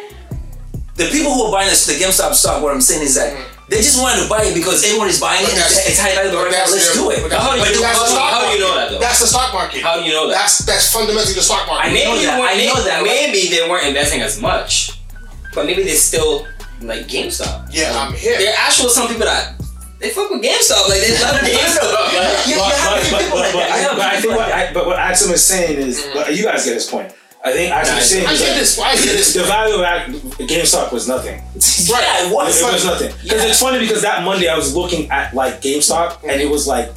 The 0.96 1.06
people 1.12 1.34
who 1.34 1.44
are 1.44 1.52
buying 1.52 1.70
this, 1.70 1.86
the 1.86 1.94
GameStop 1.94 2.34
stock, 2.34 2.64
what 2.64 2.74
I'm 2.74 2.82
saying 2.82 3.04
is 3.04 3.14
that 3.16 3.30
mm. 3.38 3.68
they 3.70 3.78
just 3.86 4.02
wanted 4.02 4.24
to 4.24 4.30
buy 4.30 4.42
it 4.44 4.56
because 4.56 4.82
everyone 4.84 5.10
is 5.10 5.20
buying 5.22 5.44
But 5.46 5.54
it. 5.54 5.62
and 5.62 5.66
It's, 5.70 5.90
it's 5.94 6.00
high 6.02 6.16
value 6.16 6.34
right 6.34 6.50
now. 6.50 6.66
Let's 6.66 6.90
do 6.98 7.12
it. 7.12 7.22
but 7.22 7.30
that's- 7.30 7.46
How 7.46 7.54
do 7.54 7.60
you- 7.60 7.66
but 7.70 7.82
that's 7.82 8.14
the 8.14 8.18
how- 8.20 8.34
how 8.34 8.42
do 8.50 8.54
you 8.58 8.60
know 8.66 8.74
that, 8.76 8.90
though? 8.92 9.00
That's 9.00 9.20
the 9.22 9.28
stock 9.28 9.54
market. 9.54 9.82
How 9.84 10.00
do 10.00 10.06
you 10.06 10.14
know 10.14 10.28
that? 10.28 10.34
That's 10.42 10.66
that's 10.66 10.92
fundamentally 10.92 11.34
the 11.38 11.44
stock 11.46 11.68
market. 11.68 11.90
I 11.90 11.94
maybe 11.94 12.26
know 12.26 12.34
that, 12.34 12.42
I 12.42 12.66
know 12.66 12.82
that, 12.84 13.04
Maybe 13.04 13.50
they 13.54 13.70
weren't 13.70 13.86
investing 13.86 14.22
as 14.22 14.42
much, 14.42 14.98
but 15.54 15.66
maybe 15.68 15.84
they 15.84 15.94
still 15.94 16.48
like 16.82 17.06
GameStop. 17.08 17.70
yeah, 17.72 17.94
I'm 17.94 18.14
here. 18.14 18.38
There 18.38 18.54
actual 18.58 18.90
some 18.90 19.08
people 19.08 19.26
that 19.26 19.54
they 20.00 20.10
fuck 20.12 20.30
with 20.30 20.42
GameStop. 20.44 20.90
Like 20.90 21.02
they 21.02 21.14
love 21.22 21.36
GameStop. 21.42 21.94
Like, 21.94 22.48
You- 22.48 22.54
you 22.54 22.60
but, 22.60 22.76
but, 22.78 23.12
but, 23.12 23.20
people 23.22 23.30
but, 23.30 23.40
like 23.40 23.54
but, 23.54 23.60
that. 23.60 23.72
I 23.72 23.78
have 23.78 23.92
I, 23.94 23.96
but 23.98 24.06
I 24.06 24.22
think 24.22 24.36
what 24.36 24.52
I, 24.52 24.74
but 24.74 24.86
what 24.86 24.98
Axam 24.98 25.32
is 25.34 25.44
saying 25.44 25.78
is, 25.80 26.02
Mhm. 26.02 26.14
but 26.14 26.36
you 26.36 26.44
guys 26.44 26.66
get 26.66 26.74
his 26.76 26.86
point. 26.86 27.12
I 27.44 27.54
think 27.54 27.72
actually 27.72 27.94
Nah, 27.96 28.02
saying 28.02 28.28
I 28.28 28.36
get 28.38 28.56
this. 28.58 28.80
I 28.80 28.96
get 28.96 29.04
this. 29.04 29.34
the 29.34 29.44
value 29.44 29.76
of 29.76 29.82
act- 29.82 30.10
GameStop 30.52 30.92
was 30.92 31.08
nothing. 31.08 31.42
Yeah, 31.88 32.26
it 32.28 32.34
was. 32.34 32.60
It 32.62 32.74
was 32.74 32.84
nothing. 32.86 33.14
Because 33.24 33.44
it's 33.46 33.60
funny 33.62 33.80
because 33.80 34.02
that 34.02 34.24
Monday 34.24 34.48
I 34.50 34.58
was 34.58 34.76
looking 34.76 35.10
at 35.10 35.34
like 35.34 35.62
GameStop 35.62 36.24
and 36.24 36.42
it 36.42 36.50
was 36.50 36.68
like 36.68 36.90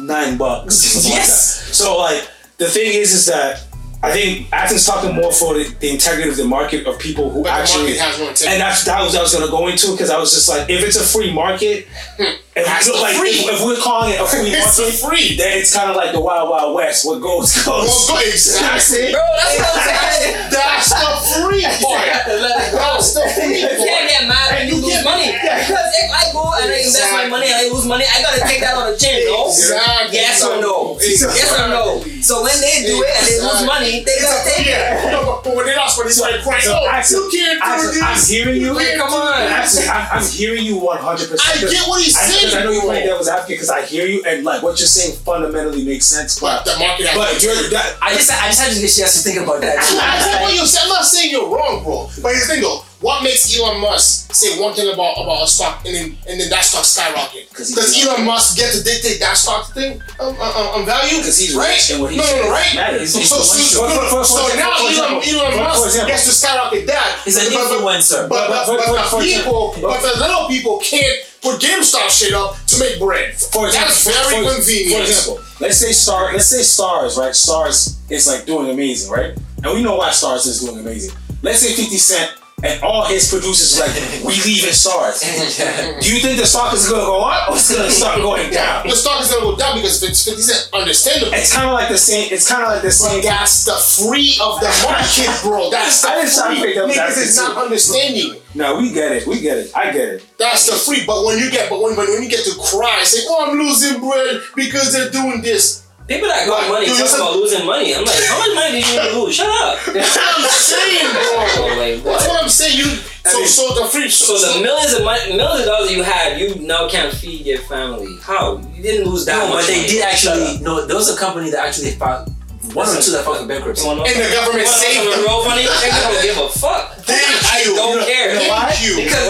nine 0.00 0.36
bucks. 0.36 0.74
something 0.76 1.10
like 1.10 1.18
Yes. 1.20 1.74
So 1.76 1.98
like 1.98 2.22
the 2.58 2.66
thing 2.66 2.92
is 2.94 3.12
is 3.12 3.26
that 3.26 3.60
I 4.04 4.12
think 4.12 4.48
Axam's 4.50 4.84
talking 4.84 5.14
more 5.14 5.32
for 5.32 5.54
the, 5.54 5.64
the 5.80 5.88
integrity 5.90 6.28
of 6.28 6.36
the 6.36 6.44
market 6.44 6.86
of 6.86 6.98
people 6.98 7.30
who 7.30 7.42
But 7.42 7.52
actually 7.52 7.96
market 7.96 8.00
has 8.00 8.18
no 8.18 8.28
integrity. 8.28 8.52
and 8.52 8.60
that's 8.60 8.84
that 8.84 9.02
was 9.02 9.14
I 9.16 9.22
was 9.22 9.32
gonna 9.34 9.50
go 9.50 9.68
into 9.68 9.92
because 9.92 10.10
I 10.10 10.18
was 10.18 10.32
just 10.34 10.48
like 10.48 10.68
if 10.68 10.84
it's 10.84 10.96
a 10.96 11.04
free 11.04 11.32
market 11.32 11.86
hmm. 12.16 12.36
if, 12.54 12.66
That's 12.66 12.86
we, 12.86 13.00
like, 13.00 13.16
free. 13.16 13.30
if, 13.30 13.50
if 13.54 13.64
we're 13.64 13.80
calling 13.82 14.12
it 14.12 14.20
a 14.20 14.26
free 14.26 14.50
It's 14.52 14.78
market 14.78 14.94
free. 15.02 15.36
then 15.36 15.58
it's 15.58 15.74
kind 15.74 15.90
of 15.90 15.96
like 15.96 16.12
the 16.12 16.20
wild 16.20 16.50
wild 16.50 16.74
west 16.74 17.06
what 17.06 17.20
goes 17.22 17.50
goes. 17.64 18.06
Well, 18.06 18.20
go- 18.20 18.20
exactly. 18.22 19.10
Bro, 19.10 19.24
that's 19.40 19.58
what 19.58 19.74
I'm 19.74 19.82
saying. 19.82 20.50
That's 20.54 20.90
the 20.92 21.12
free 21.34 21.64
part. 21.64 22.06
Let 22.44 22.68
it 22.68 22.72
go. 22.72 22.78
That's 22.78 23.14
the 23.14 23.24
free 23.34 23.62
part. 23.64 23.93
Get 24.14 24.30
mad 24.30 24.46
when 24.54 24.62
And 24.62 24.70
you 24.70 24.76
you 24.78 24.86
lose 24.86 25.02
money. 25.02 25.34
Because 25.34 25.90
if 25.98 26.08
I 26.14 26.22
go 26.30 26.46
and 26.54 26.70
I 26.70 26.78
invest 26.78 27.10
my 27.10 27.26
money 27.26 27.50
and 27.50 27.58
I 27.58 27.64
lose 27.74 27.86
money, 27.86 28.06
I 28.06 28.22
gotta 28.22 28.40
take 28.46 28.60
that 28.62 28.78
on 28.78 28.92
the 28.92 28.96
chin, 28.98 29.26
no? 29.26 29.50
Exactly. 29.50 30.14
Yes 30.14 30.38
or 30.46 30.62
no? 30.62 30.94
Exactly. 31.02 31.38
Yes 31.42 31.50
or 31.58 31.66
no? 31.68 31.84
So 32.22 32.40
when 32.46 32.56
they 32.62 32.86
do 32.86 33.02
it 33.02 33.12
and 33.18 33.24
they 33.26 33.38
lose 33.42 33.62
money, 33.66 33.92
they 34.06 34.16
gotta 34.22 34.42
take 34.48 34.66
it. 34.70 34.78
Yeah, 34.78 35.10
no, 35.12 35.26
but, 35.26 35.44
but 35.44 35.52
when 35.58 35.66
they 35.66 35.76
lost 35.76 35.98
money, 35.98 36.08
it's 36.14 36.20
like 36.22 36.40
crying. 36.46 36.62
So 36.62 36.72
oh, 36.78 36.88
actually- 36.88 37.26
you 37.26 37.30
can't 37.34 37.58
do 37.58 37.64
Actually, 37.66 37.98
this. 37.98 38.02
I'm 38.06 38.20
hearing 38.30 38.56
you. 38.62 38.72
can't 38.78 38.96
Come 39.02 39.12
on. 39.12 39.42
Actually, 39.42 39.88
I'm, 39.90 40.06
I'm 40.22 40.24
hearing 40.24 40.64
you 40.64 40.76
100. 40.78 41.02
I 41.04 41.30
percent 41.34 41.70
get 41.70 41.84
what 41.88 41.98
he's 42.02 42.16
I, 42.16 42.20
saying. 42.30 42.44
'cause 42.48 42.54
I 42.54 42.64
know 42.64 42.70
you 42.70 42.80
bro. 42.80 42.88
play 42.94 43.04
devil's 43.04 43.28
advocate 43.28 43.56
because 43.58 43.70
I 43.70 43.82
hear 43.82 44.06
you 44.06 44.22
and 44.24 44.44
like 44.44 44.62
what 44.62 44.78
you're 44.78 44.86
saying 44.88 45.16
fundamentally 45.24 45.84
makes 45.84 46.06
sense. 46.06 46.38
But 46.40 46.64
But 46.64 46.72
the 46.72 46.78
market 46.80 47.08
but 47.14 47.42
you're 47.42 47.54
that. 47.76 47.96
I 48.00 48.14
just, 48.14 48.30
I 48.30 48.48
just 48.48 48.60
had 48.60 48.72
to 48.72 48.80
get 48.80 48.96
you 48.96 49.02
guys 49.04 49.12
to 49.14 49.20
think 49.20 49.38
about 49.42 49.60
that. 49.60 49.82
too. 49.84 49.98
I 50.00 50.18
get 50.24 50.42
what 50.42 50.54
you're 50.54 50.66
saying. 50.66 50.84
I'm 50.86 50.92
not 50.94 51.04
saying 51.04 51.30
you're 51.30 51.48
wrong, 51.48 51.82
bro. 51.84 52.08
But 52.22 52.32
here's 52.32 52.46
the 52.46 52.54
thing, 52.54 52.62
though. 52.62 52.80
What 53.04 53.20
makes 53.22 53.52
Elon 53.52 53.82
Musk 53.84 54.32
say 54.34 54.56
one 54.58 54.72
thing 54.72 54.88
about 54.88 55.20
about 55.20 55.44
a 55.44 55.46
stock 55.46 55.84
and 55.84 55.94
then 55.94 56.16
and 56.26 56.40
then 56.40 56.48
that 56.48 56.64
stock 56.64 56.84
skyrocket? 56.88 57.52
'Cause 57.52 57.68
he's 57.68 57.76
Does 57.76 57.92
Elon 58.00 58.24
Elon 58.24 58.24
Musk 58.32 58.56
get 58.56 58.72
to 58.72 58.80
dictate 58.82 59.20
that 59.20 59.36
stock 59.36 59.68
thing 59.76 60.00
um, 60.18 60.32
um, 60.40 60.80
um, 60.80 60.86
value? 60.86 61.20
'Cause 61.20 61.36
he's 61.36 61.52
right? 61.54 61.76
rich 61.76 61.90
and 61.92 62.00
what 62.00 62.10
he 62.12 62.16
no, 62.16 62.22
no, 62.24 62.28
says 62.32 62.44
no, 62.44 62.50
right? 62.50 62.74
matters. 62.74 63.12
So, 63.12 63.18
He's 63.20 63.28
so, 63.28 63.36
the 63.38 63.44
so, 63.44 63.82
one- 63.84 63.92
so, 63.92 64.00
for- 64.00 64.08
for- 64.08 64.24
so 64.24 64.48
for 64.48 64.56
now 64.56 64.72
example, 64.88 65.20
Elon, 65.20 65.52
Elon 65.52 65.56
Musk 65.68 66.06
gets 66.06 66.24
to 66.24 66.32
skyrocket 66.32 66.86
that. 66.86 67.20
He's 67.26 67.36
an 67.36 67.44
But- 67.44 67.52
but- 67.52 67.78
influencer. 67.84 68.28
But, 68.28 68.48
but, 68.48 68.66
but, 68.72 69.10
the 69.10 69.20
people, 69.20 69.76
but 69.82 70.00
the 70.00 70.14
little 70.24 70.48
people 70.48 70.78
can't 70.78 71.16
put 71.42 71.60
GameStop 71.60 72.08
shit 72.08 72.32
up 72.32 72.56
to 72.68 72.78
make 72.78 72.98
bread. 72.98 73.36
For 73.36 73.66
example, 73.68 73.92
That's 73.92 74.04
very 74.08 74.44
for, 74.48 74.54
convenient. 74.54 74.96
For 74.96 75.02
example, 75.10 75.40
let's 75.60 75.76
say 75.76 75.92
Star, 75.92 76.32
let's 76.32 76.46
say 76.48 76.60
Starz, 76.64 77.18
right? 77.18 77.34
Starz 77.36 77.96
is 78.08 78.26
like 78.26 78.46
doing 78.46 78.70
amazing, 78.70 79.10
right? 79.12 79.36
And 79.62 79.74
we 79.74 79.82
know 79.82 79.96
why 79.96 80.08
Starz 80.08 80.46
is 80.46 80.60
doing 80.60 80.78
amazing. 80.78 81.12
Let's 81.42 81.60
say 81.60 81.74
50 81.74 81.98
Cent 81.98 82.30
and 82.62 82.82
all 82.82 83.04
his 83.06 83.28
producers 83.28 83.80
are 83.80 83.86
like, 83.86 84.24
we 84.24 84.34
leaving 84.44 84.70
Starz. 84.70 85.20
Do 86.00 86.14
you 86.14 86.20
think 86.20 86.38
the 86.38 86.46
stock 86.46 86.72
is 86.72 86.88
gonna 86.88 87.04
go 87.04 87.20
up 87.22 87.50
or 87.50 87.56
it's 87.56 87.74
gonna 87.74 87.90
start 87.90 88.20
going 88.20 88.50
down? 88.50 88.86
the 88.88 88.96
stock 88.96 89.20
is 89.20 89.30
gonna 89.30 89.42
go 89.44 89.56
down 89.56 89.76
because 89.76 90.02
if 90.02 90.10
it's 90.10 90.24
50 90.24 90.40
cent, 90.42 90.70
understandable. 90.72 91.34
It's 91.34 91.52
kind 91.52 91.66
of 91.66 91.74
like 91.74 91.88
the 91.88 91.98
same. 91.98 92.28
It's 92.32 92.48
kind 92.48 92.62
of 92.62 92.68
like 92.70 92.82
the 92.82 92.90
same. 92.90 93.20
But 93.20 93.28
that's 93.28 93.64
the 93.64 93.76
free 93.76 94.38
of 94.40 94.60
the 94.60 94.70
market, 94.86 95.42
bro. 95.42 95.70
That's 95.70 96.02
the 96.02 96.08
I 96.08 96.14
didn't 96.22 96.34
try 96.34 96.54
to 96.54 96.60
free. 96.60 96.72
pick 96.72 96.76
up 96.78 96.88
that 96.94 97.10
Niggas 97.10 97.22
is 97.22 97.36
not 97.36 97.56
understanding. 97.56 98.40
No, 98.54 98.78
we 98.78 98.92
get 98.92 99.12
it. 99.12 99.26
We 99.26 99.40
get 99.40 99.58
it. 99.58 99.72
I 99.76 99.92
get 99.92 100.08
it. 100.08 100.26
That's 100.38 100.66
the 100.66 100.76
free. 100.76 101.04
But 101.06 101.24
when 101.26 101.38
you 101.38 101.50
get, 101.50 101.68
but 101.68 101.82
when, 101.82 101.96
when 101.96 102.22
you 102.22 102.30
get 102.30 102.44
to 102.44 102.54
cry, 102.54 103.02
say, 103.04 103.26
"Oh, 103.28 103.50
I'm 103.50 103.58
losing 103.58 104.00
bread 104.00 104.42
because 104.54 104.92
they're 104.92 105.10
doing 105.10 105.42
this." 105.42 105.83
People 106.06 106.28
that 106.28 106.44
got 106.46 106.68
money 106.68 106.84
talk 106.86 107.08
about 107.16 107.32
losing 107.36 107.64
money. 107.64 107.94
I'm 107.96 108.04
like, 108.04 108.20
how 108.28 108.36
much 108.36 108.54
money 108.54 108.72
did 108.76 108.84
you 108.92 109.00
need 109.00 109.12
lose? 109.24 109.34
Shut 109.36 109.48
up. 109.48 109.80
That's 109.88 110.16
what 110.16 110.36
I'm 110.36 110.50
saying, 110.52 111.08
bro. 111.16 111.76
Like, 111.80 112.04
That's 112.04 112.04
what? 112.04 112.28
what 112.28 112.42
I'm 112.44 112.48
saying. 112.48 112.76
You 112.78 112.84
so 113.24 113.38
mean- 113.38 113.48
so 113.48 113.74
the 113.74 113.88
free. 113.88 114.10
So 114.10 114.36
the 114.36 114.60
millions 114.60 114.92
of 114.92 115.02
money, 115.04 115.32
millions 115.34 115.60
of 115.60 115.66
dollars 115.66 115.90
you 115.90 116.02
had, 116.02 116.38
you 116.38 116.56
now 116.60 116.88
can't 116.88 117.12
feed 117.12 117.46
your 117.46 117.58
family. 117.64 118.16
How? 118.20 118.58
You 118.76 118.82
didn't 118.82 119.08
lose 119.08 119.24
that 119.24 119.48
No, 119.48 119.54
much. 119.54 119.64
but 119.64 119.66
they 119.72 119.76
money. 119.80 119.88
did 119.88 120.02
actually. 120.04 120.60
No, 120.60 120.84
there 120.84 120.96
was 120.96 121.08
a 121.08 121.16
company 121.16 121.48
that 121.50 121.64
actually 121.66 121.92
filed 121.92 122.28
one 122.76 122.88
or 122.88 123.00
two 123.00 123.12
that 123.12 123.24
filed 123.24 123.38
for 123.40 123.46
bankruptcy. 123.48 123.80
You 123.84 123.88
wanna 123.96 124.00
know 124.00 124.06
And 124.08 124.16
the 124.20 124.28
government 124.34 124.68
saved 124.68 125.00
You 125.04 125.08
wanna 125.08 125.16
them. 125.16 125.24
real 125.24 125.44
funny? 125.48 125.64
They 125.64 125.88
don't 125.88 126.20
give 126.20 126.36
a 126.36 126.48
fuck. 126.52 126.96
Thank 127.04 127.24
I 127.48 127.64
you. 127.64 127.76
don't 127.76 128.04
care. 128.04 128.36
Thank 128.36 128.50
why? 128.52 128.76
you. 128.84 128.92
Because 129.04 129.23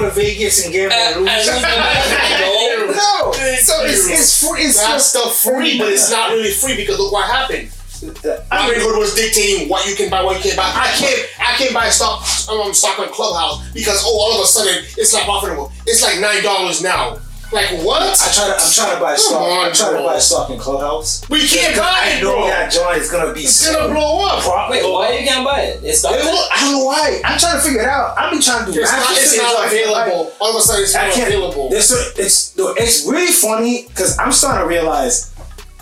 go 0.00 0.08
to 0.08 0.14
Vegas 0.14 0.64
and 0.64 0.72
gamble 0.72 0.94
And- 0.94 1.16
and 1.16 1.26
lose? 1.26 1.46
the 1.46 1.52
money? 1.52 2.92
No. 2.92 2.92
No. 2.92 3.32
So 3.62 3.84
it's 3.84 4.08
it's 4.08 4.46
free. 4.46 4.62
It's 4.64 5.12
the 5.12 5.20
free, 5.30 5.78
but 5.78 5.88
it's 5.88 6.10
not 6.10 6.30
really 6.30 6.52
free 6.52 6.76
because 6.76 6.98
look 6.98 7.12
what 7.12 7.26
happened. 7.28 7.70
I 8.00 8.06
Robin 8.06 8.78
mean, 8.78 8.86
Hood 8.86 8.98
was 8.98 9.14
dictating 9.14 9.68
what 9.68 9.84
you 9.88 9.96
can 9.96 10.08
buy, 10.08 10.22
what 10.22 10.36
you 10.36 10.42
can't 10.42 10.56
buy. 10.56 10.70
I 10.72 10.86
can't, 10.94 11.20
I 11.40 11.52
can't 11.58 11.74
buy 11.74 11.88
stock, 11.90 12.22
um, 12.48 12.72
stock 12.72 12.96
on 13.00 13.08
Clubhouse 13.08 13.68
because 13.74 14.00
oh, 14.06 14.18
all 14.20 14.38
of 14.38 14.44
a 14.44 14.46
sudden 14.46 14.84
it's 14.96 15.12
not 15.12 15.24
profitable. 15.24 15.72
It's 15.84 16.00
like 16.02 16.20
nine 16.20 16.42
dollars 16.44 16.80
now. 16.80 17.18
Like 17.50 17.70
what? 17.82 18.02
I 18.02 18.28
try 18.32 18.46
to. 18.48 18.60
I'm 18.60 18.72
trying 18.72 18.94
to 18.96 19.00
buy 19.00 19.16
stock. 19.16 19.40
on, 19.40 19.66
I'm 19.68 19.72
trying 19.72 19.92
to 19.92 19.96
bro. 19.98 20.06
buy 20.06 20.18
stock 20.18 20.50
in 20.50 20.58
Clubhouse. 20.58 21.26
We 21.30 21.40
can't 21.48 21.72
Because 21.72 21.80
buy 21.80 22.00
I 22.02 22.08
it, 22.18 22.22
know 22.22 22.32
bro. 22.36 22.46
that 22.46 22.70
joint 22.70 22.98
is 22.98 23.10
gonna 23.10 23.32
be. 23.32 23.40
It's 23.40 23.64
gonna 23.72 23.88
blow 23.94 24.26
up. 24.28 24.42
Pro- 24.42 24.68
Wait, 24.70 24.84
why 24.84 25.08
are 25.08 25.12
you 25.18 25.26
can't 25.26 25.44
buy 25.46 25.60
it? 25.62 25.82
It's 25.82 26.04
I 26.04 26.16
don't 26.18 26.26
know 26.26 26.84
why. 26.84 27.22
I'm 27.24 27.38
trying 27.38 27.56
to 27.56 27.62
figure 27.64 27.80
it 27.80 27.88
out. 27.88 28.18
I've 28.18 28.30
been 28.30 28.42
trying 28.42 28.66
to 28.66 28.72
do 28.72 28.80
It's 28.82 28.92
not, 28.92 29.00
it's 29.12 29.36
not 29.38 29.46
I 29.64 29.68
can 29.70 29.92
buy 29.92 30.04
it. 30.04 30.08
available. 30.12 30.32
All 30.40 30.50
of 30.50 30.56
a 30.56 30.60
sudden 30.60 30.82
it's 30.84 30.94
I 30.94 31.08
not 31.08 31.16
available. 31.16 31.68
It's 31.72 32.18
it's 32.18 32.56
no, 32.58 32.74
it's 32.76 33.06
really 33.06 33.32
funny 33.32 33.86
because 33.88 34.18
I'm 34.18 34.30
starting 34.32 34.62
to 34.62 34.68
realize 34.68 35.32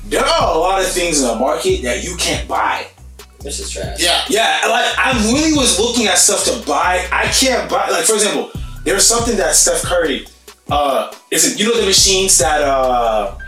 there 0.04 0.24
are 0.24 0.54
a 0.54 0.58
lot 0.58 0.80
of 0.80 0.86
things 0.86 1.20
in 1.20 1.26
the 1.26 1.34
market 1.34 1.82
that 1.82 2.04
you 2.04 2.14
can't 2.16 2.46
buy. 2.46 2.86
This 3.40 3.58
is 3.58 3.70
trash. 3.70 3.98
Yeah. 4.00 4.22
Yeah, 4.28 4.60
like 4.68 4.86
I 4.98 5.18
really 5.32 5.52
was 5.56 5.80
looking 5.80 6.06
at 6.06 6.18
stuff 6.18 6.44
to 6.44 6.64
buy. 6.64 7.04
I 7.10 7.26
can't 7.26 7.68
buy. 7.68 7.90
Like 7.90 8.04
for 8.04 8.14
example, 8.14 8.52
there's 8.84 9.04
something 9.04 9.36
that 9.38 9.56
Steph 9.56 9.82
Curry. 9.82 10.28
Uh, 10.70 11.12
is 11.30 11.52
it 11.52 11.58
you 11.60 11.66
know 11.66 11.78
the 11.80 11.86
machines 11.86 12.36
that 12.38 12.60
uh, 12.62 13.38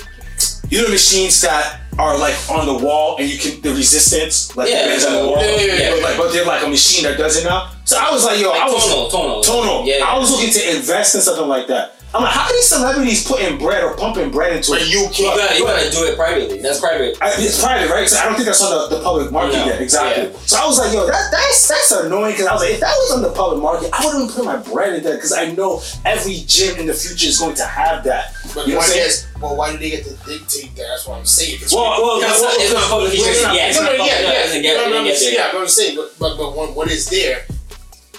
you 0.70 0.78
know 0.78 0.84
the 0.86 0.92
machines 0.92 1.40
that 1.40 1.80
are 1.98 2.16
like 2.16 2.34
on 2.48 2.64
the 2.66 2.84
wall 2.84 3.16
and 3.18 3.28
you 3.28 3.36
can 3.38 3.60
the 3.60 3.70
resistance 3.74 4.56
like 4.56 4.68
Yeah, 4.70 4.82
the 4.84 4.88
bands 4.90 5.04
on 5.06 5.12
the 5.14 5.26
wall. 5.26 5.36
yeah, 5.42 5.56
yeah, 5.56 5.74
yeah. 5.78 5.90
But 5.94 6.02
like, 6.02 6.16
but 6.16 6.32
they're 6.32 6.46
like 6.46 6.64
a 6.64 6.68
machine 6.68 7.02
that 7.04 7.18
does 7.18 7.36
it 7.36 7.44
now. 7.44 7.72
So 7.84 7.98
I 7.98 8.12
was 8.12 8.24
like, 8.24 8.38
yo, 8.40 8.50
Like 8.50 8.60
I 8.60 8.66
was 8.70 8.86
tonal, 8.86 9.10
tonal. 9.10 9.42
Tono. 9.42 9.84
Yeah. 9.84 10.04
I 10.06 10.16
was 10.16 10.30
looking 10.30 10.50
to 10.52 10.76
invest 10.76 11.16
in 11.16 11.20
something 11.22 11.48
like 11.48 11.66
that. 11.66 11.96
I'm 12.14 12.22
like, 12.22 12.32
how 12.32 12.46
are 12.48 12.52
these 12.52 12.66
celebrities 12.66 13.26
putting 13.28 13.58
bread 13.58 13.84
or 13.84 13.94
pumping 13.94 14.30
bread 14.30 14.56
into 14.56 14.70
But 14.72 14.80
it? 14.80 14.88
you 14.88 15.00
You 15.00 15.08
can't. 15.12 15.36
gotta, 15.36 15.58
you 15.58 15.64
gotta 15.64 15.90
do 15.90 16.04
it 16.08 16.16
privately. 16.16 16.58
That's 16.58 16.80
private. 16.80 17.18
I, 17.20 17.32
it's 17.36 17.60
private, 17.62 17.90
right? 17.90 18.08
So 18.08 18.16
I 18.18 18.24
don't 18.24 18.32
think 18.34 18.46
that's 18.46 18.64
on 18.64 18.88
the, 18.88 18.96
the 18.96 19.02
public 19.04 19.30
market 19.30 19.58
No. 19.58 19.66
yet. 19.66 19.82
Exactly. 19.82 20.32
Yeah. 20.32 20.38
So 20.48 20.56
I 20.56 20.64
was 20.66 20.78
like, 20.78 20.92
yo, 20.94 21.04
that, 21.06 21.28
that's 21.30 21.68
that's 21.68 21.92
annoying 21.92 22.32
because 22.32 22.46
I 22.46 22.54
was 22.54 22.62
like, 22.62 22.72
if 22.72 22.80
that 22.80 22.96
was 22.96 23.12
on 23.12 23.20
the 23.20 23.30
public 23.36 23.60
market, 23.62 23.90
I 23.92 24.06
wouldn't 24.06 24.32
put 24.32 24.46
my 24.46 24.56
bread 24.56 24.94
in 24.96 25.02
there 25.04 25.16
because 25.16 25.34
I 25.34 25.52
know 25.52 25.82
every 26.06 26.44
gym 26.48 26.78
in 26.80 26.86
the 26.86 26.94
future 26.94 27.28
is 27.28 27.38
going 27.38 27.54
to 27.56 27.64
have 27.66 28.04
that. 28.04 28.32
But 28.54 28.66
You 28.66 28.72
know 28.72 28.78
what 28.80 28.88
I'm 28.88 28.96
why 28.96 29.08
saying? 29.12 29.28
well, 29.42 29.56
why 29.56 29.72
do 29.72 29.76
they 29.76 29.90
get 29.90 30.04
to 30.08 30.16
dictate 30.24 30.74
that? 30.80 30.88
That's 30.88 31.06
what 31.06 31.18
I'm 31.18 31.26
saying. 31.26 31.58
It's 31.60 31.74
Well, 31.74 31.92
well, 32.00 32.16
It's 32.24 32.40
well, 32.40 32.48
not- 32.48 32.56
it's 32.56 32.72
not 32.72 32.88
public 32.88 33.12
well, 33.12 33.20
interest 33.20 33.42
well, 33.44 33.54
yet. 33.54 33.68
It's 33.68 33.78
no, 33.78 33.84
not 33.84 33.98
yeah, 34.00 34.04
yeah, 34.24 34.32
doesn't 34.48 34.62
get- 34.62 34.76
no, 34.80 34.80
it 34.80 34.90
no, 34.90 35.04
doesn't 35.04 35.04
get 35.04 35.36
there. 35.44 35.52
yeah. 35.52 35.60
I'm 35.60 35.68
saying, 35.68 35.96
but 35.96 36.08
but, 36.18 36.36
but 36.40 36.72
what 36.74 36.88
is 36.90 37.04
there? 37.12 37.44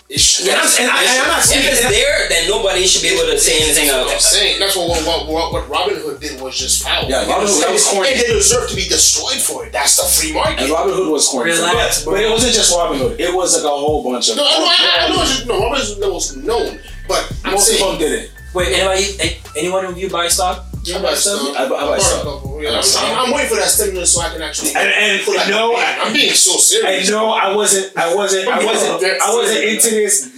It 0.10 0.20
should, 0.20 0.48
And 0.48 0.58
I'm- 0.58 0.68
and 0.80 0.90
I- 0.90 1.22
I'm 1.22 1.28
not 1.28 1.46
If 1.46 1.70
it's 1.72 1.82
there, 1.88 2.28
then 2.30 2.50
nobody 2.50 2.88
should 2.88 3.04
be 3.04 3.10
able 3.10 3.30
to 3.32 3.38
say 3.40 3.62
anything 3.62 3.88
That's 3.88 4.06
what 4.06 4.14
I'm 4.16 4.20
saying. 4.20 4.60
That's 4.60 4.76
what 4.76 4.88
what, 5.06 5.28
what 5.28 5.54
what 5.54 5.70
Robin 5.70 5.98
Hood 6.02 6.20
did 6.20 6.42
was 6.42 6.58
just 6.58 6.82
foul. 6.82 7.06
Yeah, 7.08 7.30
Robin 7.30 7.46
Hood- 7.48 7.72
was 7.72 7.86
corny. 7.86 8.10
And 8.14 8.20
they 8.20 8.26
deserve 8.34 8.68
to 8.72 8.76
be 8.76 8.88
destroyed 8.90 9.38
for 9.38 9.66
it. 9.68 9.72
That's 9.72 9.98
the 9.98 10.04
free 10.10 10.34
market. 10.34 10.62
And 10.62 10.72
Robin 10.72 10.96
Hood 10.96 11.10
was 11.12 11.28
corny. 11.28 11.52
Relax, 11.52 12.04
but, 12.04 12.12
but 12.14 12.22
it 12.22 12.30
wasn't 12.32 12.54
just 12.56 12.74
Robin 12.76 12.98
Hood. 12.98 13.22
It 13.22 13.32
was 13.32 13.56
like 13.56 13.66
a 13.66 13.70
whole 13.70 14.04
bunch 14.04 14.30
of. 14.30 14.38
No, 14.38 14.46
I 14.46 14.58
know, 14.58 14.66
I, 14.66 15.06
I 15.06 15.10
know, 15.10 15.26
just, 15.26 15.46
no, 15.46 15.60
Robin 15.62 15.78
Hood 15.80 15.88
is 15.90 16.00
the 16.00 16.08
most 16.08 16.38
known, 16.38 16.80
but 17.08 17.32
I'm 17.46 17.54
Most 17.54 17.72
of 17.74 17.78
them 17.80 17.98
did 18.00 18.12
it. 18.24 18.32
Wait, 18.56 18.74
anybody? 18.74 19.38
Anyone 19.56 19.86
of 19.86 19.96
you 19.96 20.10
buy 20.10 20.28
stock? 20.28 20.66
I 20.96 21.02
buy 21.02 21.14
stuff. 21.14 21.56
I 21.56 21.70
buy- 21.70 21.76
I 21.76 21.80
buy 21.80 21.86
bought 21.86 21.98
a 21.98 22.02
stuff. 22.02 22.24
couple, 22.24 22.62
yeah. 22.64 22.70
I 22.70 22.72
buy 22.74 22.80
I'm. 22.80 23.06
I'm, 23.20 23.26
I'm 23.26 23.34
waiting 23.34 23.50
for 23.50 23.56
that 23.56 23.70
stimulus 23.70 24.14
so 24.14 24.22
I 24.22 24.30
can 24.30 24.42
actually. 24.42 24.70
And 24.76 24.90
and 24.90 25.22
pull 25.26 25.38
out 25.40 25.50
no, 25.50 25.74
my. 25.74 25.98
I'm 26.02 26.14
being 26.14 26.34
so 26.34 26.54
I 26.54 26.58
serious. 26.58 27.10
know 27.10 27.32
I 27.32 27.56
wasn't. 27.56 27.98
I 27.98 28.16
wasn't. 28.16 28.48
I 28.48 28.66
wasn't. 28.70 29.04
I 29.22 29.34
wasn't 29.34 29.64
into 29.64 29.90
this 29.90 30.36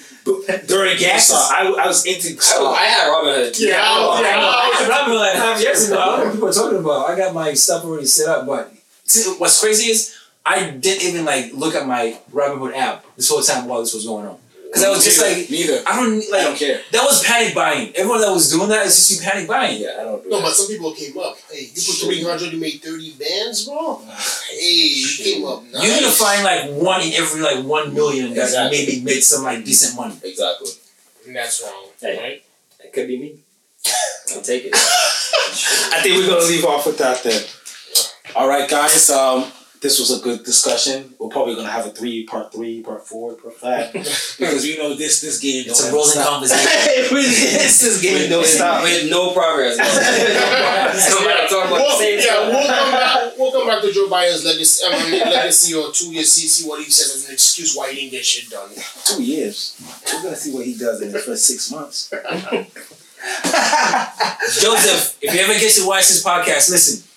during 0.67 0.97
GameStop. 0.97 1.49
I, 1.51 1.73
I 1.83 1.87
was 1.87 2.05
into 2.05 2.29
I, 2.29 2.39
stock. 2.39 2.77
I 2.77 2.85
had 2.85 3.07
Robin 3.09 3.33
Hood. 3.33 3.59
Yeah, 3.59 3.75
I 3.81 4.21
yeah. 4.21 4.79
was 4.79 4.89
Robin 4.89 5.15
like 5.15 5.33
half 5.33 5.61
years 5.61 5.89
ago. 5.89 5.99
I 5.99 6.05
don't 6.05 6.17
know 6.19 6.25
what 6.25 6.33
people 6.33 6.49
are 6.49 6.53
talking 6.53 6.77
about. 6.79 7.09
I 7.09 7.17
got 7.17 7.33
my 7.33 7.53
stuff 7.53 7.83
already 7.85 8.05
set 8.05 8.27
up, 8.27 8.45
but 8.45 8.71
see, 9.03 9.33
what's 9.37 9.59
crazy 9.59 9.89
is 9.91 10.15
I 10.45 10.71
didn't 10.71 11.07
even 11.07 11.25
like 11.25 11.53
look 11.53 11.75
at 11.75 11.87
my 11.87 12.19
Robinhood 12.31 12.75
app 12.75 13.05
this 13.15 13.29
whole 13.29 13.41
time 13.41 13.67
while 13.67 13.79
this 13.79 13.93
was 13.93 14.05
going 14.05 14.27
on 14.27 14.37
because 14.71 14.83
I 14.85 14.89
was 14.89 15.03
just 15.03 15.19
Neither. 15.19 15.35
like, 15.41 15.49
neither. 15.51 15.77
I 15.85 15.95
don't 15.99 16.13
I 16.23 16.31
like. 16.31 16.43
don't 16.47 16.57
care. 16.57 16.79
That 16.93 17.03
was 17.03 17.21
panic 17.25 17.53
buying. 17.53 17.91
Everyone 17.93 18.21
that 18.21 18.31
was 18.31 18.49
doing 18.49 18.69
that 18.69 18.85
is 18.87 18.95
just 18.95 19.11
you 19.11 19.29
panic 19.29 19.45
buying. 19.47 19.81
Yeah, 19.81 19.97
I 19.99 20.03
don't. 20.03 20.23
Do 20.23 20.29
No, 20.29 20.37
that. 20.39 20.43
but 20.45 20.53
some 20.53 20.67
people 20.67 20.93
came 20.93 21.17
up. 21.19 21.35
Hey, 21.51 21.67
you 21.75 21.81
put 21.83 22.07
300, 22.07 22.53
you 22.53 22.59
made 22.59 22.79
30 22.81 23.13
bands, 23.19 23.65
bro? 23.67 23.99
Hey, 24.49 24.87
you 24.95 25.07
came 25.23 25.45
up 25.45 25.63
nice. 25.63 25.83
You're 25.83 25.99
gonna 25.99 26.11
find 26.11 26.43
like 26.43 26.69
one 26.71 27.01
in 27.01 27.11
every 27.13 27.41
like 27.41 27.65
one 27.65 27.93
million 27.93 28.33
that 28.33 28.43
Exactly. 28.43 28.77
maybe 28.85 29.01
made 29.01 29.21
some 29.21 29.43
like 29.43 29.65
decent 29.65 29.95
money. 29.97 30.15
Exactly. 30.23 30.71
And 31.27 31.35
that's 31.35 31.61
wrong, 31.63 31.87
Hey. 31.99 32.17
right? 32.19 32.43
It 32.79 32.93
could 32.93 33.07
be 33.07 33.17
me. 33.19 33.35
I'll 34.35 34.41
take 34.41 34.65
it. 34.65 34.73
I 34.75 35.99
think 36.01 36.15
we're 36.15 36.27
gonna 36.27 36.45
leave 36.45 36.63
off 36.65 36.85
with 36.85 36.97
that 36.99 37.21
then. 37.23 37.43
All 38.35 38.47
right, 38.47 38.69
guys. 38.69 39.09
Um, 39.09 39.51
this 39.81 39.99
was 39.99 40.11
a 40.17 40.23
good 40.23 40.43
discussion. 40.45 41.13
We're 41.19 41.29
probably 41.29 41.55
gonna 41.55 41.69
have 41.71 41.87
a 41.87 41.89
three, 41.89 42.23
part 42.23 42.51
three, 42.53 42.81
part 42.83 43.05
four, 43.05 43.33
part 43.35 43.55
five, 43.55 43.91
because 43.93 44.65
you 44.65 44.77
know 44.77 44.93
this 44.95 45.21
this 45.21 45.39
game. 45.39 45.65
It's 45.67 45.83
a 45.83 45.91
rolling 45.91 46.11
stop. 46.11 46.29
conversation. 46.29 46.69
it 46.69 47.11
really 47.11 47.27
is. 47.29 47.81
This 47.81 48.01
game 48.01 48.29
don't 48.29 48.41
with, 48.41 48.49
stop. 48.49 48.83
with 48.83 49.09
no 49.09 49.33
progress. 49.33 49.75
Somebody 51.09 51.47
talk 51.49 51.65
about 51.65 51.77
the 51.77 51.81
Well, 51.81 51.97
same 51.99 52.19
yeah, 52.19 52.47
we'll 52.49 52.67
come 52.67 52.91
back. 52.91 53.37
We'll 53.37 53.51
come 53.51 53.67
back 53.67 53.81
to 53.81 53.91
Joe 53.91 54.07
Biden's 54.07 54.45
legacy, 54.45 54.85
I 54.87 55.09
mean, 55.09 55.19
legacy 55.19 55.73
or 55.73 55.91
two 55.91 56.11
years. 56.13 56.31
See, 56.31 56.47
see 56.47 56.67
what 56.69 56.83
he 56.83 56.89
says 56.91 57.15
as 57.15 57.25
an 57.27 57.33
excuse 57.33 57.75
why 57.75 57.91
he 57.91 58.01
didn't 58.01 58.11
get 58.11 58.23
shit 58.25 58.49
done. 58.51 58.69
Two 59.05 59.23
years. 59.23 59.75
We're 60.13 60.21
gonna 60.23 60.35
see 60.35 60.53
what 60.53 60.65
he 60.65 60.77
does 60.77 61.01
in 61.01 61.11
the 61.11 61.19
first 61.19 61.45
six 61.45 61.71
months. 61.71 62.09
Joseph, 64.61 65.17
if 65.21 65.33
you 65.33 65.39
ever 65.41 65.53
get 65.53 65.71
to 65.73 65.87
watch 65.87 66.07
this 66.07 66.23
podcast, 66.23 66.69
listen. 66.69 67.07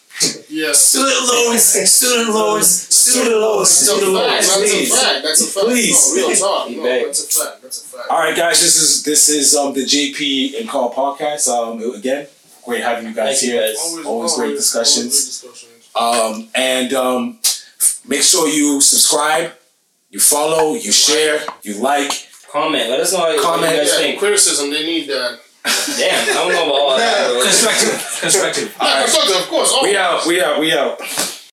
Yeah. 0.49 0.73
Student 0.73 1.29
loans, 1.29 1.63
student 1.91 2.31
loans, 2.35 2.69
student 2.71 3.37
loans, 3.37 3.69
That's 3.69 3.89
a 3.89 3.97
student 3.97 4.17
fact. 4.19 4.31
loans. 4.31 4.47
That's 4.47 4.55
a 4.55 4.61
please. 4.61 5.03
fact. 5.03 5.23
That's 5.25 5.41
a 5.43 5.47
fact. 5.47 5.67
Please. 5.67 6.15
No, 6.17 6.29
real 6.29 6.37
talk. 6.37 6.71
No, 6.71 6.83
that's 7.07 7.21
a 7.37 7.45
fact. 7.45 7.63
That's 7.63 7.85
a 7.85 7.97
fact. 7.97 8.11
All 8.11 8.19
right, 8.21 8.37
guys. 8.37 8.61
This 8.61 8.77
is 8.81 9.03
this 9.03 9.29
is 9.29 9.55
um 9.57 9.75
the 9.75 9.85
JP 9.85 10.61
and 10.61 10.69
Carl 10.69 10.93
podcast. 10.95 11.49
Um, 11.49 11.83
again, 11.95 12.27
great 12.65 12.83
having 12.83 13.09
you 13.09 13.15
guys 13.15 13.41
Thank 13.41 13.53
you, 13.53 13.59
here. 13.59 13.67
guys. 13.67 14.05
Always 14.07 14.35
great 14.35 14.55
discussions. 14.55 15.43
always 15.45 15.61
great 15.63 15.73
discussions. 15.83 15.91
Um, 15.97 16.49
and 16.55 16.93
um, 16.95 17.39
make 18.07 18.23
sure 18.23 18.49
you 18.49 18.81
subscribe, 18.81 19.53
you 20.11 20.21
follow, 20.21 20.75
you 20.75 20.93
share, 20.93 21.41
you 21.63 21.75
like. 21.83 22.29
Comment. 22.51 22.89
Let 22.89 23.01
us 23.01 23.13
know 23.13 23.19
what 23.19 23.35
you 23.35 23.43
Comment, 23.43 23.73
guys 23.73 23.89
Yeah, 23.91 23.99
think. 23.99 24.19
criticism. 24.21 24.71
They 24.71 24.85
need 24.87 25.09
that. 25.09 25.41
Damn, 25.65 26.29
I 26.29 26.33
don't 26.35 26.53
know 26.53 26.65
about 26.67 26.75
all 26.75 26.97
that. 26.99 27.33
bro. 27.33 27.43
Constructive, 27.43 28.21
constructive. 28.21 28.77
All 28.81 28.87
Yeah, 28.89 28.95
right. 28.97 29.05
constructive, 29.05 29.37
of 29.43 29.49
course. 29.49 29.71
We 29.83 29.97
always. 29.97 29.97
out. 29.97 30.27
We 30.27 30.43
out. 30.43 30.61
We 30.61 30.73
out. 30.73 31.01